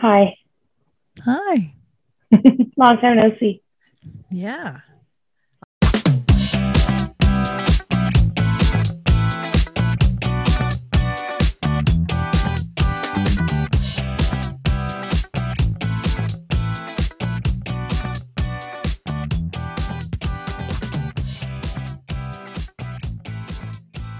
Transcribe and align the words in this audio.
Hi. 0.00 0.34
Hi. 1.26 1.74
Long 2.78 2.98
time 3.02 3.16
no 3.18 3.36
see. 3.38 3.60
Yeah. 4.30 4.80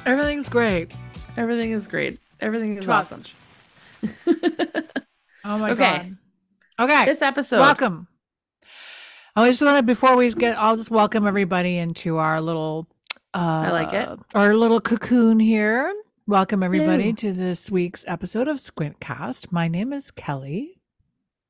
Everything's 0.04 0.50
great. 0.50 0.92
Everything 1.38 1.70
is 1.70 1.88
great. 1.88 2.20
Everything 2.42 2.76
is 2.76 2.84
Trust. 2.84 3.32
awesome. 4.04 4.84
Oh 5.44 5.58
my 5.58 5.70
Okay. 5.70 6.14
god. 6.78 6.90
Okay. 6.90 7.04
this 7.06 7.22
episode. 7.22 7.60
welcome. 7.60 8.08
I 9.36 9.48
just 9.48 9.62
want 9.62 9.76
to 9.76 9.82
before 9.82 10.16
we 10.16 10.30
get 10.32 10.58
I'll 10.58 10.76
just 10.76 10.90
welcome 10.90 11.26
everybody 11.26 11.78
into 11.78 12.16
our 12.18 12.40
little 12.40 12.88
uh 13.34 13.64
I 13.66 13.70
like 13.70 13.92
it. 13.92 14.08
Our 14.34 14.54
little 14.54 14.80
cocoon 14.80 15.40
here. 15.40 15.92
Welcome 16.26 16.62
everybody 16.62 17.04
Hello. 17.04 17.14
to 17.16 17.32
this 17.32 17.70
week's 17.70 18.04
episode 18.06 18.48
of 18.48 18.58
Squintcast. 18.58 19.50
My 19.52 19.66
name 19.68 19.92
is 19.92 20.10
Kelly. 20.10 20.80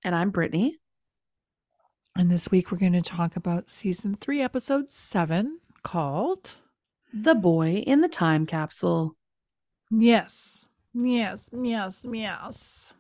And 0.04 0.14
I'm 0.14 0.30
Brittany. 0.30 0.78
And 2.16 2.30
this 2.30 2.50
week 2.50 2.70
we're 2.70 2.78
going 2.78 2.92
to 2.94 3.02
talk 3.02 3.36
about 3.36 3.70
season 3.70 4.16
three, 4.20 4.40
episode 4.40 4.90
seven, 4.90 5.60
called 5.82 6.50
The 7.12 7.34
boy 7.34 7.82
in 7.86 8.00
the 8.00 8.08
time 8.08 8.46
capsule. 8.46 9.16
Yes. 9.90 10.66
Yes, 10.94 11.50
yes, 11.52 12.06
yes. 12.10 12.94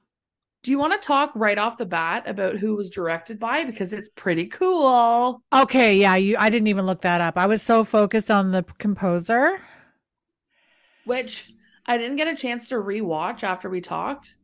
Do 0.62 0.70
you 0.70 0.78
want 0.78 1.00
to 1.00 1.06
talk 1.06 1.32
right 1.34 1.56
off 1.56 1.78
the 1.78 1.86
bat 1.86 2.24
about 2.26 2.56
who 2.56 2.76
was 2.76 2.90
directed 2.90 3.38
by? 3.40 3.64
Because 3.64 3.92
it's 3.92 4.10
pretty 4.10 4.46
cool. 4.46 5.42
Okay, 5.52 5.96
yeah, 5.96 6.16
you 6.16 6.36
I 6.38 6.50
didn't 6.50 6.68
even 6.68 6.84
look 6.84 7.00
that 7.02 7.20
up. 7.20 7.38
I 7.38 7.46
was 7.46 7.62
so 7.62 7.82
focused 7.82 8.30
on 8.30 8.50
the 8.50 8.64
composer. 8.78 9.60
Which 11.04 11.50
I 11.86 11.96
didn't 11.96 12.16
get 12.16 12.28
a 12.28 12.36
chance 12.36 12.68
to 12.68 12.74
rewatch 12.76 13.42
after 13.42 13.70
we 13.70 13.80
talked. 13.80 14.34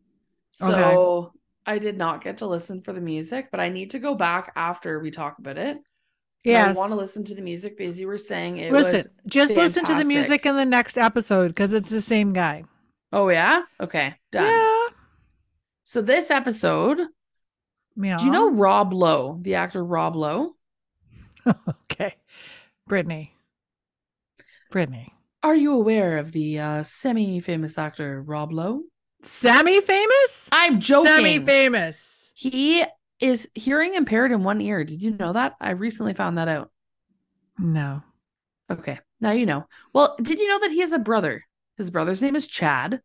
So 0.50 0.72
Okay. 0.72 1.30
I 1.66 1.78
did 1.78 1.98
not 1.98 2.24
get 2.24 2.38
to 2.38 2.46
listen 2.46 2.80
for 2.80 2.92
the 2.92 3.00
music, 3.00 3.48
but 3.50 3.60
I 3.60 3.68
need 3.68 3.90
to 3.90 3.98
go 3.98 4.14
back 4.14 4.52
after 4.56 5.00
we 5.00 5.10
talk 5.10 5.38
about 5.38 5.58
it. 5.58 5.78
Yes. 6.44 6.68
I 6.68 6.72
want 6.78 6.92
to 6.92 6.96
listen 6.96 7.24
to 7.24 7.34
the 7.34 7.42
music 7.42 7.76
because 7.76 7.98
you 8.00 8.06
were 8.06 8.18
saying 8.18 8.58
it 8.58 8.72
listen, 8.72 8.98
was. 8.98 9.08
just 9.26 9.56
listen 9.56 9.84
to 9.84 9.94
the 9.96 10.04
music 10.04 10.46
in 10.46 10.56
the 10.56 10.64
next 10.64 10.96
episode 10.96 11.48
because 11.48 11.72
it's 11.72 11.90
the 11.90 12.00
same 12.00 12.32
guy. 12.32 12.64
Oh, 13.12 13.28
yeah? 13.28 13.62
Okay. 13.80 14.14
Done. 14.30 14.46
Yeah. 14.46 14.75
So 15.88 16.02
this 16.02 16.32
episode, 16.32 16.98
Yeah. 17.96 18.16
do 18.16 18.24
you 18.26 18.32
know 18.32 18.50
Rob 18.50 18.92
Lowe, 18.92 19.38
the 19.40 19.54
actor 19.54 19.84
Rob 19.84 20.16
Lowe? 20.16 20.56
okay. 21.46 22.16
Brittany. 22.88 23.32
Brittany. 24.72 25.12
Are 25.44 25.54
you 25.54 25.74
aware 25.74 26.18
of 26.18 26.32
the 26.32 26.58
uh, 26.58 26.82
semi-famous 26.82 27.78
actor 27.78 28.20
Rob 28.20 28.50
Lowe? 28.52 28.82
Semi 29.22 29.80
famous? 29.80 30.48
I'm 30.50 30.80
joking. 30.80 31.12
Semi 31.12 31.38
famous. 31.38 32.32
he 32.34 32.84
is 33.20 33.48
hearing 33.54 33.94
impaired 33.94 34.32
in 34.32 34.42
one 34.42 34.60
ear. 34.60 34.82
Did 34.82 35.00
you 35.00 35.12
know 35.12 35.34
that? 35.34 35.54
I 35.60 35.70
recently 35.70 36.14
found 36.14 36.36
that 36.38 36.48
out. 36.48 36.72
No. 37.60 38.02
Okay, 38.72 38.98
now 39.20 39.30
you 39.30 39.46
know. 39.46 39.68
Well, 39.92 40.16
did 40.20 40.40
you 40.40 40.48
know 40.48 40.58
that 40.58 40.72
he 40.72 40.80
has 40.80 40.90
a 40.90 40.98
brother? 40.98 41.44
His 41.76 41.90
brother's 41.92 42.22
name 42.22 42.34
is 42.34 42.48
Chad, 42.48 43.02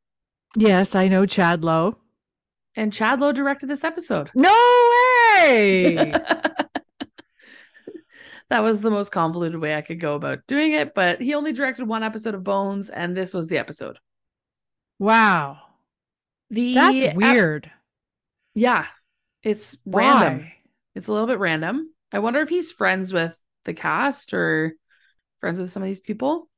Yes, 0.55 0.95
I 0.95 1.09
know 1.09 1.27
Chad 1.27 1.63
Lowe. 1.63 1.97
And 2.75 2.93
Chad 2.93 3.21
Lowe 3.21 3.31
directed 3.31 3.67
this 3.67 3.83
episode. 3.83 4.29
No 4.35 4.53
way. 5.35 6.13
that 8.49 8.63
was 8.63 8.81
the 8.81 8.91
most 8.91 9.11
convoluted 9.11 9.59
way 9.59 9.75
I 9.75 9.81
could 9.81 9.99
go 9.99 10.15
about 10.15 10.45
doing 10.47 10.73
it, 10.73 10.93
but 10.93 11.21
he 11.21 11.33
only 11.33 11.53
directed 11.53 11.87
one 11.87 12.03
episode 12.03 12.35
of 12.35 12.43
Bones, 12.43 12.89
and 12.89 13.15
this 13.15 13.33
was 13.33 13.47
the 13.47 13.57
episode. 13.57 13.97
wow. 14.99 15.57
The 16.49 16.75
That's 16.75 17.03
ep- 17.05 17.15
weird. 17.15 17.71
yeah, 18.55 18.87
it's 19.41 19.77
random. 19.85 20.51
It's 20.95 21.07
a 21.07 21.13
little 21.13 21.27
bit 21.27 21.39
random. 21.39 21.93
I 22.11 22.19
wonder 22.19 22.41
if 22.41 22.49
he's 22.49 22.73
friends 22.73 23.13
with 23.13 23.39
the 23.63 23.73
cast 23.73 24.33
or 24.33 24.73
friends 25.39 25.61
with 25.61 25.71
some 25.71 25.81
of 25.81 25.87
these 25.87 26.01
people. 26.01 26.49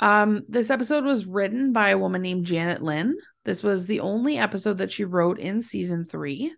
Um, 0.00 0.42
this 0.48 0.70
episode 0.70 1.04
was 1.04 1.26
written 1.26 1.72
by 1.72 1.90
a 1.90 1.98
woman 1.98 2.22
named 2.22 2.46
Janet 2.46 2.82
Lynn. 2.82 3.16
This 3.44 3.62
was 3.62 3.86
the 3.86 4.00
only 4.00 4.38
episode 4.38 4.78
that 4.78 4.92
she 4.92 5.04
wrote 5.04 5.38
in 5.38 5.60
season 5.60 6.04
three. 6.04 6.54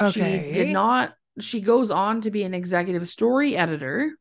Okay. 0.00 0.10
She 0.46 0.52
did 0.52 0.68
not, 0.68 1.14
she 1.40 1.60
goes 1.60 1.90
on 1.90 2.20
to 2.22 2.30
be 2.30 2.44
an 2.44 2.54
executive 2.54 3.08
story 3.08 3.56
editor 3.56 4.12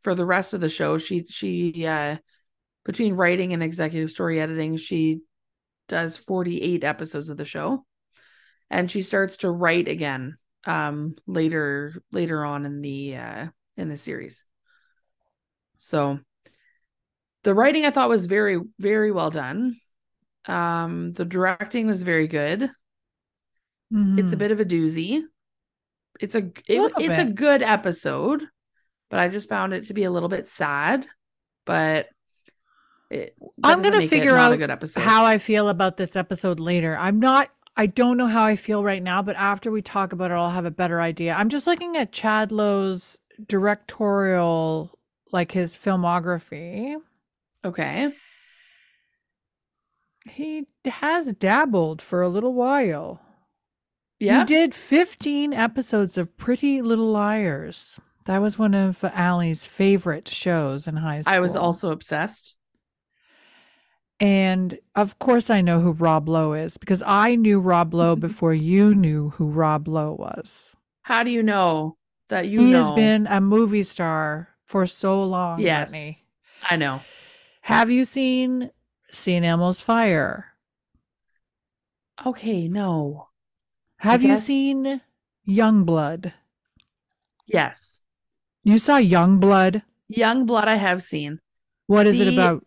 for 0.00 0.14
the 0.14 0.26
rest 0.26 0.54
of 0.54 0.60
the 0.60 0.68
show. 0.68 0.98
She, 0.98 1.26
she, 1.28 1.86
uh, 1.86 2.16
between 2.84 3.14
writing 3.14 3.52
and 3.52 3.62
executive 3.62 4.10
story 4.10 4.40
editing, 4.40 4.76
she 4.76 5.20
does 5.88 6.16
48 6.16 6.82
episodes 6.84 7.30
of 7.30 7.36
the 7.36 7.44
show. 7.44 7.84
And 8.70 8.90
she 8.90 9.02
starts 9.02 9.38
to 9.38 9.50
write 9.50 9.88
again 9.88 10.36
um 10.66 11.14
later 11.26 12.02
later 12.12 12.44
on 12.44 12.66
in 12.66 12.80
the 12.82 13.16
uh 13.16 13.46
in 13.76 13.88
the 13.88 13.96
series. 13.96 14.44
So 15.78 16.20
the 17.42 17.54
writing 17.54 17.84
I 17.86 17.90
thought 17.90 18.08
was 18.08 18.26
very 18.26 18.60
very 18.78 19.10
well 19.12 19.30
done. 19.30 19.76
Um 20.46 21.12
the 21.12 21.24
directing 21.24 21.86
was 21.86 22.02
very 22.02 22.28
good. 22.28 22.70
It's 23.92 24.32
a 24.32 24.36
Mhm. 24.36 24.38
bit 24.38 24.52
of 24.52 24.60
a 24.60 24.64
doozy. 24.64 25.22
It's 26.20 26.34
a 26.34 26.50
it, 26.68 26.80
Little 26.80 27.02
it's 27.02 27.18
a 27.18 27.24
good 27.24 27.62
episode, 27.62 28.44
but 29.10 29.20
I 29.20 29.28
just 29.28 29.48
found 29.48 29.74
it 29.74 29.84
to 29.84 29.94
be 29.94 30.04
a 30.04 30.10
little 30.10 30.28
bit 30.28 30.48
sad, 30.48 31.06
but 31.66 32.08
it, 33.10 33.36
I'm 33.62 33.82
gonna 33.82 34.02
figure 34.02 34.34
not 34.34 34.52
a 34.52 34.54
out 34.54 34.58
good 34.58 34.70
episode. 34.70 35.00
how 35.00 35.24
I 35.24 35.38
feel 35.38 35.68
about 35.68 35.96
this 35.96 36.16
episode 36.16 36.60
later. 36.60 36.96
I'm 36.96 37.18
not 37.18 37.50
I 37.76 37.86
don't 37.86 38.16
know 38.16 38.26
how 38.26 38.44
I 38.44 38.56
feel 38.56 38.84
right 38.84 39.02
now, 39.02 39.22
but 39.22 39.36
after 39.36 39.70
we 39.70 39.80
talk 39.82 40.12
about 40.12 40.30
it, 40.30 40.34
I'll 40.34 40.50
have 40.50 40.66
a 40.66 40.70
better 40.70 41.00
idea. 41.00 41.34
I'm 41.34 41.48
just 41.48 41.66
looking 41.66 41.96
at 41.96 42.12
Chad 42.12 42.52
Lowe's 42.52 43.18
directorial, 43.46 44.98
like 45.32 45.52
his 45.52 45.74
filmography. 45.76 46.96
Okay. 47.64 48.12
He 50.28 50.66
has 50.84 51.32
dabbled 51.34 52.02
for 52.02 52.22
a 52.22 52.28
little 52.28 52.54
while. 52.54 53.20
Yeah. 54.18 54.40
He 54.40 54.44
did 54.44 54.74
15 54.74 55.52
episodes 55.54 56.18
of 56.18 56.36
Pretty 56.36 56.82
Little 56.82 57.10
Liars. 57.10 57.98
That 58.26 58.42
was 58.42 58.58
one 58.58 58.74
of 58.74 59.02
Allie's 59.02 59.64
favorite 59.64 60.28
shows 60.28 60.86
in 60.86 60.96
high 60.96 61.22
school. 61.22 61.34
I 61.34 61.40
was 61.40 61.56
also 61.56 61.90
obsessed. 61.90 62.56
And 64.20 64.78
of 64.94 65.18
course, 65.18 65.48
I 65.48 65.62
know 65.62 65.80
who 65.80 65.92
Rob 65.92 66.28
Lowe 66.28 66.52
is 66.52 66.76
because 66.76 67.02
I 67.06 67.34
knew 67.34 67.58
Rob 67.58 67.94
Lowe 67.94 68.16
before 68.28 68.52
you 68.52 68.94
knew 68.94 69.30
who 69.30 69.46
Rob 69.46 69.88
Lowe 69.88 70.12
was. 70.12 70.72
How 71.02 71.22
do 71.22 71.30
you 71.30 71.42
know 71.42 71.96
that 72.28 72.48
you 72.48 72.60
he 72.60 72.72
know? 72.72 72.82
has 72.82 72.90
been 72.92 73.26
a 73.26 73.40
movie 73.40 73.82
star 73.82 74.48
for 74.66 74.86
so 74.86 75.24
long. 75.24 75.60
Yes. 75.60 75.90
Brittany. 75.90 76.22
I 76.68 76.76
know. 76.76 77.00
Have 77.70 77.88
you 77.88 78.04
seen 78.04 78.72
St. 79.12 79.44
Elmo's 79.44 79.80
Fire? 79.80 80.56
Okay, 82.26 82.66
no. 82.66 83.28
Have 83.98 84.24
you 84.24 84.36
seen 84.36 85.00
Young 85.44 85.84
Blood? 85.84 86.32
Yes. 87.46 88.02
You 88.64 88.78
saw 88.78 88.96
Young 88.96 89.38
Blood? 89.38 89.82
Young 90.08 90.46
Blood 90.46 90.66
I 90.66 90.74
have 90.74 91.00
seen. 91.00 91.38
What 91.86 92.08
is 92.08 92.18
it 92.18 92.26
about? 92.32 92.66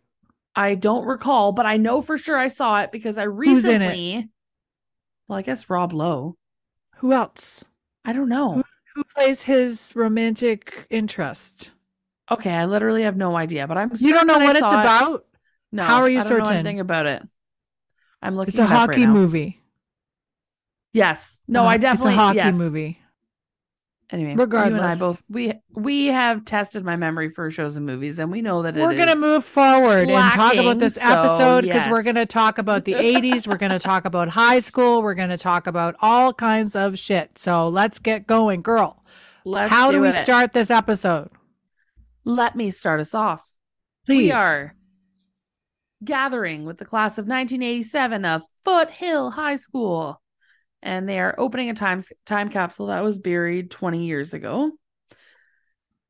I 0.56 0.76
don't 0.76 1.06
recall, 1.06 1.52
but 1.52 1.66
I 1.66 1.76
know 1.76 2.02
for 2.02 2.18
sure 2.18 2.38
I 2.38 2.48
saw 2.48 2.80
it 2.80 2.94
because 2.94 3.18
I 3.18 3.26
Who's 3.26 3.66
in 3.66 3.82
it? 3.82 3.86
recently 3.88 4.30
Well, 5.28 5.40
I 5.40 5.42
guess 5.42 5.70
Rob 5.70 5.92
Lowe. 5.92 6.38
Who 7.00 7.12
else? 7.12 7.66
I 8.06 8.14
don't 8.14 8.30
know. 8.30 8.64
Who 8.96 9.04
plays 9.04 9.42
his 9.42 9.92
romantic 9.96 10.88
interest? 10.90 11.72
Okay, 12.34 12.52
I 12.52 12.66
literally 12.66 13.04
have 13.04 13.18
no 13.18 13.36
idea, 13.36 13.68
but 13.68 13.78
I'm 13.78 13.92
You 13.98 14.14
don't 14.14 14.28
know 14.28 14.40
what 14.40 14.56
it's 14.56 14.66
it. 14.66 14.70
about? 14.70 15.26
No. 15.72 15.84
How 15.84 16.02
are 16.02 16.10
you 16.10 16.20
I 16.20 16.24
don't 16.24 16.30
know 16.38 16.44
certain? 16.46 16.58
anything 16.58 16.80
about 16.80 17.06
it. 17.06 17.24
I'm 18.22 18.36
looking 18.36 18.50
It's 18.52 18.60
a 18.60 18.64
it 18.64 18.66
up 18.66 18.90
right 18.90 19.00
hockey 19.00 19.08
movie. 19.08 19.62
Yes. 20.94 21.42
No, 21.48 21.64
Uh, 21.64 21.68
I 21.68 21.78
definitely 21.78 22.12
It's 22.14 22.18
a 22.20 22.22
hockey 22.22 22.38
yes. 22.38 22.58
movie. 22.58 23.00
Anyway, 24.12 24.36
you 24.36 24.58
and 24.60 24.80
I 24.80 24.96
both 24.96 25.24
we 25.28 25.54
we 25.74 26.08
have 26.08 26.46
tested 26.46 26.86
my 26.86 26.96
memory 26.96 27.30
for 27.30 27.50
shows 27.50 27.78
and 27.78 27.86
movies, 27.86 28.20
and 28.20 28.32
we 28.32 28.44
know 28.44 28.62
that 28.62 28.76
We're 28.76 28.94
going 28.94 29.08
to 29.08 29.16
move 29.16 29.44
forward 29.44 30.08
and 30.08 30.34
talk 30.34 30.54
about 30.54 30.78
this 30.78 31.02
episode 31.02 31.64
because 31.64 31.90
we're 31.90 32.04
going 32.04 32.18
to 32.18 32.28
talk 32.28 32.60
about 32.60 32.86
the 32.86 32.94
80s. 32.94 33.48
We're 33.48 33.58
going 33.58 33.72
to 33.72 33.80
talk 33.80 34.06
about 34.06 34.30
high 34.30 34.60
school. 34.60 35.02
We're 35.02 35.16
going 35.16 35.30
to 35.32 35.38
talk 35.38 35.66
about 35.66 35.96
all 36.00 36.32
kinds 36.32 36.76
of 36.76 37.00
shit. 37.00 37.40
So 37.40 37.68
let's 37.70 37.98
get 37.98 38.28
going, 38.28 38.62
girl. 38.62 39.04
Let's 39.46 39.72
How 39.72 39.92
do, 39.92 40.02
we 40.02 40.10
it. 40.10 40.14
start 40.14 40.54
this 40.54 40.70
episode? 40.70 41.32
Let 42.26 42.56
me 42.56 42.72
start 42.72 43.00
us 43.00 43.14
off. 43.14 43.46
Please. 44.06 44.18
We 44.18 44.32
are 44.32 44.76
gathering 46.04 46.66
with 46.66 46.78
the 46.78 46.86
class 46.86 47.18
of 47.18 47.24
1987 47.26 48.26
of 48.26 48.42
Foothill 48.64 49.32
High 49.32 49.56
School. 49.56 50.22
and 50.82 51.08
they 51.08 51.20
are 51.20 51.36
opening 51.38 51.70
a 51.70 51.74
time 51.74 52.02
time 52.26 52.50
capsule 52.50 52.88
that 52.88 53.04
was 53.04 53.18
buried 53.18 53.72
20 53.72 54.06
years 54.06 54.34
ago. 54.34 54.72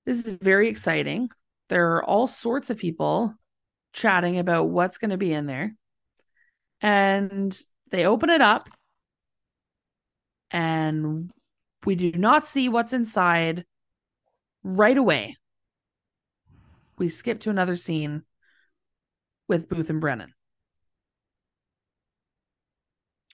This 0.06 0.27
is 0.27 0.38
very 0.38 0.68
exciting. 0.69 1.30
There 1.69 1.94
are 1.94 2.04
all 2.04 2.27
sorts 2.27 2.69
of 2.69 2.77
people 2.77 3.36
chatting 3.94 4.39
about 4.39 4.69
what's 4.69 4.98
going 4.98 5.12
to 5.12 5.18
be 5.18 5.31
in 5.31 5.45
there. 5.45 5.75
And 6.81 7.57
they 7.92 8.06
open 8.06 8.30
it 8.31 8.42
up 8.42 8.68
and 10.51 11.31
we 11.86 11.95
do 11.95 12.12
not 12.12 12.45
see 12.45 12.68
what's 12.69 12.94
inside 12.94 13.65
right 14.63 14.98
away. 14.98 15.38
We 17.03 17.09
skip 17.09 17.41
to 17.41 17.50
another 17.50 17.75
scene 17.75 18.23
with 19.50 19.67
Booth 19.67 19.89
and 19.89 20.00
Brennan. 20.00 20.33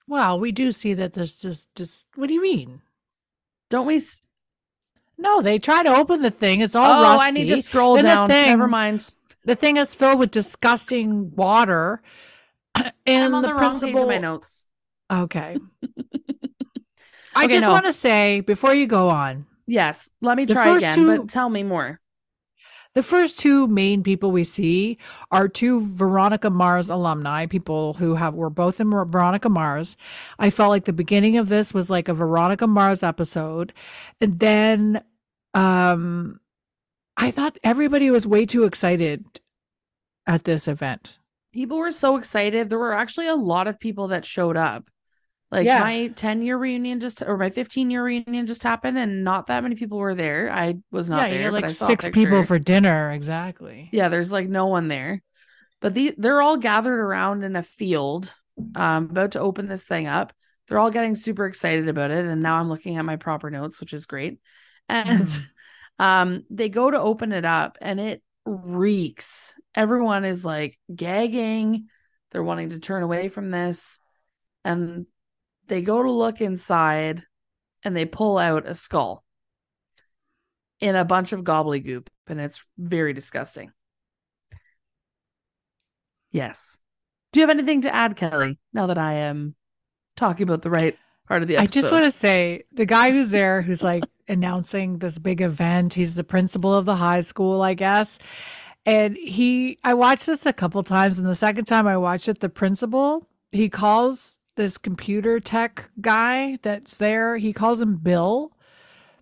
Well, 0.07 0.39
we 0.39 0.51
do 0.51 0.71
see 0.71 0.95
that 0.95 1.13
there's 1.13 1.36
just 1.36 1.75
just 1.75 2.07
what 2.16 2.30
do 2.30 2.33
you 2.33 2.42
mean? 2.42 2.81
Don't 3.69 3.86
we? 3.86 3.98
s- 3.98 4.27
No, 5.19 5.44
they 5.44 5.60
try 5.60 5.83
to 5.83 5.95
open 5.95 6.24
the 6.24 6.31
thing. 6.31 6.62
It's 6.62 6.74
all 6.74 7.00
oh, 7.00 7.04
rusty. 7.04 7.27
I 7.27 7.30
need 7.30 7.50
to 7.50 7.62
scroll 7.62 8.01
down. 8.01 8.27
Never 8.27 8.68
mind. 8.68 9.13
The 9.45 9.54
thing 9.56 9.77
is 9.77 9.94
filled 9.94 10.18
with 10.18 10.31
disgusting 10.31 11.36
water. 11.36 12.01
And 12.74 13.24
I'm 13.24 13.36
on 13.36 13.44
the, 13.44 13.50
the, 13.50 13.54
wrong 13.54 13.80
page 13.80 13.95
of 13.95 14.07
my 14.07 14.18
notes. 14.18 14.68
Okay. 15.12 15.57
I 17.36 17.45
Okay, 17.45 17.54
just 17.54 17.68
no. 17.68 17.74
want 17.74 17.86
to 17.86 17.94
say 17.94 18.42
before 18.42 18.74
you 18.74 18.88
go 18.88 19.10
on, 19.10 19.45
Yes, 19.68 20.10
let 20.21 20.38
me 20.38 20.48
try 20.48 20.75
again, 20.75 20.95
two- 20.95 21.18
but 21.19 21.30
tell 21.30 21.51
me 21.51 21.62
more. 21.62 22.00
The 22.96 23.04
first 23.04 23.40
two 23.40 23.68
main 23.68 24.04
people 24.04 24.32
we 24.32 24.44
see 24.44 24.98
are 25.32 25.48
two 25.48 25.86
Veronica 25.96 26.50
Mars 26.50 26.90
alumni, 26.90 27.46
people 27.46 27.94
who 27.94 28.16
have 28.16 28.34
were 28.34 28.50
both 28.50 28.80
in 28.80 28.90
Veronica 28.90 29.50
Mars. 29.50 29.96
I 30.40 30.50
felt 30.50 30.70
like 30.70 30.86
the 30.86 30.94
beginning 30.94 31.38
of 31.38 31.50
this 31.50 31.74
was 31.74 31.90
like 31.90 32.08
a 32.08 32.14
Veronica 32.14 32.68
Mars 32.68 33.04
episode, 33.04 33.74
and 34.20 34.40
then 34.40 35.04
um 35.54 36.40
I 37.18 37.32
thought 37.32 37.60
everybody 37.64 38.10
was 38.10 38.26
way 38.26 38.46
too 38.46 38.64
excited 38.64 39.26
at 40.26 40.46
this 40.46 40.68
event. 40.68 41.18
People 41.54 41.78
were 41.78 41.92
so 41.92 42.16
excited. 42.16 42.70
There 42.70 42.80
were 42.80 42.94
actually 42.94 43.28
a 43.28 43.36
lot 43.36 43.68
of 43.68 43.80
people 43.80 44.08
that 44.10 44.24
showed 44.24 44.56
up. 44.56 44.90
Like 45.51 45.66
Yeah. 45.66 45.80
my 45.81 46.07
10 46.16 46.42
year 46.42 46.57
reunion 46.57 47.00
just 47.00 47.22
or 47.24 47.38
my 47.38 47.50
15 47.50 47.90
year 47.90 48.04
reunion 48.04 48.46
just 48.46 48.63
happened 48.63 48.98
and 48.98 49.24
not 49.24 49.48
that 49.48 49.63
many 49.63 49.75
people 49.75 49.98
were 49.98 50.13
there. 50.16 50.51
I 50.51 50.75
was 50.92 51.10
not 51.10 51.22
yeah, 51.22 51.25
there. 51.28 51.38
you 51.38 51.44
get 51.46 51.51
but 51.51 51.63
like 51.63 51.66
I 51.66 51.74
saw 51.74 51.88
six 51.88 52.07
people 52.10 52.44
for 52.44 52.60
dinner, 52.60 53.12
exactly. 53.12 53.90
Yeah, 53.92 54.10
there's 54.10 54.31
like 54.31 54.48
no 54.48 54.68
one 54.68 54.88
there. 54.88 55.24
But 55.81 55.94
the 55.94 56.13
they're 56.18 56.42
all 56.42 56.57
gathered 56.57 57.00
around 57.00 57.44
in 57.44 57.56
a 57.56 57.63
field, 57.63 58.34
um, 58.75 59.06
about 59.10 59.31
to 59.31 59.40
open 59.40 59.68
this 59.68 59.86
thing 59.86 60.07
up. 60.07 60.34
They're 60.68 60.80
all 60.80 60.92
getting 60.92 61.16
super 61.16 61.46
excited 61.46 61.88
about 61.88 62.12
it. 62.12 62.25
And 62.25 62.42
now 62.42 62.57
I'm 62.57 62.69
looking 62.69 62.98
at 62.98 63.06
my 63.06 63.16
proper 63.16 63.50
notes, 63.50 63.80
which 63.80 63.94
is 63.94 64.06
great. 64.06 64.40
And 64.88 65.22
Mhm. 65.22 65.50
um, 66.00 66.44
they 66.50 66.69
go 66.69 66.92
to 66.92 67.00
open 67.00 67.31
it 67.31 67.45
up 67.45 67.78
and 67.81 68.00
it 68.00 68.22
reeks. 68.45 69.54
Everyone 69.75 70.25
is 70.25 70.45
like 70.45 70.78
gagging. 70.94 71.88
They're 72.31 72.44
wanting 72.44 72.69
to 72.69 72.80
turn 72.80 73.04
away 73.04 73.30
from 73.30 73.50
this. 73.52 74.00
And 74.66 75.06
they 75.69 75.81
go 75.81 76.04
to 76.04 76.12
look 76.12 76.42
inside 76.42 77.24
and 77.83 77.95
they 77.95 78.06
pull 78.06 78.38
out 78.38 78.68
a 78.68 78.75
skull 78.75 79.24
in 80.80 80.95
a 80.95 81.06
bunch 81.06 81.31
of 81.31 81.44
gobbledygook. 81.44 82.07
And 82.27 82.39
it's 82.39 82.63
very 82.77 83.13
disgusting. 83.13 83.71
Yes. 86.31 86.81
Do 87.31 87.39
you 87.39 87.48
have 87.48 87.56
anything 87.56 87.81
to 87.81 87.94
add, 87.94 88.16
Kelly, 88.16 88.60
now 88.74 88.88
that 88.88 88.98
I 88.98 89.13
am 89.13 89.56
talking 90.16 90.44
about 90.44 90.62
the 90.62 90.69
right 90.69 90.98
part 91.27 91.42
of 91.42 91.48
the 91.48 91.57
episode? 91.57 91.80
I 91.80 91.81
just 91.81 91.92
want 91.92 92.06
to 92.06 92.12
say 92.12 92.63
the 92.71 92.86
guy 92.86 93.12
who's 93.12 93.31
there, 93.31 93.62
who's 93.62 93.83
like 93.83 94.04
announcing 94.27 95.00
this 95.00 95.18
big 95.18 95.42
event, 95.42 95.94
he's 95.94 96.16
the 96.16 96.24
principal 96.24 96.75
of 96.75 96.86
the 96.86 96.95
high 96.95 97.21
school, 97.21 97.62
I 97.62 97.74
guess. 97.74 98.19
And 98.86 99.16
he, 99.16 99.80
I 99.83 99.94
watched 99.94 100.25
this 100.25 100.45
a 100.45 100.54
couple 100.54 100.81
times, 100.83 101.19
and 101.19 101.27
the 101.27 101.36
second 101.36 101.66
time 101.66 101.86
I 101.88 101.98
watched 101.98 102.27
it, 102.27 102.39
the 102.39 102.50
principal, 102.50 103.27
he 103.51 103.69
calls 103.69 104.39
this 104.60 104.78
computer 104.78 105.40
tech 105.40 105.90
guy 106.02 106.58
that's 106.62 106.98
there, 106.98 107.38
he 107.38 107.54
calls 107.54 107.82
him 107.82 107.96
Bill 107.96 108.52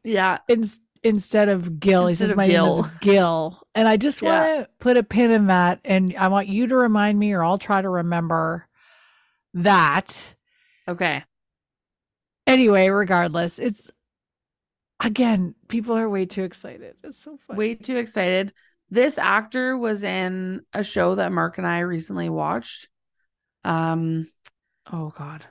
Yeah. 0.04 0.40
in, 0.48 0.64
instead 1.04 1.48
of 1.48 1.80
Gil. 1.80 2.08
he 2.08 2.16
says, 2.16 2.36
My 2.36 2.48
Gil." 2.48 2.76
name 2.76 2.86
is 2.86 2.92
Gil. 3.02 3.62
And 3.76 3.88
I 3.88 3.98
just 3.98 4.24
want 4.24 4.62
to 4.62 4.70
put 4.80 4.98
a 4.98 5.04
pin 5.04 5.30
in 5.30 5.48
that. 5.48 5.80
And 5.86 6.16
I 6.18 6.28
want 6.30 6.48
you 6.48 6.66
to 6.68 6.76
remind 6.76 7.20
me, 7.20 7.34
or 7.34 7.44
I'll 7.44 7.60
try 7.60 7.82
to 7.82 7.90
remember 7.90 8.68
that 9.54 10.34
Okay. 10.88 11.24
anyway, 12.48 12.90
regardless, 12.90 13.60
it's 13.60 13.92
again, 15.00 15.54
people 15.68 15.96
are 15.96 16.10
way 16.10 16.26
too 16.26 16.44
excited. 16.44 16.96
It's 17.04 17.20
so 17.20 17.38
funny. 17.46 17.58
Way 17.58 17.76
too 17.76 17.98
excited. 17.98 18.54
This 18.90 19.18
actor 19.18 19.78
was 19.78 20.04
in 20.04 20.62
a 20.74 20.84
show 20.84 21.16
that 21.16 21.32
Mark 21.32 21.58
and 21.60 21.68
I 21.68 21.80
recently 21.82 22.30
watched. 22.30 22.88
Um, 23.64 24.30
oh 24.92 25.14
God, 25.18 25.46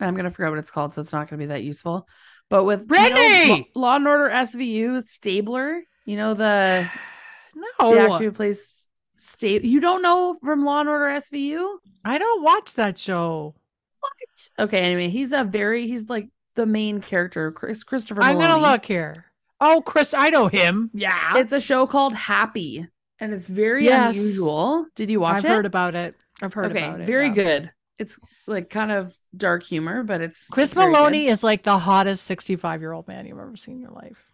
I'm 0.00 0.14
gonna 0.14 0.30
forget 0.30 0.50
what 0.50 0.58
it's 0.58 0.70
called, 0.70 0.94
so 0.94 1.00
it's 1.00 1.12
not 1.12 1.28
gonna 1.28 1.38
be 1.40 1.46
that 1.46 1.62
useful. 1.62 2.06
But 2.48 2.64
with 2.64 2.86
you 2.90 3.10
know, 3.10 3.64
Law, 3.74 3.96
and 3.96 4.06
Order 4.06 4.30
SVU 4.30 5.04
Stabler, 5.06 5.82
you 6.04 6.16
know 6.16 6.34
the 6.34 6.88
no, 7.80 7.94
the 7.94 8.00
actor 8.00 8.24
who 8.24 8.32
plays 8.32 8.88
Stab. 9.16 9.64
You 9.64 9.80
don't 9.80 10.02
know 10.02 10.34
from 10.42 10.64
Law 10.64 10.80
and 10.80 10.88
Order 10.88 11.06
SVU? 11.06 11.76
I 12.04 12.18
don't 12.18 12.42
watch 12.42 12.74
that 12.74 12.98
show. 12.98 13.54
What? 14.00 14.48
Okay, 14.66 14.78
anyway, 14.80 15.08
he's 15.08 15.32
a 15.32 15.44
very 15.44 15.86
he's 15.86 16.10
like 16.10 16.28
the 16.56 16.66
main 16.66 17.00
character, 17.00 17.52
Chris 17.52 17.84
Christopher. 17.84 18.22
I'm 18.22 18.38
gonna 18.38 18.58
look 18.58 18.84
here. 18.84 19.14
Oh, 19.60 19.80
Chris, 19.80 20.12
I 20.12 20.30
know 20.30 20.48
him. 20.48 20.90
Yeah, 20.92 21.36
It's 21.36 21.52
a 21.52 21.60
show 21.60 21.86
called 21.86 22.14
Happy, 22.14 22.84
and 23.20 23.32
it's 23.32 23.46
very 23.46 23.84
Yes. 23.84 24.16
unusual. 24.16 24.86
Did 24.96 25.08
you 25.08 25.20
watch 25.20 25.38
I've 25.38 25.44
it? 25.44 25.48
heard 25.48 25.66
about 25.66 25.94
it. 25.94 26.16
I've 26.42 26.52
heard 26.52 26.72
okay, 26.72 26.84
about 26.84 27.00
it. 27.02 27.06
very 27.06 27.28
yeah. 27.28 27.34
good. 27.34 27.72
It's 27.96 28.18
like 28.46 28.70
kind 28.70 28.90
of 28.92 29.14
dark 29.36 29.62
humor, 29.64 30.02
but 30.02 30.20
it's 30.20 30.48
Chris 30.48 30.74
Meloni 30.74 31.26
good. 31.26 31.32
is 31.32 31.42
like 31.44 31.62
the 31.62 31.78
hottest 31.78 32.24
65 32.26 32.80
year 32.80 32.92
old 32.92 33.06
man 33.08 33.26
you've 33.26 33.38
ever 33.38 33.56
seen 33.56 33.76
in 33.76 33.80
your 33.80 33.90
life, 33.92 34.32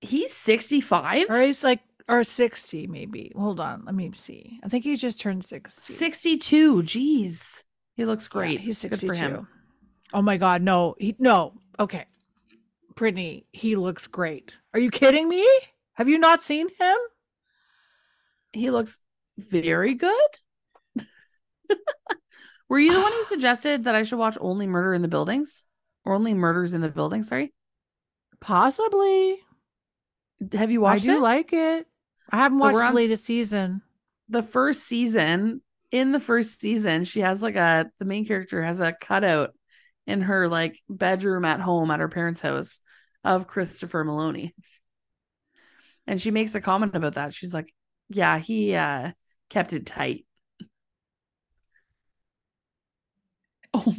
He's 0.00 0.32
65, 0.32 1.28
or 1.28 1.40
he's 1.42 1.62
like, 1.62 1.80
or 2.08 2.24
60 2.24 2.86
maybe. 2.86 3.32
Hold 3.36 3.60
on, 3.60 3.84
let 3.84 3.94
me 3.94 4.10
see. 4.14 4.58
I 4.64 4.68
think 4.68 4.84
he 4.84 4.96
just 4.96 5.20
turned 5.20 5.44
60. 5.44 5.80
62. 5.80 6.82
Jeez, 6.82 7.64
he 7.96 8.04
looks 8.04 8.28
Yeah, 8.32 8.38
great. 8.40 8.60
he's 8.60 8.80
Good 8.82 8.98
62. 8.98 9.06
for 9.06 9.14
him. 9.14 9.48
Oh 10.12 10.22
my 10.22 10.36
God. 10.38 10.62
No, 10.62 10.96
he, 10.98 11.14
no. 11.18 11.52
Okay. 11.78 12.06
Brittany, 12.96 13.46
he 13.52 13.76
looks 13.76 14.06
great. 14.06 14.54
Are 14.74 14.80
you 14.80 14.90
kidding 14.90 15.28
me? 15.28 15.46
Have 15.94 16.08
you 16.08 16.18
not 16.18 16.42
seen 16.42 16.68
him? 16.78 16.96
He 18.52 18.70
looks 18.70 19.00
very 19.38 19.94
good. 19.94 20.30
Were 22.70 22.78
you 22.78 22.94
the 22.94 23.00
one 23.02 23.12
who 23.12 23.24
suggested 23.24 23.84
that 23.84 23.94
I 23.94 24.02
should 24.04 24.18
watch 24.18 24.38
Only 24.40 24.66
Murder 24.66 24.94
in 24.94 25.02
the 25.02 25.08
Buildings? 25.08 25.64
Or 26.06 26.14
Only 26.14 26.32
Murders 26.32 26.72
in 26.72 26.80
the 26.80 26.88
Building? 26.88 27.22
Sorry. 27.22 27.52
Possibly. 28.40 29.38
Have 30.52 30.70
you 30.70 30.80
watched 30.80 31.04
it? 31.04 31.10
I 31.10 31.14
do 31.14 31.18
it? 31.18 31.22
like 31.22 31.52
it. 31.52 31.86
I 32.30 32.36
haven't 32.38 32.58
So 32.58 32.64
watched 32.64 32.76
the 32.78 32.92
latest 32.92 33.24
season. 33.24 33.82
the 34.28 34.42
first 34.42 34.84
season 34.84 35.60
in 35.90 36.12
the 36.12 36.20
first 36.20 36.60
season 36.60 37.04
she 37.04 37.20
has 37.20 37.42
like 37.42 37.56
a 37.56 37.90
the 37.98 38.04
main 38.04 38.24
character 38.24 38.62
has 38.62 38.78
a 38.80 38.92
cutout 38.92 39.52
in 40.06 40.22
her 40.22 40.46
like 40.48 40.78
bedroom 40.88 41.44
at 41.44 41.60
home 41.60 41.90
at 41.90 41.98
her 42.00 42.08
parents 42.08 42.40
house 42.40 42.80
of 43.24 43.48
christopher 43.48 44.04
meloni 44.04 44.52
and 46.06 46.20
she 46.20 46.30
makes 46.30 46.54
a 46.54 46.60
comment 46.60 46.94
about 46.94 47.14
that 47.14 47.34
she's 47.34 47.52
like 47.52 47.74
yeah 48.08 48.38
he 48.38 48.74
uh 48.74 49.10
kept 49.48 49.72
it 49.72 49.84
tight 49.84 50.24
oh 53.74 53.94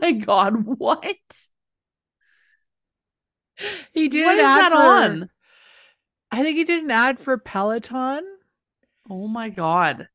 my 0.00 0.12
god 0.12 0.64
what 0.64 1.04
He 3.92 4.08
did 4.08 4.24
what 4.24 4.34
an 4.34 4.40
is 4.40 4.44
ad 4.46 4.60
that 4.60 4.72
for- 4.72 4.78
on 4.78 5.30
I 6.30 6.42
think 6.42 6.56
he 6.58 6.64
did 6.64 6.84
an 6.84 6.90
ad 6.90 7.18
for 7.18 7.36
Peloton 7.38 8.22
oh 9.10 9.26
my 9.28 9.48
god 9.48 10.08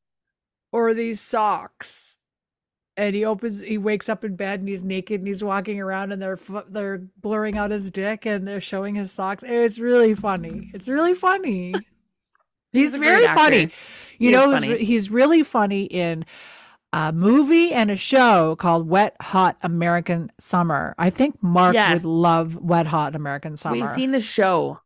or 0.72 0.92
these 0.92 1.20
socks. 1.20 2.16
And 2.96 3.14
he 3.14 3.24
opens, 3.24 3.60
he 3.60 3.78
wakes 3.78 4.08
up 4.08 4.24
in 4.24 4.36
bed 4.36 4.60
and 4.60 4.68
he's 4.68 4.84
naked 4.84 5.20
and 5.20 5.26
he's 5.28 5.42
walking 5.42 5.80
around 5.80 6.12
and 6.12 6.22
they're 6.22 6.38
they're 6.68 6.98
blurring 7.20 7.56
out 7.58 7.70
his 7.72 7.90
dick 7.90 8.24
and 8.26 8.46
they're 8.46 8.60
showing 8.60 8.94
his 8.96 9.10
socks. 9.12 9.42
It's 9.46 9.78
really 9.78 10.14
funny. 10.14 10.70
It's 10.74 10.88
really 10.88 11.14
funny. 11.14 11.74
He's, 12.72 12.96
great 12.96 13.02
very 13.08 13.26
funny. 13.28 13.70
You 14.18 14.30
is 14.30 14.32
know, 14.32 14.50
funny. 14.50 14.84
he's 14.84 15.08
really 15.10 15.44
funny 15.44 15.84
in 15.84 16.24
a 16.96 17.12
movie 17.12 17.72
and 17.72 17.90
a 17.90 17.96
show 17.96 18.54
called 18.56 18.88
Wet 18.88 19.16
Hot 19.20 19.56
American 19.62 20.30
Summer. 20.38 20.94
I 20.96 21.10
think 21.10 21.42
Mark 21.42 21.74
Yes. 21.74 22.04
would 22.04 22.08
love 22.10 22.54
Wet 22.56 22.86
Hot 22.86 23.16
American 23.16 23.56
Summer. 23.56 23.74
we've 23.74 23.88
seen 23.88 24.12
the 24.12 24.20
show 24.20 24.80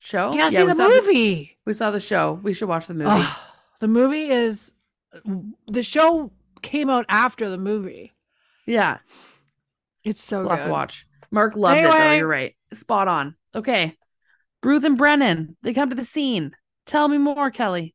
show 0.00 0.32
yeah, 0.34 0.48
yeah 0.50 0.64
the 0.64 0.74
movie. 0.88 1.56
we 1.64 1.72
saw 1.72 1.90
the 1.90 2.00
show 2.00 2.38
we 2.42 2.52
should 2.52 2.68
watch 2.68 2.86
the 2.88 2.94
movie 2.94 3.08
Ugh, 3.10 3.38
the 3.80 3.88
movie 3.88 4.28
is 4.28 4.72
the 5.68 5.82
show 5.82 6.30
came 6.60 6.90
out 6.90 7.04
after 7.08 7.48
the 7.48 7.58
movie. 7.58 8.12
Yeah. 8.66 8.98
It's 10.02 10.24
so 10.24 10.40
We'll 10.40 10.48
have 10.50 10.58
to 10.60 10.64
good. 10.64 10.72
watch. 10.72 11.06
Mark 11.30 11.54
loved 11.56 11.80
it 11.80 11.90
though. 11.90 12.12
You're 12.12 12.26
right. 12.26 12.54
Spot 12.72 13.06
on. 13.06 13.36
Okay. 13.54 13.96
Booth 14.62 14.82
and 14.84 14.98
Brennan, 14.98 15.56
they 15.62 15.72
come 15.72 15.90
to 15.90 15.94
the 15.94 16.04
scene. 16.04 16.52
Tell 16.86 17.06
me 17.08 17.18
more, 17.18 17.50
Kelly. 17.50 17.94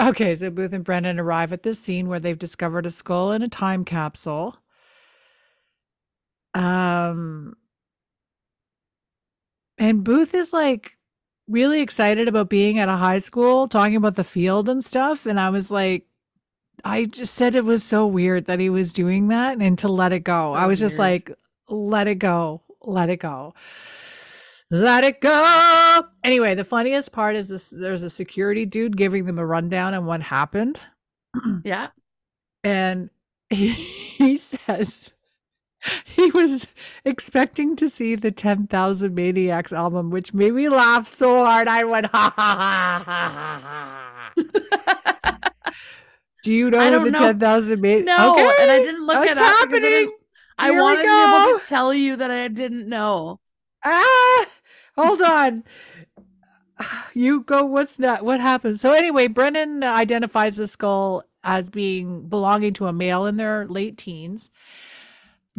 Okay, 0.00 0.34
so 0.34 0.50
Booth 0.50 0.72
and 0.72 0.84
Brennan 0.84 1.20
arrive 1.20 1.52
at 1.52 1.62
this 1.62 1.78
scene 1.78 2.08
where 2.08 2.20
they've 2.20 2.38
discovered 2.38 2.86
a 2.86 2.90
skull 2.90 3.32
in 3.32 3.42
a 3.42 3.48
time 3.48 3.84
capsule. 3.84 4.56
Um, 6.54 7.56
and 9.78 10.02
Booth 10.04 10.34
is 10.34 10.52
like 10.52 10.96
really 11.48 11.80
excited 11.80 12.28
about 12.28 12.48
being 12.48 12.78
at 12.78 12.88
a 12.88 12.96
high 12.96 13.18
school, 13.18 13.68
talking 13.68 13.96
about 13.96 14.16
the 14.16 14.24
field 14.24 14.68
and 14.68 14.84
stuff. 14.84 15.26
And 15.26 15.38
I 15.38 15.50
was 15.50 15.70
like, 15.70 16.06
I 16.84 17.04
just 17.04 17.34
said 17.34 17.54
it 17.54 17.64
was 17.64 17.84
so 17.84 18.06
weird 18.06 18.46
that 18.46 18.60
he 18.60 18.70
was 18.70 18.92
doing 18.92 19.28
that 19.28 19.58
and 19.58 19.78
to 19.80 19.88
let 19.88 20.12
it 20.12 20.20
go. 20.20 20.52
So 20.52 20.54
I 20.54 20.66
was 20.66 20.80
just 20.80 20.98
like, 20.98 21.30
let 21.68 22.08
it 22.08 22.16
go, 22.16 22.62
let 22.82 23.10
it 23.10 23.18
go. 23.18 23.54
Let 24.74 25.04
it 25.04 25.20
go. 25.20 26.02
Anyway, 26.24 26.54
the 26.54 26.64
funniest 26.64 27.12
part 27.12 27.36
is 27.36 27.48
this 27.48 27.68
there's 27.68 28.02
a 28.02 28.08
security 28.10 28.64
dude 28.64 28.96
giving 28.96 29.26
them 29.26 29.38
a 29.38 29.44
rundown 29.44 29.92
on 29.92 30.06
what 30.06 30.22
happened. 30.22 30.78
Yeah. 31.64 31.88
And 32.64 33.10
he, 33.50 33.70
he 33.72 34.38
says 34.38 35.12
he 36.06 36.30
was 36.30 36.66
expecting 37.04 37.76
to 37.76 37.88
see 37.90 38.14
the 38.14 38.30
10,000 38.30 39.14
Maniacs 39.14 39.72
album, 39.74 40.10
which 40.10 40.32
made 40.32 40.54
me 40.54 40.68
laugh 40.70 41.06
so 41.08 41.44
hard. 41.44 41.68
I 41.68 41.84
went, 41.84 42.06
ha 42.06 42.32
ha 42.34 43.02
ha 43.04 43.04
ha 43.04 44.32
ha. 44.36 45.50
Do 46.44 46.52
you 46.54 46.70
know 46.70 46.78
I 46.80 46.88
don't 46.90 47.04
the 47.04 47.10
know. 47.10 47.18
10,000 47.18 47.80
Maniacs? 47.80 48.06
no, 48.06 48.36
and 48.38 48.70
I 48.70 48.78
didn't 48.82 49.04
look 49.06 49.18
What's 49.18 49.32
it 49.32 49.38
up 49.38 49.44
because 49.44 49.48
I, 49.48 49.58
happening? 49.60 49.82
didn't- 49.82 50.14
I 50.58 50.64
Here 50.66 50.74
we 50.74 50.80
wanted 50.80 51.02
to 51.02 51.08
be 51.08 51.48
able 51.50 51.58
to 51.60 51.66
tell 51.66 51.92
you 51.94 52.16
that 52.16 52.30
I 52.30 52.48
didn't 52.48 52.88
know. 52.88 53.40
Ah, 53.84 54.46
hold 54.96 55.22
on. 55.22 55.64
You 57.14 57.42
go. 57.42 57.64
What's 57.64 57.98
not? 57.98 58.24
What 58.24 58.40
happens? 58.40 58.80
So 58.80 58.92
anyway, 58.92 59.28
Brennan 59.28 59.84
identifies 59.84 60.56
the 60.56 60.66
skull 60.66 61.24
as 61.44 61.70
being 61.70 62.28
belonging 62.28 62.72
to 62.74 62.86
a 62.86 62.92
male 62.92 63.26
in 63.26 63.36
their 63.36 63.66
late 63.66 63.98
teens. 63.98 64.50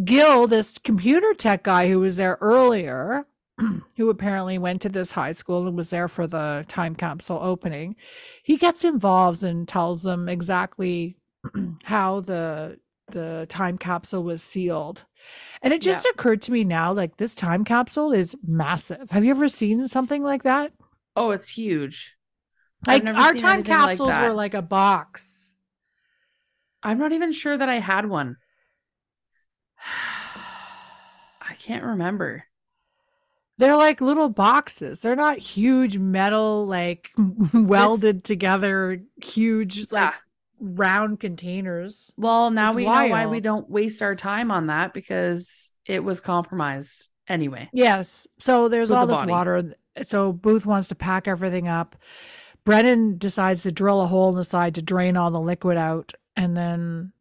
Gil, 0.03 0.47
this 0.47 0.73
computer 0.83 1.33
tech 1.33 1.63
guy 1.63 1.87
who 1.87 1.99
was 1.99 2.17
there 2.17 2.37
earlier, 2.41 3.27
who 3.97 4.09
apparently 4.09 4.57
went 4.57 4.81
to 4.81 4.89
this 4.89 5.11
high 5.11 5.31
school 5.31 5.67
and 5.67 5.77
was 5.77 5.91
there 5.91 6.07
for 6.07 6.25
the 6.25 6.65
time 6.67 6.95
capsule 6.95 7.39
opening, 7.41 7.95
he 8.41 8.57
gets 8.57 8.83
involved 8.83 9.43
and 9.43 9.67
tells 9.67 10.01
them 10.03 10.27
exactly 10.27 11.15
how 11.83 12.19
the 12.19 12.79
the 13.11 13.45
time 13.49 13.77
capsule 13.77 14.23
was 14.23 14.41
sealed. 14.41 15.03
And 15.61 15.73
it 15.73 15.81
just 15.81 16.05
occurred 16.05 16.41
to 16.43 16.51
me 16.51 16.63
now 16.63 16.91
like 16.91 17.17
this 17.17 17.33
time 17.33 17.63
capsule 17.63 18.11
is 18.11 18.35
massive. 18.45 19.11
Have 19.11 19.23
you 19.23 19.31
ever 19.31 19.47
seen 19.47 19.87
something 19.87 20.21
like 20.23 20.43
that? 20.43 20.73
Oh, 21.15 21.31
it's 21.31 21.49
huge. 21.49 22.17
Like 22.85 23.05
our 23.05 23.13
time 23.13 23.23
anything 23.29 23.45
like 23.45 23.65
capsules 23.65 24.09
were 24.09 24.33
like 24.33 24.53
a 24.53 24.61
box. 24.61 25.51
I'm 26.81 26.97
not 26.97 27.13
even 27.13 27.31
sure 27.31 27.57
that 27.57 27.69
I 27.69 27.79
had 27.79 28.07
one. 28.09 28.37
I 31.41 31.53
can't 31.59 31.83
remember. 31.83 32.45
They're 33.57 33.77
like 33.77 34.01
little 34.01 34.29
boxes. 34.29 34.99
They're 34.99 35.15
not 35.15 35.37
huge 35.37 35.97
metal, 35.97 36.65
like 36.65 37.11
welded 37.53 38.23
together, 38.23 39.01
huge, 39.23 39.77
Yeah. 39.77 39.85
like 39.91 40.13
round 40.63 41.19
containers. 41.19 42.11
Well, 42.17 42.49
now 42.49 42.69
It's 42.69 42.77
we 42.77 42.85
know 42.85 43.07
why 43.07 43.25
we 43.27 43.41
don't 43.41 43.69
waste 43.69 44.01
our 44.01 44.15
time 44.15 44.49
on 44.49 44.67
that 44.67 44.93
because 44.93 45.73
it 45.85 46.03
was 46.03 46.21
compromised 46.21 47.09
anyway. 47.27 47.69
Yes. 47.73 48.25
So 48.39 48.69
there's 48.69 48.89
all 48.89 49.05
the 49.05 49.13
this 49.13 49.21
body. 49.21 49.31
water. 49.31 49.75
So 50.03 50.31
Booth 50.31 50.65
wants 50.65 50.87
to 50.87 50.95
pack 50.95 51.27
everything 51.27 51.67
up. 51.67 51.97
Brennan 52.65 53.17
decides 53.17 53.63
to 53.63 53.71
drill 53.73 54.01
a 54.01 54.07
hole 54.07 54.29
in 54.29 54.35
the 54.35 54.45
side 54.45 54.73
to 54.75 54.81
drain 54.81 55.17
all 55.17 55.29
the 55.31 55.39
liquid 55.39 55.75
out. 55.77 56.13
And 56.37 56.55
then, 56.55 57.11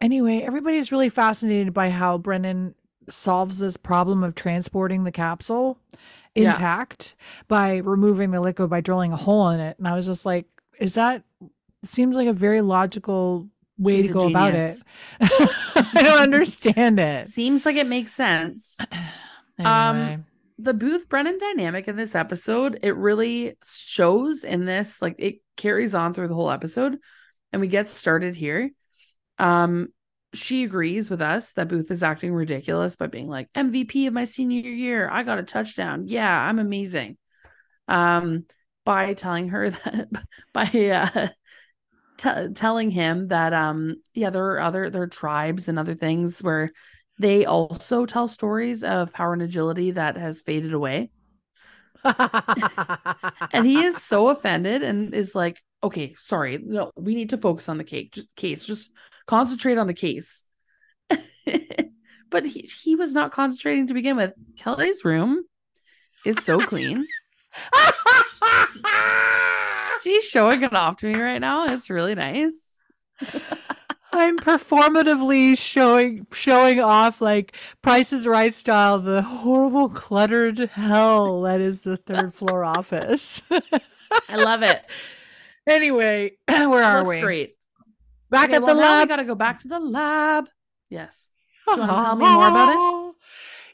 anyway, 0.00 0.40
everybody's 0.42 0.92
really 0.92 1.08
fascinated 1.08 1.72
by 1.72 1.88
how 1.90 2.18
Brennan 2.18 2.74
solves 3.08 3.58
this 3.58 3.76
problem 3.78 4.22
of 4.22 4.34
transporting 4.34 5.04
the 5.04 5.12
capsule 5.12 5.78
Yeah. 6.34 6.52
intact 6.52 7.14
by 7.48 7.78
removing 7.78 8.30
the 8.32 8.40
liquid 8.40 8.68
by 8.70 8.80
drilling 8.82 9.12
a 9.12 9.16
hole 9.16 9.48
in 9.48 9.60
it. 9.60 9.78
And 9.78 9.88
I 9.88 9.96
was 9.96 10.06
just 10.06 10.26
like, 10.26 10.44
is 10.78 10.94
that 10.94 11.22
seems 11.84 12.16
like 12.16 12.28
a 12.28 12.32
very 12.32 12.60
logical 12.60 13.48
way 13.78 14.02
She's 14.02 14.08
to 14.08 14.12
go 14.14 14.28
about 14.28 14.54
it? 14.54 14.76
I 15.20 15.90
don't 15.94 16.22
understand 16.22 17.00
it. 17.00 17.26
Seems 17.26 17.66
like 17.66 17.76
it 17.76 17.86
makes 17.86 18.12
sense. 18.12 18.78
Anyway. 19.58 20.14
Um, 20.14 20.24
The 20.58 20.72
Booth 20.72 21.10
Brennan 21.10 21.38
dynamic 21.38 21.86
in 21.86 21.94
this 21.94 22.14
episode, 22.14 22.80
it 22.82 22.96
really 22.96 23.58
shows 23.62 24.44
in 24.44 24.64
this, 24.64 25.02
like 25.02 25.16
it 25.18 25.40
carries 25.58 25.94
on 25.94 26.14
through 26.14 26.28
the 26.28 26.34
whole 26.34 26.50
episode, 26.50 26.98
and 27.52 27.60
we 27.60 27.68
get 27.68 27.86
started 27.86 28.34
here. 28.34 28.70
Um, 29.38 29.88
she 30.32 30.64
agrees 30.64 31.10
with 31.10 31.20
us 31.20 31.52
that 31.52 31.68
Booth 31.68 31.90
is 31.90 32.02
acting 32.02 32.32
ridiculous 32.32 32.96
by 32.96 33.08
being 33.08 33.28
like 33.28 33.52
MVP 33.52 34.06
of 34.06 34.14
my 34.14 34.24
senior 34.24 34.70
year. 34.70 35.08
I 35.08 35.22
got 35.22 35.38
a 35.38 35.42
touchdown. 35.42 36.04
Yeah, 36.06 36.48
I'm 36.48 36.58
amazing. 36.58 37.18
Um, 37.88 38.46
by 38.84 39.12
telling 39.14 39.50
her 39.50 39.70
that 39.84 40.08
by 40.52 40.64
uh 40.64 41.28
t- 42.16 42.48
telling 42.54 42.90
him 42.90 43.28
that 43.28 43.52
um 43.52 43.96
yeah 44.14 44.30
there 44.30 44.52
are 44.52 44.60
other 44.60 44.90
there 44.90 45.02
are 45.02 45.08
tribes 45.08 45.68
and 45.68 45.78
other 45.78 45.94
things 45.94 46.42
where 46.42 46.72
they 47.18 47.44
also 47.44 48.06
tell 48.06 48.28
stories 48.28 48.82
of 48.82 49.12
power 49.12 49.32
and 49.32 49.42
agility 49.42 49.92
that 49.92 50.16
has 50.16 50.40
faded 50.40 50.72
away. 50.72 51.10
And 52.04 53.64
he 53.66 53.82
is 53.82 54.02
so 54.02 54.28
offended 54.28 54.82
and 54.82 55.14
is 55.14 55.34
like 55.34 55.60
okay 55.84 56.14
sorry. 56.16 56.58
No 56.58 56.90
we 56.96 57.14
need 57.14 57.30
to 57.30 57.38
focus 57.38 57.68
on 57.68 57.78
the 57.78 57.84
cake 57.84 58.18
case. 58.36 58.64
Just 58.64 58.90
concentrate 59.26 59.78
on 59.78 59.86
the 59.86 59.94
case. 59.94 60.44
But 62.32 62.46
he, 62.46 62.62
he 62.82 62.96
was 62.96 63.12
not 63.12 63.30
concentrating 63.30 63.86
to 63.88 63.94
begin 63.94 64.16
with. 64.16 64.32
Kelly's 64.56 65.04
room 65.04 65.44
is 66.24 66.42
so 66.42 66.60
clean 66.60 67.06
she's 70.12 70.24
showing 70.24 70.62
it 70.62 70.74
off 70.74 70.96
to 70.98 71.06
me 71.06 71.20
right 71.20 71.38
now 71.38 71.64
it's 71.64 71.90
really 71.90 72.14
nice 72.14 72.80
I'm 74.14 74.38
performatively 74.38 75.56
showing 75.56 76.26
showing 76.32 76.80
off 76.80 77.22
like 77.22 77.56
Price 77.80 78.12
is 78.12 78.26
Right 78.26 78.54
style 78.54 78.98
the 78.98 79.22
horrible 79.22 79.88
cluttered 79.88 80.58
hell 80.58 81.40
that 81.42 81.60
is 81.62 81.80
the 81.80 81.96
third 81.96 82.34
floor 82.34 82.62
office. 82.78 83.40
i 84.28 84.36
love 84.36 84.62
it 84.62 84.84
anyway, 85.66 86.32
where 86.48 86.82
are 86.82 87.08
we? 87.08 87.20
great 87.20 87.56
Back 88.30 88.46
Okay, 88.48 88.56
at 88.56 88.62
well, 88.62 88.74
the 88.74 88.80
now 88.80 88.96
we 88.98 88.98
lab. 89.00 89.08
gotta 89.08 89.24
go 89.24 89.34
back 89.34 89.60
to 89.60 89.68
the 89.68 89.80
lab 89.80 90.48
yes 90.90 91.32
Do 91.68 91.80
you 91.80 91.80
wanna 91.86 91.98
tell 92.02 92.16
me 92.16 92.24
more 92.28 92.48
about 92.48 92.68
it? 92.74 93.11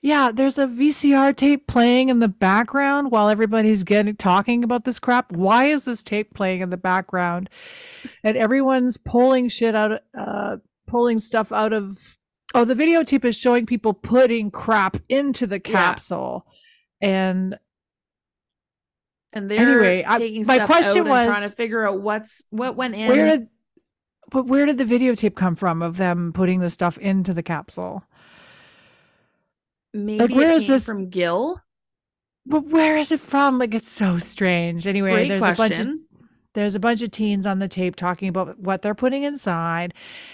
Yeah, 0.02 0.31
there's 0.33 0.59
a 0.59 0.67
VCR 0.67 1.37
tape 1.37 1.67
playing 1.67 2.09
in 2.09 2.21
the 2.21 2.28
background 2.28 3.11
while 3.11 3.28
everybody's 3.28 3.83
getting 3.83 4.14
talking 4.17 4.62
about 4.62 4.85
this 4.85 4.99
crap. 5.00 5.33
Why 5.33 5.64
is 5.67 5.85
this 5.85 6.02
tape 6.02 6.35
playing 6.35 6.61
in 6.61 6.71
the 6.71 6.76
background? 6.76 7.50
And 8.23 8.37
everyone's 8.37 8.97
pulling 8.97 9.49
shit 9.49 9.75
out 9.75 9.93
of, 9.93 9.99
uh 10.17 10.57
pulling 10.87 11.19
stuff 11.19 11.52
out 11.52 11.73
of 11.73 12.17
Oh, 12.55 12.64
the 12.64 12.75
videotape 12.75 13.26
is 13.26 13.37
showing 13.37 13.67
people 13.67 13.93
putting 13.93 14.50
crap 14.50 14.97
into 15.11 15.47
the 15.47 15.57
Yeah. 15.67 15.73
capsule. 15.73 16.47
And 17.00 17.59
and 19.33 19.50
they're 19.50 19.61
Anyway, 19.61 20.05
I- 20.07 20.19
taking 20.19 20.47
my 20.47 20.64
question 20.64 21.07
and 21.07 21.26
trying 21.31 21.49
to 21.49 21.55
figure 21.55 21.87
out 21.87 22.00
what's 22.00 22.45
what 22.50 22.76
went 22.76 22.95
in 22.95 23.09
where 23.09 23.26
did 23.38 23.49
but 24.31 24.47
where 24.47 24.67
did 24.67 24.78
the 24.78 24.85
videotape 24.85 25.35
come 25.37 25.55
from 25.55 25.81
of 25.83 25.97
them 25.97 26.33
putting 26.35 26.61
the 26.61 26.71
stuff 26.71 26.99
into 26.99 27.33
the 27.35 27.43
capsule? 27.43 28.05
Maybe 30.07 30.35
where 30.35 30.50
it 30.50 30.62
is 30.62 30.67
this- 30.67 30.85
from 30.85 31.09
gil? 31.09 31.62
But 32.47 32.67
where 32.67 32.97
is 32.97 33.12
it 33.12 33.21
from? 33.21 33.59
Like 33.59 33.75
it's 33.75 33.90
so 33.90 34.19
strange. 34.19 34.87
Anyway, 34.87 35.12
great 35.12 35.28
there's 35.28 35.45
a 35.45 35.52
bunch 35.52 35.78
of 35.78 35.88
there's 36.55 36.75
a 36.75 36.81
bunch 36.81 37.02
of 37.02 37.11
teens 37.11 37.47
on 37.47 37.59
the 37.59 37.69
tape 37.69 37.95
talking 37.95 38.28
about 38.28 38.59
what 38.59 38.81
they're 38.81 38.95
putting 38.95 39.23
inside. 39.23 39.93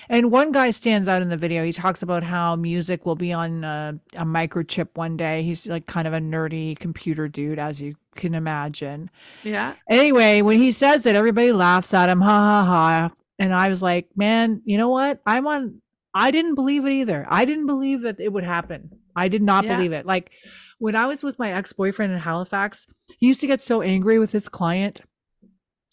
And 0.09 0.31
one 0.31 0.53
guy 0.53 0.71
stands 0.71 1.09
out 1.09 1.23
in 1.23 1.29
the 1.29 1.37
video. 1.37 1.65
He 1.65 1.73
talks 1.73 2.03
about 2.03 2.23
how 2.23 2.55
music 2.57 3.05
will 3.05 3.17
be 3.17 3.33
on 3.33 3.65
a, 3.65 3.99
a 4.15 4.25
microchip 4.25 4.89
one 4.95 5.17
day. 5.17 5.43
He's 5.43 5.67
like 5.67 5.87
kind 5.87 6.07
of 6.07 6.15
a 6.15 6.21
nerdy 6.21 6.79
computer 6.79 7.29
dude 7.29 7.59
as 7.59 7.81
you 7.81 7.97
can 8.15 8.35
imagine. 8.35 9.11
Yeah. 9.43 9.75
Anyway 9.91 10.41
when 10.41 10.59
he 10.59 10.71
says 10.71 11.05
it 11.07 11.17
everybody 11.17 11.53
laughs 11.53 11.93
at 11.93 12.09
him. 12.09 12.21
Ha 12.21 12.29
ha 12.29 12.65
ha. 12.65 13.11
And 13.41 13.53
i 13.53 13.69
was 13.69 13.83
like 13.83 14.07
man 14.17 14.63
you 14.65 14.79
know 14.79 14.91
what? 14.91 15.21
I'm 15.27 15.47
on 15.49 15.83
i 16.15 16.31
didn't 16.31 16.55
believe 16.55 16.87
it 16.87 16.93
either. 16.93 17.27
I 17.29 17.45
didn't 17.45 17.67
believe 17.67 18.03
that 18.03 18.21
it 18.21 18.33
would 18.33 18.45
happen 18.45 19.01
i 19.17 19.29
did 19.29 19.43
not 19.43 19.65
Yeah. 19.65 19.77
believe 19.77 19.93
it 19.93 20.07
like 20.07 20.33
when 20.79 20.97
i 20.97 21.07
was 21.07 21.23
with 21.23 21.39
my 21.39 21.53
ex-boyfriend 21.53 22.13
in 22.13 22.19
halifax 22.19 22.87
he 23.19 23.27
used 23.29 23.41
to 23.41 23.47
get 23.47 23.63
so 23.63 23.83
angry 23.83 24.19
with 24.19 24.33
his 24.33 24.49
client 24.49 25.01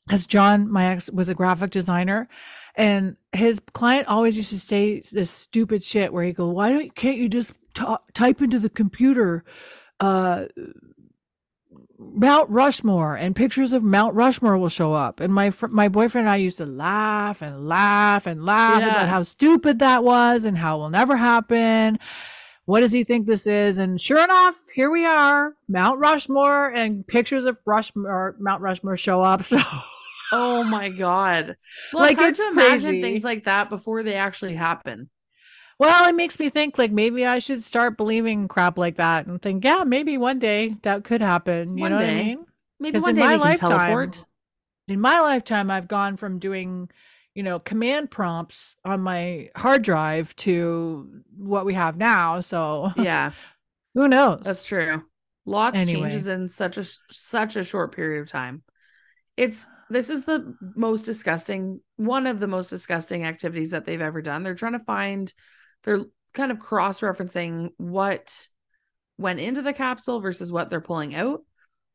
because 0.08 0.25
John, 0.25 0.70
my 0.70 0.88
ex, 0.94 1.12
was 1.12 1.30
a 1.30 1.36
graphic 1.36 1.70
designer, 1.72 2.28
and 2.75 3.16
his 3.34 3.62
client 3.74 4.08
always 4.08 4.36
used 4.36 4.50
to 4.50 4.60
say 4.60 5.00
this 5.12 5.30
stupid 5.30 5.84
shit 5.84 6.12
where 6.12 6.24
he 6.24 6.34
go, 6.34 6.50
"Why 6.50 6.72
don't 6.72 6.94
can't 6.96 7.18
you 7.18 7.30
just 7.30 7.54
t- 7.75 7.86
type 8.13 8.42
into 8.42 8.58
the 8.60 8.68
computer, 8.70 9.46
uh, 10.00 10.46
Mount 12.00 12.50
Rushmore, 12.50 13.16
and 13.16 13.36
pictures 13.36 13.74
of 13.74 13.84
Mount 13.84 14.16
Rushmore 14.16 14.58
will 14.58 14.70
show 14.70 14.92
up?" 14.94 15.20
And 15.20 15.34
my 15.34 15.51
fr- 15.51 15.68
my 15.68 15.88
boyfriend 15.88 16.28
and 16.28 16.34
I 16.34 16.38
used 16.38 16.58
to 16.58 16.66
laugh 16.66 17.42
and 17.42 17.68
laugh 17.68 18.25
and 18.25 18.44
laugh 18.44 18.82
Yeah. 18.82 18.90
about 18.90 19.10
how 19.10 19.24
stupid 19.24 19.80
that 19.80 20.04
was 20.04 20.44
and 20.46 20.58
how 20.58 20.78
it 20.78 20.80
will 20.80 20.90
never 20.90 21.16
happen. 21.16 22.00
What 22.72 22.80
does 22.80 22.94
he 22.94 23.04
think 23.04 23.28
this 23.28 23.46
is? 23.46 23.78
And 23.78 24.00
sure 24.00 24.24
enough, 24.24 24.56
here 24.74 24.90
we 24.90 25.04
are, 25.06 25.56
Mount 25.68 26.00
Rushmore, 26.00 26.70
and 26.72 27.06
pictures 27.06 27.44
of 27.44 27.58
Rushmore, 27.66 28.38
Mount 28.40 28.62
Rushmore 28.62 28.96
show 28.96 29.22
up. 29.22 29.44
So. 29.51 29.60
Oh 30.32 30.63
my 30.63 30.88
god. 30.88 31.58
Well, 31.92 32.04
Like, 32.04 32.13
it's 32.13 32.20
hard 32.20 32.30
it's 32.30 32.40
to 32.40 32.48
imagine 32.48 32.90
crazy. 32.92 33.01
things 33.01 33.24
like 33.25 33.44
that 33.44 33.70
before 33.70 34.04
they 34.04 34.13
actually 34.13 34.56
happen. 34.56 35.10
Well, 35.80 36.08
it 36.08 36.16
makes 36.16 36.40
me 36.40 36.50
think 36.50 36.78
like 36.78 36.94
maybe 36.94 37.25
I 37.25 37.40
should 37.40 37.62
start 37.62 37.98
believing 37.98 38.48
crap 38.48 38.78
like 38.78 38.96
that 38.96 39.25
and 39.25 39.42
think, 39.42 39.66
yeah, 39.66 39.84
maybe 39.84 40.18
one 40.18 40.40
day 40.40 40.75
that 40.84 41.04
could 41.04 41.20
happen. 41.22 41.75
You 41.75 41.82
One 41.82 41.92
know 41.92 41.98
what 41.98 42.06
I 42.06 42.13
mean? 42.24 42.46
Maybe 42.80 43.00
one 43.00 43.10
in 43.10 43.16
day 43.18 43.22
my 43.38 43.38
they 43.50 43.58
can 43.58 43.70
teleport. 43.70 44.25
In 44.88 45.01
my 45.01 45.20
lifetime, 45.20 45.70
I've 45.70 45.90
gone 45.90 46.16
from 46.16 46.40
doing, 46.40 46.90
you 47.36 47.44
know, 47.44 47.60
command 47.60 48.12
prompts 48.12 48.76
on 48.84 49.02
my 49.02 49.50
hard 49.56 49.82
drive 49.84 50.36
to 50.38 51.22
what 51.38 51.66
we 51.66 51.74
have 51.74 51.98
now. 51.98 52.40
So 52.42 52.92
Yeah, 52.98 53.32
who 53.94 54.08
knows? 54.08 54.42
that's 54.44 54.66
true. 54.66 55.04
Lots 55.46 55.80
Anyway. 55.80 56.02
changes 56.02 56.28
in 56.28 56.50
such 56.50 56.78
a 56.78 56.84
such 57.10 57.56
a 57.56 57.64
short 57.64 57.96
period 57.96 58.22
of 58.22 58.28
time. 58.30 58.64
It's 59.38 59.66
this 59.90 60.10
is 60.10 60.26
the 60.26 60.56
most 60.76 61.04
disgusting 61.04 61.80
one 61.96 62.28
of 62.28 62.40
the 62.40 62.48
most 62.48 62.70
disgusting 62.70 63.24
activities 63.26 63.72
that 63.72 63.86
they've 63.86 64.02
ever 64.02 64.22
done. 64.22 64.44
They're 64.44 64.56
trying 64.56 64.74
to 64.74 64.80
find 64.86 65.32
they're 65.84 66.02
kind 66.34 66.52
of 66.52 66.60
cross-referencing 66.60 67.70
what 67.78 68.48
went 69.18 69.40
into 69.40 69.62
the 69.62 69.74
capsule 69.74 70.20
versus 70.22 70.52
what 70.52 70.70
they're 70.70 70.80
pulling 70.82 71.16
out 71.16 71.42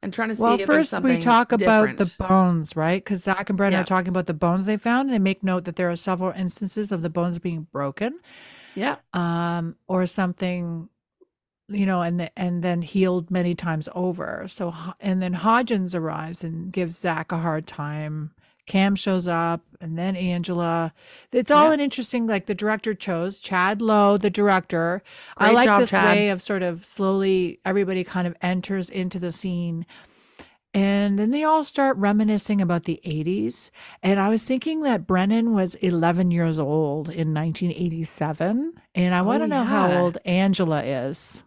and 0.02 0.12
trying 0.12 0.28
to 0.28 0.34
see 0.34 0.42
Well, 0.42 0.54
if 0.54 0.66
there's 0.66 0.90
first 0.90 1.02
we 1.02 1.18
talk 1.18 1.52
about 1.52 1.96
the 1.96 2.12
bones, 2.18 2.76
right? 2.76 3.02
Because 3.02 3.22
Zach 3.24 3.48
and 3.50 3.56
Brennan 3.56 3.78
Yeah. 3.78 3.80
are 3.82 3.84
talking 3.84 4.08
about 4.08 4.26
the 4.26 4.34
bones 4.34 4.66
they 4.66 4.76
found. 4.76 5.10
They 5.10 5.18
make 5.18 5.42
note 5.42 5.64
that 5.64 5.76
there 5.76 5.90
are 5.90 5.96
several 5.96 6.32
instances 6.32 6.92
of 6.92 7.02
the 7.02 7.10
bones 7.10 7.38
being 7.38 7.66
broken. 7.72 8.20
yeah 8.74 8.96
um, 9.14 9.76
or 9.88 10.06
something, 10.06 10.88
you 11.68 11.86
know, 11.86 12.02
and 12.02 12.20
the, 12.20 12.38
and 12.38 12.62
then 12.62 12.82
healed 12.82 13.30
many 13.30 13.54
times 13.54 13.88
over. 13.94 14.46
So 14.48 14.74
and 15.00 15.22
then 15.22 15.34
Hodgins 15.34 15.94
arrives 15.94 16.44
and 16.44 16.70
gives 16.72 16.98
Zach 16.98 17.32
a 17.32 17.38
hard 17.38 17.66
time. 17.66 18.32
Cam 18.66 18.96
shows 18.96 19.26
up, 19.28 19.62
and 19.80 19.96
then 19.98 20.16
Angela. 20.16 20.92
It's 21.32 21.50
all 21.50 21.68
Yeah. 21.68 21.72
an 21.72 21.80
interesting. 21.80 22.26
Like 22.26 22.46
the 22.46 22.54
director 22.54 22.94
chose 22.94 23.38
Chad 23.38 23.80
Lowe, 23.80 24.16
the 24.18 24.30
director. 24.30 25.02
Great 25.36 25.48
I 25.48 25.50
like 25.52 25.64
job, 25.66 25.80
this 25.80 25.90
Chad. 25.90 26.04
way 26.04 26.28
of 26.30 26.42
sort 26.42 26.62
of 26.62 26.84
slowly 26.84 27.60
everybody 27.64 28.04
kind 28.04 28.26
of 28.26 28.36
enters 28.42 28.90
into 28.90 29.18
the 29.18 29.32
scene. 29.32 29.86
And 30.74 31.18
then 31.18 31.30
they 31.30 31.42
all 31.42 31.64
start 31.64 31.96
reminiscing 31.96 32.60
about 32.60 32.84
the 32.84 33.00
80s. 33.02 33.70
And 34.02 34.20
I 34.20 34.28
was 34.28 34.44
thinking 34.44 34.82
that 34.82 35.06
Brennan 35.06 35.52
was 35.54 35.74
11 35.76 36.30
years 36.30 36.58
old 36.58 37.08
in 37.08 37.32
1987. 37.32 38.74
And 38.94 39.14
I 39.14 39.22
want 39.22 39.42
Oh, 39.42 39.46
to 39.46 39.48
know 39.48 39.64
how 39.64 39.90
old 39.90 40.18
Angela 40.26 40.82
is. 40.84 41.42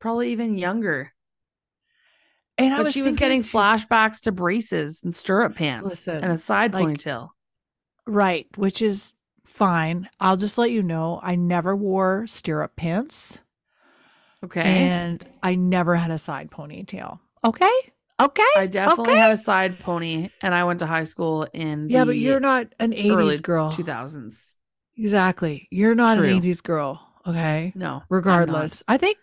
probably 0.00 0.30
even 0.32 0.58
younger 0.58 1.13
And 2.56 2.72
I 2.72 2.78
but 2.78 2.86
was 2.86 2.94
she 2.94 3.02
was 3.02 3.16
thinking 3.16 3.40
getting 3.40 3.42
flashbacks 3.42 4.20
to 4.22 4.32
braces 4.32 5.02
and 5.02 5.14
stirrup 5.14 5.56
pants 5.56 5.88
Listen, 5.90 6.22
and 6.22 6.32
a 6.32 6.38
side 6.38 6.72
like- 6.74 6.84
ponytail 6.84 7.30
Right, 8.06 8.46
which 8.56 8.82
is 8.82 9.14
fine. 9.46 10.10
I'll 10.20 10.36
just 10.36 10.58
let 10.58 10.70
you 10.70 10.82
know 10.82 11.20
I 11.22 11.36
never 11.36 11.74
wore 11.74 12.26
stirrup 12.26 12.76
pants 12.76 13.38
okay 14.44 14.60
and 14.60 15.26
I 15.42 15.54
never 15.54 15.96
had 15.96 16.10
a 16.10 16.18
side 16.18 16.50
ponytail. 16.50 17.18
Okay? 17.44 17.72
Okay? 18.20 18.42
I 18.56 18.66
definitely 18.66 19.12
okay. 19.12 19.20
had 19.20 19.32
a 19.32 19.36
side 19.36 19.80
pony, 19.80 20.30
and 20.40 20.54
I 20.54 20.64
went 20.64 20.78
to 20.78 20.86
high 20.86 21.04
school 21.04 21.48
in 21.52 21.88
Yeah, 21.88 22.04
but 22.04 22.16
you're 22.16 22.40
not 22.40 22.68
an 22.78 22.92
80s 22.92 23.16
early 23.16 23.38
girl. 23.38 23.70
2000s. 23.72 24.54
Exactly. 24.96 25.66
You're 25.70 25.96
not 25.96 26.18
True. 26.18 26.28
an 26.28 26.42
80s 26.42 26.62
girl. 26.62 27.00
Okay. 27.26 27.72
No, 27.74 28.02
regardless 28.10 28.82
i 28.86 28.98
think 28.98 29.16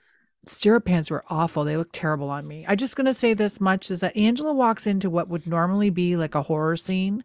stirrup 0.48 0.86
pants 0.86 1.12
were 1.12 1.24
awful. 1.30 1.64
They 1.64 1.78
look 1.78 1.90
terrible 1.94 2.30
on 2.30 2.48
me. 2.48 2.66
I'm 2.68 2.78
just 2.78 2.96
going 2.96 3.06
to 3.06 3.14
say 3.14 3.34
this 3.34 3.62
much 3.62 3.92
is 3.92 4.00
that 4.00 4.16
angela 4.18 4.54
walks 4.54 4.88
into 4.88 5.10
what 5.10 5.30
would 5.30 5.46
normally 5.48 5.90
be 5.90 6.16
like 6.16 6.36
a 6.36 6.42
horror 6.42 6.76
scene. 6.76 7.24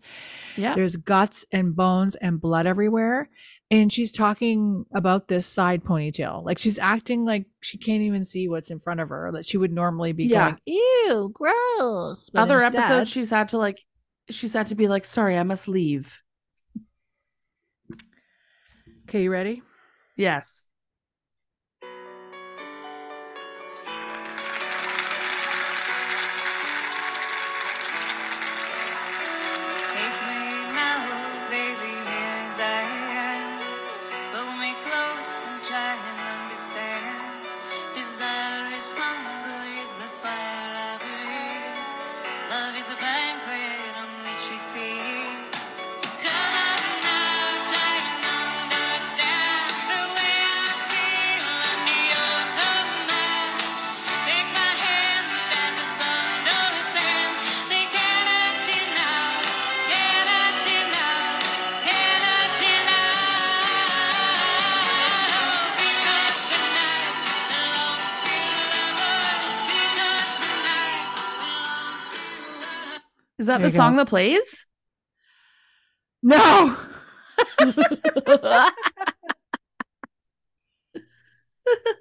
Yeah, 0.57 0.75
there's 0.75 0.97
guts 0.97 1.45
and 1.53 1.75
bones 1.75 2.15
and 2.17 2.41
blood 2.41 2.67
everywhere 2.67 3.29
and 3.69 3.93
she's 3.93 4.13
talking 4.13 4.85
about 4.95 5.27
this 5.27 5.45
side 5.45 5.83
ponytail. 5.83 6.45
Like 6.45 6.57
she's 6.57 6.79
acting 6.79 7.25
like 7.25 7.47
she 7.63 7.79
can't 7.79 8.03
even 8.03 8.25
see 8.25 8.49
what's 8.49 8.71
in 8.71 8.79
front 8.79 9.01
of 9.01 9.09
her 9.09 9.33
that 9.33 9.45
she 9.45 9.57
would 9.57 9.73
normally 9.73 10.13
be 10.13 10.27
Yeah. 10.27 10.51
going 10.51 10.61
ew 10.67 11.31
gross. 11.35 12.31
But 12.31 12.43
other 12.43 12.61
instead- 12.61 12.83
episodes 12.83 13.11
she's 13.11 13.31
had 13.31 13.49
to 13.49 13.59
like, 13.59 13.85
she's 14.31 14.53
had 14.53 14.69
to 14.69 14.77
be 14.77 14.87
like, 14.87 15.05
"Sorry, 15.05 15.37
I 15.37 15.43
must 15.43 15.67
leave." 15.67 16.23
okay 19.09 19.23
you 19.23 19.31
ready? 19.33 19.63
Yes. 20.17 20.69
Is 73.47 73.49
that 73.49 73.59
There 73.59 73.69
the 73.69 73.71
song 73.71 73.93
go. 73.93 73.99
that 73.99 74.09
plays? 74.09 74.67
no 76.23 76.77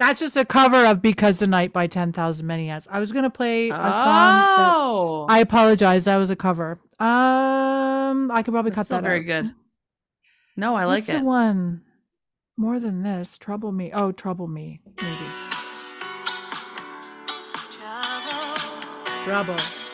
that's 0.00 0.18
just 0.20 0.36
a 0.36 0.44
cover 0.44 0.84
of 0.86 1.00
because 1.02 1.38
the 1.38 1.46
night 1.46 1.72
by 1.72 1.86
10000 1.86 2.44
maniacs 2.46 2.88
i 2.90 2.98
was 2.98 3.12
going 3.12 3.22
to 3.24 3.30
play 3.30 3.68
a 3.68 3.72
song 3.72 4.44
oh, 4.58 5.26
I 5.28 5.38
apologize. 5.40 6.04
That 6.04 6.16
was 6.16 6.30
a 6.30 6.36
cover. 6.36 6.78
Um, 6.98 8.30
I 8.30 8.42
could 8.44 8.52
probably 8.52 8.70
That's 8.70 8.76
cut 8.76 8.86
still 8.86 8.96
that 8.98 9.02
very 9.02 9.20
out. 9.20 9.44
good. 9.44 9.54
No, 10.56 10.74
I 10.74 10.86
What's 10.86 11.06
like 11.08 11.16
the 11.16 11.20
it. 11.20 11.24
one 11.24 11.82
more 12.56 12.78
than 12.80 13.02
this? 13.02 13.38
Trouble 13.38 13.72
me. 13.72 13.90
Oh, 13.92 14.12
trouble 14.12 14.46
me. 14.46 14.80
Maybe. 15.02 15.16
Trouble, 17.70 18.56
Trouble. 19.24 19.56
trouble 19.56 19.85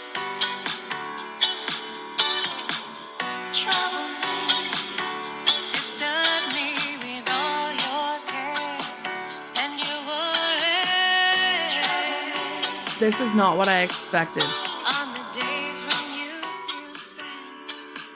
This 13.03 13.21
is 13.21 13.35
not 13.35 13.59
what 13.59 13.69
I 13.69 13.83
expected. 13.83 14.45
On 14.45 15.13
the 15.13 15.41
days 15.41 15.83
when 15.83 16.21
you 16.21 16.41
feel 16.41 16.95
spent. 16.95 18.07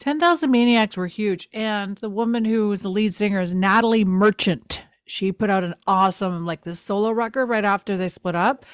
10,000 0.00 0.50
Maniacs 0.50 0.96
were 0.96 1.08
huge. 1.08 1.46
And 1.52 1.98
the 1.98 2.08
woman 2.08 2.46
who 2.46 2.70
was 2.70 2.80
the 2.80 2.88
lead 2.88 3.14
singer 3.14 3.42
is 3.42 3.54
Natalie 3.54 4.06
Merchant. 4.06 4.82
She 5.04 5.30
put 5.30 5.50
out 5.50 5.62
an 5.62 5.74
awesome, 5.86 6.46
like 6.46 6.64
this 6.64 6.80
solo 6.80 7.10
record 7.10 7.50
right 7.50 7.66
after 7.66 7.98
they 7.98 8.08
split 8.08 8.34
up 8.34 8.64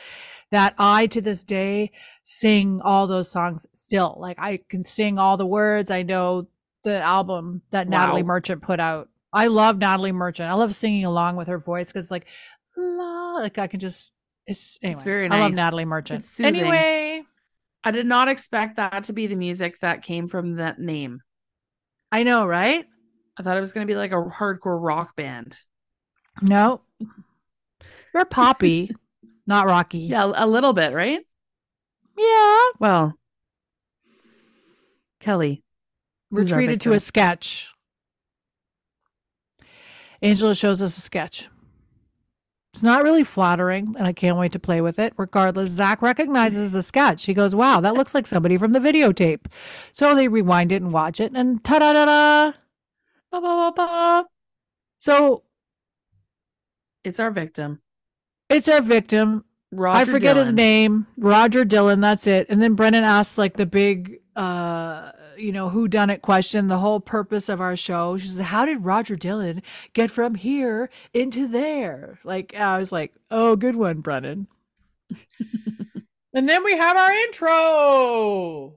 that 0.52 0.76
I, 0.78 1.08
to 1.08 1.20
this 1.20 1.42
day, 1.42 1.90
sing 2.22 2.80
all 2.84 3.08
those 3.08 3.28
songs 3.28 3.66
still. 3.74 4.16
Like 4.16 4.38
I 4.38 4.60
can 4.68 4.84
sing 4.84 5.18
all 5.18 5.36
the 5.36 5.44
words. 5.44 5.90
I 5.90 6.04
know 6.04 6.46
the 6.84 7.02
album 7.02 7.62
that 7.72 7.88
Natalie 7.88 8.22
Merchant 8.22 8.62
put 8.62 8.78
out. 8.78 9.08
I 9.32 9.48
love 9.48 9.78
Natalie 9.78 10.12
Merchant. 10.12 10.48
I 10.48 10.54
love 10.54 10.76
singing 10.76 11.04
along 11.04 11.34
with 11.34 11.48
her 11.48 11.58
voice 11.58 11.88
because, 11.88 12.08
like, 12.08 12.26
la, 12.76 13.32
like 13.32 13.58
I 13.58 13.66
can 13.66 13.80
just, 13.80 14.12
it's, 14.46 14.78
anyway, 14.82 15.02
very 15.04 15.28
nice. 15.28 15.38
I 15.38 15.40
love. 15.40 15.52
Natalie 15.52 15.84
Merchant. 15.84 16.20
It's. 16.20 16.40
Anyway, 16.40 17.22
I 17.82 17.90
did 17.90 18.06
not 18.06 18.28
expect 18.28 18.76
that 18.76 19.04
to 19.04 19.12
be 19.12 19.26
the 19.26 19.36
music 19.36 19.80
that 19.80 20.02
came 20.02 20.28
from 20.28 20.56
that 20.56 20.78
name. 20.78 21.20
I 22.12 22.22
know, 22.22 22.46
right? 22.46 22.84
I 23.36 23.42
thought 23.42 23.56
it 23.56 23.60
was 23.60 23.72
going 23.72 23.86
to 23.86 23.90
be 23.90 23.96
like 23.96 24.12
a 24.12 24.16
hardcore 24.16 24.80
rock 24.80 25.16
band. 25.16 25.58
No. 26.40 26.82
You're 28.12 28.24
poppy, 28.24 28.94
not 29.46 29.66
rocky. 29.66 30.00
Yeah, 30.00 30.30
a 30.34 30.46
little 30.46 30.72
bit, 30.72 30.92
right? 30.92 31.20
Yeah. 32.16 32.58
Well, 32.78 33.14
Kelly, 35.20 35.64
We're 36.30 36.46
treated 36.46 36.82
to 36.82 36.92
a 36.92 37.00
sketch. 37.00 37.72
Angela 40.22 40.54
shows 40.54 40.80
us 40.80 40.96
a 40.96 41.00
sketch. 41.00 41.48
It's 42.74 42.82
not 42.82 43.04
really 43.04 43.22
flattering, 43.22 43.94
and 43.96 44.04
I 44.04 44.12
can't 44.12 44.36
wait 44.36 44.50
to 44.50 44.58
play 44.58 44.80
with 44.80 44.98
it. 44.98 45.12
Regardless, 45.16 45.70
Zach 45.70 46.02
recognizes 46.02 46.72
the 46.72 46.82
sketch. 46.82 47.22
He 47.24 47.32
goes, 47.32 47.54
Wow, 47.54 47.80
that 47.80 47.94
looks 47.94 48.14
like 48.16 48.26
somebody 48.26 48.58
from 48.58 48.72
the 48.72 48.80
videotape. 48.80 49.46
So 49.92 50.12
they 50.16 50.26
rewind 50.26 50.72
it 50.72 50.82
and 50.82 50.92
watch 50.92 51.20
it, 51.20 51.30
and 51.36 51.62
ta 51.62 51.78
da 51.78 51.92
da 51.92 52.04
da. 52.04 52.52
Ba, 53.30 53.40
ba, 53.40 53.40
ba, 53.40 53.72
ba. 53.76 54.24
So 54.98 55.44
It's 57.04 57.20
our 57.20 57.30
victim. 57.30 57.80
it's 58.48 58.66
our 58.66 58.80
victim. 58.82 59.44
Roger 59.70 59.98
I 60.00 60.04
forget 60.12 60.36
his 60.36 60.46
Dillon. 60.46 60.56
name. 60.56 61.06
Roger 61.16 61.64
Dillon, 61.64 62.00
that's 62.00 62.26
it. 62.26 62.48
And 62.48 62.60
then 62.60 62.74
Brennan 62.74 63.04
asks 63.04 63.38
like 63.38 63.56
the 63.56 63.66
big 63.66 64.18
uh 64.34 65.12
you 65.36 65.52
know, 65.52 65.68
who 65.68 65.88
done 65.88 66.10
it 66.10 66.22
question, 66.22 66.68
the 66.68 66.78
whole 66.78 67.00
purpose 67.00 67.48
of 67.48 67.60
our 67.60 67.76
show. 67.76 68.16
She 68.18 68.28
says, 68.28 68.38
How 68.46 68.64
did 68.66 68.84
Roger 68.84 69.16
Dillon 69.16 69.62
get 69.92 70.10
from 70.10 70.34
here 70.34 70.90
into 71.12 71.46
there? 71.48 72.18
Like 72.24 72.54
I 72.54 72.78
was 72.78 72.92
like, 72.92 73.14
Oh, 73.30 73.56
good 73.56 73.76
one, 73.76 74.00
Brennan. 74.00 74.46
and 76.34 76.48
then 76.48 76.64
we 76.64 76.76
have 76.76 76.96
our 76.96 77.12
intro. 77.12 78.74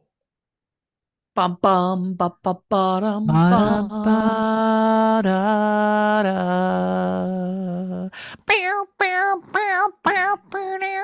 Bum 1.35 1.57
bum 1.61 2.13
ba 2.15 2.33
ba 2.41 2.55
ba 2.67 2.97
dum 3.01 3.27
Ba-da, 3.27 3.87
bum. 3.87 5.21
ba-da-da. 5.21 8.09
Bow, 8.47 8.85
bow, 8.97 9.43
bow, 9.53 9.89
bow, 10.03 10.39
bow, 10.49 10.77
dow. 10.81 11.03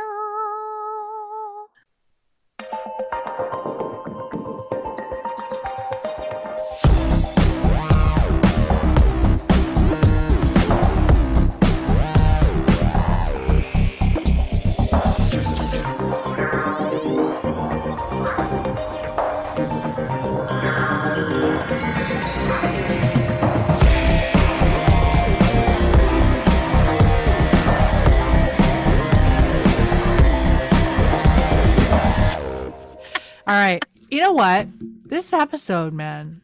All 33.54 33.60
right. 33.60 33.86
You 34.10 34.20
know 34.20 34.32
what? 34.32 34.68
This 35.06 35.32
episode, 35.32 35.94
man. 35.94 36.42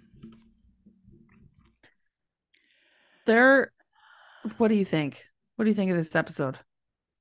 There. 3.26 3.72
What 4.60 4.68
do 4.68 4.76
you 4.76 4.86
think? 4.86 5.26
What 5.56 5.66
do 5.66 5.72
you 5.72 5.76
think 5.76 5.90
of 5.90 5.98
this 5.98 6.16
episode? 6.16 6.60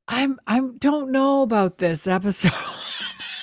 I'm 0.06 0.38
I'm 0.46 0.76
don't 0.76 1.10
know 1.10 1.40
about 1.40 1.78
this 1.78 2.06
episode. 2.06 2.52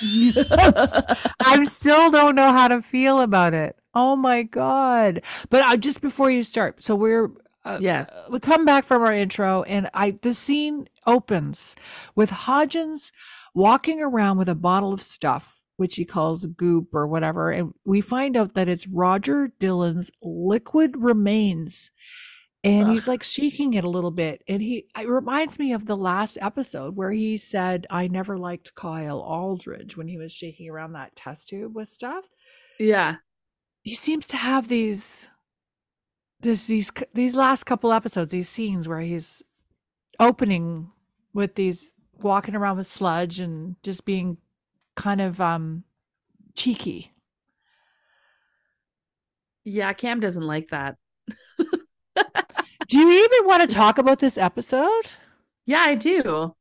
I 0.00 1.64
still 1.64 2.12
don't 2.12 2.36
know 2.36 2.52
how 2.52 2.68
to 2.68 2.80
feel 2.80 3.22
about 3.22 3.52
it. 3.52 3.74
Oh 3.92 4.14
my 4.14 4.44
god. 4.44 5.22
But 5.50 5.62
uh, 5.62 5.76
just 5.76 6.00
before 6.00 6.30
you 6.30 6.44
start, 6.44 6.84
so 6.84 6.94
we're 6.94 7.32
uh, 7.64 7.78
yes. 7.80 8.28
we 8.30 8.38
come 8.38 8.64
back 8.64 8.84
from 8.84 9.02
our 9.02 9.12
intro 9.12 9.64
and 9.64 9.90
I 9.92 10.16
the 10.22 10.32
scene 10.32 10.88
opens 11.08 11.74
with 12.14 12.30
Hodgins 12.30 13.10
walking 13.52 14.00
around 14.00 14.38
with 14.38 14.48
a 14.48 14.54
bottle 14.54 14.92
of 14.92 15.02
stuff 15.02 15.55
which 15.76 15.96
he 15.96 16.04
calls 16.04 16.46
goop 16.46 16.88
or 16.94 17.06
whatever 17.06 17.50
and 17.50 17.72
we 17.84 18.00
find 18.00 18.36
out 18.36 18.54
that 18.54 18.68
it's 18.68 18.86
Roger 18.86 19.48
Dillon's 19.58 20.10
liquid 20.22 20.96
remains 20.96 21.90
and 22.64 22.90
he's 22.90 23.06
like 23.06 23.22
shaking 23.22 23.74
it 23.74 23.84
a 23.84 23.90
little 23.90 24.10
bit 24.10 24.42
and 24.48 24.60
he 24.62 24.86
it 24.98 25.08
reminds 25.08 25.58
me 25.58 25.72
of 25.72 25.86
the 25.86 25.96
last 25.96 26.36
episode 26.40 26.96
where 26.96 27.12
he 27.12 27.36
said 27.38 27.86
I 27.90 28.08
never 28.08 28.36
liked 28.38 28.74
Kyle 28.74 29.20
Aldridge 29.20 29.96
when 29.96 30.08
he 30.08 30.18
was 30.18 30.32
shaking 30.32 30.68
around 30.68 30.92
that 30.92 31.14
test 31.14 31.48
tube 31.48 31.76
with 31.76 31.88
stuff 31.88 32.24
Yeah. 32.78 33.16
he 33.82 33.94
seems 33.94 34.26
to 34.28 34.36
have 34.36 34.68
these 34.68 35.28
this 36.40 36.66
these 36.66 36.90
these 37.14 37.34
last 37.34 37.64
couple 37.64 37.92
episodes 37.92 38.32
these 38.32 38.48
scenes 38.48 38.88
where 38.88 39.00
he's 39.00 39.42
opening 40.18 40.90
with 41.34 41.54
these 41.54 41.92
walking 42.20 42.54
around 42.54 42.78
with 42.78 42.90
sludge 42.90 43.38
and 43.40 43.76
just 43.82 44.04
being 44.04 44.38
kind 44.96 45.20
of 45.20 45.40
um 45.40 45.84
cheeky 46.54 47.12
Yeah. 49.64 49.92
Cam 49.92 50.20
doesn't 50.20 50.46
like 50.46 50.68
that. 50.68 50.96
do 52.88 52.98
you 52.98 53.10
even 53.24 53.46
want 53.48 53.62
to 53.68 53.74
talk 53.74 53.98
about 53.98 54.20
this 54.20 54.38
episode 54.38 55.02
Yeah, 55.66 55.80
I 55.80 55.94
do. 55.96 56.54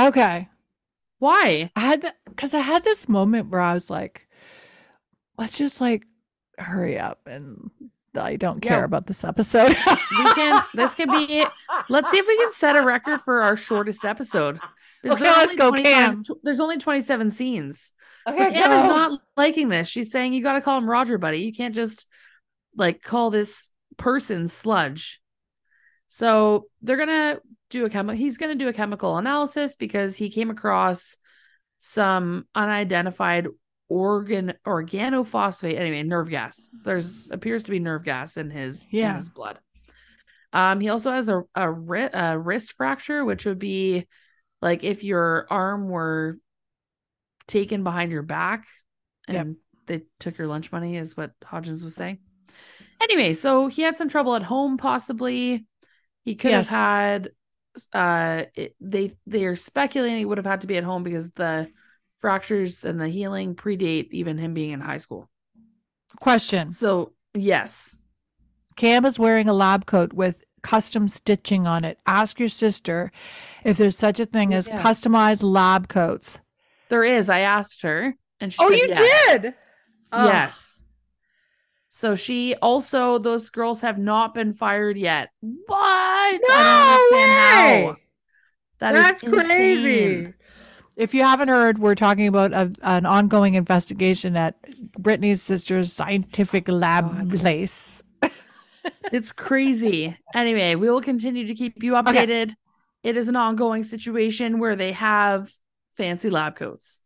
okay 0.00 0.48
Why? 1.18 1.70
i 1.76 1.80
had 1.80 2.12
because 2.26 2.54
i 2.54 2.60
had 2.60 2.84
this 2.84 3.08
moment 3.08 3.50
where 3.50 3.60
i 3.60 3.74
was 3.74 3.90
like 3.90 4.26
let's 5.38 5.58
just 5.58 5.80
like 5.80 6.04
hurry 6.58 6.98
up 6.98 7.20
and 7.26 7.70
i 8.14 8.36
don't 8.36 8.60
care 8.60 8.78
Yeah. 8.78 8.84
about 8.84 9.06
this 9.06 9.24
episode 9.24 9.76
We 10.18 10.34
can. 10.34 10.62
This 10.74 10.94
can 10.94 11.10
be. 11.10 11.44
Let's 11.88 12.10
see 12.10 12.18
if 12.18 12.26
we 12.28 12.36
can 12.36 12.52
set 12.52 12.76
a 12.76 12.82
record 12.82 13.20
for 13.22 13.40
our 13.42 13.56
shortest 13.56 14.04
episode. 14.04 14.60
Because 15.02 15.16
Okay, 15.20 15.24
there's 15.24 15.36
let's 15.36 15.56
go, 15.56 15.72
Cam. 15.72 16.22
There's 16.42 16.60
only 16.60 16.78
27 16.78 17.30
scenes. 17.30 17.92
So 18.26 18.34
Okay, 18.34 18.52
Cam 18.52 18.70
is 18.72 18.86
not 18.86 19.20
liking 19.36 19.68
this. 19.68 19.88
She's 19.88 20.10
saying 20.12 20.32
you 20.32 20.42
got 20.42 20.52
to 20.54 20.60
call 20.60 20.78
him 20.78 20.88
Roger, 20.88 21.18
buddy. 21.18 21.38
You 21.38 21.52
can't 21.52 21.74
just 21.74 22.06
like 22.76 23.02
call 23.02 23.30
this 23.30 23.68
person 23.96 24.46
sludge. 24.48 25.20
So 26.08 26.66
they're 26.82 26.96
gonna 26.98 27.40
do 27.70 27.84
a 27.86 27.90
chemical. 27.90 28.16
He's 28.18 28.36
gonna 28.38 28.54
do 28.54 28.68
a 28.68 28.72
chemical 28.72 29.16
analysis 29.18 29.74
because 29.76 30.16
he 30.16 30.30
came 30.30 30.50
across 30.50 31.16
some 31.78 32.46
unidentified 32.54 33.48
organ 33.88 34.54
organophosphate. 34.66 35.78
Anyway, 35.78 36.02
nerve 36.02 36.30
gas. 36.30 36.70
There's 36.84 37.28
appears 37.30 37.64
to 37.64 37.70
be 37.70 37.78
nerve 37.78 38.04
gas 38.04 38.36
in 38.36 38.50
his 38.50 38.86
in 38.92 38.98
Yeah. 39.00 39.16
his 39.16 39.30
blood. 39.30 39.58
Um, 40.52 40.80
he 40.80 40.90
also 40.90 41.10
has 41.12 41.28
a 41.28 41.42
a, 41.54 41.70
ri- 41.70 42.10
a 42.12 42.38
wrist 42.38 42.74
fracture, 42.74 43.24
which 43.24 43.46
would 43.46 43.58
be 43.58 44.06
like 44.62 44.84
if 44.84 45.04
your 45.04 45.46
arm 45.50 45.88
were 45.88 46.38
taken 47.46 47.84
behind 47.84 48.12
your 48.12 48.22
back 48.22 48.66
and 49.28 49.36
Yep. 49.36 49.56
they 49.86 50.06
took 50.20 50.38
your 50.38 50.46
lunch 50.46 50.72
money, 50.72 50.96
is 50.96 51.16
what 51.16 51.32
Hodgins 51.44 51.84
was 51.84 51.94
saying. 51.94 52.18
Anyway, 53.00 53.34
so 53.34 53.66
he 53.66 53.82
had 53.82 53.96
some 53.96 54.08
trouble 54.08 54.34
at 54.36 54.42
home, 54.42 54.76
possibly. 54.76 55.66
He 56.24 56.36
could 56.36 56.52
Yes. 56.52 56.68
have 56.68 56.78
had 56.78 57.30
uh 57.92 58.44
it, 58.54 58.76
they 58.80 59.12
they 59.26 59.46
are 59.46 59.54
speculating 59.56 60.18
he 60.18 60.26
would 60.26 60.36
have 60.36 60.46
had 60.46 60.60
to 60.60 60.66
be 60.66 60.76
at 60.76 60.84
home 60.84 61.02
because 61.02 61.32
the 61.32 61.70
fractures 62.18 62.84
and 62.84 63.00
the 63.00 63.08
healing 63.08 63.54
predate 63.54 64.08
even 64.10 64.36
him 64.36 64.52
being 64.54 64.70
in 64.70 64.80
high 64.80 64.98
school. 64.98 65.28
question 66.20 66.70
So 66.70 67.12
yes. 67.34 67.96
Cam 68.76 69.04
is 69.04 69.18
wearing 69.18 69.48
a 69.48 69.54
lab 69.54 69.86
coat 69.86 70.12
with 70.12 70.42
custom 70.62 71.08
stitching 71.08 71.66
on 71.66 71.84
it. 71.84 71.98
Ask 72.06 72.40
your 72.40 72.48
sister 72.48 73.12
if 73.64 73.76
there's 73.76 73.96
such 73.96 74.20
a 74.20 74.26
thing 74.26 74.54
oh, 74.54 74.58
as 74.58 74.68
Yes. 74.68 74.82
customized 74.82 75.42
lab 75.42 75.88
coats. 75.88 76.38
There 76.88 77.04
is. 77.04 77.28
I 77.28 77.40
asked 77.40 77.82
her 77.82 78.14
and 78.40 78.52
she 78.52 78.58
Oh, 78.60 78.68
said 78.70 78.78
you 78.78 78.88
yes. 78.88 79.40
did? 79.42 79.54
Oh. 80.12 80.26
Yes. 80.26 80.84
So 81.88 82.14
she 82.14 82.54
also 82.56 83.18
those 83.18 83.50
girls 83.50 83.82
have 83.82 83.98
not 83.98 84.34
been 84.34 84.54
fired 84.54 84.96
yet. 84.96 85.30
What? 85.40 86.32
Understand 86.32 87.30
how. 87.30 87.96
That 88.78 88.94
is 88.94 89.04
That's 89.04 89.20
crazy. 89.20 90.32
If 90.96 91.14
you 91.14 91.22
haven't 91.22 91.48
heard, 91.48 91.78
we're 91.78 91.94
talking 91.94 92.26
about 92.26 92.52
a, 92.52 92.72
an 92.82 93.06
ongoing 93.06 93.54
investigation 93.54 94.36
at 94.36 94.60
Brittany's 94.98 95.42
sister's 95.42 95.92
scientific 95.92 96.68
oh, 96.68 96.72
lab 96.72 97.30
God. 97.30 97.40
place. 97.40 98.01
It's 99.12 99.32
crazy. 99.32 100.16
Anyway, 100.34 100.74
we 100.74 100.88
will 100.88 101.00
continue 101.00 101.46
to 101.46 101.54
keep 101.54 101.82
you 101.82 101.96
Okay. 101.96 102.26
updated. 102.26 102.54
It 103.02 103.16
is 103.16 103.28
an 103.28 103.36
ongoing 103.36 103.82
situation 103.82 104.58
where 104.58 104.76
they 104.76 104.92
have 104.92 105.52
fancy 105.96 106.30
lab 106.30 106.56
coats. 106.56 107.00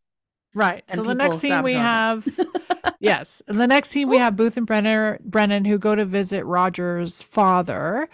Right. 0.54 0.84
And 0.88 0.96
so 0.96 1.04
the 1.04 1.14
next 1.14 1.38
scene 1.38 1.62
we 1.62 1.74
have, 1.74 2.26
yes, 3.00 3.42
in 3.48 3.58
the 3.58 3.66
next 3.66 3.90
scene 3.90 4.08
we 4.08 4.18
have 4.18 4.36
Booth 4.36 4.56
and 4.56 4.66
Brenner, 4.66 5.18
Brennan 5.24 5.64
who 5.64 5.78
go 5.78 5.94
to 5.94 6.04
visit 6.04 6.44
Roger's 6.44 7.22
father, 7.22 8.08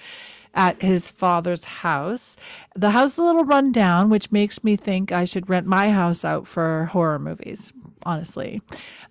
at 0.55 0.83
his 0.83 1.09
father's 1.09 1.64
house. 1.64 2.37
The 2.77 2.90
house 2.90 3.12
is 3.12 3.18
a 3.18 3.22
little 3.22 3.44
run 3.44 3.72
down, 3.72 4.11
which 4.11 4.31
makes 4.31 4.62
me 4.62 4.77
think 4.77 5.11
I 5.12 5.25
should 5.25 5.48
rent 5.48 5.66
my 5.66 5.90
house 5.90 6.25
out 6.25 6.46
for 6.46 6.87
horror 6.92 7.18
movies, 7.18 7.72
honestly. 8.03 8.61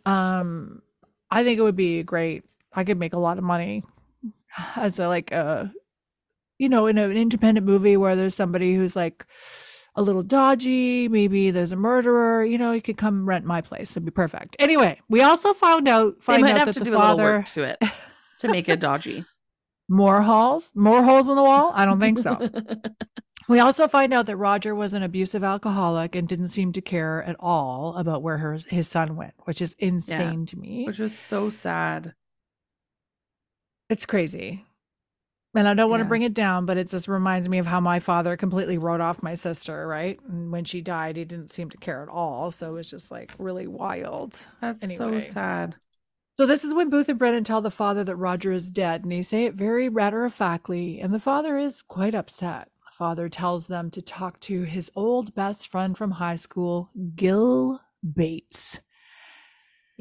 Um, 0.06 0.82
I 1.30 1.44
think 1.44 1.58
it 1.60 1.64
would 1.64 1.76
be 1.76 2.04
great. 2.04 2.44
I 2.74 2.84
could 2.84 3.00
make 3.00 3.14
a 3.14 3.20
lot 3.20 3.38
of 3.38 3.44
money 3.44 3.84
as 4.76 5.00
a 5.00 5.08
like 5.08 5.32
a 5.32 5.72
you 6.62 6.70
know, 6.70 6.86
in 6.86 7.00
an 7.00 7.18
independent 7.18 7.66
movie 7.66 7.98
where 7.98 8.16
there's 8.16 8.36
somebody 8.36 8.76
who's 8.76 8.96
like 8.96 9.26
a 9.96 10.02
little 10.04 10.22
dodgy, 10.22 11.08
maybe 11.08 11.50
there's 11.50 11.72
a 11.72 11.76
murderer, 11.76 12.46
you 12.46 12.56
know, 12.56 12.72
you 12.72 12.84
could 12.84 12.98
come 12.98 13.26
rent 13.28 13.46
my 13.46 13.62
place. 13.62 13.92
It'd 13.92 14.06
be 14.06 14.12
perfect. 14.12 14.56
Anyway, 14.60 15.00
we 15.10 15.22
also 15.24 15.54
found 15.54 15.88
out 15.88 16.24
They 16.28 16.38
might 16.38 16.52
out 16.52 16.58
have 16.60 16.68
that 16.68 16.74
to 16.74 16.80
the 16.82 16.86
do 16.86 16.92
a 16.92 16.94
little 16.94 17.08
father 17.08 17.24
work 17.24 17.46
to 17.48 17.64
it 17.64 17.80
to 18.40 18.48
make 18.48 18.70
it 18.70 18.80
dodgy. 18.80 19.26
more 19.90 20.22
holes, 20.22 20.72
more 20.76 21.04
holes 21.04 21.28
in 21.30 21.36
the 21.36 21.42
wall. 21.44 21.72
I 21.74 21.86
don't 21.86 22.00
think 22.00 22.20
so. 22.20 22.38
we 23.50 23.60
also 23.60 23.88
find 23.88 24.14
out 24.14 24.28
that 24.28 24.38
Roger 24.38 24.76
was 24.76 24.94
an 24.94 25.02
abusive 25.02 25.44
alcoholic 25.44 26.16
and 26.16 26.28
didn't 26.28 26.50
seem 26.50 26.74
to 26.74 26.82
care 26.82 27.24
at 27.24 27.36
all 27.40 27.96
about 27.98 28.22
where 28.22 28.38
her 28.38 28.60
his 28.68 28.88
son 28.88 29.16
went, 29.16 29.34
which 29.46 29.64
is 29.64 29.76
insane 29.80 30.46
to 30.46 30.58
me. 30.60 30.84
Which 30.86 31.00
was 31.00 31.18
so 31.18 31.50
sad. 31.50 32.14
It's 33.92 34.06
crazy. 34.06 34.66
And 35.54 35.68
I 35.68 35.74
don't 35.74 35.90
want 35.90 36.00
to 36.00 36.08
bring 36.08 36.22
it 36.22 36.34
down, 36.34 36.66
but 36.66 36.78
it 36.78 36.90
just 36.90 37.10
reminds 37.10 37.50
me 37.50 37.58
of 37.58 37.66
how 37.66 37.82
my 37.82 38.00
father 38.00 38.38
completely 38.38 38.78
wrote 38.78 39.02
off 39.02 39.22
my 39.22 39.36
sister, 39.36 39.86
right? 39.86 40.18
And 40.30 40.50
when 40.50 40.64
she 40.64 40.80
died, 40.80 41.18
he 41.18 41.26
didn't 41.26 41.52
seem 41.52 41.70
to 41.72 41.78
care 41.78 42.02
at 42.02 42.08
all. 42.08 42.52
So 42.52 42.70
it 42.70 42.74
was 42.74 42.90
just 42.90 43.12
like 43.12 43.34
really 43.38 43.68
wild. 43.68 44.38
That's 44.62 44.82
Anyway. 44.82 44.96
so 44.96 45.20
sad. 45.20 45.76
So 46.36 46.46
this 46.46 46.64
is 46.64 46.74
when 46.74 46.90
Booth 46.90 47.10
and 47.10 47.20
Brennan 47.20 47.44
tell 47.44 47.60
the 47.60 47.70
father 47.70 48.06
that 48.06 48.16
Roger 48.16 48.54
is 48.54 48.72
dead, 48.72 49.04
and 49.04 49.12
they 49.12 49.24
say 49.24 49.44
it 49.44 49.56
very 49.56 49.90
matter 49.90 50.24
of 50.24 50.34
factly, 50.34 51.02
and 51.02 51.14
the 51.14 51.20
father 51.20 51.58
is 51.58 51.82
quite 51.82 52.16
upset. 52.16 52.70
The 52.86 52.96
father 52.98 53.28
tells 53.28 53.68
them 53.68 53.92
to 53.92 54.02
talk 54.02 54.40
to 54.42 54.64
his 54.64 54.90
old 54.96 55.36
best 55.36 55.68
friend 55.68 55.98
from 55.98 56.12
high 56.12 56.38
school, 56.38 56.92
Gil 57.18 57.82
Bates. 58.02 58.80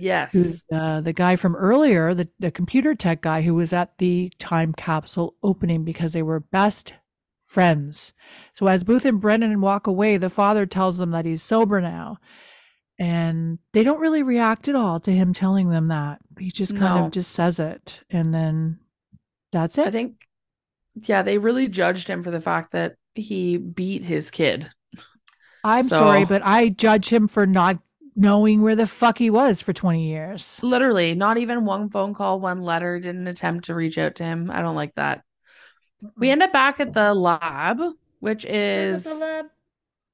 Yes. 0.00 0.64
uh, 0.72 1.00
the 1.00 1.12
guy 1.12 1.36
from 1.36 1.54
earlier, 1.56 2.14
the, 2.14 2.28
the 2.38 2.50
computer 2.50 2.94
tech 2.94 3.20
guy 3.20 3.42
who 3.42 3.54
was 3.54 3.72
at 3.72 3.98
the 3.98 4.32
time 4.38 4.72
capsule 4.72 5.34
opening 5.42 5.84
because 5.84 6.12
they 6.12 6.22
were 6.22 6.40
best 6.40 6.94
friends. 7.44 8.12
So 8.54 8.66
as 8.66 8.84
Booth 8.84 9.04
and 9.04 9.20
Brennan 9.20 9.60
walk 9.60 9.86
away, 9.86 10.16
the 10.16 10.30
father 10.30 10.66
tells 10.66 10.98
them 10.98 11.10
that 11.10 11.24
he's 11.26 11.42
sober 11.42 11.80
now. 11.80 12.18
And 12.98 13.58
they 13.72 13.82
don't 13.82 14.00
really 14.00 14.22
react 14.22 14.68
at 14.68 14.74
all 14.74 15.00
to 15.00 15.10
him 15.10 15.32
telling 15.32 15.70
them 15.70 15.88
that. 15.88 16.18
He 16.38 16.50
just 16.50 16.76
kind 16.76 17.00
No. 17.00 17.06
of 17.06 17.12
just 17.12 17.32
says 17.32 17.58
it. 17.58 18.02
And 18.10 18.32
then 18.32 18.78
that's 19.52 19.78
it. 19.78 19.86
I 19.86 19.90
think, 19.90 20.26
yeah, 20.94 21.22
they 21.22 21.38
really 21.38 21.66
judged 21.68 22.08
him 22.08 22.22
for 22.22 22.30
the 22.30 22.40
fact 22.42 22.72
that 22.72 22.96
he 23.14 23.56
beat 23.56 24.04
his 24.04 24.30
kid. 24.30 24.70
I'm 25.64 25.84
sorry, 25.84 26.24
but 26.24 26.42
I 26.44 26.68
judge 26.70 27.08
him 27.08 27.26
for 27.28 27.46
not 27.46 27.78
knowing 28.16 28.62
where 28.62 28.76
the 28.76 28.86
fuck 28.86 29.18
he 29.18 29.30
was 29.30 29.60
for 29.60 29.72
20 29.72 30.06
years. 30.06 30.58
Literally, 30.62 31.14
not 31.14 31.38
even 31.38 31.64
one 31.64 31.90
phone 31.90 32.14
call, 32.14 32.40
one 32.40 32.62
letter, 32.62 32.98
didn't 33.00 33.26
attempt 33.26 33.66
to 33.66 33.74
reach 33.74 33.98
out 33.98 34.16
to 34.16 34.24
him. 34.24 34.50
I 34.50 34.60
don't 34.62 34.74
like 34.74 34.94
that. 34.96 35.22
We 36.16 36.30
end 36.30 36.42
up 36.42 36.52
back 36.52 36.80
at 36.80 36.92
the 36.92 37.14
lab, 37.14 37.80
which 38.20 38.44
is 38.44 39.06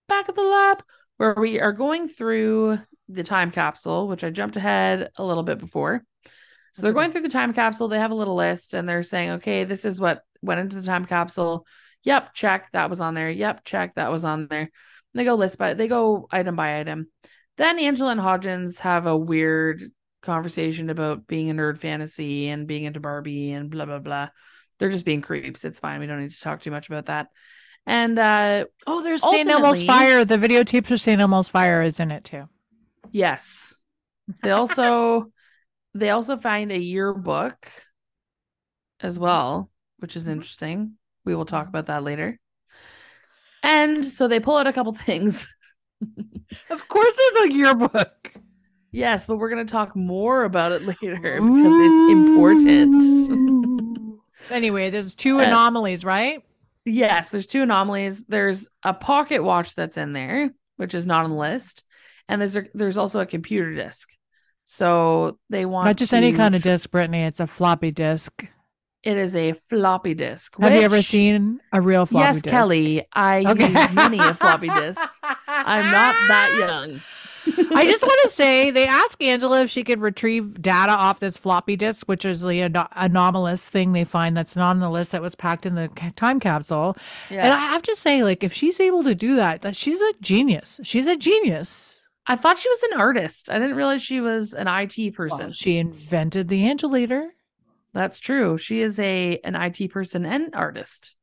back 0.09 0.29
at 0.29 0.35
the 0.35 0.43
lab 0.43 0.83
where 1.17 1.35
we 1.39 1.61
are 1.61 1.73
going 1.73 2.09
through 2.09 2.79
the 3.09 3.25
time 3.25 3.51
capsule, 3.51 4.09
which 4.09 4.25
I 4.25 4.31
jumped 4.31 4.57
ahead 4.57 5.11
a 5.17 5.25
little 5.25 5.43
bit 5.43 5.59
before. 5.59 6.03
So 6.75 6.83
they're 6.83 6.93
going 6.93 7.11
through 7.11 7.23
the 7.23 7.29
time 7.29 7.55
capsule. 7.55 7.89
They 7.89 7.99
have 7.99 8.11
a 8.11 8.17
little 8.17 8.35
list 8.35 8.75
and 8.75 8.89
they're 8.89 9.03
saying, 9.03 9.31
okay, 9.33 9.65
this 9.65 9.85
is 9.85 10.01
what 10.01 10.23
went 10.43 10.61
into 10.61 10.77
the 10.77 10.87
time 10.87 11.07
capsule. 11.07 11.67
Yep, 12.03 12.35
check. 12.35 12.71
That 12.73 12.91
was 12.91 13.01
on 13.01 13.15
there. 13.15 13.31
Yep, 13.31 13.65
check. 13.65 13.95
That 13.95 14.13
was 14.13 14.25
on 14.25 14.49
there. 14.49 14.61
And 14.61 14.71
they 15.15 15.25
go 15.25 15.37
list 15.37 15.57
by, 15.57 15.73
they 15.75 15.89
go 15.89 16.29
item 16.31 16.55
by 16.55 16.81
item. 16.81 17.09
Then 17.57 17.79
Angela 17.79 18.11
and 18.13 18.21
Hodgins 18.21 18.81
have 18.81 19.07
a 19.07 19.17
weird 19.17 19.91
conversation 20.23 20.91
about 20.91 21.27
being 21.27 21.51
a 21.51 21.55
nerd 21.55 21.79
fantasy 21.79 22.49
and 22.49 22.67
being 22.67 22.85
into 22.85 23.01
Barbie 23.01 23.53
and 23.53 23.71
blah, 23.71 23.87
blah, 23.87 23.99
blah. 23.99 24.29
They're 24.79 24.91
just 24.91 25.05
being 25.07 25.23
creeps. 25.23 25.65
It's 25.65 25.81
fine. 25.81 26.01
We 26.01 26.07
don't 26.07 26.21
need 26.21 26.33
to 26.33 26.41
talk 26.41 26.61
too 26.61 26.71
much 26.71 26.89
about 26.89 27.07
that. 27.07 27.29
And 27.87 28.19
uh 28.19 28.67
Oh, 28.87 29.03
there's 29.03 29.23
St. 29.23 29.49
Elmo's 29.49 29.85
Fire. 29.85 30.25
The 30.25 30.37
videotape 30.37 30.87
for 30.87 30.97
St. 30.99 31.21
Elmo's 31.21 31.49
Fire 31.49 31.83
is 31.83 32.01
in 32.01 32.11
it 32.11 32.25
too. 32.25 32.49
Yes. 33.13 33.75
They 34.43 34.51
also 34.51 35.33
they 35.95 36.11
also 36.11 36.37
find 36.37 36.73
a 36.73 36.79
yearbook 36.79 37.71
as 39.01 39.19
well, 39.19 39.71
which 39.99 40.17
is 40.17 40.27
Mhm. 40.27 40.33
interesting. 40.33 40.93
We 41.25 41.35
will 41.35 41.47
talk 41.47 41.69
about 41.69 41.87
that 41.87 42.03
later. 42.03 42.39
And 43.63 44.05
so 44.05 44.29
they 44.29 44.41
pull 44.41 44.57
out 44.57 44.67
a 44.67 44.73
couple 44.73 44.93
things. 44.93 45.47
Of 46.71 46.89
course, 46.89 47.17
there's 47.17 47.51
a 47.51 47.55
yearbook. 47.55 48.33
Yes, 48.93 49.27
but 49.27 49.37
we're 49.37 49.51
going 49.51 49.67
to 49.67 49.71
talk 49.71 49.95
more 49.97 50.45
about 50.45 50.73
it 50.73 50.83
later 50.87 51.41
because 51.41 51.75
it's 51.75 52.13
important. 52.13 53.83
Anyway, 54.51 54.91
there's 54.91 55.15
two 55.15 55.41
Uh, 55.41 55.45
anomalies, 55.45 56.05
right? 56.05 56.43
yes, 56.85 57.31
there's 57.31 57.47
two 57.49 57.63
anomalies. 57.63 58.25
There's 58.27 58.69
a 58.85 58.95
pocket 58.95 59.43
watch 59.43 59.75
that's 59.75 59.97
in 59.97 60.13
there, 60.13 60.51
which 60.77 60.95
is 60.95 61.05
not 61.07 61.25
on 61.25 61.31
the 61.31 61.37
list, 61.37 61.83
and 62.29 62.41
there's 62.41 62.57
a, 62.57 62.65
there's 62.75 62.99
also 62.99 63.19
a 63.21 63.27
computer 63.27 63.75
disk. 63.75 64.11
So 64.65 65.39
they 65.51 65.65
want 65.65 65.87
Not 65.87 65.97
just 65.97 66.13
any 66.15 66.31
to 66.31 66.37
kind 66.37 66.55
of 66.55 66.63
disc, 66.63 66.91
Brittany. 66.91 67.23
It's 67.23 67.41
a 67.41 67.47
floppy 67.47 67.91
disk. 67.91 68.47
It 69.07 69.17
is 69.17 69.37
a 69.37 69.53
floppy 69.69 70.15
disk. 70.15 70.57
Have 70.61 70.73
you 70.73 70.81
ever 70.81 71.01
seen 71.01 71.61
a 71.73 71.81
real 71.81 72.07
floppy 72.07 72.25
yes, 72.25 72.43
disk? 72.43 72.53
Kelly. 72.53 73.05
I 73.13 73.45
Okay. 73.47 73.69
use 73.69 73.91
many 73.93 74.19
a 74.19 74.35
floppy 74.35 74.69
disk. 74.69 75.01
I'm 75.47 75.91
not 75.93 76.15
that 76.29 76.55
young. 76.59 77.01
I 77.77 77.85
just 77.85 78.03
want 78.03 78.19
to 78.25 78.31
say 78.31 78.73
they 78.73 78.89
asked 78.89 79.23
Angela 79.23 79.63
if 79.63 79.71
she 79.71 79.85
could 79.85 80.01
retrieve 80.01 80.61
data 80.61 80.91
off 80.91 81.21
this 81.21 81.37
floppy 81.37 81.77
disk, 81.77 82.09
which 82.09 82.25
is 82.25 82.41
the 82.41 82.63
ano- 82.63 82.89
anomalous 82.97 83.69
thing 83.69 83.93
they 83.93 84.03
find 84.03 84.37
that's 84.37 84.57
not 84.57 84.71
on 84.71 84.81
the 84.81 84.91
list 84.91 85.13
that 85.13 85.23
was 85.23 85.37
packed 85.37 85.65
in 85.67 85.77
the 85.77 85.89
ca- 85.95 86.11
time 86.17 86.41
capsule. 86.41 86.97
And 87.31 87.53
I 87.53 87.59
have 87.59 87.83
to 87.83 87.95
say, 87.95 88.25
like, 88.25 88.43
if 88.43 88.53
she's 88.53 88.81
able 88.81 89.05
to 89.05 89.15
do 89.15 89.37
that, 89.37 89.63
that 89.63 89.77
she's 89.77 90.01
a 90.01 90.13
genius. 90.21 90.81
She's 90.83 91.07
a 91.07 91.17
genius. 91.17 92.03
I 92.27 92.35
thought 92.35 92.59
she 92.59 92.69
was 92.69 92.83
an 92.91 92.99
artist. 93.01 93.49
I 93.53 93.61
didn't 93.61 93.77
realize 93.77 94.03
she 94.03 94.21
was 94.21 94.53
an 94.53 94.67
IT 94.67 95.15
person. 95.15 95.39
Well, 95.39 95.53
she 95.53 95.77
invented 95.79 96.49
the 96.49 96.65
Angelator. 96.65 97.29
That's 97.97 98.21
true. 98.21 98.59
She 98.59 98.83
is 98.83 98.99
a 99.01 99.39
an 99.43 99.55
IT 99.55 99.91
person 99.91 100.27
and 100.27 100.55
artist. 100.55 101.17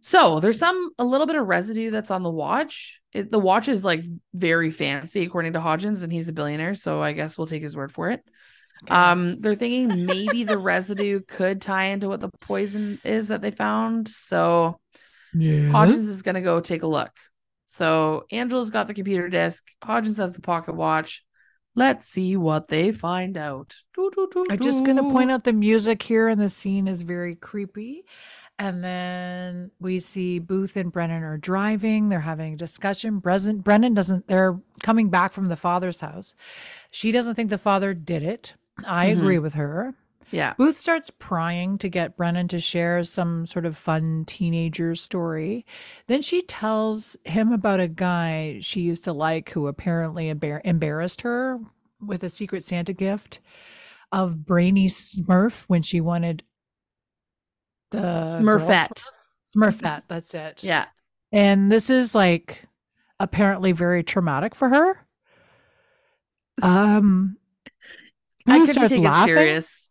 So 0.00 0.38
there's 0.38 0.60
some 0.60 0.92
a 0.96 1.04
little 1.04 1.26
bit 1.26 1.34
of 1.34 1.48
residue 1.48 1.90
that's 1.90 2.12
on 2.12 2.22
the 2.22 2.30
watch. 2.30 3.00
It, 3.12 3.32
the 3.32 3.40
watch 3.40 3.66
is 3.66 3.84
like 3.84 4.04
very 4.32 4.70
fancy 4.70 5.24
according 5.24 5.54
to 5.54 5.60
Hodgins, 5.60 6.04
and 6.04 6.12
he's 6.12 6.28
a 6.28 6.32
billionaire, 6.32 6.76
so 6.76 7.02
I 7.02 7.12
guess 7.12 7.36
we'll 7.36 7.48
take 7.48 7.64
his 7.64 7.76
word 7.76 7.90
for 7.90 8.10
it. 8.10 8.22
Um, 8.88 9.40
they're 9.40 9.56
thinking 9.56 10.06
maybe 10.06 10.44
the 10.44 10.58
residue 10.58 11.20
could 11.26 11.60
tie 11.60 11.86
into 11.86 12.06
what 12.06 12.20
the 12.20 12.30
poison 12.40 13.00
is 13.02 13.28
that 13.28 13.40
they 13.42 13.50
found. 13.50 14.06
So 14.06 14.78
yeah. 15.34 15.72
Hodgins 15.72 16.08
is 16.08 16.22
gonna 16.22 16.42
go 16.42 16.60
take 16.60 16.84
a 16.84 16.86
look. 16.86 17.10
So 17.66 18.24
Angela's 18.30 18.70
got 18.70 18.86
the 18.86 18.94
computer 18.94 19.28
disk. 19.28 19.66
Hodgins 19.82 20.18
has 20.18 20.32
the 20.32 20.42
pocket 20.42 20.76
watch. 20.76 21.23
Let's 21.74 22.06
see 22.06 22.36
what 22.36 22.68
they 22.68 22.92
find 22.92 23.36
out. 23.36 23.76
Doo, 23.94 24.10
doo, 24.14 24.28
doo, 24.32 24.46
I'm 24.50 24.58
just 24.60 24.84
going 24.84 24.96
to 24.96 25.02
point 25.02 25.30
out 25.30 25.42
the 25.44 25.52
music 25.52 26.02
here 26.02 26.28
in 26.28 26.38
the 26.38 26.48
scene 26.48 26.86
is 26.86 27.02
very 27.02 27.34
creepy. 27.34 28.04
And 28.56 28.84
then 28.84 29.72
we 29.80 29.98
see 29.98 30.38
Booth 30.38 30.76
and 30.76 30.92
Brennan 30.92 31.24
are 31.24 31.36
driving. 31.36 32.08
They're 32.08 32.20
having 32.20 32.54
a 32.54 32.56
discussion. 32.56 33.18
Brennan, 33.18 33.58
Brennan 33.58 33.94
doesn't, 33.94 34.28
they're 34.28 34.60
coming 34.82 35.08
back 35.10 35.32
from 35.32 35.48
the 35.48 35.56
father's 35.56 36.00
house. 36.00 36.36
She 36.92 37.10
doesn't 37.10 37.34
think 37.34 37.50
the 37.50 37.58
father 37.58 37.92
did 37.94 38.22
it. 38.22 38.54
I 38.86 39.06
Mhm. 39.06 39.18
agree 39.18 39.38
with 39.40 39.54
her. 39.54 39.94
Yeah. 40.34 40.54
Booth 40.58 40.76
starts 40.78 41.10
prying 41.10 41.78
to 41.78 41.88
get 41.88 42.16
Brennan 42.16 42.48
to 42.48 42.58
share 42.58 43.04
some 43.04 43.46
sort 43.46 43.64
of 43.64 43.76
fun 43.76 44.24
teenager 44.26 44.96
story. 44.96 45.64
Then 46.08 46.22
she 46.22 46.42
tells 46.42 47.16
him 47.24 47.52
about 47.52 47.78
a 47.78 47.86
guy 47.86 48.58
she 48.60 48.80
used 48.80 49.04
to 49.04 49.12
like 49.12 49.50
who 49.50 49.68
apparently 49.68 50.34
embar- 50.34 50.60
embarrassed 50.64 51.20
her 51.20 51.60
with 52.00 52.24
a 52.24 52.28
secret 52.28 52.64
Santa 52.64 52.92
gift 52.92 53.38
of 54.10 54.44
Brainy 54.44 54.88
Smurf 54.88 55.64
when 55.68 55.82
she 55.82 56.00
wanted 56.00 56.42
the 57.92 58.20
Smurfette. 58.22 59.06
Smurf- 59.56 59.80
Smurfette, 59.80 60.02
that's 60.08 60.34
it. 60.34 60.64
Yeah. 60.64 60.86
And 61.30 61.70
this 61.70 61.90
is 61.90 62.12
like 62.12 62.66
apparently 63.20 63.70
very 63.70 64.02
traumatic 64.02 64.56
for 64.56 64.68
her. 64.68 64.98
Um 66.62 67.36
I 68.46 68.64
couldn't 68.66 68.88
take 68.88 69.00
laughing. 69.00 69.32
it 69.32 69.36
serious. 69.36 69.90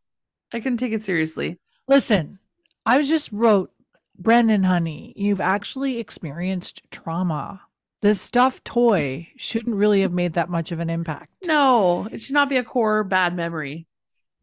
I 0.53 0.59
couldn't 0.59 0.77
take 0.77 0.93
it 0.93 1.03
seriously. 1.03 1.59
Listen, 1.87 2.39
I 2.85 2.97
was 2.97 3.09
just 3.09 3.31
wrote, 3.31 3.71
Brennan, 4.17 4.63
honey, 4.63 5.13
you've 5.17 5.41
actually 5.41 5.97
experienced 5.99 6.83
trauma. 6.91 7.61
This 8.01 8.21
stuffed 8.21 8.63
toy 8.65 9.29
shouldn't 9.37 9.75
really 9.75 10.01
have 10.01 10.11
made 10.11 10.33
that 10.33 10.49
much 10.49 10.71
of 10.71 10.79
an 10.79 10.89
impact. 10.89 11.31
No, 11.45 12.07
it 12.11 12.21
should 12.21 12.33
not 12.33 12.49
be 12.49 12.57
a 12.57 12.63
core 12.63 13.03
bad 13.03 13.35
memory. 13.35 13.87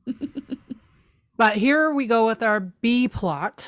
But 1.37 1.57
here 1.57 1.91
we 1.95 2.07
go 2.07 2.27
with 2.27 2.43
our 2.43 2.61
B 2.61 3.09
plot. 3.09 3.67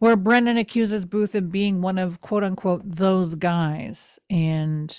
where 0.00 0.16
Brennan 0.16 0.58
accuses 0.58 1.06
Booth 1.06 1.34
of 1.34 1.50
being 1.50 1.80
one 1.80 1.96
of 1.96 2.20
quote 2.20 2.44
unquote 2.44 2.82
those 2.84 3.36
guys. 3.36 4.18
And 4.28 4.94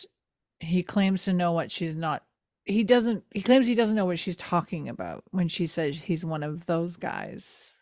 he 0.60 0.82
claims 0.82 1.26
to 1.26 1.34
know 1.34 1.52
what 1.52 1.70
she's 1.70 1.96
not. 1.96 2.24
He 2.66 2.84
doesn't, 2.84 3.24
he 3.34 3.42
claims 3.42 3.68
he 3.68 3.76
doesn't 3.76 3.96
know 3.96 4.06
what 4.06 4.20
she's 4.20 4.38
talking 4.38 4.88
about 4.88 5.24
when 5.32 5.50
she 5.50 5.68
says 5.68 6.02
he's 6.02 6.24
one 6.24 6.44
of 6.44 6.66
those 6.66 6.96
guys. 6.96 7.74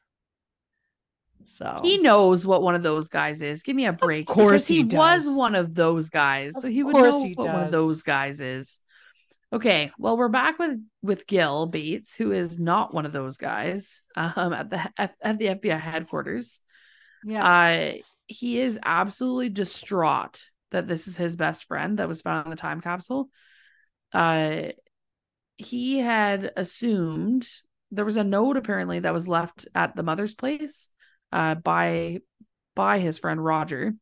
So 1.45 1.79
He 1.81 1.97
knows 1.97 2.45
what 2.45 2.61
one 2.61 2.75
of 2.75 2.83
those 2.83 3.09
guys 3.09 3.41
is. 3.41 3.63
Give 3.63 3.75
me 3.75 3.85
a 3.85 3.93
break. 3.93 4.29
of 4.29 4.35
course 4.35 4.63
because 4.63 4.67
he, 4.67 4.75
he 4.75 4.95
was 4.95 5.27
one 5.27 5.55
of 5.55 5.73
those 5.73 6.09
guys, 6.09 6.53
so 6.59 6.67
he 6.67 6.83
would 6.83 6.95
know 6.95 7.23
he 7.23 7.33
what 7.33 7.47
one 7.47 7.63
of 7.63 7.71
those 7.71 8.03
guys 8.03 8.41
is. 8.41 8.79
Okay, 9.53 9.91
well, 9.97 10.17
we're 10.17 10.29
back 10.29 10.59
with 10.59 10.79
with 11.01 11.27
Gil 11.27 11.65
Bates, 11.65 12.15
who 12.15 12.31
is 12.31 12.59
not 12.59 12.93
one 12.93 13.05
of 13.05 13.11
those 13.11 13.37
guys. 13.37 14.01
Um, 14.15 14.53
at 14.53 14.69
the 14.69 14.89
F- 14.97 15.17
at 15.21 15.39
the 15.39 15.47
FBI 15.47 15.79
headquarters, 15.79 16.61
yeah. 17.25 17.45
uh, 17.45 17.93
he 18.27 18.59
is 18.59 18.79
absolutely 18.83 19.49
distraught 19.49 20.43
that 20.71 20.87
this 20.87 21.07
is 21.07 21.17
his 21.17 21.35
best 21.35 21.65
friend 21.65 21.99
that 21.99 22.07
was 22.07 22.21
found 22.21 22.45
in 22.45 22.49
the 22.49 22.55
time 22.55 22.79
capsule. 22.81 23.29
Uh, 24.13 24.69
he 25.57 25.99
had 25.99 26.51
assumed 26.57 27.47
there 27.91 28.05
was 28.05 28.17
a 28.17 28.23
note 28.23 28.57
apparently 28.57 28.99
that 28.99 29.13
was 29.13 29.27
left 29.27 29.67
at 29.75 29.95
the 29.95 30.03
mother's 30.03 30.33
place 30.33 30.89
uh 31.31 31.55
by 31.55 32.19
by 32.73 32.99
his 32.99 33.19
friend 33.19 33.43
Roger 33.43 33.93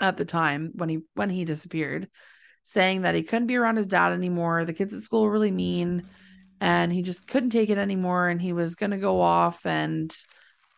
at 0.00 0.16
the 0.16 0.24
time 0.24 0.72
when 0.74 0.88
he 0.88 1.00
when 1.14 1.30
he 1.30 1.44
disappeared 1.44 2.08
saying 2.62 3.02
that 3.02 3.14
he 3.14 3.22
couldn't 3.22 3.46
be 3.46 3.56
around 3.56 3.76
his 3.76 3.86
dad 3.86 4.12
anymore 4.12 4.64
the 4.64 4.72
kids 4.72 4.94
at 4.94 5.00
school 5.00 5.22
were 5.22 5.30
really 5.30 5.50
mean 5.50 6.02
and 6.60 6.92
he 6.92 7.02
just 7.02 7.26
couldn't 7.26 7.50
take 7.50 7.70
it 7.70 7.78
anymore 7.78 8.28
and 8.28 8.40
he 8.40 8.52
was 8.52 8.76
to 8.76 8.98
go 8.98 9.20
off 9.20 9.64
and 9.64 10.14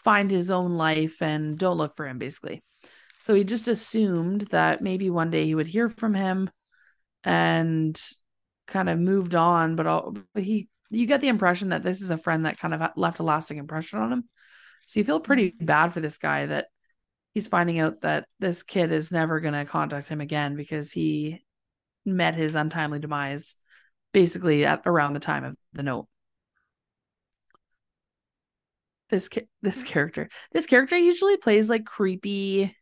find 0.03 0.31
his 0.31 0.51
own 0.51 0.73
life 0.73 1.21
and 1.21 1.59
don't 1.59 1.77
look 1.77 1.95
for 1.95 2.07
him 2.07 2.19
basically. 2.19 2.63
So 3.19 3.35
he 3.35 3.45
just 3.45 3.69
assumed 3.69 4.43
that 4.51 4.83
maybe 4.83 5.11
one 5.11 5.31
day 5.31 5.45
he 5.45 5.55
would 5.55 5.69
hear 5.69 5.89
from 5.89 6.15
him 6.15 6.51
and 7.25 8.01
kind 8.73 8.89
of 8.89 8.99
moved 8.99 9.35
on 9.35 9.77
but 9.77 9.87
all, 9.87 10.17
but 10.35 10.43
he 10.43 10.69
you 10.91 11.07
get 11.07 11.21
the 11.21 11.29
impression 11.29 11.71
that 11.71 11.83
this 11.83 12.01
is 12.01 12.11
a 12.11 12.19
friend 12.19 12.45
that 12.45 12.59
kind 12.59 12.75
of 12.75 12.91
left 12.97 13.21
a 13.21 13.23
lasting 13.23 13.59
impression 13.59 13.99
on 13.99 14.13
him 14.13 14.25
so 14.87 15.01
you 15.01 15.05
feel 15.05 15.21
pretty 15.21 15.51
mm-hmm. 15.51 15.65
bad 15.65 15.93
for 15.93 16.01
this 16.01 16.19
guy 16.19 16.47
that 16.47 16.67
he's 17.35 17.47
finding 17.47 17.79
out 17.79 18.03
that 18.03 18.27
this 18.41 18.63
kid 18.63 18.93
is 18.93 19.13
never 19.13 19.41
going 19.41 19.55
to 19.55 19.65
contact 19.65 20.09
him 20.09 20.21
again 20.21 20.57
because 20.57 20.93
he 20.93 21.45
met 22.05 22.35
his 22.35 22.55
untimely 22.55 22.99
demise 22.99 23.57
basically 24.13 24.65
at 24.67 24.83
around 24.87 25.15
the 25.15 25.21
time 25.21 25.45
of 25.45 25.57
the 25.73 25.83
note. 25.83 26.09
This 29.09 29.29
ca- 29.29 29.49
this 29.61 29.79
mm-hmm. 29.79 29.93
character, 29.93 30.29
this 30.53 30.67
character 30.67 30.97
usually 30.97 31.37
plays 31.37 31.69
like 31.69 31.85
creepy 31.85 32.75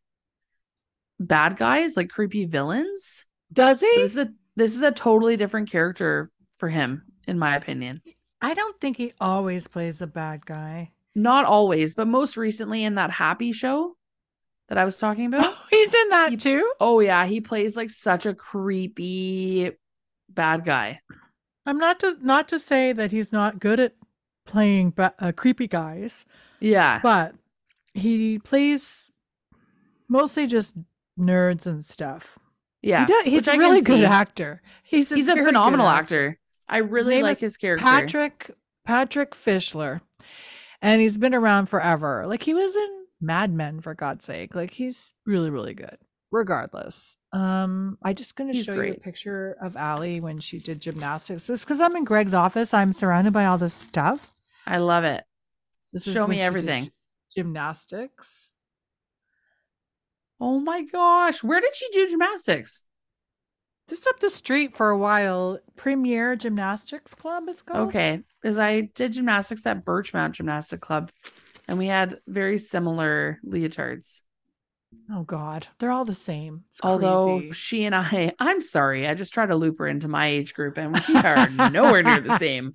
bad 1.19 1.57
guys, 1.57 1.97
like 1.97 2.09
creepy 2.09 2.47
villains. 2.47 3.27
Does 3.53 3.81
he? 3.81 3.91
So 3.91 4.01
this 4.01 4.13
is 4.13 4.19
a 4.19 4.33
this 4.61 4.77
is 4.77 4.83
a 4.83 4.93
totally 4.93 5.37
different 5.37 5.71
character 5.71 6.31
for 6.55 6.69
him, 6.69 7.03
in 7.27 7.39
my 7.39 7.57
opinion. 7.57 8.03
I 8.41 8.55
don't 8.55 8.81
think 8.81 8.97
he 8.97 9.13
always 9.21 9.67
plays 9.67 10.01
a 10.01 10.07
bad 10.07 10.47
guy. 10.47 10.93
Not 11.15 11.45
always, 11.45 11.95
but 11.95 12.07
most 12.07 12.37
recently 12.37 12.85
in 12.85 12.95
that 12.95 13.11
Happy 13.11 13.53
show 13.53 13.97
that 14.69 14.79
I 14.79 14.85
was 14.85 14.97
talking 14.97 15.27
about. 15.35 15.45
Oh, 15.47 15.59
he's 15.71 15.93
in 15.93 16.09
that 16.11 16.31
He- 16.31 16.37
too. 16.37 16.73
Oh 16.81 17.01
yeah, 17.01 17.27
he 17.27 17.41
plays 17.41 17.77
like 17.77 17.91
such 17.91 18.27
a 18.27 18.35
creepy 18.35 19.73
bad 20.29 20.65
guy. 20.65 21.01
I'm 21.67 21.79
not 21.79 22.01
to 22.01 22.17
not 22.23 22.49
to 22.49 22.59
say 22.59 22.93
that 22.93 23.11
he's 23.11 23.33
not 23.33 23.59
good 23.61 23.81
at 23.81 23.95
playing 24.47 24.91
ba- 24.91 25.15
uh, 25.19 25.33
creepy 25.33 25.69
guys, 25.69 26.25
Yeah. 26.61 27.01
but 27.03 27.35
he 27.95 28.39
plays 28.39 29.13
mostly 30.09 30.47
just 30.47 30.77
nerds 31.19 31.67
and 31.67 31.85
stuff. 31.85 32.39
Yeah. 32.83 33.07
he 33.25 33.31
he's 33.31 33.49
a 33.49 33.57
really 33.57 33.83
good 33.83 34.01
see. 34.01 34.05
actor. 34.05 34.63
He's 34.83 35.13
a, 35.13 35.17
He's 35.17 35.29
a 35.29 35.37
phenomenal 35.37 35.87
actor. 35.87 36.39
I 36.69 36.79
really 36.79 37.23
like 37.23 37.37
is 37.37 37.41
his 37.41 37.57
character. 37.57 37.85
Patrick 37.85 38.51
Patrick 38.87 39.33
Fischler, 39.33 40.01
and 40.81 41.01
he's 41.01 41.19
been 41.19 41.35
around 41.35 41.67
forever. 41.67 42.25
Like 42.27 42.45
he 42.45 42.55
was 42.55 42.75
in 42.77 43.05
Mad 43.21 43.53
Men 43.53 43.81
for 43.81 43.95
God's 43.95 44.25
sake. 44.25 44.55
Like 44.55 44.73
he's 44.73 45.13
really 45.27 45.51
really 45.51 45.75
good. 45.75 45.99
Regardless, 46.33 47.17
um, 47.33 47.99
I 48.05 48.13
just 48.13 48.37
gonna 48.37 48.53
He's 48.53 48.67
show 48.67 48.81
you 48.81 48.93
a 48.93 49.01
picture 49.01 49.57
of 49.61 49.77
Allie 49.77 50.21
when 50.21 50.39
she 50.39 50.61
did 50.61 50.81
gymnastics. 50.81 51.49
This 51.49 51.65
because 51.65 51.81
I'm 51.81 51.97
in 51.97 52.05
Greg's 52.05 52.35
office. 52.35 52.73
I'm 52.73 52.93
surrounded 52.93 53.33
by 53.33 53.47
all 53.47 53.59
this 53.59 53.75
stuff. 53.75 54.33
I 54.65 54.79
love 54.79 55.03
it. 55.03 55.25
This 55.93 56.05
Show 56.05 56.29
me 56.29 56.41
everything. 56.41 56.93
Gymnastics. 57.35 58.53
Oh 60.41 60.59
my 60.61 60.83
gosh. 60.83 61.43
Where 61.45 61.61
did 61.61 61.75
she 61.75 61.89
do 61.93 62.09
gymnastics? 62.09 62.85
Just 63.89 64.07
up 64.07 64.21
the 64.21 64.31
street 64.31 64.77
for 64.77 64.91
a 64.91 64.99
while. 64.99 65.59
Premier 65.77 66.37
Gymnastics 66.37 67.15
Club. 67.15 67.45
It's 67.49 67.63
called. 67.63 67.89
Okay. 67.89 68.21
Because 68.41 68.59
I 68.59 68.83
did 68.83 69.13
gymnastics 69.13 69.67
at 69.67 69.85
Birchmount 69.85 70.33
Gymnastic 70.33 70.81
Club 70.81 71.11
and 71.71 71.79
we 71.79 71.87
had 71.87 72.19
very 72.27 72.59
similar 72.59 73.39
leotards. 73.47 74.23
Oh 75.13 75.23
God, 75.23 75.69
they're 75.79 75.93
all 75.93 76.05
the 76.05 76.15
same. 76.15 76.65
It's 76.71 76.81
Although 76.83 77.39
crazy. 77.39 77.53
she 77.53 77.85
and 77.85 77.95
I, 77.95 78.33
I'm 78.41 78.61
sorry, 78.61 79.07
I 79.07 79.15
just 79.15 79.33
tried 79.33 79.47
to 79.51 79.57
loop 79.57 79.79
her 79.79 79.87
into 79.87 80.09
my 80.09 80.27
age 80.27 80.53
group 80.53 80.79
and 80.79 80.93
we 80.93 81.15
are 81.15 81.49
nowhere 81.71 82.03
near 82.03 82.21
the 82.21 82.39
same. 82.39 82.75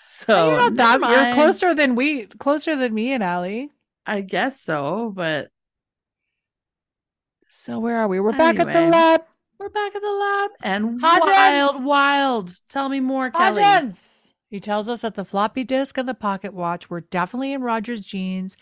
So 0.00 0.50
you're 0.50 0.70
not 0.70 1.00
that. 1.00 1.10
You're 1.10 1.34
closer 1.34 1.74
than 1.74 1.96
we. 1.96 2.26
Closer 2.26 2.76
than 2.76 2.94
me 2.94 3.12
and 3.12 3.24
Allie. 3.24 3.70
I 4.06 4.20
guess 4.20 4.60
so, 4.60 5.12
but 5.12 5.48
So 7.48 7.78
where 7.78 7.96
are 7.96 8.08
we? 8.08 8.20
We're 8.20 8.32
back 8.32 8.58
at 8.58 8.66
the 8.66 8.80
lab. 8.82 9.20
we're 9.58 9.68
back 9.68 9.94
at 9.94 10.02
the 10.02 10.10
lab 10.10 10.50
and 10.62 11.00
Hodgins! 11.00 11.26
wild, 11.26 11.84
wild. 11.84 12.50
Tell 12.68 12.88
me 12.88 13.00
more, 13.00 13.30
Kelly. 13.30 13.62
Hodgins! 13.62 14.32
He 14.48 14.60
tells 14.60 14.88
us 14.88 15.00
that 15.00 15.16
the 15.16 15.24
floppy 15.24 15.64
disk 15.64 15.98
and 15.98 16.08
the 16.08 16.14
pocket 16.14 16.54
watch 16.54 16.88
were 16.88 17.00
definitely 17.00 17.52
in 17.52 17.62
Roger's 17.62 18.02
jeans 18.02 18.56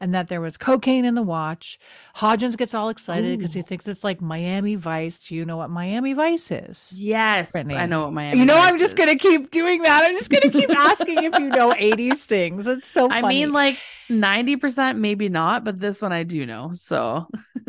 and 0.00 0.14
that 0.14 0.28
there 0.28 0.40
was 0.40 0.56
cocaine 0.56 1.04
in 1.04 1.14
the 1.14 1.22
watch. 1.22 1.78
Hodgins 2.16 2.56
gets 2.56 2.72
all 2.72 2.88
excited 2.88 3.38
because 3.38 3.52
he 3.52 3.60
thinks 3.60 3.86
it's 3.86 4.02
like 4.02 4.22
Miami 4.22 4.76
Vice. 4.76 5.18
Do 5.26 5.34
you 5.34 5.44
know 5.44 5.58
what 5.58 5.68
Miami 5.68 6.14
Vice 6.14 6.50
is? 6.50 6.90
Yes, 6.94 7.52
Brittany. 7.52 7.76
I 7.76 7.84
know 7.84 8.04
what 8.04 8.14
Miami. 8.14 8.40
you 8.40 8.46
know, 8.46 8.56
I'm 8.56 8.72
Vice 8.72 8.80
just 8.80 8.96
gonna 8.96 9.16
keep 9.16 9.50
doing 9.50 9.82
that. 9.82 10.04
I'm 10.08 10.16
just 10.16 10.30
going 10.30 10.42
to 10.42 10.50
keep 10.50 10.70
asking 10.76 11.24
if 11.24 11.34
you 11.34 11.48
know 11.48 11.72
80s 11.72 12.20
things. 12.20 12.66
It's 12.66 12.86
so 12.88 13.10
I 13.10 13.20
mean, 13.20 13.52
like 13.52 13.78
ninety 14.08 14.56
percent, 14.56 14.98
maybe 14.98 15.28
not, 15.28 15.64
but 15.64 15.78
this 15.80 16.00
one 16.00 16.12
I 16.12 16.22
do 16.22 16.46
know. 16.46 16.70
So 16.74 17.28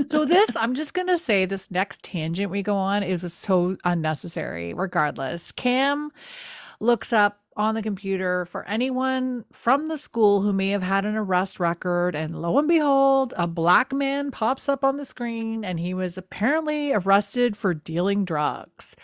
so 0.09 0.25
this 0.25 0.55
i'm 0.55 0.73
just 0.75 0.93
gonna 0.93 1.17
say 1.17 1.45
this 1.45 1.71
next 1.71 2.03
tangent 2.03 2.51
we 2.51 2.61
go 2.61 2.75
on 2.75 3.03
it 3.03 3.21
was 3.21 3.33
so 3.33 3.77
unnecessary 3.83 4.73
regardless 4.73 5.51
cam 5.51 6.11
looks 6.79 7.11
up 7.11 7.39
on 7.55 7.73
the 7.73 7.81
computer 7.81 8.45
for 8.45 8.63
anyone 8.67 9.43
from 9.51 9.87
the 9.87 9.97
school 9.97 10.41
who 10.41 10.53
may 10.53 10.69
have 10.69 10.83
had 10.83 11.05
an 11.05 11.15
arrest 11.15 11.59
record 11.59 12.15
and 12.15 12.39
lo 12.39 12.59
and 12.59 12.67
behold 12.67 13.33
a 13.35 13.47
black 13.47 13.91
man 13.91 14.29
pops 14.29 14.69
up 14.69 14.83
on 14.83 14.97
the 14.97 15.05
screen 15.05 15.65
and 15.65 15.79
he 15.79 15.93
was 15.93 16.17
apparently 16.17 16.93
arrested 16.93 17.57
for 17.57 17.73
dealing 17.73 18.23
drugs 18.25 18.95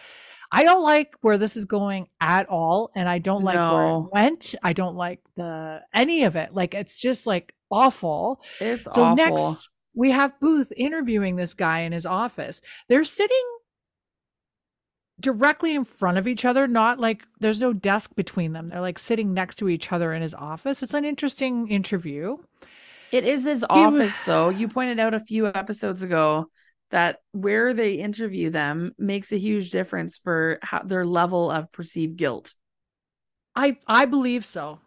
I 0.55 0.63
don't 0.63 0.83
like 0.83 1.15
where 1.21 1.39
this 1.39 1.57
is 1.57 1.65
going 1.65 2.09
at 2.21 2.47
all, 2.47 2.91
and 2.95 3.09
I 3.09 3.17
don't 3.17 3.43
like 3.43 3.55
where 3.55 3.87
it 3.87 4.05
went. 4.11 4.55
I 4.61 4.73
don't 4.73 4.95
like 4.95 5.19
the 5.35 5.81
any 5.95 6.25
of 6.25 6.35
it. 6.35 6.53
Like 6.53 6.75
it's 6.75 6.99
just 6.99 7.25
like 7.25 7.55
awful. 7.71 8.39
it's 8.59 8.83
So 8.83 9.01
awful. 9.03 9.15
next 9.15 9.69
we 9.93 10.11
have 10.11 10.39
Booth 10.39 10.71
interviewing 10.75 11.35
this 11.35 11.53
guy 11.53 11.81
in 11.81 11.91
his 11.91 12.05
office. 12.05 12.61
They're 12.89 13.05
sitting 13.05 13.43
directly 15.19 15.75
in 15.75 15.85
front 15.85 16.17
of 16.17 16.27
each 16.27 16.43
other, 16.43 16.67
not 16.67 16.99
like 16.99 17.23
there's 17.39 17.61
no 17.61 17.73
desk 17.73 18.15
between 18.15 18.53
them. 18.53 18.69
They're 18.69 18.81
like 18.81 18.99
sitting 18.99 19.33
next 19.33 19.57
to 19.57 19.69
each 19.69 19.91
other 19.91 20.13
in 20.13 20.21
his 20.21 20.33
office. 20.33 20.83
It's 20.83 20.93
an 20.93 21.05
interesting 21.05 21.69
interview. 21.69 22.37
It 23.11 23.25
is 23.25 23.43
his 23.43 23.61
He 23.61 23.65
office, 23.69 24.19
though. 24.25 24.49
You 24.49 24.67
pointed 24.67 24.99
out 24.99 25.13
a 25.13 25.19
few 25.19 25.45
episodes 25.47 26.01
ago 26.01 26.47
that 26.89 27.19
where 27.31 27.73
they 27.73 27.93
interview 27.93 28.49
them 28.49 28.93
makes 28.97 29.31
a 29.31 29.37
huge 29.37 29.69
difference 29.69 30.17
for 30.17 30.59
how, 30.61 30.81
their 30.83 31.05
level 31.05 31.49
of 31.51 31.71
perceived 31.71 32.17
guilt. 32.17 32.55
I 33.55 33.77
I 33.87 34.05
believe 34.05 34.45
so. 34.45 34.79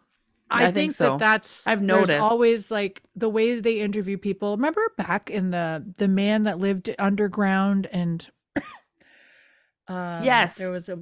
I, 0.49 0.59
I 0.59 0.65
think 0.65 0.73
think, 0.73 0.91
so. 0.93 1.09
that 1.11 1.19
that's 1.19 1.67
I've 1.67 1.81
noticed. 1.81 2.19
always 2.19 2.71
like 2.71 3.01
the 3.15 3.27
way 3.29 3.59
they 3.59 3.79
interview 3.81 4.17
people. 4.17 4.55
Remember 4.55 4.81
back 4.97 5.29
in 5.29 5.51
the 5.51 5.85
the 5.97 6.07
man 6.07 6.43
that 6.43 6.57
lived 6.59 6.93
underground 6.99 7.87
and 7.91 8.25
um, 9.87 10.23
Yes. 10.23 10.55
there 10.57 10.71
was 10.71 10.89
a 10.89 10.99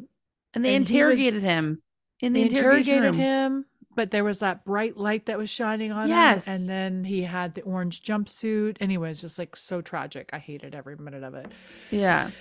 And 0.54 0.64
they 0.66 0.76
And 0.76 0.88
he 0.88 1.04
was- 1.04 1.12
interrogated 1.20 1.44
him 1.44 1.82
in 2.22 2.34
the 2.34 2.42
they 2.44 2.48
interrogation 2.50 2.96
interrogated 2.96 3.20
room. 3.26 3.54
him, 3.58 3.66
but 3.96 4.12
there 4.12 4.24
was 4.24 4.40
that 4.40 4.64
bright 4.66 4.98
light 4.98 5.26
that 5.28 5.38
was 5.38 5.50
shining 5.50 5.92
on 5.92 6.08
Yes. 6.10 6.48
him, 6.48 6.54
and 6.56 6.68
then 6.70 7.04
he 7.04 7.24
had 7.24 7.54
the 7.56 7.62
orange 7.62 8.02
jumpsuit, 8.04 8.78
was 9.00 9.22
just 9.22 9.38
like 9.38 9.56
so 9.56 9.82
tragic. 9.82 10.30
I 10.34 10.40
hated 10.40 10.74
every 10.76 10.96
minute 10.98 11.24
of 11.24 11.34
it. 11.36 11.52
Yeah. 11.92 12.32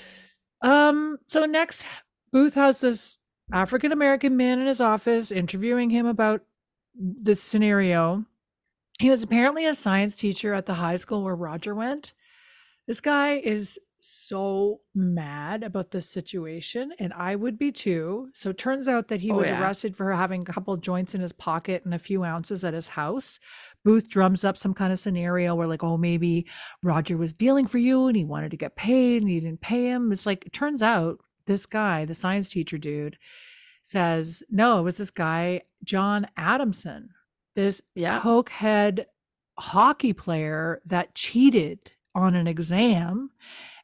Um. 0.62 1.18
So 1.26 1.44
next, 1.44 1.84
Booth 2.32 2.54
has 2.54 2.80
this 2.80 3.18
African 3.52 3.92
American 3.92 4.36
man 4.36 4.60
in 4.60 4.66
his 4.66 4.80
office 4.80 5.30
interviewing 5.30 5.90
him 5.90 6.06
about 6.06 6.42
this 6.94 7.42
scenario, 7.42 8.24
He 9.00 9.10
was 9.10 9.22
apparently 9.24 9.66
a 9.66 9.74
science 9.74 10.14
teacher 10.14 10.54
at 10.54 10.66
the 10.66 10.74
high 10.74 10.96
school 10.96 11.24
where 11.24 11.34
Roger 11.34 11.74
went. 11.74 12.12
This 12.86 13.00
guy 13.00 13.38
is 13.38 13.78
so 13.98 14.82
mad 14.94 15.64
about 15.64 15.90
this 15.90 16.08
situation, 16.08 16.92
and 17.00 17.12
I 17.12 17.34
would 17.34 17.58
be 17.58 17.72
too. 17.72 18.28
So 18.34 18.50
it 18.50 18.58
turns 18.58 18.86
out 18.86 19.08
that 19.08 19.20
he 19.20 19.32
Oh, 19.32 19.36
was 19.38 19.48
yeah. 19.48 19.60
arrested 19.60 19.96
for 19.96 20.12
having 20.12 20.42
a 20.42 20.52
couple 20.52 20.76
joints 20.76 21.14
in 21.14 21.20
his 21.22 21.32
pocket 21.32 21.84
and 21.84 21.92
a 21.94 21.98
few 21.98 22.22
ounces 22.22 22.62
at 22.62 22.74
his 22.74 22.86
house. 22.88 23.40
Booth 23.84 24.08
drums 24.08 24.44
up 24.44 24.56
some 24.56 24.74
kind 24.74 24.92
of 24.92 25.00
scenario 25.00 25.54
where, 25.56 25.66
like, 25.66 25.82
oh, 25.82 25.96
maybe 25.96 26.46
Roger 26.82 27.16
was 27.16 27.34
dealing 27.34 27.66
for 27.66 27.78
you 27.78 28.06
and 28.06 28.16
he 28.16 28.24
wanted 28.24 28.50
to 28.52 28.56
get 28.58 28.76
paid 28.76 29.22
and 29.22 29.30
you 29.30 29.40
didn't 29.40 29.60
pay 29.62 29.86
him. 29.86 30.12
It's 30.12 30.26
like, 30.26 30.46
it 30.46 30.52
turns 30.52 30.82
out 30.82 31.18
this 31.46 31.66
guy, 31.66 32.04
the 32.04 32.14
science 32.14 32.50
teacher 32.50 32.78
dude, 32.78 33.16
says, 33.84 34.42
no, 34.50 34.80
it 34.80 34.82
was 34.82 34.96
this 34.96 35.10
guy, 35.10 35.62
John 35.84 36.26
Adamson, 36.36 37.10
this 37.54 37.80
Yeah. 37.94 38.20
cokehead 38.20 39.04
hockey 39.58 40.12
player 40.12 40.80
that 40.84 41.14
cheated 41.14 41.92
on 42.14 42.34
an 42.34 42.46
exam. 42.48 43.30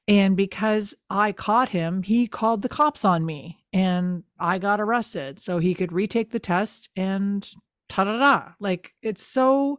And 0.09 0.37
because 0.37 0.95
I 1.09 1.31
caught 1.31 1.69
him, 1.69 2.03
he 2.03 2.27
called 2.27 2.63
the 2.63 2.69
cops 2.69 3.05
on 3.05 3.25
me 3.25 3.65
and 3.73 4.25
I 4.41 4.59
got 4.59 4.81
arrested 4.81 5.39
so 5.39 5.59
he 5.59 5.75
could 5.75 5.93
retake 5.93 6.33
the 6.33 6.41
test 6.41 6.89
and 6.97 7.49
ta 7.89 8.03
da 8.05 8.19
da. 8.19 8.53
Like 8.59 8.95
it's 9.03 9.23
so 9.25 9.79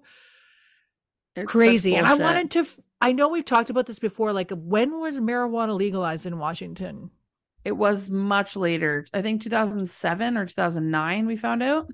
It's 1.35 1.51
crazy. 1.51 1.95
And 1.95 2.07
I 2.07 2.13
wanted 2.13 2.51
to, 2.51 2.59
f- 2.59 2.79
I 3.01 3.11
know 3.11 3.27
we've 3.27 3.43
talked 3.43 3.69
about 3.69 3.87
this 3.87 3.99
before. 3.99 4.31
Like, 4.31 4.51
when 4.51 4.99
was 4.99 5.19
marijuana 5.19 5.75
legalized 5.75 6.25
in 6.25 6.37
Washington? 6.37 7.09
It 7.63 7.73
was 7.73 8.09
much 8.09 8.55
later. 8.55 9.05
I 9.13 9.21
think 9.21 9.41
2007 9.41 10.37
or 10.37 10.45
2009 10.45 11.27
we 11.27 11.37
found 11.37 11.61
out. 11.61 11.91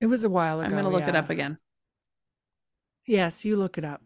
It 0.00 0.06
was 0.06 0.24
a 0.24 0.30
while 0.30 0.60
ago. 0.60 0.66
I'm 0.66 0.72
going 0.72 0.84
to 0.84 0.90
look 0.90 1.08
it 1.08 1.16
up 1.16 1.30
again. 1.30 1.58
Yes, 3.06 3.44
you 3.44 3.56
look 3.56 3.78
it 3.78 3.84
up. 3.84 4.02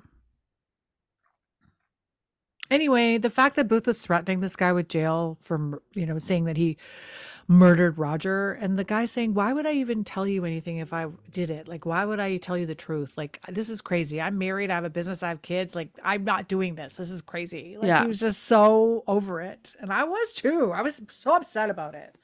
Anyway, 2.70 3.18
the 3.18 3.28
fact 3.28 3.56
that 3.56 3.68
Booth 3.68 3.86
was 3.86 4.00
threatening 4.00 4.40
this 4.40 4.56
guy 4.56 4.72
with 4.72 4.88
jail 4.88 5.36
from, 5.42 5.78
you 5.92 6.06
know, 6.06 6.18
saying 6.18 6.44
that 6.46 6.56
he 6.56 6.78
murdered 7.52 7.98
Roger, 7.98 8.52
and 8.52 8.78
the 8.78 8.84
guy 8.84 9.04
saying, 9.04 9.34
Why 9.34 9.52
would 9.52 9.66
I 9.66 9.72
even 9.72 10.04
tell 10.04 10.26
you 10.26 10.44
anything 10.44 10.78
if 10.78 10.92
I 10.92 11.06
did 11.30 11.50
it? 11.50 11.68
Like, 11.68 11.86
why 11.86 12.04
would 12.04 12.18
I 12.20 12.36
tell 12.38 12.56
you 12.58 12.66
the 12.66 12.74
truth? 12.74 13.12
Like, 13.16 13.40
this 13.48 13.68
is 13.70 13.80
crazy. 13.80 14.20
I'm 14.20 14.38
married, 14.38 14.70
I 14.70 14.74
have 14.74 14.84
a 14.84 14.90
business, 14.90 15.22
I 15.22 15.28
have 15.28 15.42
kids. 15.42 15.74
Like, 15.74 15.90
I'm 16.02 16.24
not 16.24 16.48
doing 16.48 16.74
this. 16.74 16.96
This 16.96 17.10
is 17.10 17.22
crazy. 17.22 17.76
Like, 17.78 17.86
Yeah. 17.88 18.02
he 18.02 18.08
was 18.08 18.20
just 18.20 18.42
so 18.44 19.04
over 19.06 19.40
it. 19.40 19.74
And 19.80 19.92
I 19.92 20.04
was 20.04 20.32
too. 20.32 20.72
I 20.72 20.82
was 20.82 21.00
so 21.10 21.36
upset 21.36 21.70
about 21.70 21.94
it. 21.94 22.16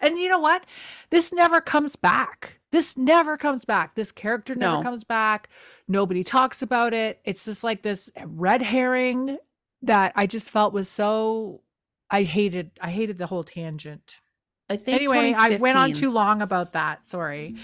And 0.00 0.18
you 0.18 0.28
know 0.28 0.38
what? 0.40 0.64
This 1.10 1.32
never 1.32 1.60
comes 1.60 1.96
back. 1.96 2.58
This 2.72 2.96
never 2.96 3.36
comes 3.36 3.64
back. 3.64 3.94
This 3.94 4.12
character 4.12 4.54
never 4.54 4.78
No. 4.78 4.82
comes 4.82 5.04
back. 5.04 5.48
Nobody 5.88 6.24
talks 6.24 6.60
about 6.62 6.92
it. 6.92 7.20
It's 7.24 7.44
just 7.44 7.62
like 7.64 7.82
this 7.82 8.10
red 8.24 8.60
herring 8.62 9.38
that 9.82 10.12
I 10.16 10.26
just 10.26 10.50
felt 10.50 10.72
was 10.72 10.88
so 10.88 11.60
I 12.10 12.22
hated 12.24 12.72
I 12.80 12.90
hated 12.90 13.18
the 13.18 13.26
whole 13.28 13.44
tangent. 13.44 14.16
I 14.68 14.76
think 14.76 14.96
Anyway, 14.96 15.34
I 15.36 15.56
went 15.56 15.76
on 15.76 15.92
too 15.92 16.10
long 16.10 16.40
about 16.42 16.72
that. 16.72 17.06
Sorry. 17.06 17.56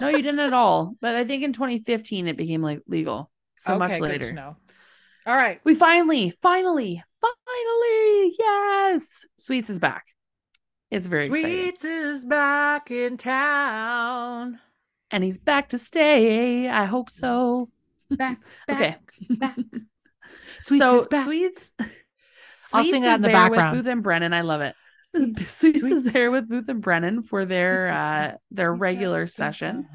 no, 0.00 0.08
you 0.08 0.22
didn't 0.22 0.40
at 0.40 0.52
all. 0.52 0.96
But 1.00 1.14
I 1.14 1.24
think 1.24 1.44
in 1.44 1.52
2015 1.52 2.26
it 2.28 2.36
became 2.36 2.62
like 2.62 2.82
legal. 2.88 3.30
So 3.56 3.78
much 3.78 3.90
Okay, 3.92 3.98
to 3.98 4.04
later. 4.04 4.32
know. 4.32 4.56
All 5.26 5.36
right. 5.36 5.60
We 5.64 5.74
finally, 5.74 6.32
finally, 6.42 7.02
finally, 7.20 8.32
yes, 8.38 9.26
Sweets 9.36 9.68
is 9.70 9.78
back. 9.78 10.06
It's 10.90 11.06
very 11.06 11.26
exciting, 11.26 11.50
Sweets 11.50 11.84
is 11.84 12.24
back 12.24 12.90
in 12.90 13.18
town. 13.18 14.58
and 15.10 15.22
he's 15.22 15.38
back 15.38 15.68
to 15.70 15.78
stay. 15.78 16.68
I 16.68 16.84
hope 16.86 17.10
so. 17.10 17.68
Back, 18.10 18.40
Okay. 18.70 18.96
back. 19.30 19.56
Sweets 20.62 20.82
so 20.84 21.00
is 21.00 21.06
back. 21.08 21.24
Sweets, 21.24 21.74
I'll 21.80 21.86
Sweets 22.84 22.90
sing 22.90 23.02
that 23.02 23.16
in 23.16 23.22
the 23.22 23.28
background. 23.28 23.76
with 23.76 23.84
Booth 23.84 23.92
and 23.92 24.02
Brennan. 24.02 24.32
I 24.32 24.40
love 24.42 24.60
it. 24.62 24.74
Sweets, 25.46 25.82
is 25.82 26.04
there 26.04 26.30
with 26.30 26.48
Booth 26.48 26.68
and 26.68 26.80
Brennan 26.80 27.22
for 27.22 27.44
their 27.44 27.90
uh 27.92 28.32
their 28.50 28.74
regular 28.74 29.26
session. 29.26 29.86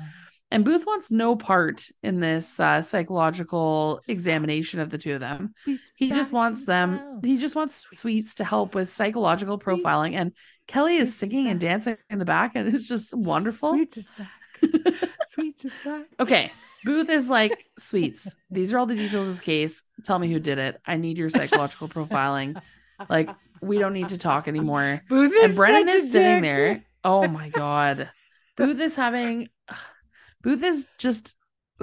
And 0.53 0.63
Booth 0.63 0.85
wants 0.85 1.09
no 1.09 1.35
part 1.35 1.89
in 2.03 2.19
this 2.19 2.59
uh, 2.59 2.83
psychological 2.83 3.99
examination 4.07 4.79
of 4.79 4.91
the 4.91 4.99
two 4.99 5.15
of 5.15 5.19
them. 5.19 5.55
He 5.95 6.09
just 6.11 6.31
wants 6.31 6.67
them, 6.67 7.21
he 7.23 7.37
just 7.37 7.55
wants 7.55 7.87
Sweets 7.95 8.35
to 8.35 8.43
help 8.43 8.75
with 8.75 8.91
psychological 8.91 9.57
profiling. 9.57 10.13
And 10.13 10.31
Kelly 10.67 10.97
is 10.97 11.15
singing 11.17 11.47
and 11.47 11.59
dancing 11.59 11.97
in 12.07 12.19
the 12.19 12.25
back, 12.25 12.51
and 12.53 12.71
it's 12.71 12.87
just 12.87 13.17
wonderful. 13.17 13.71
Sweets 13.71 13.97
is 13.97 14.09
back. 14.15 15.09
Sweets 15.29 15.65
is 15.65 15.73
back. 15.83 16.05
okay. 16.19 16.51
Booth 16.83 17.09
is 17.09 17.31
like, 17.31 17.65
Sweets, 17.79 18.35
these 18.51 18.73
are 18.73 18.77
all 18.77 18.85
the 18.85 18.93
details 18.93 19.27
of 19.27 19.27
this 19.27 19.39
case. 19.39 19.83
Tell 20.03 20.19
me 20.19 20.31
who 20.31 20.39
did 20.39 20.59
it. 20.59 20.79
I 20.85 20.97
need 20.97 21.17
your 21.17 21.29
psychological 21.29 21.89
profiling. 21.89 22.61
Like, 23.09 23.29
we 23.63 23.79
don't 23.79 23.93
need 23.93 24.09
to 24.09 24.17
talk 24.17 24.47
anymore. 24.47 25.01
Booth 25.09 25.33
and 25.43 25.55
Brennan 25.55 25.89
is 25.89 26.11
sitting 26.11 26.35
dick. 26.35 26.43
there. 26.43 26.83
Oh 27.03 27.27
my 27.27 27.49
god. 27.49 28.09
Booth 28.57 28.79
is 28.79 28.95
having 28.95 29.49
Booth 30.41 30.63
is 30.63 30.87
just 30.97 31.35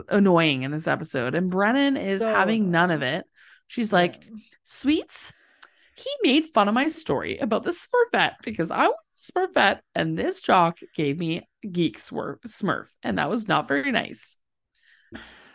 annoying 0.09 0.63
in 0.63 0.71
this 0.71 0.87
episode. 0.87 1.35
And 1.35 1.51
Brennan 1.51 1.97
is 1.97 2.21
So 2.21 2.29
having 2.33 2.71
none 2.71 2.91
of 2.91 3.03
it. 3.03 3.25
She's 3.67 3.93
like, 3.93 4.23
Sweets, 4.65 5.33
he 5.97 6.11
made 6.23 6.47
fun 6.47 6.69
of 6.69 6.75
my 6.75 6.89
story 6.89 7.39
about 7.39 7.63
the 7.65 7.71
Smurfette 7.71 8.35
because 8.43 8.71
I 8.71 8.89
Smurfette 9.21 9.81
and 9.95 10.19
this 10.19 10.41
jock 10.43 10.79
gave 10.95 11.19
me 11.19 11.47
geek 11.71 11.99
swir- 11.99 12.41
Smurf, 12.47 12.87
and 13.03 13.19
that 13.19 13.29
was 13.29 13.47
not 13.49 13.69
very 13.69 13.93
nice. 13.93 14.37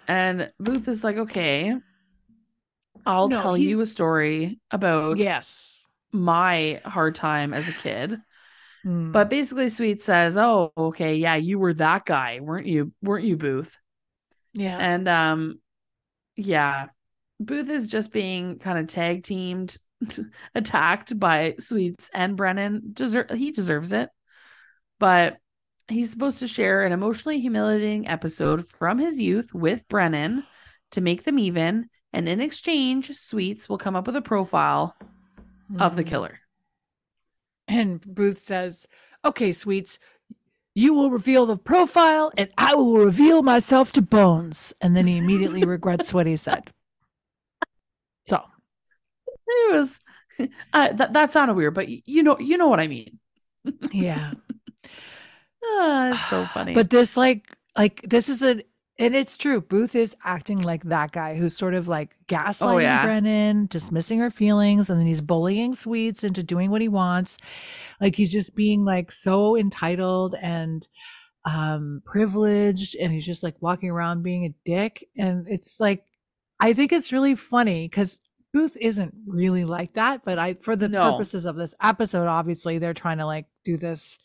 And 0.08 0.52
Booth 0.60 0.88
is 0.88 1.04
like, 1.04 1.18
okay, 1.18 1.76
I'll 3.06 3.28
No, 3.30 3.42
tell 3.42 3.54
he's- 3.56 3.72
you 3.72 3.82
a 3.82 3.86
story 3.86 4.60
about 4.72 5.18
Yes. 5.18 5.75
My 6.16 6.82
hard 6.86 7.16
time 7.16 7.54
as 7.54 7.70
a 7.70 7.74
kid. 7.74 8.18
Mm. 8.86 9.12
But 9.12 9.30
basically, 9.30 9.70
Sweet 9.70 10.02
says, 10.02 10.38
"Oh, 10.38 10.72
okay, 10.78 11.16
yeah, 11.16 11.36
you 11.36 11.60
were 11.60 11.74
that 11.76 12.06
guy, 12.06 12.40
weren't 12.40 12.68
you? 12.68 12.92
Weren't 13.02 13.26
you, 13.26 13.38
Booth?" 13.38 13.78
yeah. 14.54 14.78
And 14.80 15.08
um, 15.08 15.60
yeah, 16.36 16.88
Booth 17.40 17.70
is 17.70 17.88
just 17.88 18.14
being 18.14 18.60
kind 18.60 18.80
of 18.80 18.88
tag 18.88 19.24
teamed, 19.24 19.78
attacked 20.56 21.20
by 21.20 21.56
Sweets 21.60 22.10
and 22.14 22.38
Brennan. 22.38 22.82
Deser- 22.94 23.34
he 23.34 23.52
deserves 23.52 23.92
it, 23.92 24.10
but 25.00 25.38
he's 25.88 26.12
supposed 26.12 26.40
to 26.40 26.48
share 26.48 26.84
an 26.84 26.92
emotionally 26.92 27.40
humiliating 27.40 28.08
episode 28.08 28.66
from 28.66 28.98
his 28.98 29.20
youth 29.20 29.54
with 29.54 29.88
Brennan 29.88 30.44
to 30.92 31.02
make 31.02 31.24
them 31.24 31.38
even. 31.40 31.90
And 32.14 32.30
in 32.30 32.40
exchange, 32.40 33.12
Sweets 33.12 33.68
will 33.68 33.78
come 33.78 33.96
up 33.96 34.08
with 34.08 34.16
a 34.16 34.22
profile 34.22 34.96
of 35.80 35.96
the 35.96 36.04
Mm. 36.04 36.08
killer. 36.08 36.40
And 37.68 38.02
Booth 38.02 38.40
says, 38.40 38.88
Okay, 39.24 39.52
sweets, 39.54 39.98
you 40.76 40.94
will 40.94 41.10
reveal 41.10 41.46
the 41.46 41.58
profile 41.58 42.32
and 42.38 42.50
I 42.58 42.76
will 42.76 42.98
reveal 42.98 43.42
myself 43.42 43.92
to 43.94 44.02
Bones. 44.02 44.74
And 44.82 44.96
then 44.96 45.08
he 45.08 45.18
immediately 45.18 45.64
regrets 45.66 46.14
what 46.14 46.28
he 46.28 46.36
said. 46.36 46.72
So, 48.28 48.42
It 49.48 49.72
was 49.74 50.00
uh, 50.74 50.94
that 50.94 51.14
that 51.14 51.32
sounded 51.32 51.56
weird, 51.56 51.74
but 51.74 51.88
you 51.90 52.24
know 52.24 52.38
you 52.40 52.58
know 52.58 52.68
what 52.68 52.80
I 52.80 52.88
mean. 52.88 53.20
yeah. 53.92 54.34
Ah, 55.68 56.10
it's 56.12 56.30
so 56.30 56.46
funny. 56.54 56.74
But 56.76 56.90
this, 56.92 57.18
like, 57.18 57.48
like, 57.76 58.02
this 58.08 58.30
is 58.30 58.44
a, 58.44 58.62
and 58.98 59.16
it's 59.16 59.38
true. 59.38 59.62
Booth 59.62 59.96
is 59.96 60.16
acting 60.24 60.62
like 60.62 60.84
that 60.86 61.12
guy 61.12 61.36
who's 61.36 61.56
sort 61.58 61.74
of 61.74 61.88
like 61.88 62.16
gaslighting 62.28 62.76
Oh, 62.76 62.78
yeah. 62.78 63.04
Brennan, 63.06 63.66
dismissing 63.68 64.20
her 64.20 64.32
feelings, 64.32 64.90
and 64.90 65.00
then 65.00 65.08
he's 65.08 65.22
bullying 65.22 65.76
Sweets 65.76 66.24
into 66.24 66.44
doing 66.44 66.72
what 66.72 66.82
he 66.82 66.88
wants. 66.88 67.38
Like 68.00 68.16
he's 68.16 68.32
just 68.32 68.56
being 68.56 68.86
like 68.86 69.12
so 69.12 69.58
entitled 69.58 70.36
and 70.42 70.88
um 71.46 72.02
privileged, 72.06 72.96
and 72.96 73.12
he's 73.14 73.26
just 73.26 73.44
like 73.44 73.56
walking 73.62 73.90
around 73.90 74.24
being 74.24 74.46
a 74.46 74.56
dick. 74.66 75.08
And 75.18 75.46
it's 75.48 75.80
like, 75.80 76.04
I 76.60 76.74
think 76.74 76.92
it's 76.92 77.12
really 77.12 77.36
funny 77.36 77.88
because 77.88 78.20
Booth 78.54 78.78
isn't 78.80 79.14
really 79.28 79.66
like 79.66 79.94
that, 79.96 80.24
but 80.24 80.40
I, 80.40 80.54
for 80.54 80.78
the 80.78 80.88
No. 80.88 81.12
purposes 81.12 81.46
of 81.46 81.58
this 81.58 81.76
episode, 81.82 82.28
obviously 82.28 82.78
they're 82.78 82.94
trying 82.94 83.18
to 83.18 83.26
like 83.26 83.48
do 83.66 83.76
this 83.76 84.18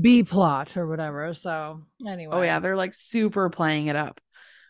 B 0.00 0.22
plot 0.22 0.76
or 0.76 0.86
whatever. 0.86 1.32
So 1.34 1.82
anyway. 2.06 2.34
oh 2.34 2.42
yeah, 2.42 2.58
they're 2.60 2.76
like 2.76 2.94
super 2.94 3.50
playing 3.50 3.86
it 3.86 3.96
up, 3.96 4.20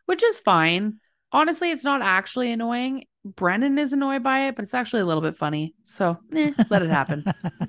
which 0.07 0.23
is 0.23 0.41
fine. 0.41 0.99
Honestly, 1.31 1.71
it's 1.71 1.85
not 1.85 2.03
actually 2.03 2.53
annoying. 2.53 3.05
Brennan 3.25 3.79
is 3.79 3.93
annoyed 3.93 4.23
by 4.23 4.49
it, 4.49 4.57
but 4.57 4.65
it's 4.65 4.75
actually 4.75 5.03
a 5.03 5.05
little 5.07 5.23
bit 5.23 5.37
funny. 5.37 5.75
So 5.85 6.19
eh, 6.35 6.53
let 6.71 6.83
it 6.83 6.91
happen. 6.91 7.25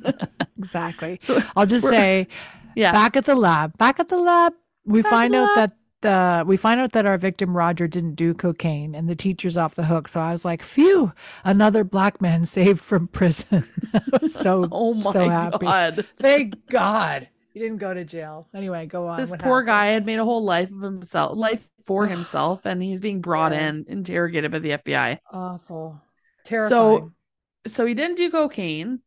exactly. 0.57 1.19
So 1.21 1.41
I'll 1.55 1.65
just 1.65 1.87
say 1.87 2.27
yeah, 2.75 2.91
back 2.91 3.15
at 3.15 3.25
the 3.25 3.35
lab, 3.35 3.77
back 3.77 3.99
at 3.99 4.09
the 4.09 4.17
lab, 4.17 4.53
we 4.85 5.01
Back 5.01 5.11
find 5.11 5.35
out 5.35 5.55
lab. 5.55 5.69
that 5.69 5.77
the 6.01 6.43
we 6.45 6.57
find 6.57 6.79
out 6.81 6.91
that 6.93 7.05
our 7.05 7.17
victim 7.17 7.55
Roger 7.55 7.87
didn't 7.87 8.15
do 8.15 8.33
cocaine 8.33 8.93
and 8.95 9.07
the 9.07 9.15
teacher's 9.15 9.57
off 9.57 9.75
the 9.75 9.85
hook. 9.85 10.07
So 10.07 10.19
I 10.19 10.31
was 10.31 10.43
like, 10.43 10.63
phew, 10.63 11.13
another 11.45 11.83
black 11.83 12.21
man 12.21 12.45
saved 12.47 12.81
from 12.81 13.07
prison. 13.07 13.63
So 14.27 14.67
oh 14.71 14.93
my 14.95 15.11
so 15.13 15.29
happy. 15.29 15.65
god. 15.65 16.05
Thank 16.19 16.65
God. 16.67 17.29
He 17.53 17.59
didn't 17.59 17.77
go 17.77 17.93
to 17.93 18.03
jail. 18.03 18.47
Anyway, 18.55 18.87
go 18.87 19.07
on. 19.07 19.19
this 19.19 19.31
poor 19.37 19.61
guy 19.63 19.87
had 19.87 20.05
made 20.07 20.17
a 20.17 20.25
whole 20.25 20.43
life 20.43 20.71
of 20.71 20.81
himself, 20.81 21.37
life 21.37 21.67
for 21.85 22.07
himself, 22.07 22.65
and 22.65 22.81
he's 22.81 23.01
being 23.01 23.21
brought 23.21 23.51
Yeah. 23.51 23.67
in, 23.69 23.85
interrogated 23.87 24.51
by 24.51 24.59
the 24.59 24.71
FBI. 24.71 25.19
awful, 25.31 26.01
terrifying. 26.45 26.69
So 26.69 27.11
so 27.65 27.85
he 27.85 27.93
didn't 27.93 28.17
do 28.17 28.29
cocaine, 28.31 28.99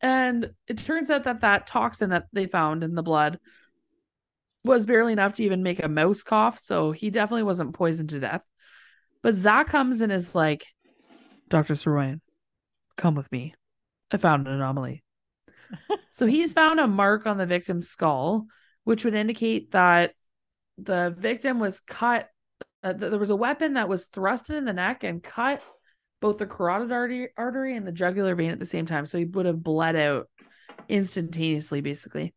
and 0.00 0.54
it 0.66 0.78
turns 0.78 1.10
out 1.10 1.24
that 1.24 1.40
that 1.40 1.66
toxin 1.66 2.10
that 2.10 2.26
they 2.32 2.46
found 2.46 2.82
in 2.82 2.94
the 2.94 3.02
blood 3.02 3.38
was 4.64 4.86
barely 4.86 5.12
enough 5.12 5.34
to 5.34 5.44
even 5.44 5.62
make 5.62 5.82
a 5.84 5.88
mouse 5.88 6.22
cough. 6.22 6.58
So 6.58 6.92
he 6.92 7.10
definitely 7.10 7.42
wasn't 7.42 7.74
poisoned 7.74 8.08
to 8.10 8.20
death. 8.20 8.44
But 9.22 9.34
Zach 9.34 9.68
comes 9.68 10.00
and 10.00 10.10
is 10.10 10.34
like, 10.34 10.66
Dr. 11.48 11.74
Saroyan, 11.74 12.20
come 12.96 13.14
with 13.14 13.30
me. 13.30 13.54
I 14.10 14.16
found 14.16 14.46
an 14.48 14.54
anomaly. 14.54 15.03
so 16.10 16.26
he's 16.26 16.52
found 16.52 16.80
a 16.80 16.86
mark 16.86 17.26
on 17.26 17.38
the 17.38 17.46
victim's 17.46 17.88
skull, 17.88 18.46
which 18.84 19.04
would 19.04 19.14
indicate 19.14 19.72
that 19.72 20.12
the 20.78 21.14
victim 21.16 21.58
was 21.58 21.80
cut. 21.80 22.28
Uh, 22.82 22.92
th- 22.92 23.10
there 23.10 23.18
was 23.18 23.30
a 23.30 23.36
weapon 23.36 23.74
that 23.74 23.88
was 23.88 24.08
thrusted 24.08 24.56
in 24.56 24.64
the 24.64 24.72
neck 24.72 25.04
and 25.04 25.22
cut 25.22 25.62
both 26.20 26.38
the 26.38 26.46
carotid 26.46 26.92
artery, 26.92 27.28
artery 27.36 27.76
and 27.76 27.86
the 27.86 27.92
jugular 27.92 28.34
vein 28.34 28.50
at 28.50 28.58
the 28.58 28.66
same 28.66 28.86
time. 28.86 29.06
So 29.06 29.18
he 29.18 29.24
would 29.24 29.46
have 29.46 29.62
bled 29.62 29.96
out 29.96 30.28
instantaneously, 30.88 31.80
basically. 31.80 32.34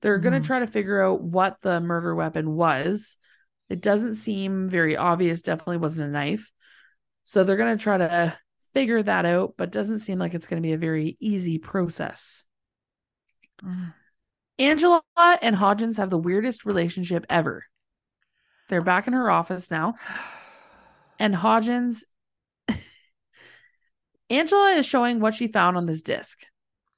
They're 0.00 0.18
going 0.18 0.34
Mhm. 0.34 0.42
to 0.42 0.46
try 0.46 0.58
to 0.60 0.66
figure 0.66 1.02
out 1.02 1.22
what 1.22 1.60
the 1.60 1.80
murder 1.80 2.14
weapon 2.14 2.54
was. 2.54 3.16
It 3.68 3.80
doesn't 3.80 4.14
seem 4.14 4.68
very 4.68 4.96
obvious. 4.96 5.42
Definitely 5.42 5.78
wasn't 5.78 6.08
a 6.08 6.12
knife. 6.12 6.50
So 7.24 7.44
they're 7.44 7.56
going 7.56 7.76
to 7.76 7.82
try 7.82 7.98
to 7.98 8.36
figure 8.74 9.02
that 9.02 9.24
out, 9.24 9.54
but 9.56 9.70
doesn't 9.70 10.00
seem 10.00 10.18
like 10.18 10.34
it's 10.34 10.46
going 10.46 10.62
to 10.62 10.66
be 10.66 10.72
a 10.72 10.78
very 10.78 11.16
easy 11.20 11.58
process. 11.58 12.44
Mm. 13.64 13.94
Angela 14.58 15.02
and 15.16 15.56
Hodgins 15.56 15.96
have 15.96 16.10
the 16.10 16.18
weirdest 16.18 16.64
relationship 16.64 17.24
ever. 17.28 17.64
They're 18.68 18.82
back 18.82 19.06
in 19.06 19.12
her 19.12 19.30
office 19.30 19.70
now, 19.70 19.94
and 21.18 21.34
Hodgins. 21.34 22.04
Angela 24.30 24.70
is 24.70 24.86
showing 24.86 25.20
what 25.20 25.34
she 25.34 25.48
found 25.48 25.76
on 25.76 25.86
this 25.86 26.02
disc. 26.02 26.44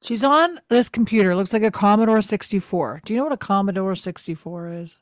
She's 0.03 0.23
on 0.23 0.61
this 0.69 0.91
computer. 0.91 1.35
Looks 1.35 1.55
like 1.55 1.63
a 1.63 1.71
Commodore 1.71 2.21
64. 2.21 3.01
Do 3.05 3.15
you 3.15 3.19
know 3.19 3.25
what 3.25 3.33
a 3.33 3.39
Commodore 3.39 3.95
64 3.95 4.75
is? 4.75 4.99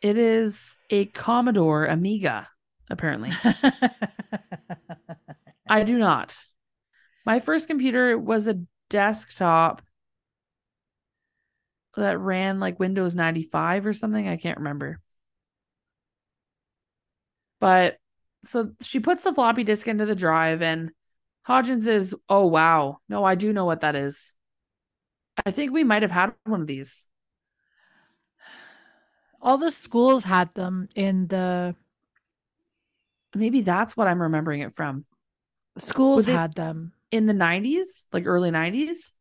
It 0.00 0.16
is 0.16 0.78
a 0.90 1.06
Commodore 1.06 1.84
Amiga, 1.84 2.48
apparently. 2.88 3.32
I 5.68 5.82
do 5.82 5.98
not. 5.98 6.38
My 7.26 7.40
first 7.40 7.68
computer 7.68 8.16
was 8.16 8.48
a 8.48 8.62
desktop 8.88 9.82
that 11.98 12.18
ran 12.18 12.60
like 12.60 12.78
Windows 12.78 13.14
95 13.14 13.86
or 13.86 13.92
something. 13.92 14.28
I 14.28 14.36
can't 14.36 14.58
remember. 14.58 15.00
But 17.60 17.98
so 18.44 18.72
she 18.80 19.00
puts 19.00 19.22
the 19.22 19.34
floppy 19.34 19.64
disk 19.64 19.88
into 19.88 20.06
the 20.06 20.14
drive, 20.14 20.62
and 20.62 20.90
Hodgins 21.46 21.86
is, 21.88 22.14
oh, 22.28 22.46
wow. 22.46 22.98
No, 23.08 23.24
I 23.24 23.34
do 23.34 23.52
know 23.52 23.64
what 23.64 23.80
that 23.80 23.96
is. 23.96 24.32
I 25.44 25.50
think 25.50 25.72
we 25.72 25.84
might 25.84 26.02
have 26.02 26.10
had 26.10 26.34
one 26.44 26.60
of 26.60 26.66
these. 26.66 27.08
All 29.40 29.58
the 29.58 29.70
schools 29.70 30.24
had 30.24 30.52
them 30.54 30.88
in 30.94 31.28
the 31.28 31.76
Maybe 33.34 33.60
that's 33.60 33.96
what 33.96 34.08
I'm 34.08 34.22
remembering 34.22 34.62
it 34.62 34.74
from. 34.74 35.04
schools 35.78 36.24
had 36.24 36.54
them. 36.54 36.92
In 37.10 37.26
the 37.26 37.32
90s, 37.32 38.06
like 38.12 38.26
early 38.26 38.50
90s. 38.50 39.12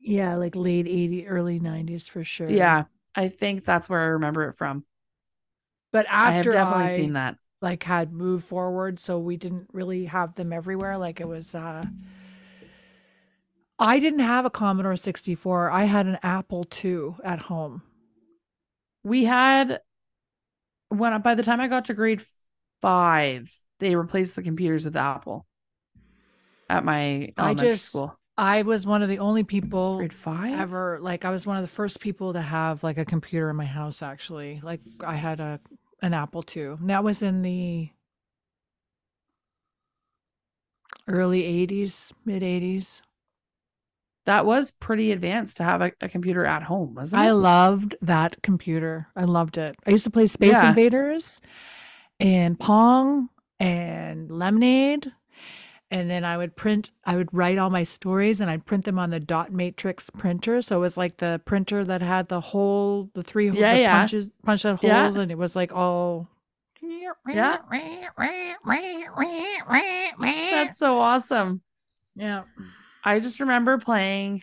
Yeah, 0.00 0.36
like 0.36 0.56
late 0.56 0.86
80s, 0.86 1.26
early 1.28 1.60
90s 1.60 2.08
for 2.08 2.24
sure. 2.24 2.48
Yeah, 2.48 2.84
I 3.14 3.28
think 3.28 3.64
that's 3.64 3.88
where 3.88 4.00
I 4.00 4.06
remember 4.06 4.48
it 4.48 4.54
from. 4.54 4.84
But 5.92 6.06
after 6.08 6.20
I 6.30 6.32
have 6.32 6.46
definitely 6.46 6.84
I, 6.84 6.96
seen 6.96 7.12
that. 7.14 7.36
like 7.60 7.82
had 7.84 8.12
moved 8.12 8.44
forward, 8.44 8.98
so 9.00 9.18
we 9.18 9.36
didn't 9.36 9.68
really 9.72 10.06
have 10.06 10.34
them 10.34 10.52
everywhere. 10.52 10.96
Like 10.98 11.20
it 11.20 11.28
was 11.28 11.54
uh 11.54 11.84
I 13.78 13.98
didn't 13.98 14.20
have 14.20 14.44
a 14.44 14.50
Commodore 14.50 14.96
64. 14.96 15.70
I 15.70 15.84
had 15.84 16.06
an 16.06 16.18
Apple 16.22 16.64
II 16.64 17.16
at 17.24 17.40
home. 17.42 17.82
We 19.02 19.24
had 19.24 19.80
when 20.88 21.20
by 21.22 21.34
the 21.34 21.42
time 21.42 21.60
I 21.60 21.68
got 21.68 21.86
to 21.86 21.94
grade 21.94 22.22
five, 22.82 23.54
they 23.78 23.96
replaced 23.96 24.36
the 24.36 24.42
computers 24.42 24.84
with 24.84 24.96
Apple 24.96 25.46
at 26.68 26.84
my 26.84 27.32
elementary 27.38 27.70
just- 27.70 27.86
school. 27.86 28.19
I 28.40 28.62
was 28.62 28.86
one 28.86 29.02
of 29.02 29.08
the 29.08 29.18
only 29.18 29.44
people 29.44 29.98
Grade 29.98 30.12
five? 30.12 30.58
ever 30.58 30.98
like 31.00 31.24
I 31.24 31.30
was 31.30 31.46
one 31.46 31.56
of 31.56 31.62
the 31.62 31.68
first 31.68 32.00
people 32.00 32.32
to 32.32 32.40
have 32.40 32.82
like 32.82 32.96
a 32.98 33.04
computer 33.04 33.50
in 33.50 33.56
my 33.56 33.66
house 33.66 34.02
actually. 34.02 34.60
Like 34.62 34.80
I 35.04 35.14
had 35.14 35.40
a 35.40 35.60
an 36.02 36.14
Apple 36.14 36.42
II. 36.56 36.62
And 36.62 36.88
that 36.90 37.04
was 37.04 37.20
in 37.22 37.42
the 37.42 37.90
early 41.06 41.42
80s, 41.42 42.12
mid 42.24 42.42
80s. 42.42 43.02
That 44.26 44.46
was 44.46 44.70
pretty 44.70 45.12
advanced 45.12 45.56
to 45.58 45.64
have 45.64 45.80
a, 45.82 45.92
a 46.00 46.08
computer 46.08 46.44
at 46.44 46.62
home, 46.62 46.94
wasn't 46.94 47.22
it? 47.22 47.26
I 47.26 47.30
loved 47.32 47.96
that 48.00 48.42
computer. 48.42 49.08
I 49.16 49.24
loved 49.24 49.58
it. 49.58 49.76
I 49.86 49.90
used 49.90 50.04
to 50.04 50.10
play 50.10 50.26
Space 50.26 50.52
Yeah. 50.52 50.68
Invaders 50.70 51.40
and 52.18 52.58
Pong 52.58 53.28
and 53.58 54.30
Lemonade. 54.30 55.12
And 55.92 56.08
then 56.08 56.24
I 56.24 56.36
would 56.36 56.54
print, 56.54 56.90
I 57.04 57.16
would 57.16 57.28
write 57.32 57.58
all 57.58 57.68
my 57.70 57.82
stories 57.82 58.40
and 58.40 58.48
I'd 58.48 58.64
print 58.64 58.84
them 58.84 58.98
on 58.98 59.10
the 59.10 59.18
dot 59.18 59.52
matrix 59.52 60.08
printer. 60.08 60.62
So 60.62 60.76
it 60.76 60.80
was 60.80 60.96
like 60.96 61.16
the 61.16 61.40
printer 61.44 61.84
that 61.84 62.00
had 62.00 62.28
the 62.28 62.40
hole, 62.40 63.10
the 63.14 63.24
three 63.24 63.50
Yeah, 63.50 63.74
the 63.74 63.80
yeah. 63.80 64.00
punches, 64.00 64.28
punched 64.44 64.66
out 64.66 64.82
Yeah. 64.82 65.02
holes, 65.04 65.16
and 65.16 65.30
it 65.32 65.38
was 65.38 65.56
like 65.56 65.72
all. 65.72 66.28
Yeah. 66.80 67.58
That's 70.18 70.78
so 70.78 70.98
awesome. 70.98 71.62
yeah. 72.14 72.42
I 73.04 73.18
just 73.20 73.40
remember 73.40 73.78
playing 73.78 74.42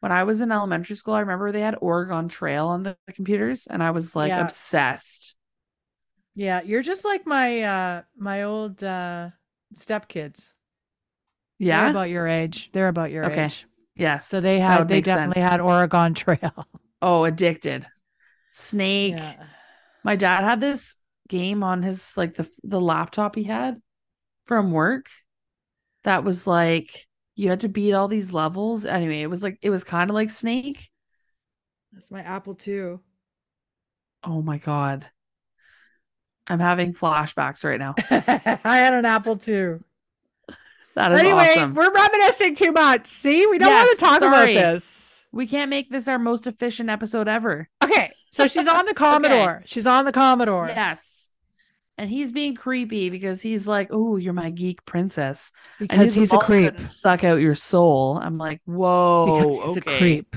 when 0.00 0.12
I 0.12 0.24
was 0.24 0.40
in 0.40 0.52
elementary 0.52 0.96
school. 0.96 1.14
I 1.14 1.20
remember 1.20 1.52
they 1.52 1.60
had 1.60 1.76
Oregon 1.80 2.28
Trail 2.28 2.66
on 2.68 2.82
the 2.82 2.96
computers, 3.14 3.66
and 3.66 3.82
I 3.82 3.92
was 3.92 4.14
like 4.16 4.30
Yeah. 4.30 4.42
obsessed. 4.42 5.36
Yeah. 6.34 6.62
You're 6.62 6.82
just 6.82 7.04
like 7.04 7.26
my, 7.26 7.62
uh, 7.62 8.02
my 8.16 8.42
old, 8.42 8.82
uh, 8.82 9.30
stepkids. 9.76 10.52
Yeah, 11.58 11.82
They're 11.82 11.90
about 11.90 12.10
your 12.10 12.26
age. 12.26 12.70
They're 12.72 12.88
about 12.88 13.10
your 13.10 13.24
age. 13.24 13.30
Okay. 13.32 13.44
age. 13.44 13.66
yes. 13.94 14.26
So 14.26 14.40
they 14.40 14.58
had 14.60 14.88
they 14.88 15.00
definitely 15.00 15.40
sense. 15.40 15.50
had 15.50 15.60
Oregon 15.60 16.14
Trail. 16.14 16.66
Oh, 17.02 17.24
addicted. 17.24 17.86
Snake. 18.52 19.14
Yeah. 19.16 19.44
My 20.04 20.16
dad 20.16 20.44
had 20.44 20.60
this 20.60 20.96
game 21.28 21.62
on 21.62 21.82
his 21.82 22.16
like 22.16 22.34
the 22.34 22.48
the 22.64 22.80
laptop 22.80 23.34
he 23.36 23.44
had 23.44 23.80
from 24.46 24.72
work 24.72 25.06
that 26.02 26.24
was 26.24 26.46
like 26.46 27.06
you 27.36 27.48
had 27.50 27.60
to 27.60 27.68
beat 27.68 27.92
all 27.92 28.08
these 28.08 28.32
levels. 28.32 28.84
Anyway, 28.84 29.20
it 29.20 29.28
was 29.30 29.42
like 29.42 29.58
it 29.62 29.70
was 29.70 29.84
kind 29.84 30.10
of 30.10 30.14
like 30.14 30.30
Snake. 30.30 30.88
That's 31.92 32.10
my 32.10 32.22
Apple 32.22 32.54
too. 32.54 33.00
Oh 34.24 34.42
my 34.42 34.58
god. 34.58 35.06
I'm 36.50 36.58
having 36.58 36.92
flashbacks 36.92 37.64
right 37.64 37.78
now. 37.78 37.94
I 38.64 38.78
had 38.78 38.92
an 38.92 39.04
Apple 39.04 39.36
too. 39.36 39.84
That 40.96 41.12
is 41.12 41.20
anyway, 41.20 41.50
awesome. 41.50 41.74
we're 41.74 41.92
reminiscing 41.92 42.56
too 42.56 42.72
much. 42.72 43.06
See, 43.06 43.46
we 43.46 43.58
don't 43.58 43.72
want 43.72 43.96
to 43.96 44.04
talk 44.04 44.18
sorry. 44.18 44.56
about 44.56 44.72
this. 44.72 45.22
We 45.30 45.46
can't 45.46 45.70
make 45.70 45.90
this 45.90 46.08
our 46.08 46.18
most 46.18 46.48
efficient 46.48 46.90
episode 46.90 47.28
ever. 47.28 47.68
Okay, 47.84 48.10
so 48.30 48.48
she's 48.48 48.66
on 48.66 48.84
the 48.84 48.94
Commodore. 48.96 49.62
She's 49.64 49.86
on 49.86 50.04
the 50.04 50.12
Commodore. 50.12 50.66
Yes. 50.66 51.30
And 51.96 52.10
he's 52.10 52.32
being 52.32 52.56
creepy 52.56 53.10
because 53.10 53.40
he's 53.40 53.68
like, 53.68 53.88
"Oh, 53.92 54.16
you're 54.16 54.32
my 54.32 54.50
geek 54.50 54.84
princess." 54.84 55.52
Because 55.78 56.14
he's 56.14 56.32
a 56.32 56.38
creep. 56.38 56.80
Suck 56.80 57.22
out 57.22 57.40
your 57.40 57.54
soul. 57.54 58.18
I'm 58.20 58.38
like, 58.38 58.60
whoa. 58.64 59.26
Because 59.26 59.68
he's 59.68 59.78
okay. 59.78 59.94
a 59.94 59.98
creep. 59.98 60.36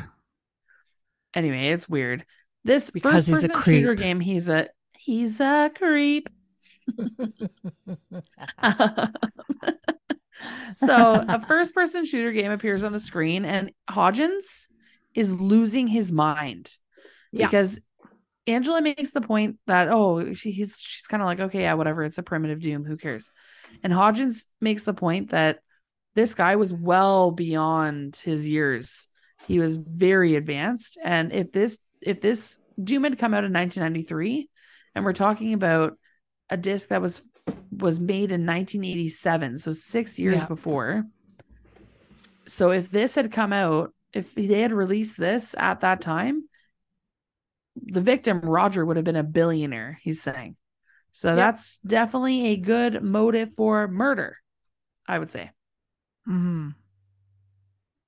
Anyway, 1.33 1.69
it's 1.69 1.89
weird. 1.89 2.23
This 2.63 2.91
Because 2.91 3.13
first 3.13 3.27
he's 3.27 3.43
a 3.45 3.53
person 3.53 3.63
shooter 3.63 3.95
game, 3.95 4.19
he's 4.19 4.47
a 4.47 4.69
he's 5.03 5.39
a 5.39 5.71
creep. 5.75 6.29
so 10.75 11.25
a 11.27 11.39
first 11.45 11.73
person 11.73 12.05
shooter 12.05 12.31
game 12.31 12.51
appears 12.51 12.83
on 12.83 12.91
the 12.91 12.99
screen, 12.99 13.45
and 13.45 13.71
Hodgins 13.89 14.67
is 15.13 15.39
losing 15.39 15.87
his 15.87 16.11
mind 16.11 16.75
Yeah. 17.31 17.45
because 17.47 17.79
Angela 18.47 18.81
makes 18.81 19.11
the 19.11 19.21
point 19.21 19.57
that 19.67 19.87
oh 19.89 20.33
she, 20.33 20.51
he's 20.51 20.79
she's 20.81 21.07
kind 21.07 21.21
of 21.23 21.27
like 21.27 21.39
okay 21.39 21.61
yeah 21.61 21.75
whatever 21.75 22.03
it's 22.03 22.17
a 22.17 22.23
primitive 22.23 22.61
doom 22.61 22.83
who 22.83 22.97
cares, 22.97 23.31
and 23.83 23.93
Hodgins 23.93 24.45
makes 24.59 24.83
the 24.83 24.93
point 24.93 25.29
that 25.29 25.59
this 26.15 26.35
guy 26.35 26.55
was 26.57 26.73
well 26.73 27.31
beyond 27.31 28.15
his 28.17 28.47
years. 28.47 29.07
He 29.47 29.59
was 29.59 29.75
very 29.75 30.35
advanced, 30.35 30.97
and 31.03 31.31
if 31.31 31.51
this 31.51 31.79
if 32.01 32.19
this 32.21 32.59
Doom 32.83 33.03
had 33.03 33.19
come 33.19 33.33
out 33.35 33.43
in 33.43 33.53
1993, 33.53 34.49
and 34.95 35.03
we're 35.05 35.13
talking 35.13 35.53
about 35.53 35.97
a 36.49 36.57
disc 36.57 36.89
that 36.89 37.01
was 37.01 37.21
was 37.71 37.99
made 37.99 38.31
in 38.31 38.45
1987, 38.45 39.57
so 39.57 39.73
six 39.73 40.17
years 40.17 40.41
Yeah. 40.41 40.47
before. 40.47 41.05
So 42.45 42.71
if 42.71 42.89
this 42.89 43.15
had 43.15 43.31
come 43.31 43.51
out 43.51 43.93
if 44.13 44.33
they 44.35 44.61
had 44.61 44.71
released 44.71 45.17
this 45.17 45.55
at 45.57 45.79
that 45.79 45.99
time, 45.99 46.47
the 47.75 48.01
victim 48.01 48.39
Roger 48.41 48.85
would 48.85 48.95
have 48.95 49.03
been 49.03 49.15
a 49.15 49.23
billionaire. 49.23 49.97
He's 50.03 50.21
saying, 50.21 50.55
so 51.11 51.29
Yep. 51.29 51.35
that's 51.37 51.77
definitely 51.79 52.47
a 52.47 52.57
good 52.57 53.03
motive 53.03 53.53
for 53.55 53.87
murder. 53.87 54.37
I 55.07 55.19
would 55.19 55.29
say. 55.29 55.51
mm-hmm. 56.27 56.69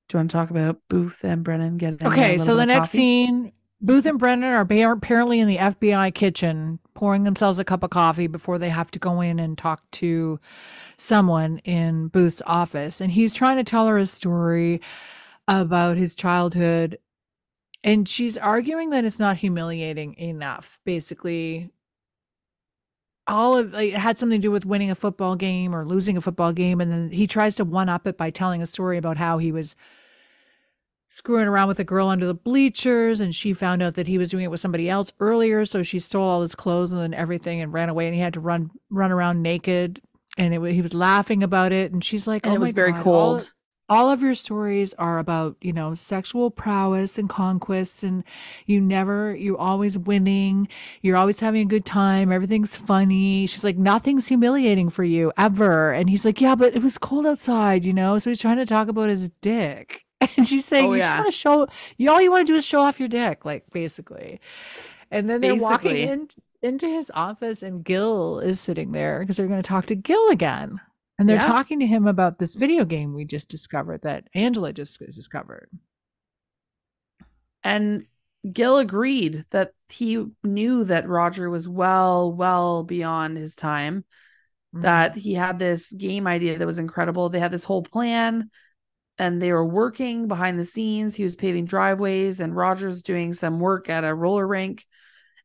Do 0.08 0.18
you 0.18 0.20
want 0.20 0.30
to 0.30 0.38
talk 0.38 0.52
about 0.52 0.80
Booth 0.88 1.24
and 1.26 1.44
Brennan 1.44 1.78
getting? 1.78 2.06
Okay, 2.08 2.34
little 2.34 2.46
so 2.46 2.56
the 2.56 2.62
of 2.62 2.68
next 2.68 2.92
scene, 2.92 3.52
Booth 3.86 4.08
and 4.08 4.18
Brennan 4.18 4.50
are 4.50 4.94
apparently 4.94 5.40
in 5.40 5.48
the 5.48 5.58
FBI 5.58 6.16
kitchen 6.16 6.80
pouring 6.96 7.24
themselves 7.24 7.60
a 7.60 7.64
cup 7.64 7.84
of 7.84 7.92
coffee 7.92 8.26
before 8.26 8.58
they 8.58 8.70
have 8.70 8.90
to 8.90 9.00
go 9.00 9.22
in 9.22 9.38
and 9.38 9.56
talk 9.56 9.84
to 9.92 10.40
someone 10.98 11.60
in 11.60 12.08
Booth's 12.08 12.42
office. 12.48 13.00
And 13.00 13.12
he's 13.12 13.36
trying 13.36 13.58
to 13.58 13.64
tell 13.64 13.86
her 13.86 14.00
a 14.00 14.08
story 14.08 14.82
about 15.48 15.98
his 15.98 16.16
childhood. 16.16 16.98
And 17.84 18.10
she's 18.10 18.40
arguing 18.40 18.90
that 18.90 19.06
it's 19.06 19.20
not 19.20 19.38
humiliating 19.38 20.18
enough. 20.18 20.80
Basically, 20.84 21.70
all 23.28 23.56
of 23.56 23.76
it 23.76 23.94
had 23.94 24.18
something 24.18 24.42
to 24.42 24.48
do 24.48 24.52
with 24.52 24.66
winning 24.66 24.90
a 24.90 24.96
football 24.96 25.36
game 25.36 25.76
or 25.76 25.86
losing 25.86 26.18
a 26.18 26.22
football 26.22 26.54
game. 26.54 26.82
And 26.82 26.92
then 26.92 27.12
he 27.12 27.28
tries 27.28 27.56
to 27.58 27.64
one 27.64 27.90
up 27.90 28.08
it 28.08 28.18
by 28.18 28.32
telling 28.32 28.64
a 28.64 28.68
story 28.68 28.98
about 28.98 29.18
how 29.18 29.38
he 29.38 29.52
was 29.52 29.76
screwing 31.10 31.48
around 31.48 31.68
with 31.68 31.80
a 31.80 31.84
girl 31.84 32.08
under 32.08 32.26
the 32.26 32.34
bleachers 32.34 33.20
and 33.20 33.36
she 33.36 33.54
found 33.54 33.82
out 33.82 33.96
that 33.96 34.08
he 34.08 34.18
was 34.18 34.30
doing 34.30 34.44
it 34.44 34.52
with 34.52 34.60
somebody 34.60 34.90
else 34.90 35.12
earlier 35.20 35.66
so 35.66 35.84
she 35.84 36.00
stole 36.00 36.28
all 36.28 36.42
his 36.42 36.56
clothes 36.56 36.92
and 36.92 37.02
then 37.02 37.14
everything 37.14 37.62
and 37.62 37.72
ran 37.74 37.90
away 37.90 38.06
and 38.08 38.16
he 38.16 38.22
had 38.22 38.34
to 38.34 38.40
run 38.40 38.70
run 38.90 39.12
around 39.12 39.42
naked 39.42 40.02
and 40.38 40.54
it, 40.54 40.74
he 40.74 40.82
was 40.82 40.94
laughing 40.94 41.44
about 41.44 41.72
it 41.72 41.92
and 41.92 42.04
she's 42.04 42.28
like 42.28 42.46
and 42.46 42.54
oh 42.54 42.56
it 42.56 42.60
was 42.60 42.74
very 42.74 42.92
God, 42.92 42.98
all- 42.98 43.04
cold. 43.04 43.54
all 43.88 44.10
of 44.10 44.22
your 44.22 44.34
stories 44.36 44.94
are 44.96 45.20
about 45.20 45.56
you 45.62 45.72
know 45.72 45.94
sexual 45.94 46.50
prowess 46.50 47.18
and 47.18 47.30
conquests 47.30 48.04
and 48.04 48.24
you 48.66 48.82
never 48.82 49.36
you're 49.36 49.58
always 49.58 49.98
winning 49.98 50.68
you're 51.02 51.16
always 51.18 51.40
having 51.40 51.62
a 51.62 51.66
good 51.66 51.86
time 51.86 52.32
everything's 52.32 52.76
funny. 52.76 53.46
She's 53.48 53.64
like 53.64 53.78
nothing's 53.78 54.28
humiliating 54.28 54.90
for 54.90 55.04
you 55.04 55.32
ever. 55.38 55.94
And 55.94 56.10
he's 56.10 56.26
like 56.26 56.42
yeah 56.42 56.56
but 56.56 56.76
it 56.76 56.82
was 56.84 56.98
cold 56.98 57.26
outside 57.28 57.86
you 57.86 57.94
know 57.94 58.18
so 58.20 58.32
he's 58.32 58.40
trying 58.42 58.58
to 58.58 58.66
talk 58.66 58.88
about 58.88 59.10
his 59.10 59.30
dick 59.42 60.05
and 60.38 60.48
she's 60.48 60.66
saying 60.66 60.86
Oh, 60.86 60.94
you 60.94 61.00
yeah. 61.00 61.06
just 61.14 61.18
want 61.18 61.28
to 61.28 61.32
show 61.32 61.68
you 61.98 62.12
all 62.12 62.22
you 62.22 62.32
want 62.32 62.46
to 62.48 62.54
do 62.54 62.58
is 62.58 62.66
show 62.66 62.82
off 62.82 63.00
your 63.00 63.10
dick 63.10 63.46
like 63.46 63.70
basically 63.72 64.40
and 65.12 65.30
then 65.30 65.42
they're 65.42 65.56
walking 65.56 65.96
in 65.96 66.30
into 66.62 66.88
his 66.88 67.12
office 67.14 67.62
and 67.62 67.84
Gil 67.84 68.40
is 68.40 68.60
sitting 68.60 68.92
there 68.92 69.20
because 69.20 69.38
they're 69.38 69.48
going 69.48 69.62
to 69.62 69.68
talk 69.68 69.86
to 69.88 69.96
Gil 69.96 70.30
again. 70.30 70.82
And 71.20 71.30
they're 71.30 71.38
Yeah. 71.38 71.46
talking 71.46 71.80
to 71.80 71.86
him 71.86 72.08
about 72.08 72.40
this 72.40 72.56
video 72.56 72.84
game 72.86 73.14
we 73.14 73.24
just 73.24 73.48
discovered 73.50 74.02
that 74.02 74.28
Angela 74.34 74.74
just 74.74 75.00
discovered. 75.00 75.70
And 77.64 78.06
Gil 78.52 78.78
agreed 78.80 79.46
that 79.52 79.72
he 79.90 80.26
knew 80.44 80.84
that 80.86 81.08
Roger 81.08 81.50
was 81.50 81.68
well, 81.70 82.34
well 82.34 82.84
beyond 82.84 83.38
his 83.38 83.56
time. 83.56 84.06
Mm-hmm. 84.74 84.82
That 84.82 85.16
he 85.16 85.34
had 85.36 85.58
this 85.60 85.92
game 85.92 86.28
idea 86.28 86.58
that 86.58 86.66
was 86.66 86.80
incredible. 86.80 87.30
They 87.30 87.40
had 87.40 87.52
this 87.52 87.64
whole 87.64 87.84
plan 87.84 88.50
and 89.18 89.42
they 89.42 89.52
were 89.52 89.66
working 89.66 90.28
behind 90.28 90.60
the 90.60 90.66
scenes. 90.66 91.16
He 91.16 91.24
was 91.24 91.36
paving 91.36 91.66
driveways 91.66 92.40
and 92.40 92.56
Roger's 92.56 93.04
doing 93.04 93.34
some 93.34 93.60
work 93.60 93.90
at 93.90 94.04
a 94.04 94.14
roller 94.14 94.48
rink. 94.48 94.86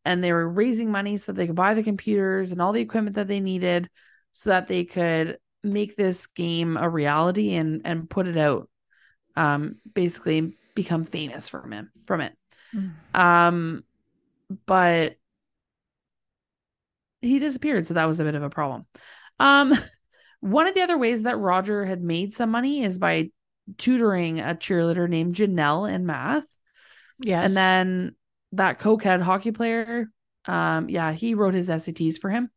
And 0.05 0.25
they 0.25 0.33
were 0.33 0.49
raising 0.49 0.91
money 0.91 1.19
so 1.19 1.33
they 1.33 1.47
could 1.47 1.55
buy 1.57 1.75
the 1.75 1.83
computers 1.83 2.53
and 2.53 2.63
all 2.63 2.73
the 2.73 2.81
equipment 2.81 3.17
that 3.17 3.29
they 3.29 3.41
needed 3.41 3.91
so 4.33 4.51
that 4.51 4.67
they 4.67 4.85
could 4.85 5.39
make 5.63 5.95
this 5.95 6.27
game 6.27 6.79
a 6.79 6.89
reality 6.89 7.53
and 7.55 7.83
and 7.85 8.09
put 8.09 8.27
it 8.27 8.39
out. 8.39 8.69
Um 9.37 9.77
basically 9.93 10.57
become 10.75 11.05
famous 11.05 11.49
from 11.49 11.73
him 11.73 11.93
from 12.05 12.23
it. 12.23 12.33
Mhm. 12.75 12.93
Um, 13.15 13.85
but 14.67 15.17
he 17.21 17.39
disappeared, 17.39 17.87
so 17.87 17.95
that 17.95 18.07
was 18.07 18.21
a 18.21 18.25
bit 18.25 18.35
of 18.35 18.43
a 18.43 18.51
problem. 18.51 18.87
Um, 19.39 19.75
one 20.41 20.67
of 20.67 20.75
the 20.75 20.83
other 20.83 20.97
ways 20.97 21.25
that 21.25 21.37
Roger 21.37 21.85
had 21.85 22.03
made 22.03 22.35
some 22.35 22.51
money 22.51 22.83
is 22.83 22.99
by 22.99 23.31
tutoring 23.79 24.41
a 24.41 24.55
cheerleader 24.55 25.09
named 25.09 25.35
Janelle 25.35 25.93
in 25.93 26.07
math, 26.07 26.47
Yes. 27.21 27.45
and 27.47 27.57
then 27.57 28.17
that 28.53 28.79
cokehead 28.79 29.21
hockey 29.21 29.53
player, 29.53 30.11
um, 30.47 30.89
yeah, 30.89 31.13
he 31.13 31.35
wrote 31.35 31.55
his 31.55 31.69
SATs 31.69 32.19
for 32.19 32.31
him, 32.31 32.51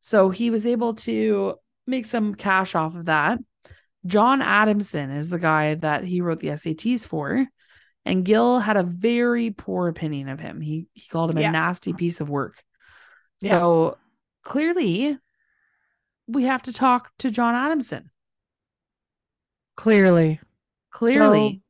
so 0.00 0.30
he 0.30 0.50
was 0.50 0.66
able 0.66 0.94
to 0.94 1.54
make 1.86 2.04
some 2.06 2.34
cash 2.34 2.74
off 2.74 2.94
of 2.96 3.06
that. 3.06 3.38
John 4.06 4.42
Adamson 4.42 5.10
is 5.10 5.30
the 5.30 5.38
guy 5.38 5.76
that 5.76 6.04
he 6.04 6.20
wrote 6.20 6.40
the 6.40 6.48
SATs 6.48 7.06
for. 7.06 7.46
And 8.06 8.22
Gil 8.22 8.58
had 8.60 8.76
a 8.76 8.82
very 8.82 9.50
poor 9.50 9.88
opinion 9.88 10.28
of 10.28 10.38
him. 10.38 10.60
He 10.60 10.88
he 10.92 11.08
called 11.08 11.30
him 11.30 11.38
Yeah. 11.38 11.48
a 11.48 11.52
nasty 11.52 11.94
piece 11.94 12.20
of 12.20 12.28
work. 12.28 12.62
Yeah. 13.40 13.48
So 13.52 13.98
clearly 14.42 15.16
we 16.26 16.42
have 16.44 16.62
to 16.64 16.72
talk 16.74 17.12
to 17.20 17.30
John 17.30 17.54
Adamson. 17.54 18.10
Clearly. 19.76 20.40
Clearly. 20.90 21.62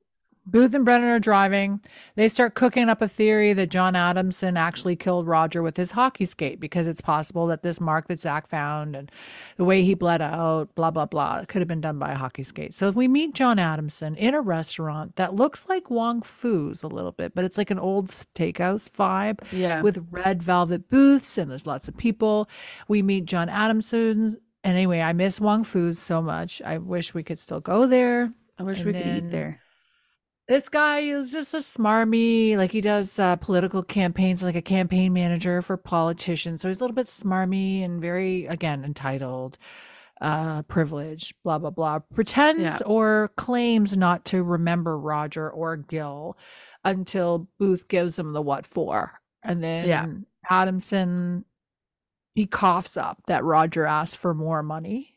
Booth 0.46 0.74
and 0.74 0.84
Brennan 0.84 1.08
are 1.08 1.18
driving. 1.18 1.80
They 2.16 2.28
start 2.28 2.54
cooking 2.54 2.90
up 2.90 3.00
a 3.00 3.08
theory 3.08 3.54
that 3.54 3.70
John 3.70 3.96
Adamson 3.96 4.58
actually 4.58 4.94
killed 4.94 5.26
Roger 5.26 5.62
with 5.62 5.78
his 5.78 5.92
hockey 5.92 6.26
skate 6.26 6.60
because 6.60 6.86
it's 6.86 7.00
possible 7.00 7.46
that 7.46 7.62
this 7.62 7.80
mark 7.80 8.08
that 8.08 8.20
Zach 8.20 8.46
found 8.46 8.94
and 8.94 9.10
the 9.56 9.64
way 9.64 9.82
he 9.82 9.94
bled 9.94 10.20
out, 10.20 10.74
blah, 10.74 10.90
blah, 10.90 11.06
blah, 11.06 11.44
could 11.46 11.62
have 11.62 11.68
been 11.68 11.80
done 11.80 11.98
by 11.98 12.12
a 12.12 12.16
hockey 12.16 12.42
skate. 12.42 12.74
So 12.74 12.88
if 12.88 12.94
we 12.94 13.08
meet 13.08 13.34
John 13.34 13.58
Adamson 13.58 14.16
in 14.16 14.34
a 14.34 14.42
restaurant 14.42 15.16
that 15.16 15.34
looks 15.34 15.66
like 15.66 15.88
Wong 15.88 16.20
Fu's 16.20 16.82
a 16.82 16.88
little 16.88 17.12
bit, 17.12 17.34
but 17.34 17.44
it's 17.44 17.56
like 17.56 17.70
an 17.70 17.78
old 17.78 18.08
steakhouse 18.08 18.90
vibe 18.90 19.38
yeah. 19.50 19.80
with 19.80 20.06
red 20.10 20.42
velvet 20.42 20.90
booths 20.90 21.38
and 21.38 21.50
there's 21.50 21.66
lots 21.66 21.88
of 21.88 21.96
people. 21.96 22.50
We 22.86 23.00
meet 23.00 23.24
John 23.24 23.48
Adamson. 23.48 24.36
And 24.64 24.74
anyway, 24.74 25.00
I 25.00 25.12
miss 25.12 25.40
Wong 25.40 25.62
Fu's 25.62 25.98
so 25.98 26.22
much. 26.22 26.62
I 26.62 26.78
wish 26.78 27.12
we 27.12 27.22
could 27.22 27.38
still 27.38 27.60
go 27.60 27.86
there. 27.86 28.32
I 28.58 28.62
wish 28.62 28.78
and 28.80 28.86
we 28.86 28.92
could 28.94 29.06
eat 29.06 29.30
there. 29.30 29.60
This 30.48 30.68
guy 30.68 31.00
is 31.00 31.32
just 31.32 31.54
a 31.54 31.58
smarmy, 31.58 32.56
like 32.56 32.70
he 32.70 32.80
does 32.80 33.18
uh, 33.18 33.36
political 33.36 33.82
campaigns, 33.82 34.42
like 34.42 34.54
a 34.56 34.62
campaign 34.62 35.12
manager 35.12 35.62
for 35.62 35.76
politicians. 35.76 36.60
So 36.62 36.68
he's 36.68 36.78
a 36.78 36.80
little 36.80 36.94
bit 36.94 37.06
smarmy 37.06 37.84
and 37.84 38.00
very, 38.00 38.44
again, 38.46 38.84
entitled, 38.84 39.56
uh, 40.20 40.62
privileged, 40.62 41.34
blah, 41.44 41.58
blah, 41.58 41.70
blah. 41.70 41.98
Pretends 42.14 42.62
Yeah. 42.62 42.78
or 42.84 43.32
claims 43.36 43.96
not 43.96 44.24
to 44.26 44.42
remember 44.42 44.98
Roger 44.98 45.50
or 45.50 45.76
Gil 45.76 46.36
until 46.84 47.48
Booth 47.58 47.88
gives 47.88 48.18
him 48.18 48.32
the 48.34 48.42
what 48.42 48.66
for. 48.66 49.20
And 49.42 49.62
then 49.62 49.88
Yeah. 49.88 50.06
Adamson, 50.50 51.44
he 52.34 52.46
coughs 52.46 52.96
up 52.96 53.18
that 53.26 53.44
Roger 53.44 53.86
asked 53.86 54.16
for 54.16 54.34
more 54.34 54.62
money 54.62 55.14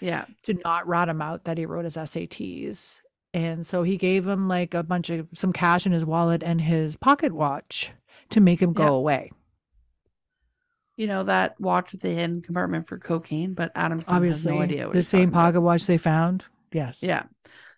Yeah. 0.00 0.24
to 0.42 0.54
not 0.64 0.86
rat 0.88 1.08
him 1.08 1.20
out 1.22 1.44
that 1.44 1.58
he 1.58 1.66
wrote 1.66 1.84
his 1.84 1.96
SATs. 1.96 3.00
And 3.32 3.66
so 3.66 3.82
he 3.82 3.96
gave 3.96 4.26
him 4.26 4.48
like 4.48 4.74
a 4.74 4.82
bunch 4.82 5.10
of 5.10 5.26
some 5.34 5.52
cash 5.52 5.86
in 5.86 5.92
his 5.92 6.04
wallet 6.04 6.42
and 6.44 6.60
his 6.60 6.96
pocket 6.96 7.32
watch 7.32 7.92
to 8.30 8.40
make 8.40 8.62
him 8.62 8.72
go 8.72 8.84
Yeah. 8.84 8.88
away. 8.90 9.32
You 10.96 11.08
know 11.08 11.24
that 11.24 11.60
watch 11.60 11.90
with 11.92 12.02
the 12.02 12.10
hidden 12.10 12.40
compartment 12.40 12.86
for 12.86 12.98
cocaine, 12.98 13.54
but 13.54 13.72
Adamson 13.74 14.14
Obviously, 14.14 14.52
has 14.52 14.56
no 14.58 14.62
idea 14.62 14.86
what 14.86 14.94
the 14.94 15.02
same 15.02 15.22
talking 15.22 15.28
about. 15.30 15.40
pocket 15.40 15.60
watch 15.62 15.86
they 15.86 15.98
found. 15.98 16.44
Yes. 16.72 17.02
Yeah. 17.02 17.24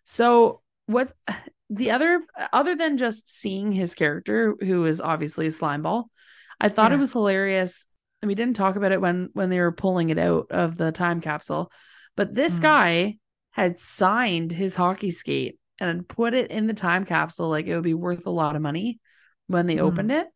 So 0.04 0.60
what's 0.84 1.14
the 1.70 1.90
other 1.92 2.22
other 2.52 2.74
than 2.76 2.98
just 2.98 3.28
seeing 3.34 3.72
his 3.72 3.94
character, 3.94 4.54
who 4.60 4.84
is 4.84 5.00
obviously 5.00 5.46
a 5.46 5.50
slime 5.50 5.82
ball, 5.82 6.10
I 6.60 6.68
thought 6.68 6.92
it 6.92 6.98
was 6.98 7.12
hilarious. 7.12 7.86
And 8.22 8.28
we 8.28 8.34
didn't 8.34 8.56
talk 8.56 8.76
about 8.76 8.92
it 8.92 9.00
when 9.00 9.30
when 9.34 9.50
they 9.50 9.60
were 9.60 9.72
pulling 9.72 10.10
it 10.10 10.18
out 10.18 10.46
of 10.50 10.76
the 10.76 10.92
time 10.92 11.20
capsule. 11.20 11.70
But 12.16 12.34
this 12.34 12.58
Mm. 12.58 12.62
guy 12.62 13.18
had 13.50 13.78
signed 13.78 14.52
his 14.52 14.76
hockey 14.76 15.10
skate 15.10 15.58
and 15.78 16.08
put 16.08 16.34
it 16.34 16.50
in 16.50 16.66
the 16.66 16.74
time 16.74 17.04
capsule 17.04 17.48
like 17.48 17.66
it 17.66 17.74
would 17.74 17.84
be 17.84 17.94
worth 17.94 18.26
a 18.26 18.30
lot 18.30 18.56
of 18.56 18.62
money 18.62 19.00
when 19.46 19.66
they 19.66 19.76
Mm. 19.76 19.82
opened 19.82 20.12
it. 20.12 20.28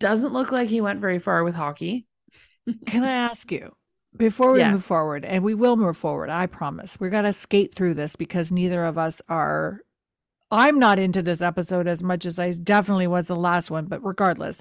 Doesn't 0.00 0.32
look 0.32 0.52
like 0.52 0.68
he 0.68 0.80
went 0.80 1.00
very 1.00 1.18
far 1.18 1.44
with 1.44 1.54
hockey. 1.54 2.06
Can 2.86 3.04
I 3.04 3.12
ask 3.12 3.50
you 3.50 3.72
before 4.16 4.52
we 4.52 4.62
move 4.64 4.84
forward, 4.84 5.24
and 5.24 5.42
we 5.42 5.54
will 5.54 5.76
move 5.76 5.96
forward, 5.96 6.28
I 6.28 6.46
promise. 6.46 7.00
We're 7.00 7.10
going 7.10 7.24
to 7.24 7.32
skate 7.32 7.74
through 7.74 7.94
this 7.94 8.16
because 8.16 8.52
neither 8.52 8.84
of 8.84 8.98
us 8.98 9.22
are. 9.28 9.80
I'm 10.50 10.78
not 10.78 10.98
into 10.98 11.22
this 11.22 11.40
episode 11.40 11.86
as 11.86 12.02
much 12.02 12.26
as 12.26 12.38
I 12.38 12.52
definitely 12.52 13.06
was 13.06 13.28
the 13.28 13.36
last 13.36 13.70
one, 13.70 13.86
but 13.86 14.04
regardless. 14.04 14.60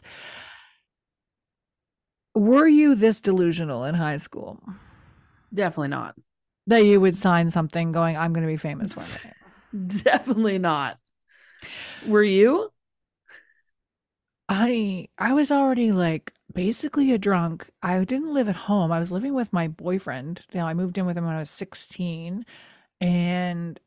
Were 2.36 2.68
you 2.68 2.94
this 2.96 3.22
delusional 3.22 3.86
in 3.86 3.96
high 3.96 4.18
school 4.18 4.62
Definitely 5.54 5.90
not. 5.90 6.16
that 6.68 6.86
you 6.86 7.00
would 7.02 7.16
sign 7.16 7.50
something 7.50 7.92
going, 7.92 8.18
I'm 8.18 8.34
going 8.34 8.46
to 8.46 8.52
be 8.52 8.58
famous 8.58 8.96
one 8.96 9.12
day? 9.24 9.32
Definitely 9.88 10.58
not. 10.60 11.00
Were 12.02 12.24
you? 12.24 12.72
I 14.50 15.08
I 15.18 15.34
was 15.34 15.52
already 15.52 15.92
like 15.92 16.34
basically 16.54 17.12
a 17.14 17.18
drunk. 17.18 17.70
I 17.82 18.04
didn't 18.04 18.34
live 18.34 18.50
at 18.50 18.56
home. 18.56 18.92
I 18.92 19.00
was 19.00 19.12
living 19.12 19.34
with 19.34 19.54
my 19.54 19.68
boyfriend. 19.68 20.42
You 20.52 20.60
know, 20.60 20.68
I 20.68 20.74
moved 20.74 20.98
in 20.98 21.06
with 21.06 21.18
him 21.18 21.26
when 21.26 21.36
I 21.36 21.40
was 21.40 21.50
16 21.50 22.46
and 23.00 23.80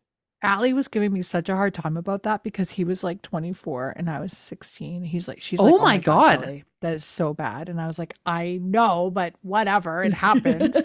Allie 0.44 0.72
was 0.74 0.88
giving 0.88 1.12
me 1.12 1.22
such 1.22 1.48
a 1.48 1.56
hard 1.56 1.74
time 1.74 1.96
about 1.96 2.22
that 2.24 2.42
because 2.42 2.70
he 2.70 2.84
was 2.84 3.02
like 3.02 3.22
24 3.22 3.94
and 3.96 4.10
I 4.10 4.20
was 4.20 4.36
16. 4.36 5.02
He's 5.04 5.26
like, 5.26 5.40
she's 5.40 5.58
like, 5.58 5.72
Oh, 5.72 5.78
oh 5.78 5.82
like, 5.82 5.82
my 5.82 5.98
God." 5.98 6.40
Kelly, 6.42 6.64
that 6.82 6.94
is 6.94 7.04
so 7.04 7.32
bad. 7.34 7.68
And 7.68 7.80
I 7.80 7.86
was 7.86 7.98
like, 7.98 8.14
I 8.26 8.58
know, 8.62 9.10
but 9.10 9.34
whatever, 9.42 10.02
it 10.02 10.12
happened. 10.12 10.76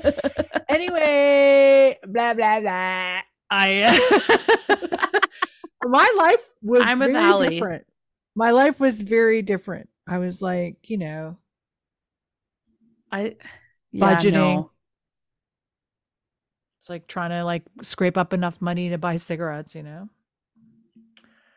anyway, 0.70 1.98
blah 2.08 2.34
blah 2.34 2.60
blah. 2.62 3.20
I 3.52 5.20
my 5.84 6.10
life 6.18 6.46
was 6.62 6.82
I'm 6.84 7.00
with 7.00 7.12
very 7.12 7.24
Allie. 7.24 7.50
different. 7.50 7.86
My 8.36 8.52
life 8.52 8.80
was 8.80 9.02
very 9.02 9.42
different. 9.42 9.90
I 10.08 10.20
was 10.20 10.42
like, 10.42 10.90
you 10.90 10.98
know, 10.98 11.38
I 13.12 13.36
yeah, 13.92 14.16
Budgeting. 14.16 14.32
no. 14.34 14.72
It's 16.80 16.90
like 16.90 17.08
trying 17.08 17.32
to 17.32 17.44
like 17.44 17.64
scrape 17.84 18.18
up 18.18 18.32
enough 18.32 18.62
money 18.62 18.90
to 18.90 18.98
buy 18.98 19.18
cigarettes, 19.18 19.76
you 19.76 19.84
know. 19.84 20.08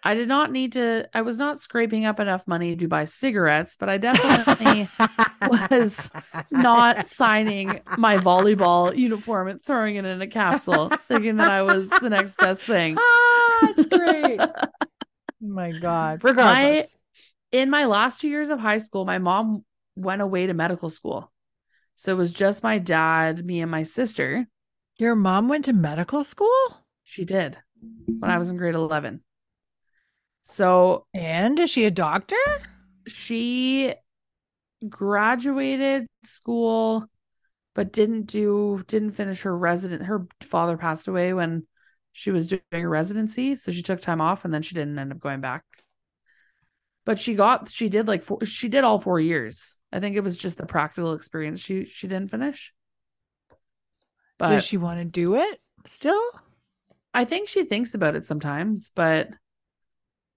I 0.02 0.16
did 0.16 0.26
not 0.26 0.50
need 0.50 0.72
to. 0.72 1.08
I 1.14 1.22
was 1.22 1.38
not 1.38 1.60
scraping 1.60 2.04
up 2.04 2.18
enough 2.18 2.48
money 2.48 2.74
to 2.74 2.88
buy 2.88 3.04
cigarettes, 3.04 3.76
but 3.78 3.88
I 3.88 3.98
definitely 3.98 4.90
was 5.70 6.10
not 6.50 7.06
signing 7.06 7.80
my 7.96 8.18
volleyball 8.18 8.96
uniform 8.96 9.46
and 9.46 9.62
throwing 9.62 9.94
it 9.94 10.04
in 10.04 10.20
a 10.20 10.26
capsule, 10.26 10.90
thinking 11.06 11.36
that 11.36 11.52
I 11.52 11.62
was 11.62 11.90
the 11.90 12.10
next 12.10 12.36
best 12.38 12.64
thing. 12.64 12.96
ah, 12.98 13.68
it's 13.76 13.86
great. 13.86 14.40
oh 14.40 14.66
my 15.40 15.70
God. 15.70 16.24
Regardless. 16.24 16.96
In 17.52 17.70
my 17.70 17.84
last 17.84 18.20
two 18.20 18.28
years 18.28 18.50
of 18.50 18.58
high 18.58 18.78
school, 18.78 19.04
my 19.04 19.18
mom 19.18 19.64
went 19.94 20.20
away 20.20 20.48
to 20.48 20.54
medical 20.54 20.88
school. 20.88 21.30
So 21.94 22.10
it 22.10 22.16
was 22.16 22.32
just 22.32 22.64
my 22.64 22.78
dad, 22.78 23.46
me, 23.46 23.60
and 23.60 23.70
my 23.70 23.84
sister. 23.84 24.48
Your 25.02 25.16
mom 25.16 25.48
went 25.48 25.64
to 25.64 25.72
medical 25.72 26.22
school? 26.22 26.84
She 27.02 27.24
did 27.24 27.58
when 28.20 28.30
I 28.30 28.38
was 28.38 28.50
in 28.50 28.56
grade 28.56 28.76
11. 28.76 29.20
So 30.42 31.06
And 31.12 31.58
is 31.58 31.70
she 31.70 31.86
a 31.86 31.90
doctor? 31.90 32.36
she 33.08 33.94
graduated 34.88 36.06
school 36.22 37.04
but 37.74 37.92
didn't 37.92 38.26
do 38.26 38.84
didn't 38.86 39.10
finish 39.10 39.42
her 39.42 39.58
resident 39.58 40.04
her 40.04 40.28
father 40.40 40.76
passed 40.76 41.08
away 41.08 41.34
when 41.34 41.66
she 42.12 42.30
was 42.30 42.46
doing 42.46 42.62
her 42.70 42.88
residency 42.88 43.56
so 43.56 43.72
she 43.72 43.82
took 43.82 44.00
time 44.00 44.20
off 44.20 44.44
and 44.44 44.54
then 44.54 44.62
she 44.62 44.76
didn't 44.76 44.98
end 45.00 45.12
up 45.12 45.18
going 45.18 45.40
back 45.40 45.64
but 47.04 47.18
she 47.18 47.34
got 47.34 47.68
she 47.68 47.88
did 47.88 48.06
like 48.06 48.22
four, 48.22 48.44
she 48.44 48.68
did 48.68 48.84
all 48.84 49.00
four 49.00 49.18
years 49.18 49.78
i 49.92 49.98
think 49.98 50.14
it 50.14 50.24
was 50.24 50.36
just 50.36 50.58
the 50.58 50.66
practical 50.66 51.12
experience 51.12 51.60
she 51.60 51.84
she 51.84 52.06
didn't 52.06 52.30
finish 52.30 52.72
but 54.42 54.50
Does 54.50 54.64
she 54.64 54.76
want 54.76 54.98
to 54.98 55.04
do 55.04 55.36
it 55.36 55.60
still? 55.86 56.20
i 57.14 57.24
think 57.24 57.46
she 57.48 57.64
thinks 57.64 57.94
about 57.94 58.16
it 58.16 58.24
sometimes 58.26 58.90
but 58.94 59.28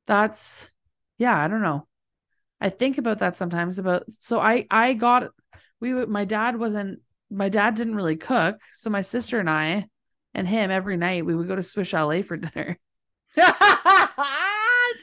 that's 0.08 0.72
yeah 1.18 1.38
i 1.42 1.48
don't 1.48 1.62
know 1.62 1.88
i 2.60 2.70
think 2.70 2.98
about 2.98 3.20
that 3.20 3.38
sometimes 3.38 3.80
about 3.80 4.04
so 4.20 4.40
i 4.40 4.66
i 4.70 4.94
got 4.94 5.30
we 5.80 5.94
my 6.06 6.26
dad 6.26 6.58
wasn't 6.58 7.00
my 7.32 7.48
dad 7.50 7.76
didn't 7.76 7.96
really 7.96 8.18
cook 8.18 8.60
so 8.74 8.90
my 8.90 9.02
sister 9.02 9.40
and 9.40 9.50
i 9.50 9.86
and 10.34 10.48
him 10.48 10.70
every 10.70 10.98
night 10.98 11.26
we 11.26 11.34
would 11.34 11.48
go 11.48 11.56
to 11.56 11.64
swiss 11.64 11.88
chalet 11.88 12.22
for 12.22 12.36
dinner 12.46 12.78
it's 13.38 13.48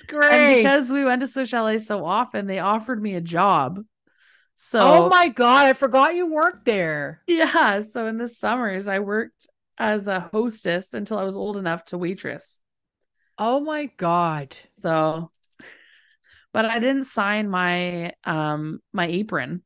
and 0.03 0.09
great. 0.09 0.57
because 0.63 0.91
we 0.93 1.05
went 1.05 1.21
to 1.21 1.27
swiss 1.27 1.49
chalet 1.49 1.79
so 1.79 2.05
often 2.05 2.47
they 2.47 2.59
offered 2.59 3.03
me 3.03 3.15
a 3.15 3.21
job 3.21 3.81
so 4.57 4.81
oh 4.81 5.09
my 5.09 5.29
God, 5.29 5.67
I 5.67 5.73
forgot 5.73 6.15
you 6.15 6.31
worked 6.33 6.65
there. 6.65 7.23
yeah 7.27 7.81
so 7.81 8.07
in 8.07 8.19
the 8.19 8.29
summers 8.29 8.87
i 8.89 8.99
worked 9.01 9.47
as 9.79 10.07
a 10.07 10.21
hostess 10.21 10.95
until 10.95 11.19
i 11.19 11.25
was 11.25 11.37
old 11.37 11.57
enough 11.57 11.85
to 11.87 11.99
waitress 11.99 12.61
Oh 13.39 13.61
my 13.61 13.87
God. 13.97 14.55
So, 14.75 15.31
but 16.53 16.67
I 16.67 16.79
didn't 16.79 17.05
sign 17.05 17.49
my 17.49 18.13
um 18.25 18.81
my 18.93 19.07
apron 19.07 19.63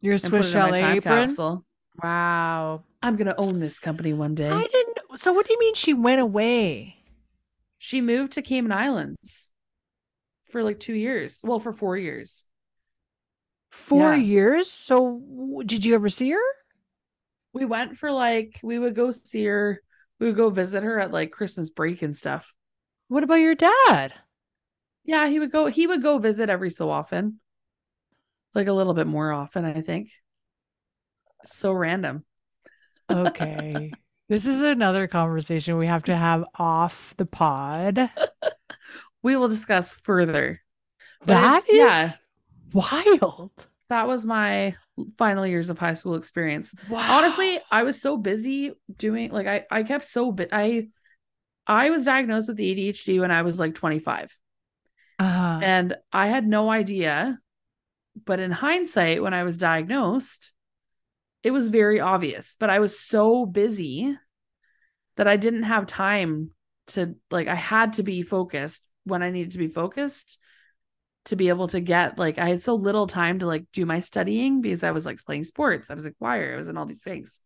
Your 0.00 0.16
Swiss 0.18 0.50
Chalet 0.52 0.96
apron? 0.98 1.28
capsule. 1.28 1.64
Wow. 2.02 2.84
I'm 3.02 3.16
gonna 3.16 3.34
own 3.36 3.58
this 3.58 3.80
company 3.80 4.12
one 4.14 4.34
day. 4.36 4.48
I 4.48 4.66
didn't. 4.66 4.98
So 5.16 5.32
what 5.32 5.46
do 5.46 5.52
you 5.52 5.58
mean 5.58 5.74
she 5.74 5.92
went 5.92 6.20
away? 6.20 6.96
She 7.76 8.00
moved 8.00 8.32
to 8.34 8.42
Cayman 8.42 8.72
Islands 8.72 9.50
for 10.50 10.62
like 10.62 10.78
two 10.78 10.94
years. 10.94 11.40
Well, 11.44 11.58
for 11.60 11.72
four 11.72 11.96
years. 11.98 12.46
Four 13.70 14.14
Yeah. 14.14 14.16
years? 14.16 14.70
So 14.70 15.62
did 15.64 15.84
you 15.84 15.94
ever 15.94 16.08
see 16.08 16.30
her? 16.30 16.40
We 17.52 17.64
went 17.64 17.96
for 17.96 18.12
like 18.12 18.58
we 18.62 18.78
would 18.78 18.94
go 18.94 19.10
see 19.10 19.44
her. 19.44 19.82
We 20.18 20.26
would 20.28 20.36
go 20.36 20.50
visit 20.50 20.82
her 20.82 20.98
at 20.98 21.12
like 21.12 21.30
Christmas 21.30 21.70
break 21.70 22.02
and 22.02 22.16
stuff. 22.16 22.54
What 23.08 23.24
about 23.24 23.40
your 23.40 23.54
dad? 23.54 24.14
Yeah, 25.04 25.26
he 25.28 25.38
would 25.40 25.50
go. 25.50 25.66
He 25.66 25.86
would 25.86 26.02
go 26.02 26.18
visit 26.18 26.50
every 26.50 26.70
so 26.70 26.90
often, 26.90 27.40
like 28.54 28.66
a 28.66 28.72
little 28.72 28.94
bit 28.94 29.06
more 29.06 29.32
often. 29.32 29.64
I 29.64 29.80
think. 29.80 30.10
So 31.44 31.72
random. 31.72 32.24
Okay. 33.10 33.92
this 34.28 34.46
is 34.46 34.60
another 34.60 35.06
conversation 35.06 35.78
we 35.78 35.86
have 35.86 36.04
to 36.04 36.16
have 36.16 36.44
off 36.56 37.14
the 37.16 37.26
pod. 37.26 38.10
We 39.22 39.36
will 39.36 39.48
discuss 39.48 39.92
further. 39.94 40.62
But 41.20 41.26
That 41.26 41.68
is 41.68 41.74
yeah. 41.76 42.12
Wild. 42.72 43.50
that 43.88 44.08
was 44.08 44.26
my 44.26 44.74
final 45.16 45.46
years 45.46 45.70
of 45.70 45.78
high 45.78 45.94
school 45.94 46.14
experience. 46.14 46.74
Wow. 46.88 47.18
Honestly, 47.18 47.58
I 47.70 47.82
was 47.82 48.00
so 48.00 48.16
busy 48.16 48.72
doing 48.96 49.30
like 49.30 49.46
I 49.46 49.64
I 49.70 49.82
kept 49.82 50.04
so 50.04 50.32
bit 50.32 50.50
I 50.52 50.88
I 51.66 51.90
was 51.90 52.04
diagnosed 52.04 52.48
with 52.48 52.58
ADHD 52.58 53.20
when 53.20 53.30
I 53.30 53.42
was 53.42 53.60
like 53.60 53.74
25 53.74 54.36
uh, 55.18 55.60
and 55.62 55.94
I 56.12 56.28
had 56.28 56.46
no 56.46 56.70
idea 56.70 57.38
but 58.24 58.40
in 58.40 58.50
hindsight 58.50 59.22
when 59.22 59.34
I 59.34 59.44
was 59.44 59.58
diagnosed 59.58 60.52
it 61.42 61.50
was 61.50 61.68
very 61.68 62.00
obvious 62.00 62.56
but 62.58 62.70
I 62.70 62.78
was 62.78 62.98
so 62.98 63.44
busy 63.44 64.16
that 65.16 65.28
I 65.28 65.36
didn't 65.36 65.64
have 65.64 65.86
time 65.86 66.52
to 66.88 67.16
like 67.30 67.48
I 67.48 67.54
had 67.54 67.94
to 67.94 68.02
be 68.02 68.22
focused 68.22 68.88
when 69.04 69.22
I 69.22 69.30
needed 69.30 69.52
to 69.52 69.58
be 69.58 69.68
focused 69.68 70.38
to 71.28 71.36
be 71.36 71.48
able 71.48 71.68
to 71.68 71.80
get 71.80 72.18
like 72.18 72.38
I 72.38 72.48
had 72.50 72.62
so 72.62 72.74
little 72.74 73.06
time 73.06 73.38
to 73.40 73.46
like 73.46 73.64
do 73.72 73.86
my 73.86 74.00
studying 74.00 74.60
because 74.60 74.84
I 74.84 74.90
was 74.90 75.06
like 75.06 75.18
playing 75.24 75.44
sports, 75.44 75.90
I 75.90 75.94
was 75.94 76.06
a 76.06 76.12
choir, 76.14 76.54
I 76.54 76.56
was 76.56 76.68
in 76.68 76.76
all 76.76 76.86
these 76.86 77.00
things. 77.02 77.40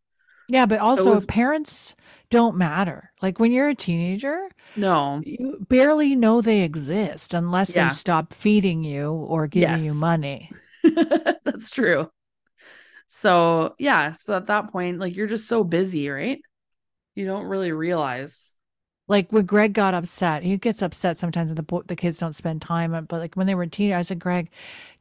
yeah, 0.49 0.67
but 0.67 0.81
also 0.81 1.11
was- 1.11 1.25
parents 1.27 1.95
don't 2.31 2.57
matter. 2.57 3.13
Like 3.23 3.39
when 3.39 3.53
you're 3.53 3.69
a 3.69 3.75
teenager, 3.75 4.49
No, 4.77 5.21
you 5.25 5.65
barely 5.69 6.17
know 6.17 6.41
they 6.41 6.63
exist 6.63 7.35
unless 7.35 7.75
Yeah. 7.77 7.89
they 7.89 7.95
stop 7.95 8.33
feeding 8.33 8.83
you 8.85 9.11
or 9.13 9.47
giving 9.47 9.85
you 9.85 9.95
money. 9.95 10.51
that's 11.45 11.71
true. 11.71 12.11
So 13.09 13.75
yeah, 13.79 14.13
so 14.13 14.37
at 14.37 14.47
that 14.47 14.71
point, 14.73 14.99
like 14.99 15.15
you're 15.15 15.27
just 15.27 15.47
so 15.49 15.65
busy, 15.65 16.09
right? 16.09 16.41
You 17.15 17.27
don't 17.27 17.45
really 17.45 17.73
realize. 17.73 18.55
Like 19.09 19.31
when 19.33 19.45
Greg 19.47 19.73
got 19.73 19.95
upset, 19.95 20.43
he 20.43 20.57
gets 20.57 20.81
upset 20.81 21.19
sometimes 21.19 21.51
when 21.51 21.57
the 21.57 21.63
bo- 21.63 21.83
the 21.87 21.97
kids 21.97 22.19
don't 22.19 22.35
spend 22.35 22.63
time. 22.63 22.95
Uh, 22.95 23.01
but 23.03 23.19
like 23.21 23.35
when 23.35 23.47
they 23.47 23.55
were 23.55 23.67
teen, 23.67 23.93
I 23.93 24.03
said, 24.03 24.19
Greg, 24.21 24.49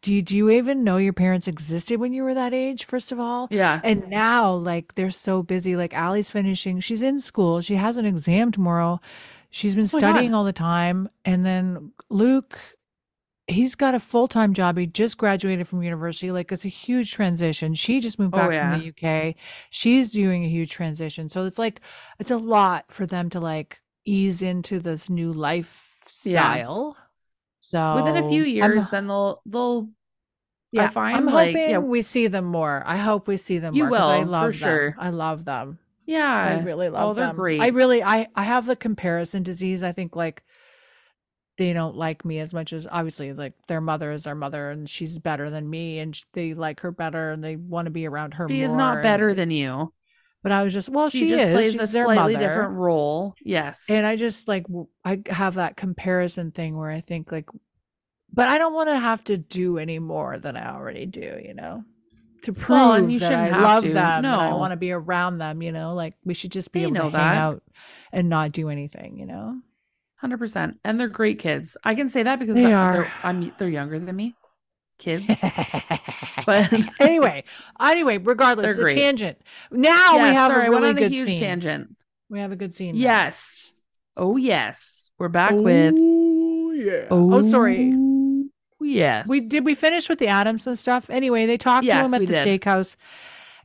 do 0.01 0.13
you 0.13 0.21
do 0.21 0.35
you 0.35 0.49
even 0.49 0.83
know 0.83 0.97
your 0.97 1.13
parents 1.13 1.47
existed 1.47 1.99
when 1.99 2.11
you 2.11 2.23
were 2.23 2.33
that 2.33 2.53
age? 2.53 2.83
First 2.85 3.11
of 3.11 3.19
all, 3.19 3.47
Yeah. 3.51 3.79
And 3.83 4.09
now, 4.09 4.51
like, 4.53 4.95
they're 4.95 5.11
so 5.11 5.43
busy. 5.43 5.75
Like, 5.75 5.93
Allie's 5.93 6.31
finishing, 6.31 6.79
she's 6.79 7.01
in 7.03 7.19
school, 7.19 7.61
she 7.61 7.75
has 7.75 7.95
an 7.97 8.05
exam 8.05 8.51
tomorrow. 8.51 8.99
She's 9.51 9.75
been 9.75 9.83
Oh 9.85 9.99
God. 9.99 10.13
studying 10.13 10.33
all 10.33 10.45
the 10.45 10.53
time. 10.53 11.07
And 11.23 11.45
then 11.45 11.91
Luke, 12.09 12.57
he's 13.47 13.75
got 13.75 13.93
a 13.95 13.99
full 13.99 14.27
time 14.27 14.53
job. 14.53 14.77
He 14.77 14.87
just 14.87 15.17
graduated 15.17 15.67
from 15.67 15.83
university. 15.83 16.31
Like, 16.31 16.51
it's 16.51 16.65
a 16.65 16.69
huge 16.69 17.11
transition. 17.11 17.75
She 17.75 17.99
just 17.99 18.17
moved 18.17 18.33
Oh, 18.33 18.37
back 18.37 18.49
from 18.49 18.79
the 18.79 18.89
UK. 18.89 19.35
She's 19.69 20.11
doing 20.11 20.43
a 20.43 20.49
huge 20.49 20.71
transition. 20.71 21.29
So 21.29 21.45
it's 21.45 21.59
like, 21.59 21.81
it's 22.17 22.31
a 22.31 22.37
lot 22.37 22.85
for 22.89 23.05
them 23.05 23.29
to 23.31 23.39
like 23.39 23.79
ease 24.05 24.41
into 24.41 24.79
this 24.79 25.09
new 25.09 25.31
lifestyle. 25.33 26.95
Yeah. 26.97 27.03
So 27.59 27.95
Within 27.95 28.17
a 28.17 28.27
few 28.29 28.43
I'm- 28.43 28.51
years, 28.51 28.89
then 28.89 29.07
they'll 29.07 29.41
they'll 29.45 29.89
yeah, 30.71 30.87
find, 30.89 31.17
I'm 31.17 31.25
like, 31.25 31.47
hoping 31.55 31.69
yeah- 31.71 31.77
we 31.79 32.01
see 32.01 32.27
them 32.27 32.45
more. 32.45 32.81
I 32.85 32.95
hope 32.97 33.27
we 33.27 33.35
see 33.37 33.57
them 33.59 33.75
You 33.75 33.83
more. 33.87 33.97
'cause 33.97 34.09
I 34.09 34.17
will, 34.19 34.25
for 34.25 34.29
love 34.31 34.43
them. 34.43 34.51
sure. 34.53 34.95
I 34.97 35.09
love 35.09 35.45
them. 35.45 35.79
yeah. 36.05 36.57
I 36.59 36.63
really 36.63 36.87
oh, 36.87 36.91
love 36.91 37.09
oh, 37.09 37.13
they're 37.13 37.27
them. 37.27 37.35
great. 37.35 37.61
I 37.61 37.67
really 37.67 38.01
I 38.03 38.27
I 38.35 38.43
have 38.43 38.65
the 38.65 38.75
comparison 38.75 39.43
disease. 39.43 39.83
I 39.83 39.91
think 39.91 40.15
like 40.15 40.43
they 41.57 41.73
don't 41.73 41.95
like 41.97 42.23
me 42.25 42.39
as 42.39 42.53
much 42.53 42.73
as 42.73 42.87
obviously 42.89 43.33
like 43.33 43.53
their 43.67 43.81
mother 43.81 44.11
is 44.11 44.23
their 44.23 44.33
mother 44.33 44.71
and 44.71 44.89
she's 44.89 45.19
better 45.19 45.49
than 45.49 45.69
me 45.69 45.99
and 45.99 46.19
they 46.33 46.53
like 46.55 46.79
her 46.79 46.91
better 46.91 47.31
and 47.31 47.43
they 47.43 47.55
want 47.57 47.85
to 47.85 47.91
be 47.91 48.07
around 48.07 48.33
her 48.35 48.47
she 48.49 48.61
is 48.63 48.75
not 48.75 49.03
better 49.03 49.33
than 49.35 49.51
you. 49.51 49.93
But 50.43 50.51
I 50.51 50.63
was 50.63 50.73
just 50.73 50.89
well 50.89 51.09
She, 51.09 51.19
she, 51.19 51.27
just 51.27 51.45
is. 51.45 51.53
plays 51.53 51.75
a 51.75 51.81
She's 51.83 51.91
their 51.93 52.05
slightly 52.05 52.33
mother. 52.33 52.47
different 52.47 52.73
role. 52.73 53.35
Yes. 53.43 53.85
And 53.89 54.05
I 54.07 54.15
just 54.15 54.47
like 54.47 54.65
I 55.05 55.21
have 55.29 55.55
that 55.55 55.77
comparison 55.77 56.51
thing 56.51 56.75
where 56.77 56.89
I 56.89 57.01
think 57.01 57.31
like 57.31 57.47
but 58.33 58.47
I 58.47 58.57
don't 58.57 58.73
want 58.73 58.89
to 58.89 58.97
have 58.97 59.23
to 59.25 59.37
do 59.37 59.77
any 59.77 59.99
more 59.99 60.39
than 60.39 60.55
I 60.55 60.73
already 60.73 61.05
do, 61.05 61.39
you 61.43 61.53
know. 61.53 61.83
To 62.43 62.53
prove 62.53 62.69
Well, 62.79 62.93
and 62.93 63.11
you 63.13 63.19
that 63.19 63.25
shouldn't 63.25 63.51
I 63.51 63.55
have 63.55 63.61
love 63.63 63.83
to. 63.83 63.93
them 63.93 64.25
and 64.25 64.27
I 64.27 64.53
want 64.55 64.71
to 64.71 64.77
be 64.77 64.91
around 64.91 65.37
them, 65.37 65.61
you 65.61 65.71
know, 65.71 65.93
like 65.93 66.15
we 66.25 66.33
should 66.33 66.51
just 66.51 66.71
be 66.71 66.79
They 66.79 66.85
able 66.85 66.95
to 66.95 67.01
hang 67.03 67.11
that. 67.11 67.37
out 67.37 67.63
and 68.11 68.29
not 68.29 68.51
do 68.53 68.69
anything, 68.69 69.17
you 69.19 69.25
know. 69.27 69.59
hundred 70.15 70.37
percent, 70.39 70.79
and 70.83 70.99
they're 70.99 71.07
great 71.07 71.37
kids. 71.39 71.77
I 71.83 71.93
can 71.93 72.09
say 72.09 72.23
that 72.23 72.39
because 72.39 72.55
They 72.55 72.63
that- 72.63 72.73
are. 72.73 72.93
they're, 72.93 73.11
I'm 73.23 73.51
they're 73.59 73.69
younger 73.69 73.99
than 73.99 74.15
me, 74.15 74.33
kids. 75.01 75.29
But- 76.45 76.73
anyway, 76.99 77.43
anyway, 77.79 78.17
regardless, 78.17 78.75
the 78.77 78.85
tangent. 78.85 79.37
Now 79.69 80.23
we 80.23 80.29
have 80.29 80.49
sorry, 80.51 80.67
a 80.67 80.69
really 80.71 80.89
on 80.89 80.97
a 80.97 80.99
good 80.99 81.11
huge 81.11 81.27
scene. 81.27 81.39
tangent. 81.39 81.95
We 82.29 82.39
have 82.39 82.51
a 82.51 82.55
good 82.55 82.73
scene. 82.73 82.95
Yes. 82.95 83.79
Oh 84.17 84.37
yes, 84.37 85.11
we're 85.19 85.29
back 85.29 85.51
oh, 85.51 85.61
with. 85.61 85.93
Oh 85.97 86.71
yeah. 86.71 87.07
Oh, 87.11 87.41
sorry. 87.41 87.93
Oh, 87.95 88.49
yes. 88.81 89.27
We 89.27 89.47
did 89.47 89.65
we 89.65 89.75
finish 89.75 90.09
with 90.09 90.17
the 90.19 90.27
Adamson 90.27 90.75
stuff? 90.75 91.09
Anyway, 91.09 91.45
they 91.45 91.57
talked 91.57 91.85
Yes, 91.85 92.09
to 92.09 92.15
him 92.15 92.21
at 92.23 92.27
the 92.27 92.33
did. 92.33 92.61
steakhouse. 92.61 92.95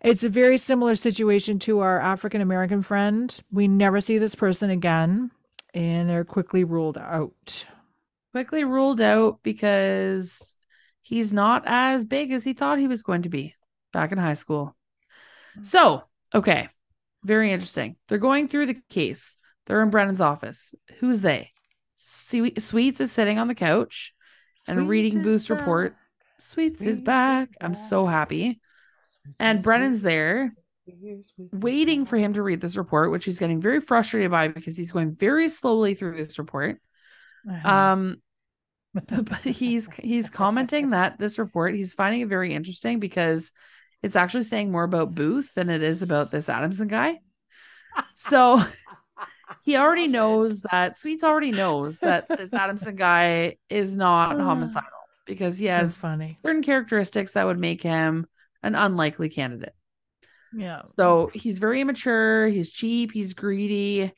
It's 0.02 0.22
a 0.22 0.28
very 0.28 0.58
similar 0.58 0.96
situation 0.96 1.58
to 1.60 1.80
our 1.80 1.98
African 1.98 2.40
American 2.42 2.82
friend. 2.82 3.34
We 3.50 3.68
never 3.68 4.00
see 4.00 4.18
this 4.18 4.34
person 4.34 4.68
again, 4.68 5.30
and 5.72 6.08
they're 6.10 6.24
quickly 6.24 6.62
ruled 6.64 6.98
out. 6.98 7.64
quickly 8.32 8.64
ruled 8.64 9.00
out 9.00 9.38
because 9.42 10.55
he's 11.06 11.32
not 11.32 11.62
as 11.66 12.04
big 12.04 12.32
as 12.32 12.42
he 12.42 12.52
thought 12.52 12.80
he 12.80 12.88
was 12.88 13.04
going 13.04 13.22
to 13.22 13.28
be 13.28 13.54
back 13.92 14.10
in 14.10 14.18
high 14.18 14.34
school. 14.34 14.74
So, 15.62 16.02
okay, 16.34 16.68
very 17.22 17.52
interesting. 17.52 17.94
They're 18.08 18.18
going 18.18 18.48
through 18.48 18.66
the 18.66 18.82
case. 18.90 19.38
They're 19.66 19.82
in 19.82 19.90
Brennan's 19.90 20.20
office. 20.20 20.74
Who's 20.98 21.20
they? 21.20 21.52
Swe- 21.94 22.58
Sweets 22.58 23.00
is 23.00 23.12
sitting 23.12 23.38
on 23.38 23.46
the 23.46 23.54
couch 23.54 24.14
and 24.66 24.88
reading 24.88 25.22
Booth's 25.22 25.48
report. 25.48 25.94
Sweets 26.38 26.82
is 26.82 27.00
back. 27.00 27.50
I'm 27.60 27.74
so 27.74 28.06
happy. 28.06 28.60
And 29.38 29.62
Brennan's 29.62 30.02
there 30.02 30.54
waiting 31.52 32.04
for 32.04 32.16
him 32.16 32.32
to 32.32 32.42
read 32.42 32.60
this 32.60 32.76
report, 32.76 33.12
which 33.12 33.24
he's 33.24 33.38
getting 33.38 33.60
very 33.60 33.80
frustrated 33.80 34.32
by 34.32 34.48
because 34.48 34.76
he's 34.76 34.92
going 34.92 35.14
very 35.14 35.48
slowly 35.48 35.94
through 35.94 36.16
this 36.16 36.38
report. 36.38 36.80
Uh-huh. 37.48 37.68
Um, 37.68 38.16
but 39.08 39.40
he's 39.44 39.88
he's 40.02 40.30
commenting 40.30 40.90
that 40.90 41.18
this 41.18 41.38
report 41.38 41.74
he's 41.74 41.94
finding 41.94 42.22
it 42.22 42.28
very 42.28 42.54
interesting 42.54 42.98
because 42.98 43.52
it's 44.02 44.16
actually 44.16 44.44
saying 44.44 44.70
more 44.70 44.84
about 44.84 45.14
Booth 45.14 45.52
than 45.54 45.68
it 45.70 45.82
is 45.82 46.02
about 46.02 46.30
this 46.30 46.48
Adamson 46.48 46.88
guy. 46.88 47.18
So 48.14 48.62
he 49.64 49.76
already 49.76 50.06
knows 50.08 50.62
that 50.70 50.98
Sweets 50.98 51.24
already 51.24 51.50
knows 51.50 51.98
that 52.00 52.28
this 52.28 52.52
Adamson 52.52 52.96
guy 52.96 53.56
is 53.68 53.96
not 53.96 54.36
uh-huh. 54.36 54.44
homicidal 54.44 54.90
because 55.24 55.58
he 55.58 55.66
So 55.66 55.72
has 55.72 55.98
funny. 55.98 56.38
certain 56.44 56.62
characteristics 56.62 57.32
that 57.32 57.46
would 57.46 57.58
make 57.58 57.82
him 57.82 58.26
an 58.62 58.74
unlikely 58.74 59.28
candidate. 59.28 59.74
Yeah. 60.52 60.82
So 60.84 61.30
he's 61.34 61.58
very 61.58 61.80
immature, 61.80 62.48
he's 62.48 62.70
cheap, 62.70 63.12
he's 63.12 63.34
greedy. 63.34 64.12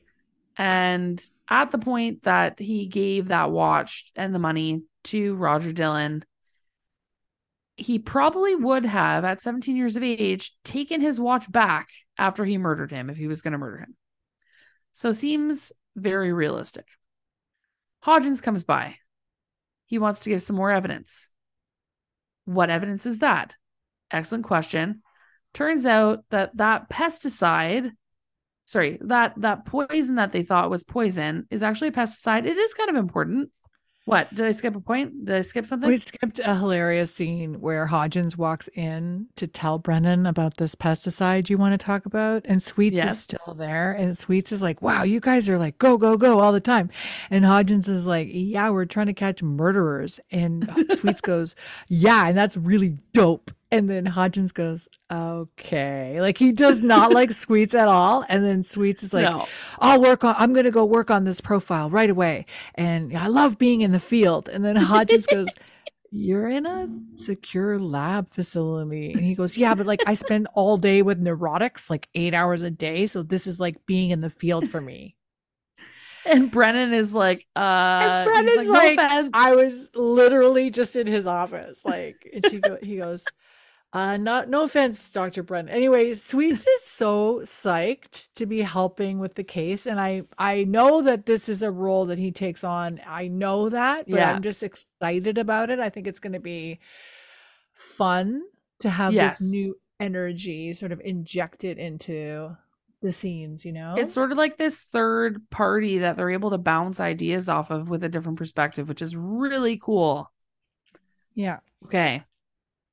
And 0.57 1.23
at 1.49 1.71
the 1.71 1.77
point 1.77 2.23
that 2.23 2.59
he 2.59 2.85
gave 2.85 3.27
that 3.27 3.51
watch 3.51 4.11
and 4.15 4.33
the 4.33 4.39
money 4.39 4.83
to 5.05 5.35
Roger 5.35 5.71
Dillon, 5.71 6.23
he 7.75 7.97
probably 7.97 8.55
would 8.55 8.85
have, 8.85 9.23
at 9.23 9.41
17 9.41 9.75
years 9.75 9.95
of 9.95 10.03
age, 10.03 10.51
taken 10.63 11.01
his 11.01 11.19
watch 11.19 11.49
back 11.51 11.87
after 12.17 12.45
he 12.45 12.57
murdered 12.57 12.91
him 12.91 13.09
if 13.09 13.17
he 13.17 13.27
was 13.27 13.41
going 13.41 13.53
to 13.53 13.57
murder 13.57 13.77
him. 13.79 13.95
So 14.91 15.11
seems 15.11 15.71
very 15.95 16.33
realistic. 16.33 16.85
Hodgins 18.03 18.43
comes 18.43 18.63
by. 18.63 18.95
He 19.85 19.97
wants 19.97 20.21
to 20.21 20.29
give 20.29 20.41
some 20.41 20.55
more 20.55 20.71
evidence. 20.71 21.29
What 22.45 22.69
evidence 22.69 23.05
is 23.05 23.19
that? 23.19 23.55
Excellent 24.11 24.45
question 24.45 25.01
turns 25.53 25.85
out 25.85 26.23
that 26.29 26.55
that 26.57 26.89
pesticide 26.89 27.91
sorry 28.69 28.99
that 29.01 29.33
that 29.37 29.65
poison 29.65 30.15
that 30.15 30.31
they 30.31 30.43
thought 30.43 30.69
was 30.69 30.83
poison 30.83 31.47
is 31.49 31.63
actually 31.63 31.87
a 31.87 31.91
pesticide 31.91 32.45
it 32.45 32.55
is 32.55 32.73
kind 32.75 32.89
of 32.89 32.95
important 32.95 33.49
what 34.05 34.31
did 34.35 34.45
i 34.45 34.51
skip 34.51 34.75
a 34.75 34.79
point 34.79 35.25
did 35.25 35.35
i 35.35 35.41
skip 35.41 35.65
something 35.65 35.89
We 35.89 35.97
skipped 35.97 36.39
a 36.39 36.55
hilarious 36.55 37.13
scene 37.13 37.61
where 37.61 37.87
Hodgins 37.87 38.37
walks 38.37 38.67
in 38.75 39.27
to 39.37 39.47
tell 39.47 39.79
Brennan 39.79 40.25
about 40.27 40.57
this 40.57 40.75
pesticide 40.75 41.49
you 41.49 41.57
want 41.57 41.73
to 41.79 41.83
talk 41.83 42.05
about. 42.05 42.43
And 42.45 42.61
Sweets 42.61 42.97
Yes. 42.97 43.13
is 43.13 43.19
still 43.23 43.53
there. 43.55 43.91
And 43.91 44.17
Sweets 44.17 44.51
is 44.51 44.61
like, 44.61 44.81
wow, 44.81 45.03
you 45.03 45.19
guys 45.19 45.47
are 45.49 45.59
like, 45.59 45.77
go, 45.77 45.97
go, 45.97 46.17
go 46.17 46.39
all 46.39 46.51
the 46.51 46.59
time. 46.59 46.89
And 47.29 47.45
Hodgins 47.45 47.87
is 47.87 48.07
like, 48.07 48.29
yeah, 48.31 48.69
we're 48.69 48.85
trying 48.85 49.07
to 49.07 49.13
catch 49.13 49.43
murderers. 49.43 50.19
And 50.31 50.69
Sweets 50.95 51.21
goes, 51.21 51.55
yeah, 51.87 52.27
and 52.27 52.37
that's 52.37 52.57
really 52.57 52.97
dope. 53.13 53.51
And 53.71 53.87
then 53.87 54.05
Hodgins 54.05 54.51
goes, 54.51 54.89
okay. 55.11 56.19
Like 56.21 56.37
he 56.39 56.51
does 56.51 56.79
not 56.79 57.11
like 57.19 57.31
Sweets 57.31 57.75
at 57.75 57.87
all. 57.87 58.25
And 58.27 58.43
then 58.43 58.63
Sweets 58.63 59.03
is 59.03 59.13
like, 59.13 59.29
no 59.29 59.47
I'll 59.79 60.01
work 60.01 60.23
on 60.23 60.35
I'm 60.37 60.53
gonna 60.53 60.71
go 60.71 60.85
work 60.85 61.11
on 61.11 61.23
this 61.23 61.39
profile 61.39 61.89
right 61.89 62.09
away. 62.09 62.45
And 62.75 63.15
I 63.15 63.27
love 63.27 63.57
being 63.59 63.81
in 63.81 63.91
the 63.91 63.99
field. 63.99 64.49
And 64.49 64.65
then 64.65 64.75
Hodgins 64.75 65.27
goes, 65.27 65.47
You're 66.11 66.49
in 66.49 66.65
a 66.65 66.89
secure 67.17 67.77
lab 67.77 68.29
facility. 68.29 69.11
And 69.11 69.23
he 69.23 69.35
goes, 69.35 69.55
Yeah, 69.55 69.75
but 69.75 69.85
like 69.85 70.01
I 70.07 70.15
spend 70.15 70.47
all 70.55 70.77
day 70.77 71.03
with 71.03 71.23
neurotics, 71.23 71.87
like 71.91 72.09
eight 72.15 72.33
hours 72.33 72.63
a 72.63 72.71
day. 72.71 73.05
So 73.05 73.21
this 73.21 73.45
is 73.45 73.59
like 73.59 73.85
being 73.85 74.09
in 74.09 74.21
the 74.21 74.31
field 74.31 74.67
for 74.67 74.81
me. 74.81 75.15
and 76.25 76.51
brennan 76.51 76.93
is 76.93 77.13
like 77.13 77.45
uh 77.55 78.25
Brennan's 78.25 78.65
"No 78.67 78.73
like. 78.73 78.99
I 79.33 79.55
was 79.55 79.89
literally 79.95 80.69
just 80.71 80.95
in 80.95 81.05
his 81.07 81.27
office. 81.27 81.85
Like, 81.85 82.27
and 82.33 82.45
she 82.49 82.59
go, 82.59 82.77
he 82.81 82.97
goes, 82.97 83.23
uh, 83.91 84.17
not, 84.17 84.49
no 84.49 84.63
offense, 84.63 85.11
Dr. 85.11 85.41
Brennan. 85.41 85.73
Anyway, 85.73 86.13
Sweets 86.13 86.65
is 86.67 86.83
so 86.83 87.41
psyched 87.43 88.29
to 88.35 88.45
be 88.45 88.61
helping 88.61 89.17
with 89.17 89.33
the 89.33 89.43
case. 89.43 89.87
And 89.87 89.99
I, 89.99 90.23
I 90.37 90.63
know 90.63 91.01
that 91.01 91.25
this 91.25 91.49
is 91.49 91.63
a 91.63 91.71
role 91.71 92.05
that 92.05 92.19
he 92.19 92.31
takes 92.31 92.63
on. 92.63 93.01
I 93.07 93.27
know 93.27 93.69
that, 93.69 94.05
but 94.07 94.15
Yeah. 94.15 94.31
I'm 94.33 94.43
just 94.43 94.61
excited 94.61 95.39
about 95.39 95.71
it. 95.71 95.79
I 95.79 95.89
think 95.89 96.05
it's 96.05 96.19
going 96.19 96.33
to 96.33 96.39
be 96.39 96.79
fun 97.73 98.43
to 98.79 98.89
have 98.91 99.11
Yes. 99.13 99.39
this 99.39 99.51
new 99.51 99.75
energy 99.99 100.73
sort 100.73 100.91
of 100.91 101.01
injected 101.01 101.79
into 101.79 102.55
the 103.01 103.11
scenes, 103.11 103.63
you 103.63 103.71
know? 103.71 103.95
it's 103.97 104.11
sort 104.13 104.31
of 104.31 104.37
like 104.37 104.57
this 104.57 104.83
third 104.83 105.49
party 105.49 105.99
that 105.99 106.17
they're 106.17 106.29
able 106.29 106.49
to 106.49 106.57
bounce 106.57 106.99
ideas 106.99 107.47
off 107.47 107.71
of 107.71 107.89
with 107.89 108.03
a 108.03 108.09
different 108.09 108.37
perspective 108.37 108.89
which 108.89 109.01
is 109.01 109.15
really 109.15 109.77
cool 109.77 110.29
yeah. 111.33 111.59
okay 111.85 112.25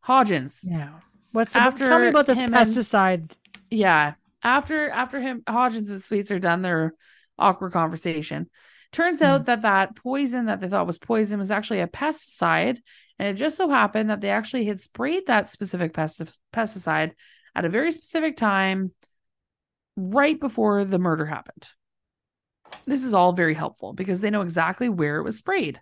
hodgins. 0.07 0.61
Yeah. 0.63 0.91
What's 1.33 1.53
the, 1.53 1.61
After 1.61 1.85
tell 1.87 1.99
me 1.99 2.09
about 2.09 2.27
this 2.27 2.39
him 2.39 2.55
and- 2.55 2.71
pesticide. 2.71 3.33
Yeah. 3.71 4.15
After 4.43 4.89
after 4.91 5.21
him 5.21 5.43
hodgins 5.49 5.91
and 5.91 6.03
sweets 6.03 6.31
are 6.31 6.39
done 6.39 6.63
their 6.63 6.95
awkward 7.39 7.73
conversation. 7.73 8.49
Turns 8.93 9.21
out 9.21 9.47
that 9.47 9.63
that 9.63 9.97
poison 9.97 10.47
that 10.47 10.61
they 10.61 10.69
thought 10.69 10.87
was 10.87 10.99
poison 10.99 11.39
was 11.39 11.51
actually 11.51 11.81
a 11.81 11.89
pesticide 11.89 12.79
and 13.19 13.29
it 13.29 13.35
just 13.35 13.57
so 13.57 13.69
happened 13.69 14.11
that 14.11 14.21
they 14.21 14.31
actually 14.31 14.65
had 14.67 14.81
sprayed 14.81 15.27
that 15.27 15.49
specific 15.49 15.93
pesti- 15.93 16.39
pesticide 16.53 17.13
at 17.55 17.65
a 17.65 17.69
very 17.69 17.91
specific 17.93 18.37
time 18.37 18.93
right 19.97 20.39
before 20.39 20.85
the 20.85 20.99
murder 20.99 21.27
happened. 21.27 21.69
This 22.87 23.03
is 23.05 23.15
all 23.15 23.33
very 23.33 23.55
helpful 23.55 23.93
because 23.93 24.21
they 24.21 24.31
know 24.31 24.43
exactly 24.43 24.89
where 24.89 25.17
it 25.19 25.25
was 25.25 25.37
sprayed. 25.39 25.81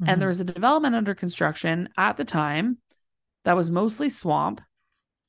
Mm-hmm. 0.00 0.10
and 0.12 0.20
there 0.22 0.28
was 0.28 0.38
a 0.38 0.44
development 0.44 0.94
under 0.94 1.12
construction 1.12 1.88
at 1.98 2.16
the 2.16 2.24
time 2.24 2.78
that 3.48 3.56
was 3.56 3.70
mostly 3.70 4.10
swamp. 4.10 4.60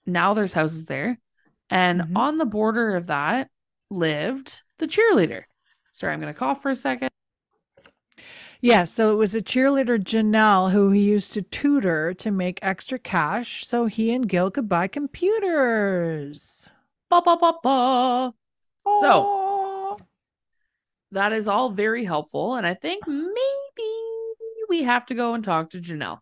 Now 0.06 0.34
there's 0.34 0.52
houses 0.52 0.88
there. 0.88 1.22
And 1.70 2.02
Mhm. 2.02 2.18
on 2.18 2.38
the 2.38 2.46
border 2.46 2.98
of 2.98 3.08
that 3.08 3.50
lived 3.90 4.62
the 4.78 4.88
cheerleader. 4.88 5.44
Sorry, 5.94 6.12
I'm 6.12 6.20
going 6.20 6.34
to 6.34 6.38
cough 6.38 6.62
for 6.62 6.70
a 6.70 6.76
second. 6.76 7.12
Yeah, 8.60 8.84
so 8.84 9.14
it 9.14 9.16
was 9.16 9.36
a 9.36 9.42
cheerleader, 9.42 9.98
Janelle, 9.98 10.74
who 10.74 10.92
he 10.92 11.00
used 11.02 11.32
to 11.32 11.42
tutor 11.42 12.14
to 12.16 12.30
make 12.30 12.60
extra 12.62 13.00
cash 13.00 13.66
so 13.66 13.86
he 13.86 14.12
and 14.12 14.28
Gil 14.28 14.52
could 14.52 14.68
buy 14.68 14.90
computers. 14.90 16.68
Ba, 17.10 17.22
ba, 17.22 17.38
ba, 17.38 17.54
ba. 17.64 18.34
So-. 19.00 19.98
That 21.14 21.32
is 21.32 21.48
all 21.48 21.70
very 21.70 22.04
helpful. 22.04 22.56
And 22.56 22.68
I 22.68 22.74
think 22.74 23.08
maybe 23.08 23.94
we 24.68 24.84
have 24.84 25.06
to 25.06 25.16
go 25.16 25.36
and 25.36 25.42
talk 25.42 25.70
to 25.70 25.80
Janelle. 25.80 26.20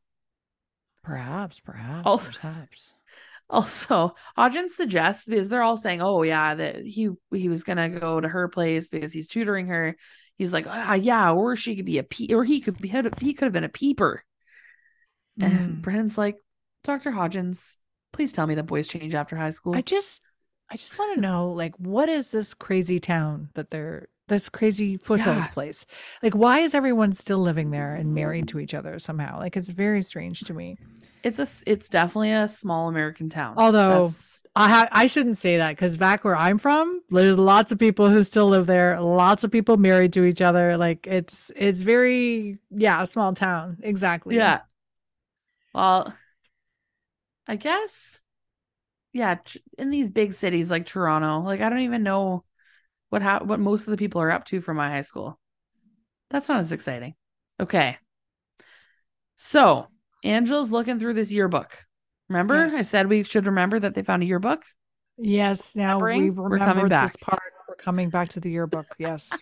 Perhaps, 1.08 1.60
perhaps, 1.60 2.06
Also- 2.06 2.32
perhaps. 2.32 2.94
Also, 3.50 4.14
Hodgins 4.38 4.72
suggests 4.72 5.24
because 5.26 5.48
they're 5.48 5.62
all 5.64 5.78
saying, 5.78 6.02
"Oh 6.02 6.22
yeah, 6.22 6.54
that 6.56 6.86
he 6.86 7.08
he 7.32 7.48
was 7.48 7.64
gonna 7.64 7.88
go 7.88 8.20
to 8.20 8.28
her 8.28 8.50
place 8.50 8.90
because 8.90 9.14
he's 9.14 9.30
tutoring 9.30 9.68
her." 9.68 9.96
He's 10.38 10.52
like, 10.52 10.66
"Ah, 10.68 10.96
yeah, 10.96 11.32
or 11.32 11.56
she 11.56 11.78
could 11.78 11.86
be 11.86 11.98
a 11.98 12.04
pe- 12.04 12.34
or 12.34 12.44
he 12.44 12.60
could 12.60 12.78
be 12.78 12.90
he 13.22 13.34
could 13.34 13.46
have 13.46 13.54
been 13.54 13.64
a 13.64 13.70
peeper." 13.70 14.26
And 15.40 15.78
Mm. 15.78 15.82
Brennan's 15.82 16.18
like, 16.18 16.36
"Dr. 16.84 17.12
Hodgins, 17.12 17.80
please 18.12 18.34
tell 18.34 18.48
me 18.48 18.56
that 18.56 18.64
boys 18.66 18.86
change 18.86 19.16
after 19.16 19.38
high 19.38 19.52
school." 19.52 19.76
I 19.78 19.82
just, 19.82 20.22
I 20.70 20.76
just 20.76 21.00
want 21.00 21.16
to 21.16 21.22
know, 21.22 21.52
like, 21.52 21.74
what 21.78 22.10
is 22.10 22.32
this 22.32 22.54
crazy 22.54 23.00
town 23.00 23.50
that 23.54 23.72
they're 23.72 24.10
this 24.28 24.50
crazy 24.50 24.98
foothills 24.98 25.38
Yeah. 25.38 25.48
place. 25.48 25.86
Like, 26.22 26.36
why 26.36 26.60
is 26.60 26.74
everyone 26.74 27.14
still 27.14 27.40
living 27.40 27.72
there 27.72 27.96
and 27.96 28.14
married 28.14 28.48
to 28.50 28.60
each 28.60 28.74
other 28.74 29.00
somehow? 29.00 29.40
Like, 29.40 29.56
it's 29.58 29.70
very 29.70 30.02
strange 30.04 30.42
to 30.42 30.54
me. 30.54 30.78
It's 31.24 31.40
a, 31.40 31.48
it's 31.70 31.90
definitely 31.90 32.32
a 32.32 32.48
small 32.48 32.88
American 32.90 33.30
town. 33.30 33.56
Although- 33.58 33.90
That's- 34.06 34.34
I 34.60 34.70
ha- 34.70 34.90
I 34.92 35.06
shouldn't 35.06 35.38
say 35.38 35.58
that 35.58 35.76
because 35.76 35.98
back 35.98 36.24
where 36.24 36.36
I'm 36.36 36.58
from, 36.58 37.02
there's 37.12 37.38
lots 37.38 37.72
of 37.72 37.78
people 37.78 38.10
who 38.10 38.24
still 38.24 38.48
live 38.50 38.66
there. 38.66 39.00
Lots 39.00 39.44
of 39.44 39.52
people 39.52 39.78
married 39.78 40.14
to 40.14 40.24
each 40.24 40.42
other. 40.42 40.78
Like 40.78 41.06
it's 41.06 41.52
it's 41.56 41.82
very 41.82 42.58
yeah, 42.72 43.04
a 43.04 43.06
small 43.06 43.36
town. 43.36 43.78
Exactly. 43.84 44.36
yeah. 44.36 44.62
Well, 45.76 46.12
I 47.48 47.56
guess 47.56 48.22
yeah, 49.14 49.36
in 49.78 49.92
these 49.92 50.10
big 50.10 50.34
cities 50.34 50.72
like 50.72 50.88
Toronto, 50.88 51.42
like 51.42 51.62
I 51.62 51.70
don't 51.70 51.80
even 51.82 52.02
know 52.02 52.44
what 53.10 53.22
ha- 53.22 53.44
what 53.44 53.60
most 53.60 53.88
of 53.88 53.92
the 53.92 53.98
people 53.98 54.22
are 54.22 54.32
up 54.32 54.46
to 54.46 54.62
from 54.62 54.78
my 54.78 54.90
high 54.90 55.02
school. 55.02 55.40
That's 56.30 56.50
not 56.50 56.60
as 56.60 56.72
exciting. 56.72 57.16
Okay. 57.60 57.98
So, 59.38 59.88
Angela's 60.24 60.72
looking 60.72 61.00
through 61.00 61.14
this 61.14 61.32
yearbook. 61.32 61.78
Remember, 62.30 62.56
I 62.66 62.82
said 62.82 63.08
we 63.08 63.24
should 63.24 63.46
remember 63.46 63.80
that 63.80 63.94
they 63.94 64.04
found 64.04 64.24
a 64.24 64.26
yearbook? 64.26 64.64
Yes. 65.18 65.76
Now 65.76 65.98
we 66.00 66.04
Remembering? 66.04 66.36
We're 66.36 66.44
remember 66.50 66.66
coming 66.66 66.84
this 66.90 67.16
back. 67.16 67.20
part. 67.22 67.42
We're 67.68 67.76
coming 67.76 68.10
back 68.10 68.30
to 68.30 68.40
the 68.40 68.52
yearbook. 68.52 68.88
Yes. 68.98 69.30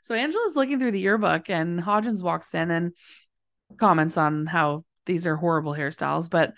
So 0.00 0.14
Angela's 0.14 0.56
looking 0.56 0.78
through 0.78 0.92
the 0.92 1.00
yearbook 1.00 1.50
and 1.50 1.80
Hodgins 1.80 2.22
walks 2.22 2.54
in 2.54 2.70
and 2.70 2.92
comments 3.76 4.16
on 4.16 4.46
how 4.46 4.84
these 5.04 5.26
are 5.26 5.36
horrible 5.36 5.74
hairstyles. 5.74 6.30
But 6.30 6.54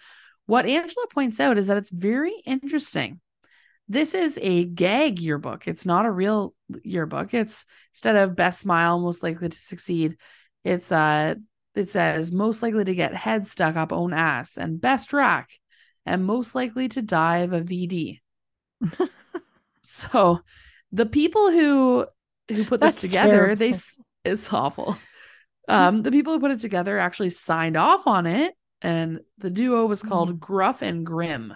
what 0.46 0.66
Angela 0.66 1.06
points 1.12 1.40
out 1.40 1.58
is 1.58 1.66
that 1.66 1.76
it's 1.78 1.90
very 1.90 2.34
interesting. 2.46 3.18
This 3.90 4.14
is 4.14 4.38
a 4.40 4.66
gag 4.66 5.18
yearbook. 5.18 5.66
It's 5.66 5.84
not 5.84 6.06
a 6.06 6.10
real 6.12 6.54
yearbook. 6.84 7.34
It's 7.34 7.64
instead 7.92 8.14
of 8.14 8.36
best 8.36 8.60
smile, 8.60 9.00
most 9.00 9.24
likely 9.24 9.48
to 9.48 9.58
succeed, 9.58 10.16
it's 10.62 10.92
uh 10.92 11.34
it 11.74 11.88
says 11.88 12.30
most 12.30 12.62
likely 12.62 12.84
to 12.84 12.94
get 12.94 13.14
head 13.14 13.48
stuck 13.48 13.74
up 13.74 13.92
own 13.92 14.12
ass 14.12 14.56
and 14.56 14.80
best 14.80 15.12
rack 15.12 15.50
and 16.06 16.24
most 16.24 16.54
likely 16.54 16.88
to 16.90 17.02
die 17.02 17.38
of 17.38 17.52
a 17.52 17.62
VD. 17.62 18.20
so 19.82 20.40
the 20.92 21.06
people 21.06 21.50
who 21.50 22.06
who 22.48 22.64
put 22.64 22.80
this 22.80 22.94
That's 22.94 23.02
together, 23.02 23.54
they 23.56 23.66
terrible. 23.66 23.74
s- 23.74 24.00
it's 24.24 24.52
awful. 24.52 24.98
Um, 25.68 26.02
the 26.02 26.12
people 26.12 26.32
who 26.32 26.40
put 26.40 26.50
it 26.52 26.60
together 26.60 26.98
actually 26.98 27.30
signed 27.30 27.76
off 27.76 28.06
on 28.06 28.26
it, 28.26 28.54
and 28.82 29.20
the 29.38 29.50
duo 29.50 29.86
was 29.86 30.02
called 30.02 30.40
Gruff 30.40 30.82
and 30.82 31.04
Grim. 31.04 31.54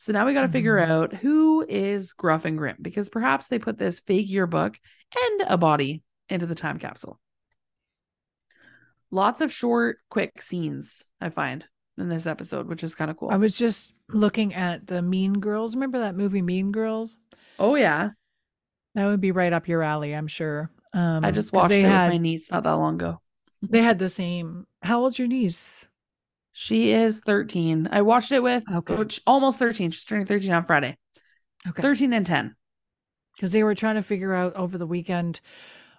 So 0.00 0.14
now 0.14 0.24
we 0.24 0.32
got 0.32 0.42
to 0.42 0.48
figure 0.48 0.76
Mhm. 0.78 0.88
out 0.88 1.12
who 1.16 1.60
is 1.68 2.14
Gruff 2.14 2.46
and 2.46 2.56
Grim 2.56 2.76
because 2.80 3.10
perhaps 3.10 3.48
they 3.48 3.58
put 3.58 3.76
this 3.76 4.00
fake 4.00 4.30
yearbook 4.30 4.80
and 5.14 5.42
a 5.46 5.58
body 5.58 6.02
into 6.30 6.46
the 6.46 6.54
time 6.54 6.78
capsule. 6.78 7.20
Lots 9.10 9.42
of 9.42 9.52
short, 9.52 9.98
quick 10.08 10.40
scenes 10.40 11.04
I 11.20 11.28
find 11.28 11.66
in 11.98 12.08
this 12.08 12.26
episode, 12.26 12.66
which 12.66 12.82
is 12.82 12.94
kind 12.94 13.10
of 13.10 13.18
cool. 13.18 13.28
I 13.30 13.36
was 13.36 13.58
just 13.58 13.92
looking 14.08 14.54
at 14.54 14.86
the 14.86 15.02
Mean 15.02 15.34
Girls. 15.34 15.74
Remember 15.74 15.98
that 15.98 16.16
movie 16.16 16.40
Mean 16.40 16.72
Girls? 16.72 17.18
oh 17.58 17.74
yeah, 17.74 18.12
That 18.94 19.04
would 19.04 19.20
be 19.20 19.32
right 19.32 19.52
up 19.52 19.68
your 19.68 19.82
alley, 19.82 20.14
I'm 20.16 20.28
sure. 20.28 20.70
Um, 20.94 21.26
I 21.26 21.30
just 21.30 21.52
watched 21.52 21.74
it 21.74 21.84
had, 21.84 22.06
with 22.06 22.14
my 22.14 22.18
niece 22.18 22.50
not 22.50 22.62
that 22.62 22.72
long 22.72 22.94
ago. 22.94 23.20
They 23.60 23.82
had 23.82 23.98
the 23.98 24.08
same. 24.08 24.66
How 24.82 25.02
old's 25.02 25.18
your 25.18 25.28
niece? 25.28 25.84
She 26.52 26.90
is 26.92 27.20
13. 27.20 27.88
I 27.92 28.02
watched 28.02 28.32
it 28.32 28.42
with 28.42 28.64
Okay. 28.72 28.94
which 28.96 29.20
almost 29.26 29.58
13. 29.58 29.90
She's 29.92 30.04
turning 30.04 30.26
13 30.26 30.52
on 30.52 30.64
Friday. 30.64 30.96
Okay. 31.68 31.82
13 31.82 32.12
and 32.12 32.26
10. 32.26 32.56
because 33.36 33.52
they 33.52 33.62
were 33.62 33.74
trying 33.74 33.94
to 33.96 34.02
figure 34.02 34.34
out 34.34 34.54
over 34.56 34.76
the 34.78 34.86
weekend 34.86 35.40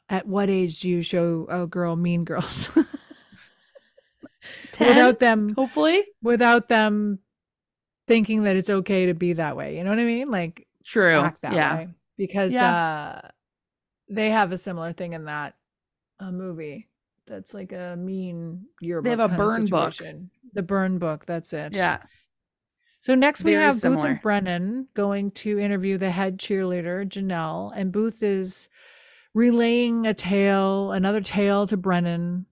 at 0.10 0.28
what 0.28 0.50
age 0.50 0.82
do 0.82 0.90
you 0.90 1.02
show 1.02 1.48
a 1.50 1.66
girl 1.66 1.96
Mean 1.96 2.24
Girls 2.26 2.70
10, 4.74 4.88
without 4.88 5.20
them 5.20 5.54
hopefully. 5.56 6.04
without 6.22 6.68
them 6.68 7.20
thinking 8.08 8.44
that 8.44 8.56
it's 8.58 8.70
okay 8.70 9.06
to 9.08 9.14
be 9.14 9.34
that 9.34 9.56
way. 9.56 9.78
You 9.78 9.84
know 9.84 9.92
what 9.92 10.00
I 10.00 10.06
mean? 10.06 10.30
Like 10.30 10.68
True. 10.84 11.30
yeah. 11.44 11.78
way 11.78 11.88
because 12.18 12.54
uh 12.54 13.30
they 14.10 14.30
have 14.32 14.52
a 14.52 14.58
similar 14.58 14.92
thing 14.94 15.14
in 15.14 15.26
that 15.26 15.56
uh, 16.20 16.32
movie. 16.32 16.88
That's 17.32 17.54
like 17.54 17.72
a 17.72 17.96
mean 17.98 18.66
yearbook. 18.82 19.10
have 19.10 19.32
a 19.32 19.34
burn 19.34 19.66
book. 19.66 19.94
The 20.54 20.62
burn 20.62 20.98
book. 20.98 21.26
That's 21.26 21.54
it. 21.54 21.74
Yeah. 21.74 22.00
So 23.00 23.16
next 23.16 23.46
we 23.46 23.54
Very 23.54 23.64
have 23.64 23.82
Booth 23.82 24.04
and 24.04 24.22
Brennan 24.22 24.88
going 24.94 25.32
to 25.32 25.58
interview 25.58 25.98
the 25.98 26.12
head 26.12 26.38
cheerleader, 26.38 27.08
Janelle, 27.08 27.72
and 27.74 27.92
Booth 27.92 28.22
is 28.22 28.68
relaying 29.34 30.06
a 30.06 30.14
tale, 30.14 30.92
another 30.92 31.22
tale 31.22 31.66
to 31.68 31.78
Brennan 31.78 32.46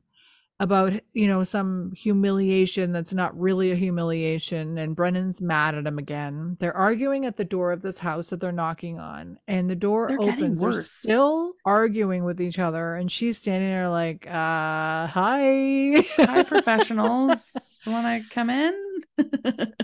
about, 0.62 0.94
you 1.14 1.26
know, 1.28 1.42
some 1.44 1.92
humiliation 1.96 2.92
that's 2.92 3.14
not 3.14 3.38
really 3.40 3.72
a 3.72 3.76
humiliation. 3.76 4.78
And 4.78 4.96
Brennan's 4.96 5.40
mad 5.40 5.76
at 5.76 5.88
him 5.88 5.98
again. 5.98 6.58
They're 6.60 6.76
arguing 6.76 7.26
at 7.26 7.38
the 7.38 7.46
door 7.46 7.72
of 7.72 7.82
this 7.82 8.00
house 8.00 8.30
that 8.30 8.42
they're 8.42 8.52
knocking 8.52 9.00
on, 9.00 9.40
and 9.48 9.70
the 9.70 9.76
door 9.76 10.08
They're 10.10 10.20
opens. 10.22 10.60
They're 10.60 10.74
still 10.84 11.54
arguing 11.66 12.26
with 12.26 12.42
each 12.42 12.60
other, 12.60 12.96
and 12.96 13.12
she's 13.12 13.38
standing 13.38 13.70
there 13.70 13.90
like, 13.90 14.28
uh, 14.28 15.08
hi. 15.08 16.06
Hi, 16.18 16.44
professionals. 16.48 17.84
Want 17.88 18.06
to 18.06 18.30
come 18.34 18.50
in? 18.50 18.76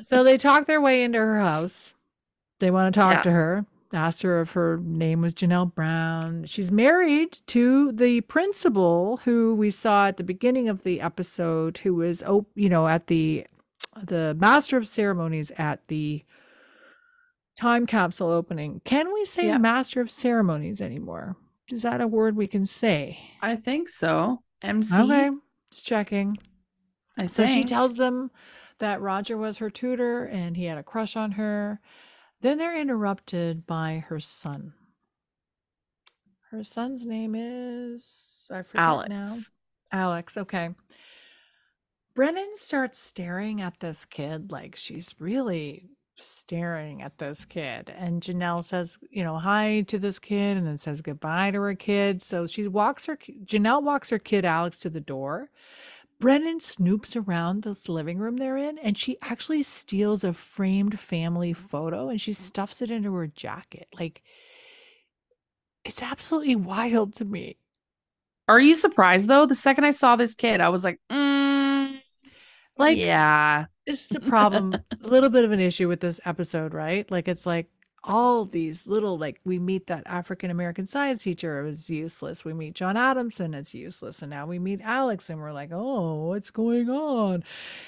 So 0.01 0.23
they 0.23 0.37
talk 0.37 0.67
their 0.67 0.81
way 0.81 1.03
into 1.03 1.17
her 1.19 1.39
house. 1.39 1.93
They 2.59 2.69
want 2.71 2.93
to 2.93 2.99
talk 2.99 3.11
Yeah. 3.13 3.21
to 3.23 3.31
her. 3.31 3.65
Asked 3.95 4.21
her 4.23 4.41
if 4.41 4.51
her 4.53 4.77
name 4.83 5.21
was 5.21 5.33
Janelle 5.33 5.73
Brown. 5.73 6.45
She's 6.45 6.71
married 6.71 7.39
to 7.47 7.91
the 7.91 8.21
principal 8.21 9.17
who 9.23 9.55
we 9.55 9.71
saw 9.71 10.07
at 10.07 10.17
the 10.17 10.23
beginning 10.23 10.67
of 10.67 10.83
the 10.83 11.01
episode, 11.01 11.77
who 11.79 11.95
was, 11.95 12.23
oh, 12.27 12.45
you 12.55 12.69
know, 12.69 12.87
at 12.87 13.07
the 13.07 13.45
the 14.03 14.35
master 14.37 14.75
of 14.75 14.87
ceremonies 14.87 15.51
at 15.57 15.87
the 15.87 16.23
time 17.57 17.85
capsule 17.85 18.29
opening. 18.29 18.81
Can 18.83 19.13
we 19.13 19.23
say 19.25 19.47
Yeah. 19.47 19.57
master 19.57 20.01
of 20.01 20.11
ceremonies 20.11 20.81
anymore? 20.81 21.37
Is 21.71 21.83
that 21.83 22.01
a 22.01 22.07
word 22.07 22.35
we 22.35 22.47
can 22.47 22.65
say? 22.65 23.17
I 23.41 23.55
think 23.55 23.87
so. 23.89 24.43
MC. 24.61 24.93
Okay, 24.97 25.29
just 25.71 25.85
checking. 25.85 26.37
I 27.17 27.27
So 27.27 27.45
she 27.45 27.63
tells 27.63 27.95
them 27.95 28.31
that 28.79 28.99
Roger 29.01 29.37
was 29.37 29.59
her 29.59 29.69
tutor 29.69 30.25
and 30.25 30.57
he 30.57 30.65
had 30.65 30.77
a 30.77 30.83
crush 30.83 31.15
on 31.15 31.33
her. 31.33 31.79
Then 32.41 32.57
they're 32.57 32.79
interrupted 32.79 33.65
by 33.65 34.03
her 34.07 34.19
son. 34.19 34.73
Her 36.51 36.63
son's 36.63 37.05
name 37.05 37.35
is 37.35 38.47
I 38.51 38.61
forget 38.61 38.75
now. 38.75 39.15
Alex. 39.15 39.51
Alex, 39.91 40.37
okay. 40.37 40.69
Brennan 42.13 42.51
starts 42.55 42.97
staring 42.97 43.61
at 43.61 43.79
this 43.79 44.05
kid 44.05 44.51
like 44.51 44.75
she's 44.75 45.13
really 45.19 45.89
staring 46.17 47.01
at 47.01 47.17
this 47.17 47.45
kid. 47.45 47.93
And 47.95 48.21
Janelle 48.21 48.63
says, 48.63 48.97
you 49.09 49.23
know, 49.23 49.37
hi 49.37 49.81
to 49.87 49.99
this 49.99 50.19
kid 50.19 50.57
and 50.57 50.65
then 50.65 50.77
says 50.77 51.01
goodbye 51.01 51.51
to 51.51 51.59
her 51.61 51.75
kid. 51.75 52.21
So 52.21 52.47
she 52.47 52.67
walks 52.67 53.05
her, 53.05 53.17
Janelle 53.17 53.83
walks 53.83 54.09
her 54.11 54.19
kid 54.19 54.45
Alex 54.45 54.77
to 54.77 54.89
the 54.89 55.01
door. 55.01 55.49
Brennan 56.19 56.59
snoops 56.59 57.15
around 57.15 57.63
this 57.63 57.89
living 57.89 58.17
room 58.19 58.37
they're 58.37 58.57
in 58.57 58.77
and 58.77 58.97
she 58.97 59.17
actually 59.21 59.63
steals 59.63 60.23
a 60.23 60.33
framed 60.33 60.99
family 60.99 61.53
photo 61.53 62.09
and 62.09 62.19
she 62.21 62.33
stuffs 62.33 62.81
it 62.81 62.89
into 62.91 63.13
her 63.13 63.27
jacket. 63.27 63.87
Like, 63.99 64.21
it's 65.83 66.01
absolutely 66.01 66.55
wild 66.55 67.15
to 67.15 67.25
me. 67.25 67.57
Are 68.47 68.59
you 68.59 68.75
surprised 68.75 69.27
though? 69.27 69.45
The 69.45 69.55
second 69.55 69.85
I 69.85 69.91
saw 69.91 70.15
this 70.15 70.35
kid, 70.35 70.61
I 70.61 70.69
was 70.69 70.83
like, 70.83 70.99
mm, 71.11 71.99
Like, 72.77 72.99
yeah. 72.99 73.67
this 73.87 74.05
is 74.05 74.15
a 74.15 74.19
problem, 74.21 74.83
a 75.03 75.07
little 75.07 75.29
bit 75.29 75.45
of 75.45 75.51
an 75.51 75.59
issue 75.59 75.87
with 75.87 75.99
this 76.01 76.19
episode, 76.25 76.73
right? 76.73 77.09
Like 77.09 77.27
it's 77.27 77.45
like 77.45 77.69
all 78.05 78.45
these 78.45 78.87
little 78.87 79.17
like 79.17 79.39
we 79.43 79.59
meet 79.59 79.87
that 79.87 80.03
African 80.05 80.51
American 80.51 80.87
science 80.87 81.23
teacher, 81.23 81.59
it 81.59 81.63
was 81.63 81.89
useless. 81.89 82.45
We 82.45 82.53
meet 82.53 82.75
John 82.75 82.95
Adamson, 82.95 83.53
it's 83.53 83.73
useless. 83.73 84.21
And 84.21 84.29
now 84.29 84.45
we 84.45 84.59
meet 84.59 84.81
Alex 84.81 85.29
and 85.29 85.39
we're 85.41 85.51
like, 85.51 85.71
oh, 85.73 86.27
what's 86.27 86.51
going 86.51 86.89
on? 86.89 87.43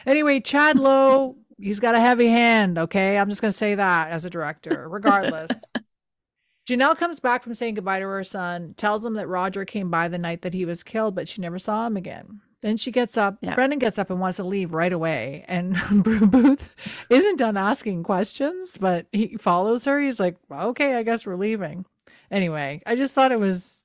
Anyway, 0.05 0.39
Chad 0.39 0.79
Lowe, 0.79 1.37
he's 1.57 1.79
got 1.79 1.95
a 1.95 1.99
heavy 1.99 2.27
hand, 2.27 2.77
okay? 2.77 3.17
I'm 3.17 3.29
just 3.29 3.41
gonna 3.41 3.51
say 3.51 3.75
that 3.75 4.09
as 4.09 4.25
a 4.25 4.29
director, 4.29 4.87
regardless. 4.89 5.71
Janelle 6.67 6.97
comes 6.97 7.21
back 7.21 7.43
from 7.43 7.53
saying 7.53 7.75
goodbye 7.75 7.99
to 7.99 8.05
her 8.05 8.25
son, 8.25 8.73
tells 8.75 9.05
him 9.05 9.13
that 9.13 9.27
Roger 9.27 9.63
came 9.63 9.89
by 9.89 10.09
the 10.09 10.17
night 10.17 10.41
that 10.41 10.53
he 10.53 10.65
was 10.65 10.83
killed, 10.83 11.15
but 11.15 11.29
she 11.29 11.39
never 11.39 11.57
saw 11.57 11.87
him 11.87 11.95
again. 11.95 12.41
Then 12.63 12.77
she 12.77 12.91
gets 12.91 13.17
up. 13.17 13.37
Yeah. 13.41 13.53
Brennan 13.55 13.77
gets 13.79 13.99
up 13.99 14.09
and 14.09 14.19
wants 14.19 14.37
to 14.37 14.43
leave 14.43 14.73
right 14.73 14.91
away. 14.91 15.45
And 15.47 15.75
Booth 16.03 16.75
isn't 17.09 17.37
done 17.37 17.55
asking 17.57 18.03
questions, 18.03 18.77
but 18.79 19.05
he 19.11 19.37
follows 19.37 19.85
her. 19.85 19.99
He's 19.99 20.19
like, 20.19 20.37
okay, 20.51 20.95
I 20.95 21.03
guess 21.03 21.25
we're 21.25 21.35
leaving. 21.35 21.85
Anyway, 22.31 22.81
I 22.85 22.95
just 22.95 23.13
thought 23.13 23.31
it 23.31 23.39
was 23.39 23.83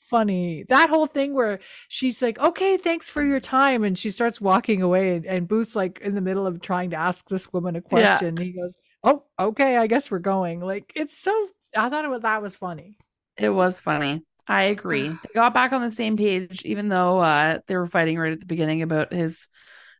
funny. 0.00 0.64
That 0.68 0.90
whole 0.90 1.06
thing 1.06 1.34
where 1.34 1.60
she's 1.88 2.20
like, 2.20 2.38
okay, 2.38 2.76
thanks 2.76 3.08
for 3.08 3.22
your 3.22 3.40
time. 3.40 3.84
And 3.84 3.96
she 3.96 4.10
starts 4.10 4.40
walking 4.40 4.82
away. 4.82 5.16
And, 5.16 5.26
and 5.26 5.48
Booth's 5.48 5.76
like 5.76 6.00
in 6.02 6.14
the 6.14 6.20
middle 6.20 6.46
of 6.46 6.60
trying 6.60 6.90
to 6.90 6.96
ask 6.96 7.28
this 7.28 7.52
woman 7.52 7.76
a 7.76 7.78
Yeah. 7.78 8.18
question. 8.18 8.36
He 8.36 8.52
goes, 8.52 8.74
oh, 9.04 9.22
okay, 9.38 9.76
I 9.76 9.86
guess 9.86 10.10
we're 10.10 10.18
going. 10.18 10.60
Like, 10.60 10.92
it's 10.96 11.16
so, 11.16 11.48
I 11.76 11.88
thought 11.88 12.04
it 12.04 12.08
was, 12.08 12.22
that 12.22 12.42
was 12.42 12.54
funny. 12.54 12.96
It 13.36 13.50
was 13.50 13.78
funny. 13.80 14.24
I 14.48 14.64
agree. 14.64 15.08
They 15.22 15.30
got 15.34 15.54
back 15.54 15.72
on 15.72 15.82
the 15.82 15.90
same 15.90 16.16
page, 16.16 16.62
even 16.64 16.88
though 16.88 17.18
uh, 17.18 17.58
they 17.66 17.76
were 17.76 17.86
fighting 17.86 18.18
right 18.18 18.32
at 18.32 18.40
the 18.40 18.46
beginning 18.46 18.82
about 18.82 19.12
his 19.12 19.48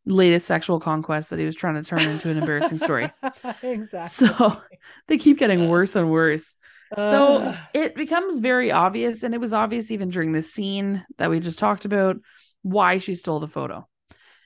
latest 0.06 0.46
sexual 0.46 0.80
conquest 0.80 1.30
that 1.30 1.38
he 1.38 1.44
was 1.44 1.54
trying 1.54 1.74
to 1.74 1.82
turn 1.82 2.00
into 2.00 2.30
an 2.30 2.38
embarrassing 2.38 2.78
story. 2.78 3.12
exactly. 3.62 4.08
So 4.08 4.56
they 5.06 5.18
keep 5.18 5.38
getting 5.38 5.68
worse 5.68 5.94
and 5.96 6.10
worse. 6.10 6.56
So 6.96 7.36
Ugh. 7.36 7.56
it 7.74 7.94
becomes 7.94 8.38
very 8.38 8.72
obvious, 8.72 9.22
and 9.22 9.34
it 9.34 9.40
was 9.40 9.52
obvious 9.52 9.90
even 9.90 10.08
during 10.08 10.32
the 10.32 10.42
scene 10.42 11.04
that 11.18 11.28
we 11.28 11.38
just 11.38 11.58
talked 11.58 11.84
about 11.84 12.16
why 12.62 12.96
she 12.96 13.14
stole 13.14 13.40
the 13.40 13.48
photo. 13.48 13.86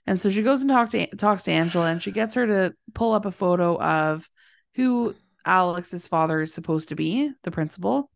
And 0.07 0.19
so 0.19 0.31
she 0.31 0.43
goes 0.43 0.63
and 0.63 0.71
talk 0.71 0.91
to, 0.91 1.07
talks 1.17 1.45
to 1.45 1.53
Angela, 1.53 1.87
and 1.87 2.03
she 2.03 2.11
gets 2.11 2.35
her 2.35 2.47
to 2.47 2.75
pull 2.95 3.13
up 3.13 3.25
a 3.27 3.31
photo 3.31 3.81
of 3.81 4.29
who 4.75 5.15
Alex's 5.47 6.09
father 6.09 6.41
is 6.41 6.53
supposed 6.53 6.89
to 6.89 6.97
be, 6.97 7.31
the 7.45 7.53
principal. 7.53 8.11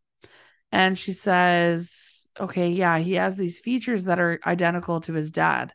And 0.73 0.99
she 0.99 1.13
says, 1.13 2.29
"Okay, 2.39 2.71
yeah, 2.71 2.99
he 2.99 3.15
has 3.15 3.37
these 3.37 3.61
features 3.61 4.05
that 4.05 4.19
are 4.19 4.41
identical 4.47 5.01
to 5.03 5.13
his 5.15 5.31
dad." 5.31 5.73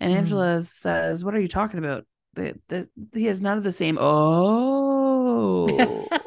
And 0.00 0.12
Hmm. 0.12 0.18
Angela 0.18 0.62
says, 0.62 1.24
"What 1.24 1.34
are 1.34 1.40
you 1.40 1.48
talking 1.48 1.78
about? 1.78 2.04
The, 2.34 2.58
the, 2.68 2.88
he 3.14 3.26
has 3.26 3.40
none 3.40 3.58
of 3.58 3.64
the 3.64 3.72
same." 3.72 3.98
Oh. 4.00 5.68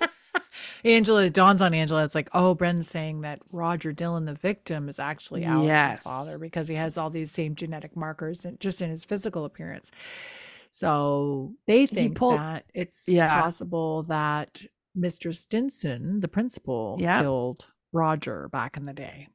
Angela 0.84 1.26
it 1.26 1.34
dawns 1.34 1.62
on 1.62 1.76
Angela. 1.76 2.04
It's 2.04 2.16
like, 2.16 2.30
oh, 2.34 2.56
Bren's 2.56 2.90
saying 2.90 3.22
that 3.22 3.40
Roger 3.52 3.94
Dillon, 3.94 4.26
the 4.26 4.34
victim, 4.34 4.90
is 4.90 5.00
actually 5.00 5.46
Alex's 5.46 5.68
Yes. 5.68 6.04
father 6.04 6.40
because 6.40 6.68
he 6.68 6.74
has 6.74 6.98
all 6.98 7.12
these 7.12 7.32
same 7.32 7.54
genetic 7.54 7.96
markers 7.96 8.46
and 8.46 8.60
just 8.60 8.82
in 8.82 8.90
his 8.90 9.04
physical 9.04 9.46
appearance. 9.46 9.92
So 10.72 11.54
they 11.68 11.86
think 11.86 12.18
pulled- 12.18 12.40
that 12.40 12.66
it's 12.74 13.04
Yeah. 13.08 13.42
possible 13.42 14.04
that 14.04 14.64
Mr. 14.98 15.36
Stinson, 15.36 16.20
the 16.20 16.28
principal, 16.28 16.98
Yeah. 17.00 17.22
killed 17.22 17.68
Roger 17.92 18.50
back 18.50 18.78
in 18.78 18.86
the 18.86 18.94
day. 18.94 19.28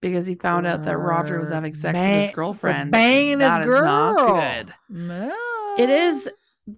because 0.00 0.26
he 0.26 0.34
found 0.34 0.66
out 0.66 0.82
that 0.84 0.96
Roger 0.96 1.38
was 1.38 1.50
having 1.50 1.74
sex 1.74 1.98
with 2.00 2.06
his 2.22 2.30
girlfriend. 2.30 2.90
banging 2.90 3.40
his 3.40 3.48
That 3.48 3.62
is 3.62 3.80
not 3.80 4.16
girl. 4.16 4.74
good. 4.88 5.34
It 5.78 5.90
is 5.90 6.30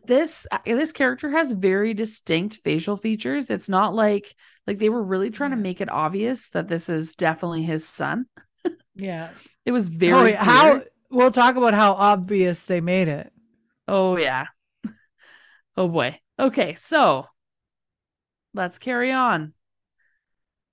this 0.07 0.47
uh, 0.51 0.59
this 0.65 0.93
character 0.93 1.31
has 1.31 1.53
very 1.53 1.95
distinct 1.95 2.57
facial 2.65 2.97
features. 2.97 3.51
It's 3.51 3.69
not 3.69 3.95
like 3.95 4.35
like 4.67 4.79
they 4.79 4.89
were 4.89 5.03
really 5.03 5.31
trying 5.31 5.51
to 5.51 5.57
make 5.57 5.81
it 5.81 5.91
obvious 5.91 6.51
that 6.51 6.69
this 6.69 6.89
is 6.89 7.15
definitely 7.15 7.63
his 7.63 7.87
son. 7.87 8.27
Yeah. 8.95 9.31
It 9.65 9.71
was 9.73 9.87
Oh, 9.87 9.93
very 9.97 10.33
yeah, 10.33 10.45
how 10.45 10.83
we'll 11.11 11.31
talk 11.31 11.55
about 11.57 11.73
how 11.75 11.93
obvious 11.93 12.65
they 12.65 12.81
made 12.81 13.07
it. 13.09 13.33
Oh 13.87 14.17
yeah. 14.17 14.47
Oh 15.77 15.89
boy. 15.89 16.19
Okay, 16.39 16.75
so 16.75 17.27
let's 18.55 18.79
carry 18.79 19.13
on 19.13 19.53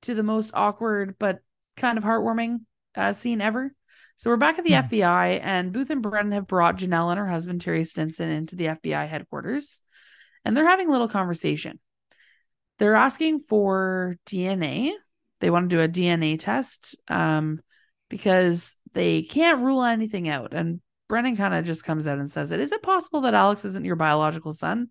to 0.04 0.16
the 0.16 0.24
most 0.24 0.52
awkward 0.54 1.16
but 1.20 1.39
kind 1.78 1.97
of 1.97 2.04
heartwarming 2.04 2.60
uh, 2.95 3.14
scene 3.14 3.41
ever. 3.41 3.74
So 4.18 4.30
we're 4.30 4.38
back 4.38 4.60
at 4.60 4.66
the 4.66 4.74
Hmm. 4.74 4.88
FBI, 4.88 5.39
and 5.41 5.72
Booth 5.72 5.89
and 5.89 6.02
Brennan 6.02 6.34
have 6.34 6.47
brought 6.47 6.78
Janelle 6.78 7.10
and 7.10 7.20
her 7.20 7.28
husband 7.28 7.62
Terry 7.62 7.84
Stinson 7.86 8.30
into 8.30 8.56
the 8.58 8.66
FBI 8.68 9.08
headquarters, 9.08 9.82
and 10.43 10.56
they're 10.58 10.68
having 10.68 10.89
a 10.89 10.91
little 10.91 11.08
conversation. 11.08 11.80
They're 12.80 12.95
asking 12.95 13.41
for 13.41 14.18
DNA. 14.26 14.91
They 15.39 15.50
want 15.50 15.70
to 15.70 15.76
do 15.76 15.82
a 15.82 15.88
DNA 15.88 16.38
test 16.38 16.97
um, 17.08 17.62
because 18.10 18.76
they 18.93 19.22
can't 19.22 19.62
rule 19.62 19.84
anything 19.84 20.28
out. 20.28 20.54
And 20.54 20.82
Brennan 21.08 21.38
kind 21.38 21.54
of 21.54 21.64
just 21.66 21.84
comes 21.86 22.08
out 22.08 22.20
and 22.20 22.30
says 22.30 22.52
it. 22.52 22.60
Is 22.60 22.72
it 22.72 22.82
possible 22.84 23.22
that 23.22 23.34
Alex 23.34 23.64
isn't 23.66 23.86
your 23.86 23.95
biological 23.95 24.52
son, 24.54 24.89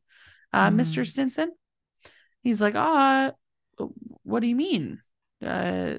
uh, 0.53 0.71
Mm. 0.71 0.81
Mr. 0.81 1.07
Stinson? 1.07 1.53
He's 2.43 2.63
like, 2.63 2.75
ah, 2.77 3.33
what 4.29 4.41
do 4.41 4.47
you 4.47 4.57
mean? 4.57 5.01
Uh, 5.43 5.97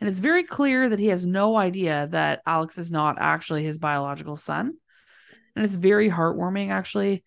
and 0.00 0.08
it's 0.08 0.18
very 0.18 0.42
clear 0.42 0.88
that 0.88 0.98
he 0.98 1.08
has 1.08 1.26
no 1.26 1.56
idea 1.56 2.08
that 2.10 2.40
Alex 2.46 2.78
is 2.78 2.90
not 2.90 3.16
actually 3.20 3.64
his 3.64 3.78
biological 3.78 4.36
son. 4.36 4.74
And 5.54 5.64
it's 5.64 5.74
very 5.74 6.10
heartwarming, 6.10 6.70
actually. 6.70 7.22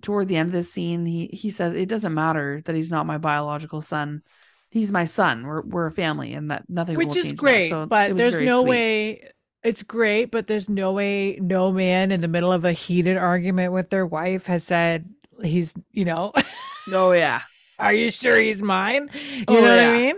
Toward 0.00 0.28
the 0.28 0.36
end 0.36 0.48
of 0.48 0.52
this 0.52 0.72
scene, 0.72 1.06
he 1.06 1.26
he 1.26 1.50
says, 1.50 1.74
It 1.74 1.88
doesn't 1.88 2.14
matter 2.14 2.60
that 2.64 2.74
he's 2.74 2.90
not 2.90 3.06
my 3.06 3.18
biological 3.18 3.80
son. 3.80 4.22
He's 4.70 4.90
my 4.90 5.04
son. 5.04 5.46
We're 5.46 5.62
we're 5.62 5.86
a 5.86 5.92
family, 5.92 6.32
and 6.32 6.50
that 6.50 6.64
nothing 6.68 6.96
which 6.96 7.08
will 7.10 7.18
is 7.18 7.32
great 7.32 7.68
So 7.68 7.86
but 7.86 8.16
there's 8.16 8.40
no 8.40 8.62
sweet. 8.62 8.70
way 8.70 9.30
it's 9.62 9.82
great 9.82 10.30
but 10.30 10.46
there's 10.46 10.68
no 10.68 10.92
way 10.92 11.38
no 11.40 11.72
man 11.72 12.12
in 12.12 12.20
the 12.20 12.28
middle 12.28 12.52
of 12.52 12.64
a 12.64 12.72
heated 12.72 13.16
argument 13.16 13.72
with 13.72 13.88
their 13.88 14.04
wife 14.04 14.46
has 14.46 14.62
said 14.64 15.08
he's 15.42 15.72
you 15.92 16.04
know 16.04 16.32
Oh 16.92 17.12
yeah. 17.12 17.40
Are 17.78 17.94
you 17.94 18.10
sure 18.10 18.36
he's 18.42 18.62
mine 18.62 19.10
you 19.14 19.44
Oh, 19.48 19.54
know 19.60 19.62
what 19.62 19.78
i 19.80 19.92
mean 19.92 20.16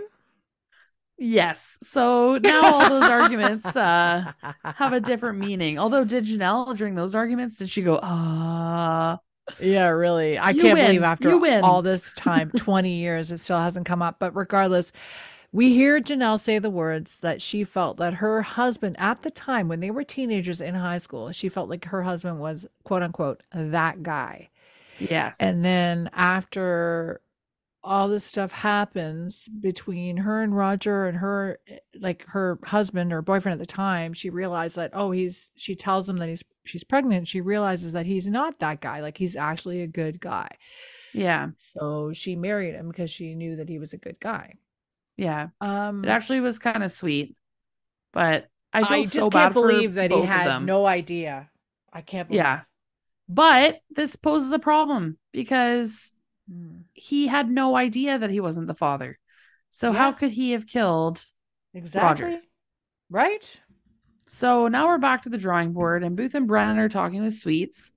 Yes. 1.19 1.79
So 1.81 2.37
now 2.37 2.61
all 2.63 2.89
those 2.89 3.09
arguments 3.09 3.75
uh 3.75 4.23
have 4.63 4.93
a 4.93 4.99
different 4.99 5.39
meaning. 5.39 5.79
Although 5.79 6.05
did 6.05 6.25
Janelle 6.25 6.77
during 6.77 6.93
those 6.93 7.15
arguments, 7.15 7.57
did 7.57 7.69
she 7.69 7.81
go, 7.81 7.99
ah 8.03 9.17
yeah 9.61 9.87
really 9.87 10.37
i 10.37 10.51
You 10.51 10.61
can't 10.61 10.73
win. 10.73 10.85
believe 10.87 11.03
after 11.03 11.37
win. 11.37 11.63
all 11.63 11.81
this 11.81 12.13
time 12.17 12.51
20 12.51 12.91
years 12.97 13.31
it 13.31 13.39
still 13.39 13.57
hasn't 13.57 13.85
come 13.85 14.01
up 14.01 14.17
but 14.19 14.35
regardless 14.35 14.91
we 15.53 15.73
hear 15.73 16.01
Janelle 16.01 16.39
say 16.39 16.59
the 16.59 16.69
words 16.69 17.19
that 17.21 17.41
she 17.41 17.63
felt 17.63 17.97
that 17.97 18.15
her 18.15 18.41
husband 18.41 18.97
at 18.99 19.23
the 19.23 19.31
time 19.31 19.69
when 19.69 19.79
they 19.79 19.89
were 19.89 20.03
teenagers 20.03 20.59
in 20.61 20.75
high 20.75 20.97
school, 20.97 21.31
she 21.31 21.47
felt 21.49 21.69
like 21.69 21.85
her 21.85 22.03
husband 22.03 22.39
was 22.39 22.67
quote 22.83 23.01
unquote 23.01 23.41
that 23.53 24.03
guy. 24.03 24.49
yes. 24.99 25.37
And 25.39 25.63
then 25.63 26.09
after 26.13 27.21
all 27.87 28.07
this 28.09 28.25
stuff 28.25 28.51
happens 28.51 29.47
between 29.61 30.17
her 30.17 30.43
and 30.43 30.55
Roger 30.55 31.07
and 31.07 31.17
her 31.17 31.59
like 31.99 32.23
her 32.27 32.59
husband 32.63 33.13
or 33.13 33.21
boyfriend 33.21 33.53
at 33.53 33.59
the 33.59 33.73
time, 33.73 34.13
she 34.13 34.29
realized 34.29 34.75
that 34.75 34.91
oh 34.93 35.11
he's 35.11 35.51
she 35.55 35.75
tells 35.75 36.07
him 36.09 36.17
that 36.17 36.29
he's 36.29 36.43
she's 36.65 36.83
pregnant. 36.83 37.27
She 37.27 37.41
realizes 37.41 37.93
that 37.93 38.05
he's 38.05 38.27
not 38.27 38.59
that 38.59 38.81
guy, 38.81 39.01
like 39.01 39.17
he's 39.17 39.35
actually 39.35 39.81
a 39.81 39.87
good 39.87 40.19
guy. 40.19 40.49
yeah. 41.13 41.49
So 41.57 42.11
she 42.13 42.35
married 42.35 42.75
him 42.75 42.89
because 42.89 43.09
she 43.09 43.35
knew 43.35 43.55
that 43.57 43.69
he 43.69 43.79
was 43.79 43.93
a 43.93 43.97
good 43.97 44.19
guy. 44.19 44.55
Yeah. 45.15 45.47
Um 45.61 46.03
It 46.03 46.09
actually 46.09 46.41
was 46.41 46.59
kind 46.59 46.83
of 46.83 46.91
sweet. 46.91 47.35
But 48.13 48.49
I 48.73 48.83
feel 48.83 48.97
I 48.97 49.01
just 49.03 49.13
so 49.13 49.29
can't 49.29 49.53
believe 49.53 49.95
that 49.95 50.11
he 50.11 50.21
had 50.23 50.59
no 50.59 50.85
idea. 50.85 51.49
I 51.91 52.01
can't 52.01 52.27
believe. 52.27 52.39
Yeah. 52.43 52.61
But 53.29 53.79
this 53.89 54.15
poses 54.15 54.51
a 54.51 54.59
problem 54.59 55.17
because 55.31 56.13
Mm, 56.51 56.83
he 56.93 57.27
had 57.27 57.49
no 57.49 57.75
idea 57.75 58.17
that 58.17 58.29
he 58.29 58.39
wasn't 58.39 58.67
the 58.67 58.73
father. 58.75 59.17
So 59.71 59.91
how 59.91 60.11
could 60.11 60.31
he 60.31 60.51
have 60.51 60.65
killed 60.67 61.23
Exactly. 61.73 62.39
Right? 63.09 63.59
So 64.27 64.67
now 64.67 64.87
we're 64.87 64.97
back 64.97 65.21
to 65.23 65.29
the 65.29 65.37
drawing 65.37 65.73
board, 65.73 66.03
and 66.03 66.15
Booth 66.15 66.33
and 66.35 66.47
Brennan 66.47 66.79
are 66.79 66.89
talking 66.89 67.23
with 67.23 67.35
Sweets. 67.35 67.91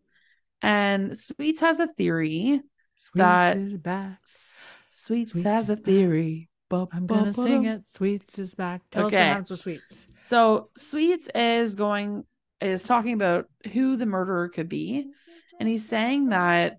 And 0.63 1.17
Sweets 1.17 1.61
has 1.61 1.81
a 1.81 1.87
theory. 1.89 2.61
Sweets 2.95 3.15
That- 3.15 3.57
is 3.57 3.77
back. 3.79 4.19
S- 4.25 4.69
Sweets, 4.91 5.33
Sweets 5.33 5.45
has 5.45 5.71
a 5.71 5.77
theory. 5.77 6.49
Ba- 6.69 6.87
I'm 6.93 7.07
ba- 7.07 7.15
gonna 7.15 7.33
ba- 7.33 7.43
sing 7.43 7.65
it. 7.65 7.89
Sweets 7.89 8.39
is 8.39 8.55
back. 8.55 8.83
Tell 8.91 9.07
us 9.07 9.13
what 9.13 9.15
Okay. 9.19 9.25
happens 9.27 9.51
with 9.51 9.61
Sweets. 9.61 10.07
So 10.21 10.71
Sweets 10.77 11.29
is 11.35 11.75
going 11.75 12.25
is 12.61 12.85
talking 12.85 13.15
about 13.15 13.49
who 13.73 13.97
the 13.97 14.05
murderer 14.05 14.49
could 14.51 14.69
be, 14.69 15.11
and 15.59 15.67
he's 15.69 15.89
saying 15.89 16.29
that 16.29 16.77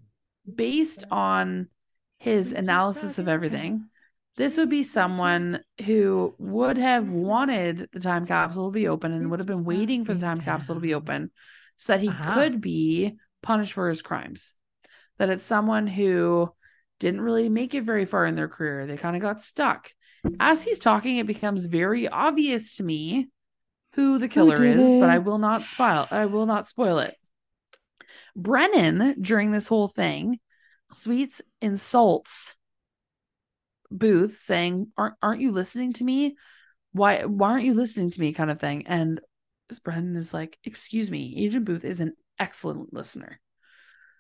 based 0.55 1.03
on 1.11 1.67
his 2.17 2.51
analysis 2.51 3.17
of 3.17 3.27
everything, 3.27 3.85
this 4.37 4.57
would 4.57 4.69
be 4.69 4.83
someone 4.83 5.59
who 5.85 6.33
would 6.37 6.77
have 6.77 7.09
wanted 7.09 7.89
the 7.91 7.99
time 7.99 8.25
capsule 8.25 8.69
to 8.69 8.73
be 8.73 8.87
open 8.87 9.11
and 9.11 9.29
would 9.29 9.39
have 9.39 9.47
been 9.47 9.65
waiting 9.65 10.05
for 10.05 10.13
the 10.13 10.21
time 10.21 10.41
capsule 10.41 10.75
to 10.75 10.81
be 10.81 10.93
open 10.93 11.31
so 11.75 11.93
that 11.93 12.01
he 12.01 12.09
Uh-huh. 12.09 12.33
could 12.33 12.61
be 12.61 13.17
punished 13.41 13.73
for 13.73 13.89
his 13.89 14.01
crimes. 14.01 14.53
That 15.17 15.29
it's 15.29 15.43
someone 15.43 15.87
who 15.87 16.53
didn't 16.99 17.21
really 17.21 17.49
make 17.49 17.73
it 17.73 17.83
very 17.83 18.05
far 18.05 18.25
in 18.25 18.35
their 18.35 18.47
career. 18.47 18.85
They 18.85 18.97
kind 18.97 19.15
of 19.15 19.21
got 19.21 19.41
stuck. 19.41 19.91
As 20.39 20.63
he's 20.63 20.79
talking, 20.79 21.17
it 21.17 21.27
becomes 21.27 21.65
very 21.65 22.07
obvious 22.07 22.75
to 22.77 22.83
me 22.83 23.29
who 23.93 24.17
the 24.19 24.27
killer 24.29 24.63
is, 24.63 24.95
but 24.95 25.09
I 25.09 25.17
will 25.17 25.37
not 25.39 25.65
spoil 25.65 26.07
I 26.11 26.27
will 26.27 26.45
not 26.45 26.67
spoil 26.67 26.99
it. 26.99 27.15
Brennan, 28.35 29.21
during 29.21 29.51
this 29.51 29.67
whole 29.67 29.87
thing, 29.87 30.39
Sweets 30.89 31.41
insults 31.61 32.55
Booth, 33.91 34.37
saying, 34.37 34.91
"Aren't 34.97 35.15
aren't 35.21 35.41
you 35.41 35.51
listening 35.51 35.93
to 35.93 36.03
me? 36.03 36.37
Why 36.93 37.25
why 37.25 37.51
aren't 37.51 37.65
you 37.65 37.73
listening 37.73 38.11
to 38.11 38.19
me?" 38.19 38.33
kind 38.33 38.49
of 38.49 38.59
thing. 38.59 38.87
And 38.87 39.19
Brennan 39.83 40.15
is 40.15 40.33
like, 40.33 40.57
"Excuse 40.63 41.11
me, 41.11 41.35
Agent 41.37 41.65
Booth 41.65 41.83
is 41.83 41.99
an 41.99 42.13
excellent 42.39 42.93
listener." 42.93 43.39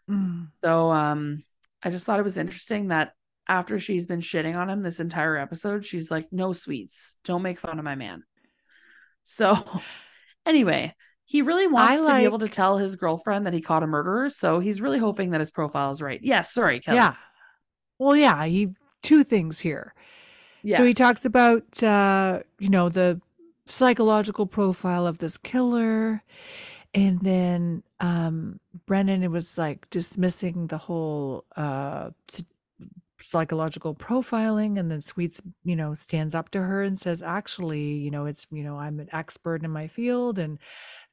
Mm. 0.09 0.49
So 0.61 0.91
um, 0.91 1.43
I 1.81 1.89
just 1.89 2.05
thought 2.05 2.19
it 2.19 2.23
was 2.23 2.37
interesting 2.37 2.89
that 2.89 3.13
after 3.47 3.79
she's 3.79 4.07
been 4.07 4.19
shitting 4.19 4.55
on 4.55 4.69
him 4.69 4.81
this 4.81 4.99
entire 4.99 5.37
episode, 5.37 5.85
she's 5.85 6.11
like, 6.11 6.27
"No 6.31 6.51
sweets, 6.53 7.17
don't 7.23 7.41
make 7.41 7.59
fun 7.59 7.79
of 7.79 7.85
my 7.85 7.95
man." 7.95 8.23
So 9.23 9.57
anyway, 10.45 10.95
he 11.31 11.41
really 11.41 11.65
wants 11.65 12.01
to 12.05 12.15
be 12.17 12.25
able 12.25 12.39
to 12.39 12.49
tell 12.49 12.77
his 12.77 12.97
girlfriend 12.97 13.45
that 13.45 13.53
he 13.53 13.61
caught 13.61 13.83
a 13.83 13.87
murderer, 13.87 14.29
so 14.29 14.59
he's 14.59 14.81
really 14.81 14.99
hoping 14.99 15.29
that 15.29 15.39
his 15.39 15.49
profile 15.49 15.89
is 15.89 16.01
right. 16.01 16.19
Yes, 16.21 16.53
sorry, 16.53 16.81
Kelly. 16.81 16.97
Yeah. 16.97 17.15
Well, 17.99 18.17
yeah. 18.17 18.45
He 18.45 18.69
two 19.01 19.23
things 19.23 19.59
here. 19.59 19.93
So 20.77 20.83
he 20.83 20.93
talks 20.93 21.23
about, 21.23 21.81
uh, 21.81 22.41
you 22.59 22.69
know, 22.69 22.89
the 22.89 23.21
psychological 23.65 24.45
profile 24.45 25.07
of 25.07 25.19
this 25.19 25.37
killer. 25.37 26.21
And 26.93 27.21
then 27.21 27.83
um, 28.01 28.59
Brennan, 28.85 29.23
it 29.23 29.31
was 29.31 29.57
like 29.57 29.89
dismissing 29.89 30.67
the 30.67 30.77
whole 30.77 31.45
uh, 31.55 32.09
psychological 33.21 33.95
profiling. 33.95 34.79
And 34.79 34.91
then 34.91 35.01
Sweets, 35.01 35.41
you 35.63 35.75
know, 35.75 35.93
stands 35.93 36.35
up 36.35 36.49
to 36.51 36.61
her 36.61 36.83
and 36.83 36.99
says, 36.99 37.21
actually, 37.21 37.81
you 37.81 38.11
know, 38.11 38.25
it's, 38.25 38.47
you 38.51 38.63
know, 38.63 38.77
I'm 38.77 38.99
an 38.99 39.09
expert 39.11 39.63
in 39.63 39.71
my 39.71 39.87
field 39.87 40.39
and 40.39 40.59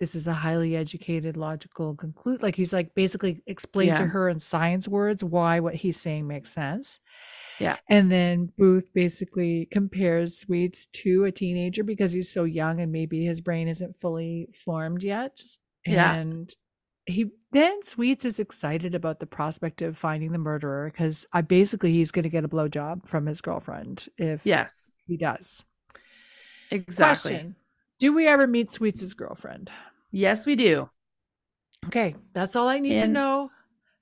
this 0.00 0.14
is 0.14 0.26
a 0.26 0.32
highly 0.32 0.76
educated, 0.76 1.36
logical 1.36 1.94
conclude. 1.94 2.42
Like 2.42 2.56
he's 2.56 2.72
like 2.72 2.94
basically 2.94 3.42
explained 3.46 3.96
to 3.96 4.06
her 4.06 4.28
in 4.28 4.40
science 4.40 4.88
words 4.88 5.22
why 5.22 5.60
what 5.60 5.74
he's 5.74 6.00
saying 6.00 6.26
makes 6.26 6.52
sense. 6.52 6.98
Yeah. 7.58 7.76
And 7.88 8.10
then 8.10 8.52
Booth 8.56 8.92
basically 8.94 9.66
compares 9.70 10.38
Sweets 10.38 10.86
to 10.92 11.24
a 11.24 11.32
teenager 11.32 11.82
because 11.82 12.12
he's 12.12 12.30
so 12.30 12.44
young 12.44 12.80
and 12.80 12.92
maybe 12.92 13.24
his 13.24 13.40
brain 13.40 13.68
isn't 13.68 13.98
fully 13.98 14.48
formed 14.64 15.02
yet. 15.02 15.42
Yeah. 15.84 16.14
And 16.14 16.54
he 17.08 17.30
then 17.52 17.82
Sweets 17.82 18.24
is 18.24 18.38
excited 18.38 18.94
about 18.94 19.18
the 19.20 19.26
prospect 19.26 19.80
of 19.82 19.96
finding 19.96 20.32
the 20.32 20.38
murderer 20.38 20.90
because 20.90 21.26
I 21.32 21.40
basically 21.40 21.92
he's 21.92 22.10
going 22.10 22.24
to 22.24 22.28
get 22.28 22.44
a 22.44 22.48
blowjob 22.48 23.08
from 23.08 23.26
his 23.26 23.40
girlfriend 23.40 24.08
if 24.18 24.44
Yes. 24.44 24.94
he 25.06 25.16
does. 25.16 25.64
Exactly. 26.70 27.30
Question: 27.32 27.56
Do 27.98 28.12
we 28.12 28.26
ever 28.26 28.46
meet 28.46 28.70
Sweets' 28.70 29.14
girlfriend? 29.14 29.70
Yes, 30.10 30.44
we 30.46 30.54
do. 30.56 30.90
Okay, 31.86 32.14
that's 32.34 32.54
all 32.56 32.68
I 32.68 32.78
need 32.78 32.98
to 32.98 33.06
know. 33.08 33.50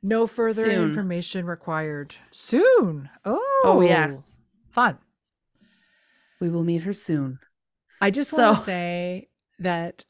No 0.02 0.26
further 0.26 0.64
Soon. 0.64 0.88
information 0.88 1.46
required. 1.46 2.14
Soon. 2.32 3.08
Oh, 3.24 3.60
Oh, 3.64 3.80
yes. 3.80 4.42
fun. 4.70 4.98
We 6.40 6.48
will 6.50 6.64
meet 6.64 6.82
her 6.82 6.92
soon. 6.92 7.38
I 8.00 8.10
just 8.10 8.32
want 8.32 8.56
to 8.58 8.62
say 8.62 9.28
that. 9.58 10.04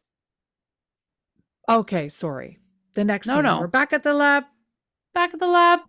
Okay, 1.68 2.08
sorry. 2.08 2.58
The 2.96 3.04
next 3.04 3.26
No, 3.28 3.34
scene, 3.34 3.42
no. 3.44 3.60
we're 3.60 3.66
back 3.68 3.92
at 3.92 4.02
the 4.02 4.14
lab. 4.14 4.44
Back 5.12 5.34
at 5.34 5.38
the 5.38 5.46
lab. 5.46 5.80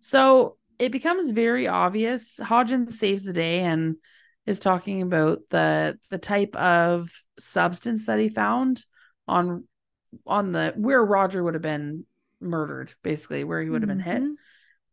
So 0.00 0.58
it 0.78 0.90
becomes 0.90 1.30
very 1.30 1.68
obvious. 1.68 2.38
Hodgins 2.42 2.92
saves 2.92 3.24
the 3.24 3.32
day 3.32 3.60
and 3.60 3.96
is 4.46 4.60
talking 4.60 5.00
about 5.00 5.42
the 5.50 5.98
the 6.10 6.18
type 6.18 6.54
of 6.56 7.10
substance 7.38 8.06
that 8.06 8.18
he 8.18 8.28
found 8.28 8.84
on 9.28 9.64
on 10.26 10.50
the 10.52 10.74
where 10.76 11.04
Roger 11.04 11.42
would 11.42 11.54
have 11.54 11.62
been 11.62 12.04
murdered, 12.40 12.92
basically, 13.02 13.44
where 13.44 13.62
he 13.62 13.70
would 13.70 13.82
have 13.82 13.88
been 13.88 14.00
hit. 14.00 14.22
Mhm. 14.22 14.34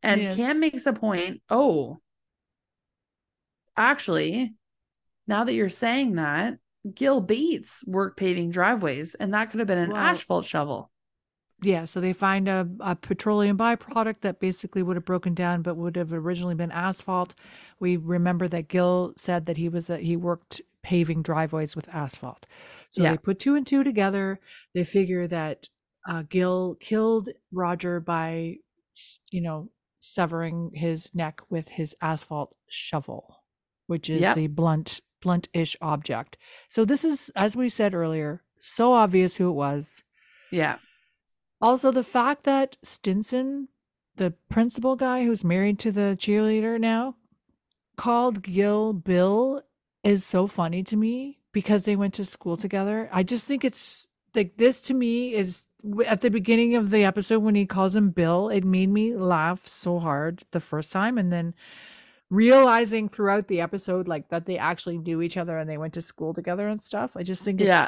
And 0.03 0.21
Yes. 0.21 0.35
Cam 0.37 0.59
makes 0.59 0.85
a 0.85 0.93
point. 0.93 1.41
Oh, 1.49 2.01
actually, 3.75 4.53
now 5.27 5.43
that 5.43 5.53
you're 5.53 5.69
saying 5.69 6.15
that, 6.15 6.59
Gil 6.93 7.19
Bates 7.19 7.83
worked 7.87 8.17
paving 8.17 8.51
driveways, 8.51 9.15
and 9.15 9.33
that 9.33 9.49
could 9.49 9.59
have 9.59 9.67
been 9.67 9.79
an 9.79 9.93
asphalt 9.95 10.45
shovel. 10.45 10.91
Yeah, 11.63 11.85
so 11.85 12.01
they 12.01 12.13
find 12.13 12.47
a, 12.49 12.67
a 12.81 12.95
petroleum 12.95 13.57
byproduct 13.57 14.17
that 14.21 14.39
basically 14.39 14.83
would 14.83 14.97
have 14.97 15.05
broken 15.05 15.33
down, 15.33 15.61
but 15.61 15.77
would 15.77 15.95
have 15.95 16.11
originally 16.11 16.55
been 16.55 16.71
asphalt. 16.71 17.33
We 17.79 17.95
remember 17.95 18.47
that 18.49 18.67
Gil 18.67 19.13
said 19.17 19.45
that 19.45 19.55
he 19.57 19.69
was 19.69 19.89
a, 19.89 19.97
he 19.97 20.15
worked 20.17 20.61
paving 20.81 21.21
driveways 21.23 21.75
with 21.75 21.87
asphalt. 21.89 22.45
So 22.91 23.03
Yeah. 23.03 23.11
they 23.11 23.17
put 23.17 23.39
two 23.39 23.55
and 23.55 23.65
two 23.65 23.83
together. 23.83 24.39
They 24.75 24.83
figure 24.83 25.25
that 25.27 25.69
uh, 26.07 26.23
Gil 26.29 26.75
killed 26.81 27.29
Roger 27.51 28.01
by, 28.01 28.55
you 29.31 29.39
know, 29.41 29.69
severing 30.01 30.71
his 30.73 31.15
neck 31.15 31.39
with 31.49 31.69
his 31.69 31.95
asphalt 32.01 32.53
shovel, 32.69 33.37
which 33.87 34.09
is 34.09 34.19
Yep. 34.21 34.37
a 34.37 34.47
blunt, 34.47 34.99
blunt-ish 35.21 35.77
object. 35.81 36.37
So 36.69 36.83
this 36.83 37.05
is, 37.05 37.31
as 37.37 37.55
we 37.55 37.69
said 37.69 37.93
earlier, 37.93 38.43
so 38.59 38.91
obvious 38.91 39.37
who 39.37 39.49
it 39.49 39.53
was. 39.53 40.03
Yeah. 40.51 40.79
Also, 41.63 41.91
the 41.91 42.03
fact 42.03 42.43
that 42.43 42.75
Stinson, 42.83 43.69
the 44.17 44.33
principal 44.49 44.97
guy 44.97 45.23
who's 45.23 45.45
married 45.45 45.79
to 45.79 45.93
the 45.93 46.17
cheerleader 46.19 46.77
now, 46.77 47.15
called 47.95 48.43
Gil 48.43 48.91
Bill 48.91 49.63
is 50.03 50.25
so 50.25 50.45
funny 50.45 50.83
to 50.83 50.97
me 50.97 51.39
because 51.53 51.85
they 51.85 51.95
went 51.95 52.13
to 52.15 52.25
school 52.25 52.57
together. 52.57 53.09
I 53.13 53.23
just 53.23 53.47
think 53.47 53.63
it's 53.63 54.09
like 54.35 54.57
this 54.57 54.81
to 54.81 54.93
me 54.93 55.33
is 55.33 55.63
at 56.05 56.19
the 56.19 56.29
beginning 56.29 56.75
of 56.75 56.89
the 56.89 57.05
episode 57.05 57.39
when 57.39 57.55
he 57.55 57.65
calls 57.65 57.95
him 57.95 58.09
Bill, 58.09 58.49
it 58.49 58.65
made 58.65 58.89
me 58.89 59.15
laugh 59.15 59.65
so 59.65 59.99
hard 59.99 60.43
the 60.51 60.59
first 60.59 60.91
time. 60.91 61.17
And 61.17 61.31
then 61.31 61.53
realizing 62.29 63.07
throughout 63.07 63.47
the 63.47 63.61
episode, 63.61 64.09
like 64.09 64.27
that 64.29 64.47
they 64.47 64.57
actually 64.57 64.97
knew 64.97 65.21
each 65.21 65.37
other 65.37 65.57
and 65.57 65.69
they 65.69 65.77
went 65.77 65.93
to 65.93 66.01
school 66.01 66.33
together 66.33 66.67
and 66.67 66.81
stuff. 66.81 67.15
I 67.15 67.23
just 67.23 67.43
think 67.43 67.61
it's, 67.61 67.67
Yeah. 67.67 67.87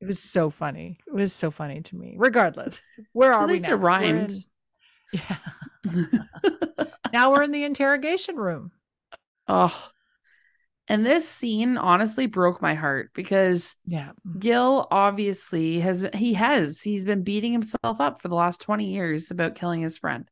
It 0.00 0.06
was 0.06 0.18
so 0.20 0.50
funny. 0.50 0.98
It 1.06 1.14
was 1.14 1.32
so 1.32 1.50
funny 1.50 1.82
to 1.82 1.96
me. 1.96 2.14
Regardless, 2.18 2.82
where 3.12 3.32
are 3.32 3.42
At 3.42 3.48
we 3.48 3.54
least 3.54 3.64
now? 3.64 3.72
it 3.74 3.76
rhymed. 3.76 4.32
in- 4.32 4.44
yeah. 5.20 5.36
now 7.12 7.32
we're 7.32 7.42
in 7.42 7.52
the 7.52 7.64
interrogation 7.64 8.36
room. 8.36 8.72
oh. 9.48 9.90
And 10.88 11.06
this 11.06 11.28
scene 11.28 11.76
honestly 11.76 12.26
broke 12.26 12.60
my 12.60 12.74
heart 12.74 13.10
because 13.14 13.76
Yeah. 13.86 14.10
Gil 14.40 14.88
obviously 14.90 15.78
has 15.80 16.04
he 16.14 16.34
has 16.34 16.80
he's 16.80 17.04
been 17.04 17.22
beating 17.22 17.52
himself 17.52 18.00
up 18.00 18.20
for 18.20 18.26
the 18.26 18.34
last 18.34 18.60
20 18.62 18.86
years 18.86 19.30
about 19.30 19.54
killing 19.54 19.82
his 19.82 19.96
friend. 19.96 20.28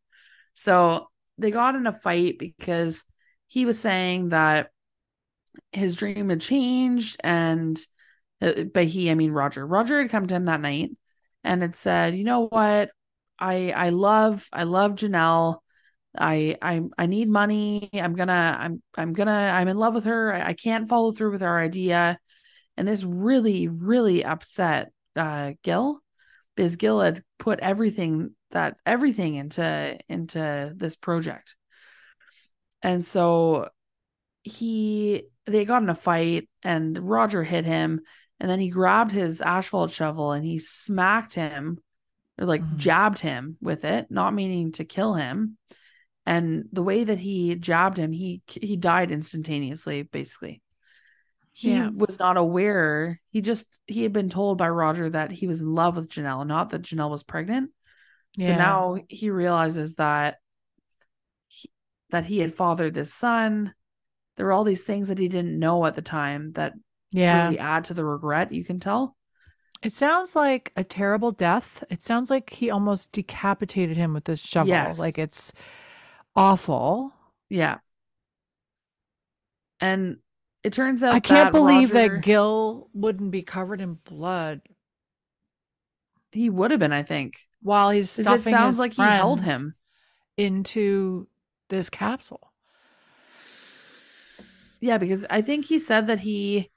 So 0.54 1.10
they 1.38 1.52
got 1.52 1.76
in 1.76 1.86
a 1.86 1.92
fight 1.92 2.40
because 2.40 3.04
he 3.46 3.66
was 3.66 3.78
saying 3.78 4.30
that 4.30 4.70
his 5.70 5.94
dream 5.94 6.28
had 6.28 6.40
changed 6.40 7.20
and 7.22 7.78
uh, 8.40 8.64
by 8.64 8.84
he 8.84 9.10
I 9.10 9.14
mean 9.14 9.32
Roger. 9.32 9.66
Roger 9.66 10.00
had 10.00 10.10
come 10.10 10.26
to 10.26 10.34
him 10.34 10.44
that 10.44 10.60
night 10.60 10.90
and 11.44 11.62
had 11.62 11.76
said, 11.76 12.16
"You 12.16 12.24
know 12.24 12.46
what? 12.48 12.90
I 13.38 13.72
I 13.72 13.90
love 13.90 14.48
I 14.52 14.64
love 14.64 14.92
Janelle. 14.94 15.58
I 16.18 16.56
I 16.62 16.82
I 16.96 17.06
need 17.06 17.28
money. 17.28 17.90
I'm 17.92 18.14
gonna 18.14 18.56
I'm 18.58 18.82
I'm 18.96 19.12
gonna 19.12 19.30
I'm 19.30 19.68
in 19.68 19.76
love 19.76 19.94
with 19.94 20.04
her. 20.04 20.32
I, 20.34 20.48
I 20.48 20.52
can't 20.54 20.88
follow 20.88 21.12
through 21.12 21.32
with 21.32 21.42
our 21.42 21.60
idea." 21.60 22.18
And 22.76 22.86
this 22.86 23.04
really, 23.04 23.68
really 23.68 24.24
upset 24.24 24.92
uh 25.16 25.52
Gil 25.62 26.00
because 26.56 26.76
Gil 26.76 27.00
had 27.00 27.22
put 27.38 27.60
everything 27.60 28.34
that 28.50 28.78
everything 28.86 29.34
into 29.34 29.98
into 30.08 30.72
this 30.76 30.96
project. 30.96 31.56
And 32.82 33.04
so 33.04 33.68
he 34.42 35.24
they 35.46 35.64
got 35.64 35.82
in 35.82 35.88
a 35.88 35.94
fight 35.94 36.48
and 36.62 36.98
Roger 36.98 37.42
hit 37.42 37.64
him 37.64 38.00
and 38.40 38.50
then 38.50 38.60
he 38.60 38.68
grabbed 38.68 39.12
his 39.12 39.40
asphalt 39.40 39.90
shovel 39.90 40.32
and 40.32 40.44
he 40.44 40.58
smacked 40.58 41.34
him 41.34 41.78
or 42.38 42.46
like 42.46 42.62
Mhm. 42.62 42.76
jabbed 42.76 43.18
him 43.18 43.56
with 43.60 43.84
it, 43.84 44.10
not 44.10 44.34
meaning 44.34 44.72
to 44.72 44.84
kill 44.84 45.14
him. 45.14 45.58
And 46.24 46.68
the 46.72 46.82
way 46.82 47.04
that 47.04 47.18
he 47.18 47.54
jabbed 47.56 47.96
him, 47.96 48.12
he 48.12 48.42
he 48.46 48.76
died 48.76 49.10
instantaneously, 49.10 50.02
basically. 50.02 50.62
He 51.52 51.72
Yeah. 51.72 51.88
was 51.92 52.18
not 52.18 52.36
aware. 52.36 53.20
He 53.30 53.40
just 53.40 53.80
he 53.86 54.02
had 54.02 54.12
been 54.12 54.28
told 54.28 54.58
by 54.58 54.68
Roger 54.68 55.10
that 55.10 55.32
he 55.32 55.46
was 55.48 55.60
in 55.60 55.74
love 55.74 55.96
with 55.96 56.08
Janelle, 56.08 56.46
not 56.46 56.70
that 56.70 56.82
Janelle 56.82 57.10
was 57.10 57.24
pregnant. 57.24 57.72
So 58.38 58.56
now 58.56 58.98
he 59.08 59.30
realizes 59.30 59.96
that 59.96 60.36
he, 61.48 61.70
that 62.10 62.26
he 62.26 62.38
had 62.38 62.54
fathered 62.54 62.94
this 62.94 63.12
son. 63.12 63.74
There 64.36 64.46
were 64.46 64.52
all 64.52 64.62
these 64.62 64.84
things 64.84 65.08
that 65.08 65.18
he 65.18 65.26
didn't 65.28 65.58
know 65.58 65.84
at 65.86 65.96
the 65.96 66.02
time 66.02 66.52
that 66.52 66.74
Yeah. 67.10 67.46
really 67.46 67.58
add 67.58 67.86
to 67.86 67.94
the 67.94 68.04
regret. 68.04 68.52
You 68.52 68.64
can 68.64 68.80
tell. 68.80 69.16
It 69.82 69.92
sounds 69.92 70.34
like 70.34 70.72
a 70.76 70.82
terrible 70.84 71.30
death. 71.32 71.84
It 71.88 72.02
sounds 72.02 72.30
like 72.30 72.50
he 72.50 72.70
almost 72.70 73.12
decapitated 73.12 73.96
him 73.96 74.12
with 74.12 74.24
this 74.24 74.40
shovel. 74.40 74.68
Yes. 74.68 74.98
Like 74.98 75.18
it's 75.18 75.52
awful. 76.34 77.12
Yeah. 77.48 77.78
And 79.80 80.18
it 80.64 80.72
turns 80.72 81.04
out 81.04 81.14
I 81.14 81.20
can't 81.20 81.46
that 81.46 81.52
believe 81.52 81.92
Roger- 81.92 82.16
that 82.16 82.22
Gil 82.24 82.88
wouldn't 82.92 83.30
be 83.30 83.42
covered 83.42 83.80
in 83.80 83.94
blood 83.94 84.62
he 86.32 86.50
would 86.50 86.70
have 86.70 86.80
been. 86.80 86.92
I 86.92 87.02
think 87.02 87.38
while 87.62 87.90
he's 87.90 88.10
stuffing 88.10 88.52
it 88.52 88.56
sounds 88.56 88.78
like 88.78 88.94
he 88.94 89.02
held 89.02 89.42
him. 89.42 89.74
into 90.36 91.26
this 91.68 91.90
capsule. 91.90 92.52
Yeah, 94.80 94.98
because 94.98 95.26
I 95.28 95.42
think 95.42 95.64
he 95.64 95.78
said 95.78 96.06
that 96.06 96.20
he 96.20 96.70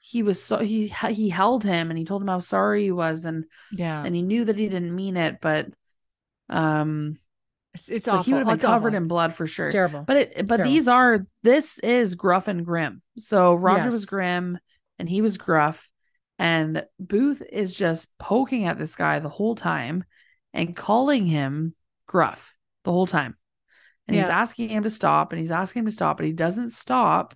he 0.00 0.22
was 0.22 0.42
so 0.42 0.58
he 0.58 0.88
he 0.88 1.28
held 1.28 1.62
him 1.62 1.90
and 1.90 1.98
he 1.98 2.04
told 2.04 2.22
him 2.22 2.28
how 2.28 2.40
sorry 2.40 2.84
he 2.84 2.90
was 2.90 3.24
and 3.26 3.44
Yeah. 3.70 4.02
and 4.04 4.14
he 4.14 4.22
knew 4.22 4.44
that 4.46 4.56
he 4.56 4.68
didn't 4.68 4.94
mean 4.94 5.16
it, 5.16 5.38
but 5.40 5.68
um, 6.48 7.16
it's 7.74 7.88
it's 7.88 8.08
awful. 8.08 8.22
he 8.24 8.32
would 8.32 8.38
have 8.40 8.46
been 8.46 8.54
It's 8.56 8.64
covered 8.64 8.88
awful. 8.94 8.96
in 8.96 9.08
blood 9.08 9.34
for 9.34 9.44
It's 9.44 9.52
sure. 9.52 9.70
terrible. 9.70 10.04
But 10.06 10.16
it 10.16 10.46
but 10.46 10.56
Terrible. 10.56 10.72
these 10.72 10.88
are 10.88 11.26
this 11.42 11.78
is 11.80 12.14
gruff 12.14 12.48
and 12.48 12.64
grim. 12.64 13.02
So 13.18 13.54
Roger 13.54 13.90
was 13.90 14.06
grim 14.06 14.58
and 14.98 15.08
he 15.08 15.20
was 15.22 15.36
gruff 15.36 15.88
and 16.38 16.84
Booth 16.98 17.42
is 17.52 17.76
just 17.76 18.16
poking 18.18 18.64
at 18.64 18.78
this 18.78 18.96
guy 18.96 19.18
the 19.18 19.28
whole 19.28 19.54
time 19.54 20.04
and 20.54 20.74
calling 20.74 21.26
him 21.26 21.74
gruff 22.06 22.54
the 22.84 22.90
whole 22.90 23.06
time. 23.06 23.36
And 24.08 24.16
he's 24.16 24.28
asking 24.28 24.70
him 24.70 24.82
to 24.82 24.90
stop 24.90 25.32
and 25.32 25.38
he's 25.38 25.52
asking 25.52 25.80
him 25.80 25.86
to 25.86 25.92
stop, 25.92 26.16
but 26.16 26.26
he 26.26 26.32
doesn't 26.32 26.70
stop. 26.70 27.34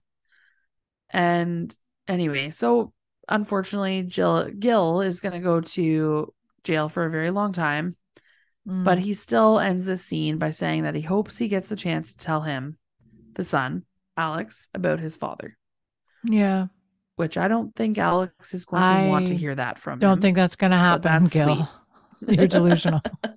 And 1.11 1.73
anyway, 2.09 2.51
so 2.51 2.93
unfortunately, 3.29 4.03
Jill 4.03 4.51
Gil 4.59 5.01
is 5.01 5.21
going 5.21 5.33
to 5.35 5.41
go 5.41 5.61
to 5.61 6.33
jail 6.63 6.89
for 6.89 7.05
a 7.05 7.11
very 7.11 7.31
long 7.31 7.53
time, 7.53 7.97
but 8.67 8.99
Mm. 8.99 9.03
he 9.03 9.15
still 9.15 9.59
ends 9.61 9.87
this 9.87 10.05
scene 10.05 10.39
by 10.39 10.51
saying 10.51 10.83
that 10.85 10.95
he 10.95 11.03
hopes 11.03 11.39
he 11.39 11.49
gets 11.49 11.69
the 11.69 11.77
chance 11.77 12.13
to 12.13 12.19
tell 12.19 12.43
him, 12.43 12.79
the 13.35 13.45
son, 13.45 13.85
Alex, 14.17 14.69
about 14.75 15.01
his 15.01 15.17
father. 15.17 15.57
yeah, 16.25 16.67
Which 17.17 17.37
I 17.37 17.49
don't 17.49 17.75
think 17.77 17.99
Alex 17.99 18.55
is 18.55 18.65
going 18.65 18.83
to 18.83 19.09
want 19.09 19.27
to 19.29 19.37
hear 19.37 19.55
that 19.55 19.79
from 19.79 19.95
him. 19.95 19.99
don't 20.01 20.13
him. 20.15 20.21
think 20.23 20.37
that's 20.37 20.57
gonna 20.57 20.79
happen, 20.79 21.03
that's 21.03 21.33
Gil. 21.35 21.69
You're 22.29 22.47
delusional. 22.47 23.03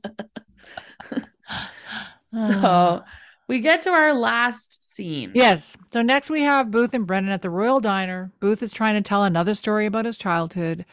so 2.26 3.03
we 3.48 3.60
get 3.60 3.84
to 3.84 3.89
our 3.89 4.14
last 4.14 4.87
scene. 4.98 5.32
Yes. 5.34 5.78
So 5.94 6.02
next 6.02 6.30
we 6.30 6.41
have 6.44 6.72
Booth 6.72 6.94
and 6.94 7.07
Brennan 7.07 7.32
at 7.32 7.41
the 7.41 7.49
Royal 7.49 7.80
Diner. 7.80 8.32
Booth 8.40 8.61
is 8.61 8.72
trying 8.74 8.95
to 8.95 9.07
tell 9.07 9.24
another 9.24 9.53
story 9.53 9.86
about 9.86 10.06
his 10.06 10.18
childhood. 10.18 10.86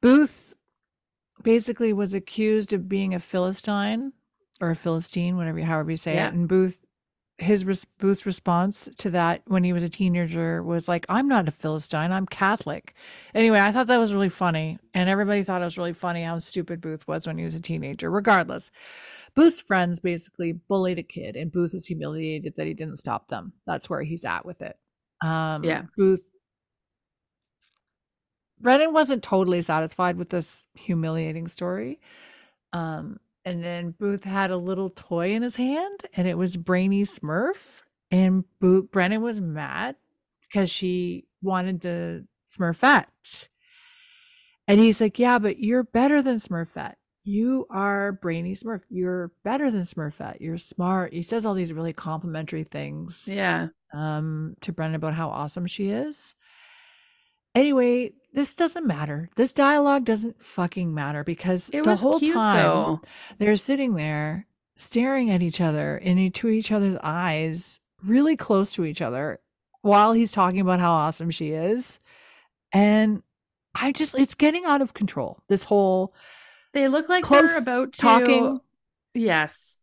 Booth 0.00 0.54
basically 1.42 1.92
was 1.92 2.14
accused 2.14 2.72
of 2.72 2.88
being 2.88 3.14
a 3.14 3.18
Philistine 3.18 4.12
or 4.60 4.70
a 4.70 4.76
Philistine, 4.76 5.36
whatever, 5.36 5.60
however 5.60 5.90
you 5.90 5.96
say 5.96 6.14
Yeah. 6.14 6.28
it. 6.28 6.34
And 6.34 6.48
Booth, 6.48 6.78
his 7.38 7.64
res- 7.64 7.86
Booth's 7.98 8.26
response 8.26 8.88
to 8.98 9.10
that 9.10 9.42
when 9.46 9.64
he 9.64 9.72
was 9.72 9.82
a 9.82 9.88
teenager 9.88 10.62
was 10.62 10.86
like, 10.88 11.06
"I'm 11.08 11.26
not 11.28 11.48
a 11.48 11.50
Philistine. 11.50 12.12
I'm 12.12 12.26
Catholic." 12.26 12.94
Anyway, 13.34 13.58
I 13.58 13.72
thought 13.72 13.86
that 13.88 13.98
was 13.98 14.14
really 14.14 14.28
funny, 14.28 14.78
and 14.94 15.08
everybody 15.08 15.42
thought 15.42 15.62
it 15.62 15.64
was 15.64 15.78
really 15.78 15.92
funny 15.92 16.22
how 16.22 16.38
stupid 16.38 16.80
Booth 16.80 17.06
was 17.08 17.26
when 17.26 17.38
he 17.38 17.44
was 17.44 17.54
a 17.54 17.60
teenager. 17.60 18.10
Regardless, 18.10 18.70
Booth's 19.34 19.60
friends 19.60 19.98
basically 19.98 20.52
bullied 20.52 20.98
a 20.98 21.02
kid, 21.02 21.36
and 21.36 21.50
Booth 21.50 21.74
is 21.74 21.86
humiliated 21.86 22.54
that 22.56 22.66
he 22.66 22.74
didn't 22.74 22.98
stop 22.98 23.28
them. 23.28 23.54
That's 23.66 23.88
where 23.90 24.02
he's 24.02 24.24
at 24.24 24.44
with 24.46 24.62
it. 24.62 24.76
Um, 25.24 25.64
Yeah. 25.64 25.82
Booth. 25.96 26.24
Brennan 28.60 28.92
wasn't 28.92 29.24
totally 29.24 29.60
satisfied 29.62 30.16
with 30.16 30.28
this 30.28 30.64
humiliating 30.74 31.48
story. 31.48 32.00
Um, 32.72 33.18
and 33.44 33.62
then 33.62 33.90
Booth 33.92 34.24
had 34.24 34.50
a 34.50 34.56
little 34.56 34.90
toy 34.90 35.32
in 35.32 35.42
his 35.42 35.56
hand, 35.56 36.06
and 36.14 36.26
it 36.28 36.38
was 36.38 36.56
Brainy 36.56 37.02
Smurf. 37.04 37.56
And 38.10 38.44
Booth, 38.60 38.90
Brennan 38.90 39.22
was 39.22 39.40
mad 39.40 39.96
because 40.42 40.70
she 40.70 41.24
wanted 41.40 41.80
the 41.80 42.26
Smurfette. 42.48 43.48
And 44.68 44.78
he's 44.80 45.00
like, 45.00 45.18
Yeah, 45.18 45.38
but 45.38 45.58
you're 45.58 45.82
better 45.82 46.22
than 46.22 46.36
Smurfette. 46.38 46.94
You 47.24 47.66
are 47.70 48.12
Brainy 48.12 48.54
Smurf. 48.54 48.82
You're 48.90 49.32
better 49.44 49.70
than 49.70 49.82
Smurfette. 49.82 50.40
You're 50.40 50.58
smart. 50.58 51.12
He 51.12 51.22
says 51.22 51.46
all 51.46 51.54
these 51.54 51.72
really 51.72 51.92
complimentary 51.92 52.64
things 52.64 53.24
Yeah. 53.26 53.68
um, 53.94 54.56
to 54.60 54.72
Brennan 54.72 54.96
about 54.96 55.14
how 55.14 55.28
awesome 55.30 55.66
she 55.66 55.88
is. 55.90 56.34
Anyway, 57.54 58.12
this 58.32 58.54
doesn't 58.54 58.86
matter. 58.86 59.28
This 59.36 59.52
dialogue 59.52 60.04
doesn't 60.04 60.42
fucking 60.42 60.94
matter 60.94 61.22
because 61.24 61.68
It 61.72 61.84
the 61.84 61.96
whole 61.96 62.18
cute 62.18 62.34
time 62.34 62.62
though. 62.62 63.00
they're 63.38 63.56
sitting 63.56 63.94
there 63.94 64.46
staring 64.74 65.30
at 65.30 65.42
each 65.42 65.60
other 65.60 65.96
into 65.98 66.48
each 66.48 66.72
other's 66.72 66.96
eyes, 67.02 67.80
really 68.02 68.36
close 68.36 68.72
to 68.72 68.84
each 68.84 69.02
other, 69.02 69.38
while 69.82 70.12
he's 70.12 70.32
talking 70.32 70.60
about 70.60 70.80
how 70.80 70.92
awesome 70.92 71.30
she 71.30 71.50
is. 71.50 72.00
And 72.72 73.22
I 73.74 73.92
just, 73.92 74.14
it's 74.14 74.34
getting 74.34 74.64
out 74.64 74.80
of 74.80 74.94
control. 74.94 75.42
This 75.48 75.64
whole 75.64 76.14
They 76.72 76.88
look 76.88 77.08
like 77.08 77.28
they're 77.28 77.58
about 77.58 77.92
to 77.92 78.00
talking. 78.00 78.60
Yes. 79.14 79.78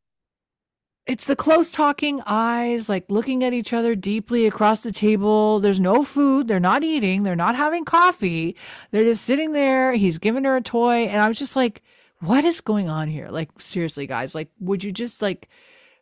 It's 1.09 1.25
the 1.25 1.35
close 1.35 1.71
talking 1.71 2.21
eyes, 2.25 2.87
like 2.87 3.05
looking 3.09 3.43
at 3.43 3.51
each 3.53 3.73
other 3.73 3.95
deeply 3.95 4.45
across 4.45 4.81
the 4.81 4.91
table. 4.91 5.59
There's 5.59 5.79
no 5.79 6.03
food. 6.03 6.47
They're 6.47 6.59
not 6.59 6.83
eating. 6.83 7.23
They're 7.23 7.35
not 7.35 7.55
having 7.55 7.83
coffee. 7.85 8.55
They're 8.91 9.03
just 9.03 9.23
sitting 9.25 9.51
there. 9.53 9.93
He's 9.93 10.17
giving 10.19 10.43
her 10.43 10.55
a 10.55 10.61
toy. 10.61 11.05
And 11.05 11.21
I 11.21 11.27
was 11.27 11.39
just 11.39 11.55
like, 11.55 11.81
what 12.19 12.45
is 12.45 12.61
going 12.61 12.89
on 12.89 13.07
here? 13.07 13.29
Like, 13.29 13.49
seriously, 13.59 14.05
guys, 14.07 14.35
like, 14.35 14.49
would 14.59 14.83
you 14.83 14.91
just 14.91 15.21
like 15.21 15.49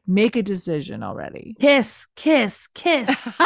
make 0.06 0.36
a 0.36 0.44
decision 0.44 1.04
already? 1.04 1.56
Kiss, 1.60 2.08
kiss, 2.16 2.68
kiss. 2.74 3.38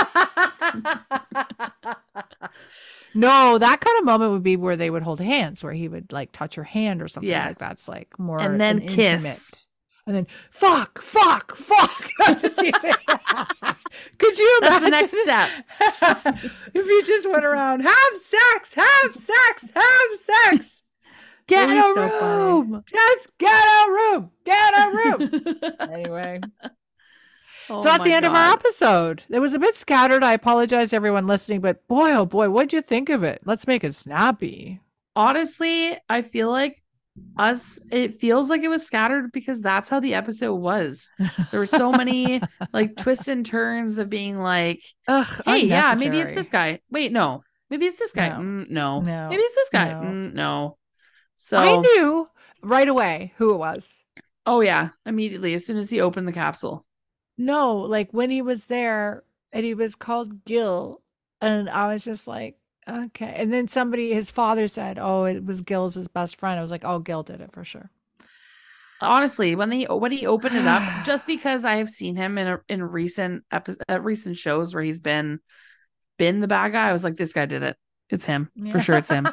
no, 3.14 3.58
that 3.58 3.82
kind 3.82 3.98
of 4.00 4.06
moment 4.06 4.32
would 4.32 4.44
be 4.44 4.56
where 4.56 4.78
they 4.78 4.90
would 4.90 5.04
hold 5.04 5.20
hands, 5.20 5.64
where 5.64 5.74
he 5.74 5.88
would 5.88 6.12
like 6.12 6.32
touch 6.32 6.56
her 6.56 6.64
hand 6.64 7.02
or 7.02 7.08
something 7.08 7.30
like 7.30 7.46
Yes. 7.48 7.58
that's 7.58 7.88
like 7.88 8.18
more 8.18 8.40
And 8.40 8.60
then 8.60 8.80
an 8.82 8.88
kiss. 8.88 9.26
intimate- 9.26 9.66
And 10.12 10.18
then 10.18 10.28
fuck, 10.50 11.02
fuck, 11.02 11.56
fuck. 11.56 12.10
I 12.28 12.34
just 12.34 12.60
see 12.60 12.68
it. 12.68 12.76
Could 14.18 14.38
you 14.38 14.60
imagine? 14.62 14.92
That's 14.92 15.14
the 15.14 15.22
next 15.22 15.24
step. 15.24 15.50
if 16.74 16.86
you 16.86 17.04
just 17.06 17.30
went 17.30 17.46
around, 17.46 17.80
have 17.80 18.18
sex, 18.22 18.74
have 18.74 19.16
sex, 19.16 19.72
have 19.74 20.20
sex. 20.20 20.82
Get 21.48 21.70
a 21.70 21.72
be 21.72 21.80
so 21.80 21.96
funny. 21.96 22.26
room. 22.26 22.84
Just 22.92 23.38
get 23.38 23.50
a 23.50 23.90
room. 23.90 24.32
Get 24.44 24.78
a 24.78 24.90
room. 24.90 25.60
anyway. 25.80 26.42
Oh 27.70 27.80
so 27.80 27.86
that's 27.86 28.04
the 28.04 28.10
my 28.10 28.16
end 28.18 28.26
of 28.26 28.34
our 28.34 28.52
episode. 28.52 29.24
It 29.30 29.40
was 29.40 29.54
a 29.54 29.60
bit 29.60 29.78
scattered. 29.78 30.26
I 30.26 30.34
apologize 30.34 30.90
to 30.90 30.98
everyone 30.98 31.26
listening, 31.26 31.62
but 31.62 31.88
boy, 31.88 32.12
oh 32.12 32.26
boy, 32.26 32.50
what'd 32.50 32.74
you 32.74 32.82
think 32.82 33.08
of 33.08 33.24
it? 33.24 33.44
Let's 33.46 33.66
make 33.66 33.86
it 33.86 33.96
snappy. 33.96 34.82
Honestly, 35.16 35.98
I 36.10 36.22
feel 36.22 36.52
like 36.52 36.81
us 37.38 37.80
it 37.92 38.16
feels 38.16 38.50
like 38.50 38.62
it 38.62 38.68
was 38.68 38.86
scattered 38.86 39.32
because 39.32 39.62
that's 39.62 39.90
how 39.90 40.00
the 40.00 40.14
episode 40.14 40.56
was. 40.56 41.10
There 41.52 41.60
were 41.60 41.66
so 41.66 41.92
many 41.92 42.42
like 42.74 42.96
twists 42.98 43.28
and 43.28 43.46
turns 43.46 43.98
of 43.98 44.10
being 44.10 44.38
like, 44.40 44.82
Ugh, 45.08 45.42
hey, 45.46 45.66
yeah, 45.66 45.96
maybe 45.98 46.20
it's 46.20 46.36
this 46.36 46.50
guy. 46.50 46.80
Wait, 46.90 47.12
no. 47.12 47.44
Maybe 47.70 47.86
it's 47.86 48.00
this 48.00 48.12
guy. 48.12 48.30
No. 48.30 48.36
Mm, 48.36 48.70
no. 48.70 49.00
No. 49.00 49.30
Maybe 49.30 49.42
it's 49.42 49.56
this 49.56 49.70
guy. 49.70 49.94
No. 49.94 50.02
Mm, 50.02 50.34
no. 50.34 50.78
So 51.38 51.58
I 51.58 51.80
knew 51.80 52.30
right 52.62 52.88
away 52.88 53.34
who 53.38 53.54
it 53.54 53.58
was. 53.58 54.04
Oh 54.46 54.62
yeah, 54.62 54.90
immediately 55.06 55.54
as 55.54 55.66
soon 55.66 55.78
as 55.78 55.90
he 55.90 56.02
opened 56.02 56.28
the 56.28 56.34
capsule. 56.34 56.86
No, 57.38 57.78
like 57.78 58.12
when 58.12 58.30
he 58.30 58.42
was 58.42 58.66
there 58.66 59.24
and 59.52 59.66
he 59.66 59.74
was 59.74 59.96
called 59.96 60.46
Gil, 60.46 61.02
and 61.40 61.70
I 61.70 61.94
was 61.94 62.04
just 62.04 62.28
like, 62.28 62.58
okay. 62.88 63.34
And 63.36 63.52
then 63.52 63.68
somebody, 63.68 64.14
his 64.14 64.30
father 64.30 64.68
said, 64.68 64.98
"Oh, 65.00 65.26
it 65.26 65.46
was 65.46 65.62
Gil's 65.62 65.96
his 65.96 66.08
best 66.08 66.38
friend." 66.38 66.58
I 66.60 66.62
was 66.62 66.72
like, 66.72 66.86
"Oh, 66.86 67.00
Gil 67.00 67.24
did 67.24 67.42
it 67.42 67.52
for 67.52 67.64
sure." 67.64 67.90
Honestly, 69.02 69.56
when 69.56 69.70
they 69.70 69.84
when 69.86 70.12
he 70.12 70.28
opened 70.28 70.56
it 70.56 70.68
up, 70.68 70.84
just 71.06 71.26
because 71.26 71.66
I 71.66 71.78
have 71.78 71.90
seen 71.90 72.16
him 72.16 72.38
in 72.38 72.48
a, 72.48 72.60
in 72.70 72.84
recent 72.84 73.44
epi- 73.52 73.74
uh, 73.90 74.00
recent 74.02 74.38
shows 74.38 74.74
where 74.74 74.84
he's 74.84 75.00
been 75.00 75.40
been 76.18 76.40
the 76.40 76.48
bad 76.48 76.72
guy, 76.74 76.90
I 76.90 76.94
was 76.94 77.04
like, 77.04 77.18
this 77.18 77.34
guy 77.34 77.46
did 77.46 77.64
it. 77.64 77.78
It's 78.10 78.26
him 78.26 78.50
for 78.72 78.80
sure. 78.80 78.98
It's 78.98 79.10
him. 79.10 79.26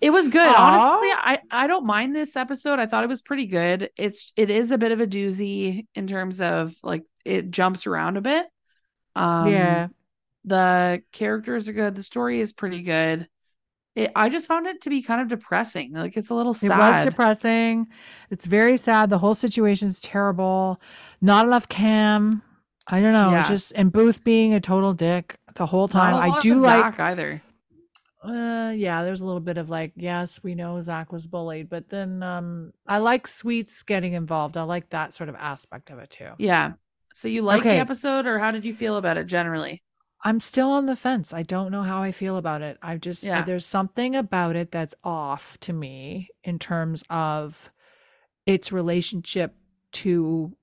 It 0.00 0.10
was 0.10 0.28
good. 0.28 0.46
Aw. 0.46 0.90
Honestly, 0.92 1.08
I 1.10 1.38
I 1.50 1.66
don't 1.66 1.86
mind 1.86 2.14
this 2.14 2.36
episode. 2.36 2.78
I 2.78 2.86
thought 2.86 3.02
it 3.02 3.08
was 3.08 3.22
pretty 3.22 3.46
good. 3.46 3.90
It's 3.96 4.32
it 4.36 4.50
is 4.50 4.70
a 4.70 4.78
bit 4.78 4.92
of 4.92 5.00
a 5.00 5.06
doozy 5.06 5.86
in 5.94 6.06
terms 6.06 6.42
of 6.42 6.74
like 6.82 7.04
it 7.24 7.50
jumps 7.50 7.86
around 7.86 8.18
a 8.18 8.20
bit. 8.20 8.46
Um 9.16 9.48
yeah, 9.48 9.88
the 10.44 11.02
characters 11.12 11.68
are 11.68 11.72
good. 11.72 11.94
The 11.94 12.02
story 12.02 12.40
is 12.40 12.52
pretty 12.52 12.82
good. 12.82 13.28
It, 13.94 14.10
I 14.16 14.28
just 14.28 14.48
found 14.48 14.66
it 14.66 14.80
to 14.82 14.90
be 14.90 15.02
kind 15.02 15.20
of 15.20 15.28
depressing. 15.28 15.92
Like 15.92 16.16
it's 16.16 16.30
a 16.30 16.34
little 16.34 16.54
sad. 16.54 16.72
it 16.72 16.78
was 16.78 17.04
depressing. 17.04 17.86
It's 18.30 18.44
very 18.44 18.76
sad. 18.76 19.08
The 19.08 19.18
whole 19.18 19.34
situation 19.34 19.88
is 19.88 20.00
terrible. 20.00 20.80
Not 21.20 21.46
enough 21.46 21.68
Cam. 21.68 22.42
I 22.88 23.00
don't 23.00 23.12
know. 23.12 23.30
Yeah. 23.30 23.48
Just 23.48 23.72
and 23.76 23.92
Booth 23.92 24.24
being 24.24 24.52
a 24.52 24.60
total 24.60 24.92
dick 24.94 25.36
the 25.54 25.66
whole 25.66 25.86
time. 25.88 26.14
I 26.14 26.38
do 26.40 26.56
like 26.56 26.96
Zach 26.96 27.00
either. 27.00 27.42
Uh, 28.22 28.72
yeah, 28.74 29.04
there's 29.04 29.20
a 29.20 29.26
little 29.26 29.40
bit 29.40 29.58
of 29.58 29.68
like, 29.68 29.92
yes, 29.96 30.40
we 30.42 30.54
know 30.54 30.80
Zach 30.80 31.12
was 31.12 31.26
bullied, 31.26 31.68
but 31.68 31.90
then 31.90 32.22
um, 32.22 32.72
I 32.86 32.98
like 32.98 33.26
Sweets 33.28 33.82
getting 33.82 34.14
involved. 34.14 34.56
I 34.56 34.62
like 34.62 34.88
that 34.90 35.12
sort 35.12 35.28
of 35.28 35.34
aspect 35.34 35.90
of 35.90 35.98
it 35.98 36.10
too. 36.10 36.30
Yeah. 36.38 36.72
So 37.12 37.28
you 37.28 37.42
like 37.42 37.60
Okay. 37.60 37.74
the 37.74 37.80
episode, 37.80 38.26
or 38.26 38.38
how 38.38 38.50
did 38.50 38.64
you 38.64 38.74
feel 38.74 38.96
about 38.96 39.18
it 39.18 39.26
generally? 39.26 39.82
I'm 40.26 40.40
still 40.40 40.70
on 40.70 40.86
the 40.86 40.96
fence. 40.96 41.34
I 41.34 41.42
don't 41.42 41.70
know 41.70 41.82
how 41.82 42.02
I 42.02 42.10
feel 42.10 42.38
about 42.38 42.62
it. 42.62 42.78
I 42.80 42.96
just 42.96 43.22
Yeah. 43.22 43.42
there's 43.42 43.66
something 43.66 44.16
about 44.16 44.56
it 44.56 44.72
that's 44.72 44.94
off 45.04 45.58
to 45.60 45.72
me 45.74 46.30
in 46.42 46.58
terms 46.58 47.04
of 47.10 47.70
its 48.46 48.72
relationship 48.72 49.54
to 49.92 50.56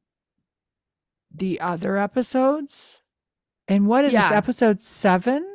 the 1.34 1.60
other 1.62 1.98
episodes. 1.98 3.02
And 3.68 3.88
what 3.88 4.04
is 4.04 4.14
this 4.14 4.32
episode 4.32 4.82
seven? 4.82 5.48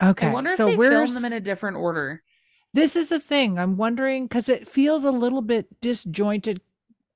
Okay, 0.00 0.28
I 0.28 0.32
wonder 0.32 0.50
if 0.50 0.56
so 0.56 0.66
they 0.66 0.76
we're 0.76 0.90
filmed 0.90 1.16
them 1.16 1.24
in 1.24 1.32
a 1.32 1.40
different 1.40 1.78
order. 1.78 2.22
This 2.72 2.94
is 2.94 3.10
a 3.10 3.18
thing. 3.18 3.58
I'm 3.58 3.76
wondering 3.76 4.26
because 4.26 4.48
it 4.48 4.68
feels 4.68 5.04
a 5.04 5.10
little 5.10 5.42
bit 5.42 5.80
disjointed 5.80 6.60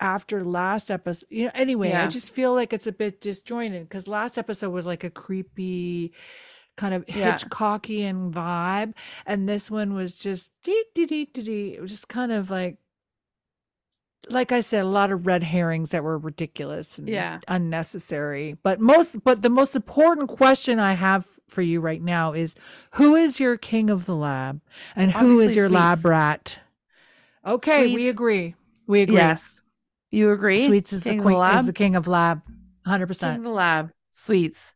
after 0.02 0.44
last 0.44 0.90
episode. 0.90 1.28
You 1.30 1.44
know, 1.46 1.52
anyway, 1.54 1.94
I 1.94 2.08
just 2.08 2.30
feel 2.30 2.52
like 2.52 2.72
it's 2.72 2.88
a 2.88 2.92
bit 2.92 3.20
disjointed 3.20 3.88
because 3.88 4.08
last 4.08 4.36
episode 4.36 4.70
was 4.70 4.84
like 4.84 5.04
a 5.04 5.10
creepy 5.10 6.12
kind 6.76 6.92
of 6.92 7.04
Yeah. 7.08 7.38
Hitchcockian 7.38 8.32
vibe, 8.32 8.94
and 9.24 9.48
this 9.48 9.70
one 9.70 9.94
was 9.94 10.14
just 10.14 10.50
dee 10.64 10.84
dee 10.94 11.06
dee 11.06 11.26
dee 11.32 11.42
dee. 11.42 11.74
It 11.74 11.80
was 11.80 11.90
just 11.92 12.08
kind 12.08 12.32
of 12.32 12.50
like 12.50 12.78
like 14.28 14.52
I 14.52 14.60
said, 14.60 14.84
a 14.84 14.88
lot 14.88 15.10
of 15.10 15.26
red 15.26 15.42
herrings 15.42 15.90
that 15.90 16.04
were 16.04 16.16
ridiculous 16.16 16.96
and 16.96 17.08
Yeah. 17.08 17.40
unnecessary. 17.48 18.56
But 18.62 18.80
most, 18.80 19.24
but 19.24 19.42
the 19.42 19.50
most 19.50 19.74
important 19.74 20.28
question 20.28 20.78
I 20.78 20.92
have 20.92 21.26
for 21.48 21.60
you 21.60 21.80
right 21.80 22.00
now 22.00 22.32
is, 22.32 22.54
who 22.92 23.16
is 23.16 23.40
your 23.40 23.56
king 23.56 23.90
of 23.90 24.06
the 24.06 24.14
lab, 24.14 24.60
and 24.94 25.10
who 25.10 25.40
is 25.40 25.56
Obviously 25.56 25.56
your 25.56 25.68
lab 25.68 26.04
rat? 26.04 26.58
Okay, 27.44 27.92
we 27.92 28.08
agree. 28.08 28.54
We 28.86 29.02
agree. 29.02 29.16
Yes. 29.16 29.61
You 30.12 30.30
agree? 30.30 30.66
Sweets 30.66 30.92
is 30.92 31.02
King 31.02 31.18
the 31.18 31.24
of 31.24 31.30
the 31.32 31.36
lab? 31.38 31.60
is 31.60 31.66
the 31.66 31.72
king 31.72 31.96
of 31.96 32.06
lab. 32.06 32.42
Hundred 32.86 33.18
King 33.18 33.36
of 33.36 33.42
the 33.42 33.48
lab. 33.50 33.90
Sweets. 34.12 34.74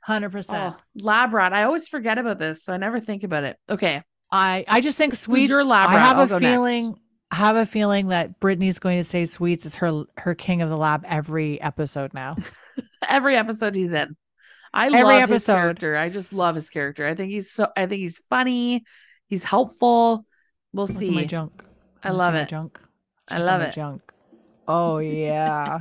Hundred 0.00 0.30
percent. 0.32 0.74
Oh, 0.78 0.82
lab 0.94 1.34
rat. 1.34 1.52
I 1.52 1.64
always 1.64 1.88
forget 1.88 2.16
about 2.18 2.38
this, 2.38 2.64
so 2.64 2.72
I 2.72 2.78
never 2.78 2.98
think 2.98 3.22
about 3.24 3.44
it. 3.44 3.56
Okay. 3.68 4.02
I 4.32 4.64
I 4.66 4.80
just 4.80 4.96
think 4.96 5.14
sweets. 5.14 5.48
your 5.50 5.64
lab 5.64 5.90
I 5.90 5.96
rat? 5.96 6.02
have 6.04 6.16
I'll 6.18 6.24
a 6.24 6.28
go 6.28 6.38
next. 6.38 6.52
feeling. 6.52 6.94
I 7.30 7.36
have 7.36 7.56
a 7.56 7.66
feeling 7.66 8.08
that 8.08 8.40
Brittany's 8.40 8.78
going 8.78 8.98
to 8.98 9.04
say 9.04 9.26
sweets 9.26 9.66
is 9.66 9.76
her 9.76 10.04
her 10.16 10.34
king 10.34 10.62
of 10.62 10.70
the 10.70 10.76
lab 10.78 11.04
every 11.06 11.60
episode 11.60 12.14
now. 12.14 12.36
Every 13.08 13.36
episode 13.36 13.74
he's 13.74 13.92
in. 13.92 14.16
I 14.72 14.86
Every 14.86 15.02
love 15.02 15.28
his 15.28 15.44
character. 15.46 15.96
I 15.96 16.08
just 16.10 16.32
love 16.32 16.54
his 16.54 16.70
character. 16.70 17.06
I 17.06 17.14
think 17.14 17.30
he's 17.30 17.50
so 17.50 17.68
I 17.76 17.86
think 17.86 18.00
he's 18.00 18.18
funny. 18.30 18.84
He's 19.28 19.44
helpful. 19.44 20.24
We'll 20.72 20.86
Look 20.86 21.02
at 21.02 21.10
my 21.10 21.24
junk. 21.24 21.62
I 22.02 22.10
love 22.12 22.34
see 22.34 22.40
it. 22.40 22.48
Junk. 22.48 22.80
I 23.28 23.36
Check 23.36 23.44
love 23.44 23.60
it. 23.62 23.74
Junk. 23.74 24.02
Oh 24.68 24.98
yeah. 24.98 25.80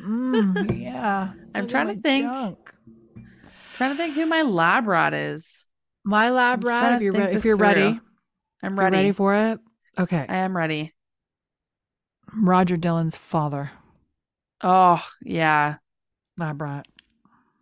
mm, 0.00 0.80
yeah. 0.80 1.32
I'm 1.54 1.66
trying 1.66 1.88
to 1.88 2.00
think. 2.00 2.26
junk. 2.26 2.72
trying 3.74 3.90
to 3.92 3.96
think 3.96 4.14
who 4.14 4.26
my 4.26 4.42
lab 4.42 4.86
rat 4.86 5.14
is. 5.14 5.66
My 6.04 6.30
lab 6.30 6.62
rat. 6.64 6.92
If 6.96 7.02
you're 7.02 7.12
re- 7.12 7.34
if 7.34 7.44
you're 7.44 7.56
ready. 7.56 7.98
I'm 8.62 8.78
ready. 8.78 8.96
ready 8.96 9.12
for 9.12 9.34
it. 9.34 9.58
Okay. 9.98 10.26
I 10.28 10.36
am 10.36 10.56
ready. 10.56 10.92
Roger 12.36 12.76
Dillon's 12.76 13.16
father, 13.16 13.70
Oh, 14.62 15.04
yeah. 15.22 15.76
lab 16.36 16.60
rat. 16.60 16.86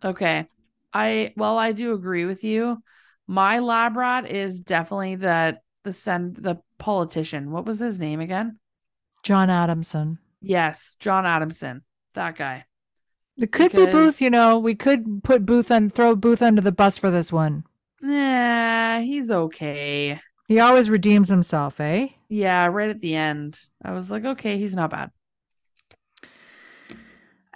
Okay. 0.03 0.47
I 0.93 1.33
well, 1.37 1.57
I 1.57 1.71
do 1.71 1.93
agree 1.93 2.25
with 2.25 2.43
you. 2.43 2.81
My 3.27 3.59
lab 3.59 3.95
rat 3.95 4.29
is 4.29 4.59
definitely 4.59 5.15
that 5.17 5.61
the 5.83 5.93
send 5.93 6.37
the 6.37 6.59
politician. 6.77 7.51
What 7.51 7.65
was 7.65 7.79
his 7.79 7.99
name 7.99 8.19
again? 8.19 8.59
John 9.23 9.49
Adamson. 9.49 10.19
Yes, 10.43 10.97
John 10.99 11.25
Adamson. 11.25 11.83
That 12.13 12.35
guy. 12.35 12.65
It 13.37 13.51
could 13.51 13.71
be 13.71 13.85
Booth. 13.87 14.21
You 14.21 14.29
know, 14.29 14.59
we 14.59 14.75
could 14.75 15.23
put 15.23 15.45
Booth 15.45 15.71
and 15.71 15.93
throw 15.93 16.15
Booth 16.15 16.41
under 16.41 16.61
the 16.61 16.71
bus 16.71 16.97
for 16.99 17.09
this 17.09 17.31
one. 17.31 17.63
Nah, 18.01 18.99
he's 18.99 19.31
okay. 19.31 20.19
He 20.47 20.59
always 20.59 20.89
redeems 20.89 21.29
himself, 21.29 21.79
eh? 21.79 22.09
Yeah, 22.29 22.65
right 22.67 22.89
at 22.89 22.99
the 22.99 23.15
end. 23.15 23.59
I 23.83 23.93
was 23.93 24.11
like, 24.11 24.25
okay, 24.25 24.57
he's 24.59 24.75
not 24.75 24.91
bad. 24.91 25.09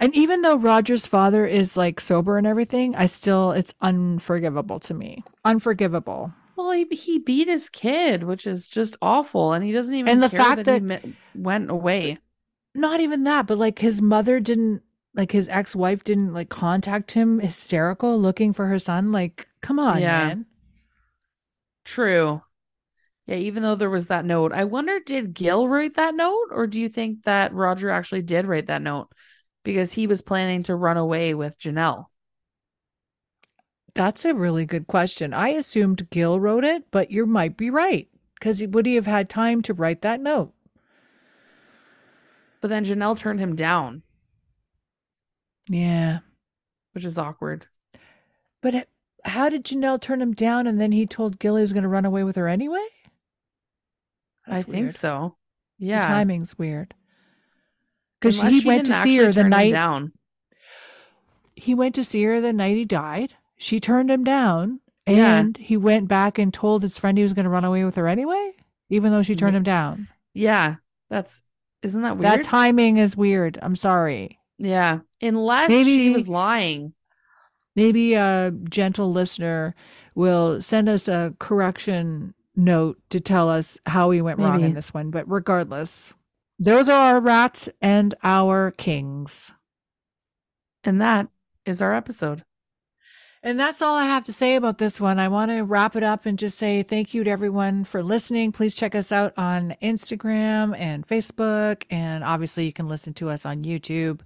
And 0.00 0.14
even 0.14 0.42
though 0.42 0.56
Roger's 0.56 1.06
father 1.06 1.44
is 1.44 1.76
like 1.76 2.00
sober 2.00 2.38
and 2.38 2.46
everything, 2.46 2.94
I 2.94 3.06
still 3.06 3.50
it's 3.52 3.74
unforgivable 3.80 4.78
to 4.80 4.94
me. 4.94 5.24
Unforgivable. 5.44 6.32
Well, 6.56 6.70
he, 6.72 6.84
he 6.90 7.18
beat 7.18 7.48
his 7.48 7.68
kid, 7.68 8.22
which 8.24 8.46
is 8.46 8.68
just 8.68 8.96
awful, 9.02 9.52
and 9.52 9.64
he 9.64 9.72
doesn't 9.72 9.94
even 9.94 10.10
And 10.10 10.22
the 10.22 10.28
care 10.28 10.40
fact 10.40 10.56
that, 10.64 10.66
he 10.66 10.86
that- 10.86 11.04
me- 11.04 11.16
went 11.34 11.70
away. 11.70 12.18
Not 12.78 13.00
even 13.00 13.24
that, 13.24 13.48
but 13.48 13.58
like 13.58 13.80
his 13.80 14.00
mother 14.00 14.38
didn't 14.38 14.82
like 15.12 15.32
his 15.32 15.48
ex-wife 15.48 16.04
didn't 16.04 16.32
like 16.32 16.48
contact 16.48 17.10
him 17.10 17.40
hysterical 17.40 18.16
looking 18.20 18.52
for 18.52 18.66
her 18.66 18.78
son. 18.78 19.10
Like, 19.10 19.48
come 19.60 19.80
on, 19.80 20.00
Yeah. 20.00 20.26
man. 20.28 20.46
True. 21.84 22.42
Yeah, 23.26 23.34
even 23.34 23.64
though 23.64 23.74
there 23.74 23.90
was 23.90 24.06
that 24.06 24.24
note, 24.24 24.52
I 24.52 24.62
wonder 24.62 25.00
did 25.00 25.34
Gil 25.34 25.68
write 25.68 25.96
that 25.96 26.14
note, 26.14 26.48
or 26.52 26.68
do 26.68 26.80
you 26.80 26.88
think 26.88 27.24
that 27.24 27.52
Roger 27.52 27.90
actually 27.90 28.22
did 28.22 28.46
write 28.46 28.66
that 28.66 28.80
note 28.80 29.08
because 29.64 29.94
he 29.94 30.06
was 30.06 30.22
planning 30.22 30.62
to 30.62 30.76
run 30.76 30.96
away 30.96 31.34
with 31.34 31.58
Janelle? 31.58 32.06
That's 33.94 34.24
a 34.24 34.34
really 34.34 34.64
good 34.64 34.86
question. 34.86 35.34
I 35.34 35.48
assumed 35.48 36.10
Gil 36.10 36.38
wrote 36.38 36.62
it, 36.62 36.84
but 36.92 37.10
you 37.10 37.26
might 37.26 37.56
be 37.56 37.70
right. 37.70 38.08
Because 38.38 38.60
he 38.60 38.68
would 38.68 38.86
he 38.86 38.94
have 38.94 39.06
had 39.06 39.28
time 39.28 39.62
to 39.62 39.74
write 39.74 40.02
that 40.02 40.20
note? 40.20 40.54
But 42.60 42.68
then 42.68 42.84
Janelle 42.84 43.16
turned 43.16 43.40
him 43.40 43.54
down, 43.54 44.02
Yeah. 45.68 46.20
which 46.92 47.04
is 47.04 47.18
awkward. 47.18 47.66
But 48.60 48.74
it, 48.74 48.88
how 49.24 49.48
did 49.48 49.64
Janelle 49.64 50.00
turn 50.00 50.20
him 50.20 50.32
down 50.34 50.66
and 50.66 50.80
then 50.80 50.92
he 50.92 51.06
told 51.06 51.38
Gil 51.38 51.56
he 51.56 51.60
was 51.62 51.72
going 51.72 51.82
to 51.84 51.88
run 51.88 52.04
away 52.04 52.24
with 52.24 52.36
her 52.36 52.48
anyway? 52.48 52.84
I 54.46 54.56
That's 54.56 54.64
think 54.64 54.76
weird. 54.84 54.94
so. 54.94 55.36
The 55.78 55.86
Yeah. 55.86 56.06
timing's 56.06 56.58
weird. 56.58 56.94
Because 58.20 58.40
he 58.40 58.66
went 58.66 58.86
to 58.86 59.02
see 59.02 59.16
her 59.18 59.30
the 59.30 59.44
night 59.44 59.70
down. 59.72 60.12
he 61.54 61.74
went 61.74 61.94
to 61.96 62.04
see 62.04 62.22
her 62.24 62.40
the 62.40 62.52
night 62.52 62.76
he 62.76 62.84
died. 62.84 63.34
She 63.56 63.78
turned 63.80 64.10
him 64.10 64.24
down, 64.24 64.80
Yeah. 65.06 65.38
and 65.38 65.56
he 65.56 65.76
went 65.76 66.08
back 66.08 66.38
and 66.38 66.52
told 66.54 66.82
his 66.82 66.98
friend 66.98 67.16
he 67.18 67.22
was 67.24 67.32
going 67.32 67.44
to 67.44 67.50
run 67.50 67.64
away 67.64 67.84
with 67.84 67.94
her 67.96 68.08
anyway, 68.08 68.52
even 68.88 69.12
though 69.12 69.22
she 69.22 69.34
turned 69.36 69.56
him 69.56 69.62
down. 69.64 70.08
Yeah, 70.34 70.76
that's 71.08 71.42
isn't 71.82 72.02
that 72.02 72.16
weird? 72.18 72.30
That 72.32 72.44
timing 72.44 72.96
is 72.96 73.16
weird. 73.16 73.58
I'm 73.62 73.76
sorry. 73.76 74.38
yeah, 74.58 75.00
unless 75.22 75.68
maybe, 75.68 75.90
she 75.90 75.98
Maybe- 76.08 76.14
was 76.14 76.28
lying. 76.28 76.92
Maybe 77.76 78.14
a 78.14 78.52
gentle 78.68 79.12
listener 79.12 79.76
will 80.16 80.60
send 80.60 80.88
us 80.88 81.06
a 81.06 81.34
correction 81.38 82.34
note 82.56 82.98
to 83.10 83.20
tell 83.20 83.48
us 83.48 83.78
how 83.86 84.08
we 84.08 84.20
went 84.20 84.40
wrong 84.40 84.62
in 84.64 84.74
this 84.74 84.92
one. 84.92 85.10
But 85.10 85.30
regardless, 85.30 86.12
those 86.58 86.88
are 86.88 87.14
our 87.14 87.20
rats 87.20 87.68
and 87.80 88.16
our 88.24 88.72
kings. 88.72 89.52
And 90.82 91.00
that 91.00 91.28
is 91.64 91.80
our 91.80 91.94
episode. 91.94 92.42
And 93.42 93.58
that's 93.58 93.80
all 93.80 93.94
I 93.94 94.04
have 94.04 94.24
to 94.24 94.32
say 94.32 94.56
about 94.56 94.78
this 94.78 95.00
one. 95.00 95.18
I 95.18 95.28
want 95.28 95.50
to 95.52 95.62
wrap 95.62 95.94
it 95.94 96.02
up 96.02 96.26
and 96.26 96.38
just 96.38 96.58
say 96.58 96.82
thank 96.82 97.14
you 97.14 97.22
to 97.22 97.30
everyone 97.30 97.84
for 97.84 98.02
listening. 98.02 98.50
Please 98.50 98.74
check 98.74 98.94
us 98.94 99.12
out 99.12 99.32
on 99.36 99.76
Instagram 99.80 100.76
and 100.76 101.06
Facebook. 101.06 101.84
And 101.88 102.24
obviously, 102.24 102.66
you 102.66 102.72
can 102.72 102.88
listen 102.88 103.14
to 103.14 103.30
us 103.30 103.46
on 103.46 103.62
YouTube. 103.62 104.20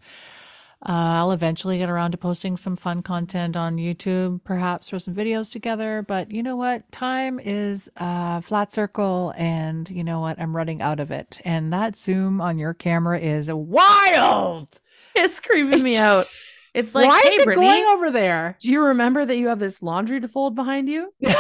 Uh, 0.85 1.21
I'll 1.21 1.31
eventually 1.31 1.79
get 1.79 1.89
around 1.89 2.11
to 2.11 2.17
posting 2.17 2.57
some 2.57 2.75
fun 2.75 3.03
content 3.03 3.55
on 3.55 3.77
YouTube, 3.77 4.43
perhaps 4.43 4.91
for 4.91 4.99
some 4.99 5.15
videos 5.15 5.53
together. 5.53 6.03
But 6.03 6.33
you 6.33 6.43
know 6.43 6.57
what? 6.57 6.91
Time 6.91 7.39
is 7.39 7.89
a 7.99 8.43
flat 8.43 8.73
circle, 8.73 9.33
and 9.37 9.89
you 9.91 10.03
know 10.03 10.19
what? 10.21 10.41
I'm 10.41 10.57
running 10.57 10.83
out 10.83 10.99
of 10.99 11.13
it. 11.13 11.41
And 11.45 11.73
that 11.73 11.97
zoom 11.97 12.41
on 12.41 12.59
your 12.59 12.75
camera 12.75 13.21
is 13.21 13.49
wild. 13.53 14.81
It's 15.15 15.39
creeping 15.39 15.85
me 15.85 15.97
out. 15.99 16.27
It's 16.75 16.95
like, 16.95 17.07
Why 17.07 17.21
hey, 17.23 17.29
is 17.31 17.43
it 17.43 17.45
Brittany, 17.45 17.67
going 17.67 17.85
over 17.87 18.11
there? 18.11 18.57
do 18.61 18.71
you 18.71 18.81
remember 18.83 19.27
that 19.27 19.37
you 19.37 19.49
have 19.49 19.59
this 19.59 19.83
laundry 19.83 20.21
to 20.21 20.29
fold 20.29 20.55
behind 20.55 20.89
you? 20.89 21.13
it's 21.21 21.35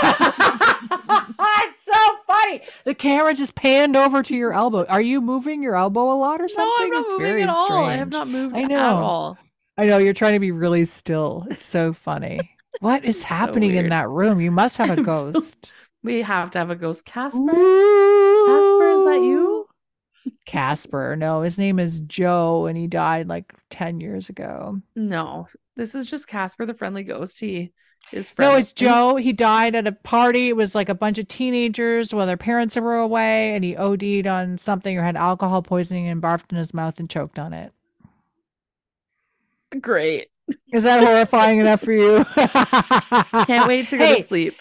so 1.84 2.00
funny. 2.26 2.60
The 2.84 2.94
camera 2.94 3.32
just 3.34 3.54
panned 3.54 3.96
over 3.96 4.22
to 4.22 4.36
your 4.36 4.52
elbow. 4.52 4.84
Are 4.86 5.00
you 5.00 5.20
moving 5.20 5.62
your 5.62 5.74
elbow 5.76 6.12
a 6.12 6.16
lot 6.18 6.40
or 6.40 6.48
something? 6.48 6.64
No, 6.78 6.84
I'm 6.84 6.90
not 6.90 7.00
It's 7.00 7.10
moving 7.18 7.42
at 7.42 7.48
all. 7.48 7.84
I 7.84 7.96
have 7.96 8.10
not 8.10 8.28
moved 8.28 8.58
I 8.58 8.62
at 8.62 8.68
know. 8.68 8.78
all. 9.02 9.38
I 9.78 9.86
know 9.86 9.98
you're 9.98 10.12
trying 10.12 10.34
to 10.34 10.38
be 10.40 10.50
really 10.50 10.84
still. 10.84 11.46
It's 11.50 11.64
so 11.64 11.92
funny. 11.94 12.50
What 12.80 13.04
is 13.04 13.22
happening 13.24 13.74
in 13.74 13.88
that 13.88 14.08
room? 14.08 14.40
You 14.40 14.50
must 14.50 14.76
have 14.76 14.90
a 14.90 15.02
ghost. 15.02 15.70
We 16.02 16.22
have 16.22 16.50
to 16.52 16.58
have 16.58 16.68
a 16.70 16.76
ghost. 16.76 17.04
Casper? 17.06 17.38
Casper, 17.38 18.46
Casper, 18.46 18.88
is 18.90 19.04
that 19.06 19.20
you? 19.22 19.51
Casper. 20.46 21.16
No, 21.16 21.42
his 21.42 21.58
name 21.58 21.78
is 21.78 22.00
Joe, 22.00 22.66
and 22.66 22.76
he 22.76 22.86
died 22.86 23.28
like 23.28 23.52
ten 23.70 24.00
years 24.00 24.28
ago. 24.28 24.80
No, 24.94 25.48
this 25.76 25.94
is 25.94 26.10
just 26.10 26.28
Casper, 26.28 26.66
the 26.66 26.74
friendly 26.74 27.02
ghost. 27.04 27.40
He 27.40 27.72
is 28.10 28.30
friendly. 28.30 28.52
No, 28.52 28.56
it's 28.56 28.72
Joe. 28.72 29.16
He 29.16 29.32
died 29.32 29.74
at 29.74 29.86
a 29.86 29.92
party. 29.92 30.48
It 30.48 30.56
was 30.56 30.74
like 30.74 30.88
a 30.88 30.94
bunch 30.94 31.18
of 31.18 31.28
teenagers 31.28 32.12
while 32.12 32.26
their 32.26 32.36
parents 32.36 32.76
were 32.76 32.96
away, 32.96 33.54
and 33.54 33.64
he 33.64 33.76
OD'd 33.76 34.26
on 34.26 34.58
something 34.58 34.98
or 34.98 35.02
had 35.02 35.16
alcohol 35.16 35.62
poisoning 35.62 36.08
and 36.08 36.20
barfed 36.22 36.50
in 36.52 36.58
his 36.58 36.74
mouth 36.74 36.98
and 36.98 37.08
choked 37.08 37.38
on 37.38 37.52
it. 37.52 37.72
Great. 39.80 40.28
Is 40.72 40.84
that 40.84 41.02
horrifying 41.04 41.60
enough 41.60 41.82
for 41.82 41.92
you? 41.92 42.24
Can't 43.44 43.66
wait 43.66 43.88
to 43.88 43.98
go 43.98 44.04
Hey, 44.04 44.14
to 44.14 44.20
sleep. 44.22 44.60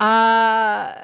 Uh 0.00 0.94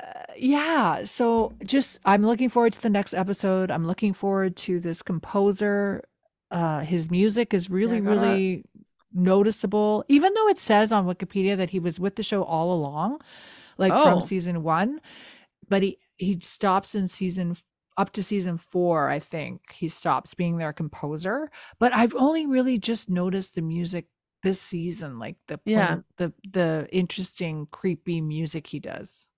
yeah, 0.43 1.05
so 1.05 1.53
just 1.65 2.01
I'm 2.05 2.23
looking 2.27 2.49
forward 2.49 2.73
to 2.75 2.81
the 2.83 2.91
next 2.91 3.15
episode. 3.15 3.71
I'm 3.71 3.87
looking 3.87 4.13
forward 4.13 4.57
to 4.67 4.81
this 4.81 5.01
composer. 5.03 6.03
Uh 6.51 6.81
his 6.81 7.11
music 7.11 7.55
is 7.55 7.71
really 7.71 8.01
gotta- 8.01 8.21
really 8.21 8.65
noticeable. 9.13 10.05
Even 10.09 10.35
though 10.35 10.49
it 10.49 10.59
says 10.59 10.91
on 10.93 11.07
Wikipedia 11.07 11.57
that 11.57 11.71
he 11.71 11.79
was 11.79 12.01
with 12.01 12.17
the 12.17 12.23
show 12.23 12.43
all 12.43 12.73
along, 12.73 13.21
like 13.79 13.93
Oh. 13.95 14.03
from 14.05 14.23
season 14.23 14.63
1, 14.63 15.01
but 15.69 15.83
he 15.83 15.99
he 16.17 16.39
stops 16.41 16.95
in 16.95 17.09
season 17.09 17.57
up 17.97 18.11
to 18.13 18.23
season 18.23 18.57
4, 18.59 19.11
I 19.11 19.19
think. 19.19 19.61
He 19.73 19.89
stops 19.89 20.35
being 20.35 20.57
their 20.57 20.73
composer, 20.73 21.51
but 21.79 21.93
I've 21.95 22.15
only 22.15 22.47
really 22.47 22.79
just 22.79 23.11
noticed 23.11 23.55
the 23.55 23.63
music 23.63 24.07
this 24.43 24.61
season, 24.61 25.19
like 25.19 25.37
the 25.49 25.61
Yeah. 25.65 26.01
the 26.17 26.33
the 26.51 26.89
interesting 26.91 27.67
creepy 27.71 28.21
music 28.21 28.67
he 28.67 28.81
does. 28.81 29.29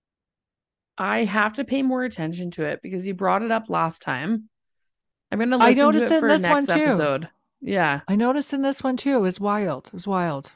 I 0.97 1.25
have 1.25 1.53
to 1.53 1.63
pay 1.65 1.81
more 1.83 2.03
attention 2.03 2.51
to 2.51 2.63
it 2.65 2.81
because 2.81 3.05
you 3.05 3.13
brought 3.13 3.41
it 3.43 3.51
up 3.51 3.69
last 3.69 4.01
time. 4.01 4.49
I'm 5.31 5.39
gonna 5.39 5.57
I 5.57 5.69
listen 5.69 5.75
to 5.75 5.81
noticed 5.83 6.05
it 6.05 6.11
it 6.11 6.15
in 6.15 6.19
for 6.21 6.27
this 6.29 6.41
next 6.43 6.67
one, 6.69 6.77
too. 6.77 6.83
episode. 6.85 7.29
Yeah. 7.61 8.01
I 8.07 8.15
noticed 8.15 8.53
in 8.53 8.61
this 8.61 8.83
one 8.83 8.95
too. 8.95 9.15
It 9.17 9.21
was 9.21 9.39
wild. 9.39 9.87
It 9.87 9.93
was 9.93 10.07
wild. 10.07 10.51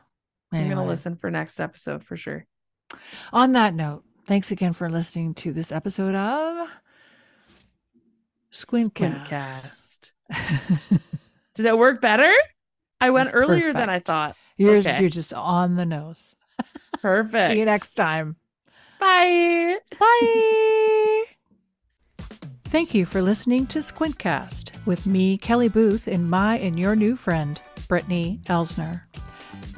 I'm 0.54 0.70
gonna 0.70 0.86
listen 0.86 1.16
for 1.16 1.30
next 1.30 1.60
episode 1.60 2.04
for 2.04 2.16
sure. 2.16 2.46
On 3.34 3.52
that 3.54 3.74
note, 3.74 4.04
thanks 4.26 4.50
again 4.52 4.74
for 4.74 4.90
listening 4.90 5.34
to 5.36 5.52
this 5.54 5.72
episode 5.72 6.16
of 6.16 6.68
Squintcast. 8.52 10.12
Squintcast. 10.32 11.00
Did 11.56 11.66
it 11.66 11.78
work 11.78 12.02
better? 12.02 12.32
I 13.02 13.10
went 13.12 13.30
earlier 13.34 13.74
than 13.74 13.90
I 13.90 14.00
thought. 14.00 14.36
you're, 14.58 14.76
Okay. 14.78 14.98
you're 15.00 15.10
just 15.10 15.34
on 15.34 15.76
the 15.76 15.86
nose. 15.86 16.36
Perfect. 17.02 17.50
See 17.50 17.60
you 17.60 17.66
next 17.66 17.94
time. 17.94 18.36
Bye. 19.00 19.78
Bye. 20.00 21.24
Thank 22.66 22.94
you 22.94 23.06
for 23.06 23.22
listening 23.22 23.66
to 23.68 23.80
Squintcast 23.80 24.86
with 24.86 25.08
me, 25.08 25.38
Kelly 25.38 25.70
Booth, 25.70 26.08
and 26.08 26.30
my 26.30 26.60
and 26.60 26.78
your 26.78 26.96
new 26.96 27.16
friend, 27.16 27.60
Brittany 27.88 28.42
Elsner. 28.46 29.02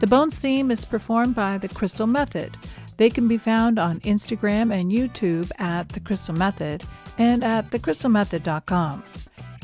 The 0.02 0.08
Bones 0.08 0.38
theme 0.38 0.72
is 0.72 0.84
performed 0.84 1.36
by 1.36 1.58
The 1.58 1.70
Crystal 1.70 2.08
Method. 2.08 2.58
They 2.98 3.10
can 3.10 3.28
be 3.28 3.38
found 3.38 3.80
on 3.80 4.02
Instagram 4.02 4.74
and 4.74 4.92
YouTube 4.92 5.52
at 5.58 5.90
The 5.90 6.00
Crystal 6.00 6.36
Method 6.36 6.84
and 7.18 7.44
at 7.44 7.70
thecrystalmethod.com. 7.70 9.04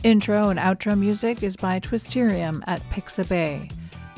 Intro 0.03 0.49
and 0.49 0.59
outro 0.59 0.97
music 0.97 1.43
is 1.43 1.57
by 1.57 1.79
Twisterium 1.79 2.63
at 2.67 2.79
Pixabay. 2.91 3.71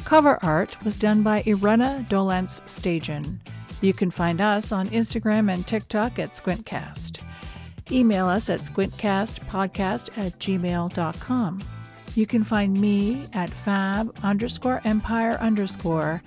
Cover 0.04 0.38
art 0.44 0.84
was 0.84 0.98
done 0.98 1.24
by 1.24 1.42
Irena 1.48 2.06
Dolenc 2.10 2.62
Stajan. 2.68 3.40
You 3.82 3.94
can 3.94 4.12
find 4.12 4.42
us 4.42 4.72
on 4.72 4.90
Instagram 4.90 5.52
and 5.54 5.66
TikTok 5.66 6.20
at 6.20 6.32
Squintcast. 6.32 7.22
Email 7.92 8.28
us 8.28 8.50
at 8.50 8.60
squintcastpodcast 8.62 10.18
at 10.18 10.40
gmail.com. 10.40 11.60
You 12.16 12.26
can 12.28 12.44
find 12.44 12.80
me 12.80 13.26
at 13.34 13.50
fab 13.50 14.16
underscore 14.24 14.82
empire 14.84 15.38
underscore 15.40 16.22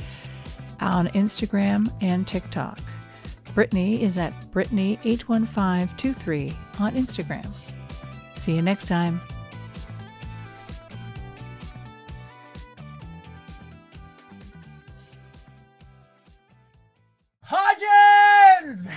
on 0.80 1.06
Instagram 1.08 1.92
and 2.00 2.26
TikTok. 2.26 2.78
Brittany 3.54 4.02
is 4.02 4.16
at 4.18 4.32
Brittany81523 4.52 6.54
on 6.80 6.94
Instagram. 6.94 7.46
See 8.36 8.54
you 8.54 8.62
next 8.62 8.88
time. 8.88 9.20
Hodgins! 17.52 18.88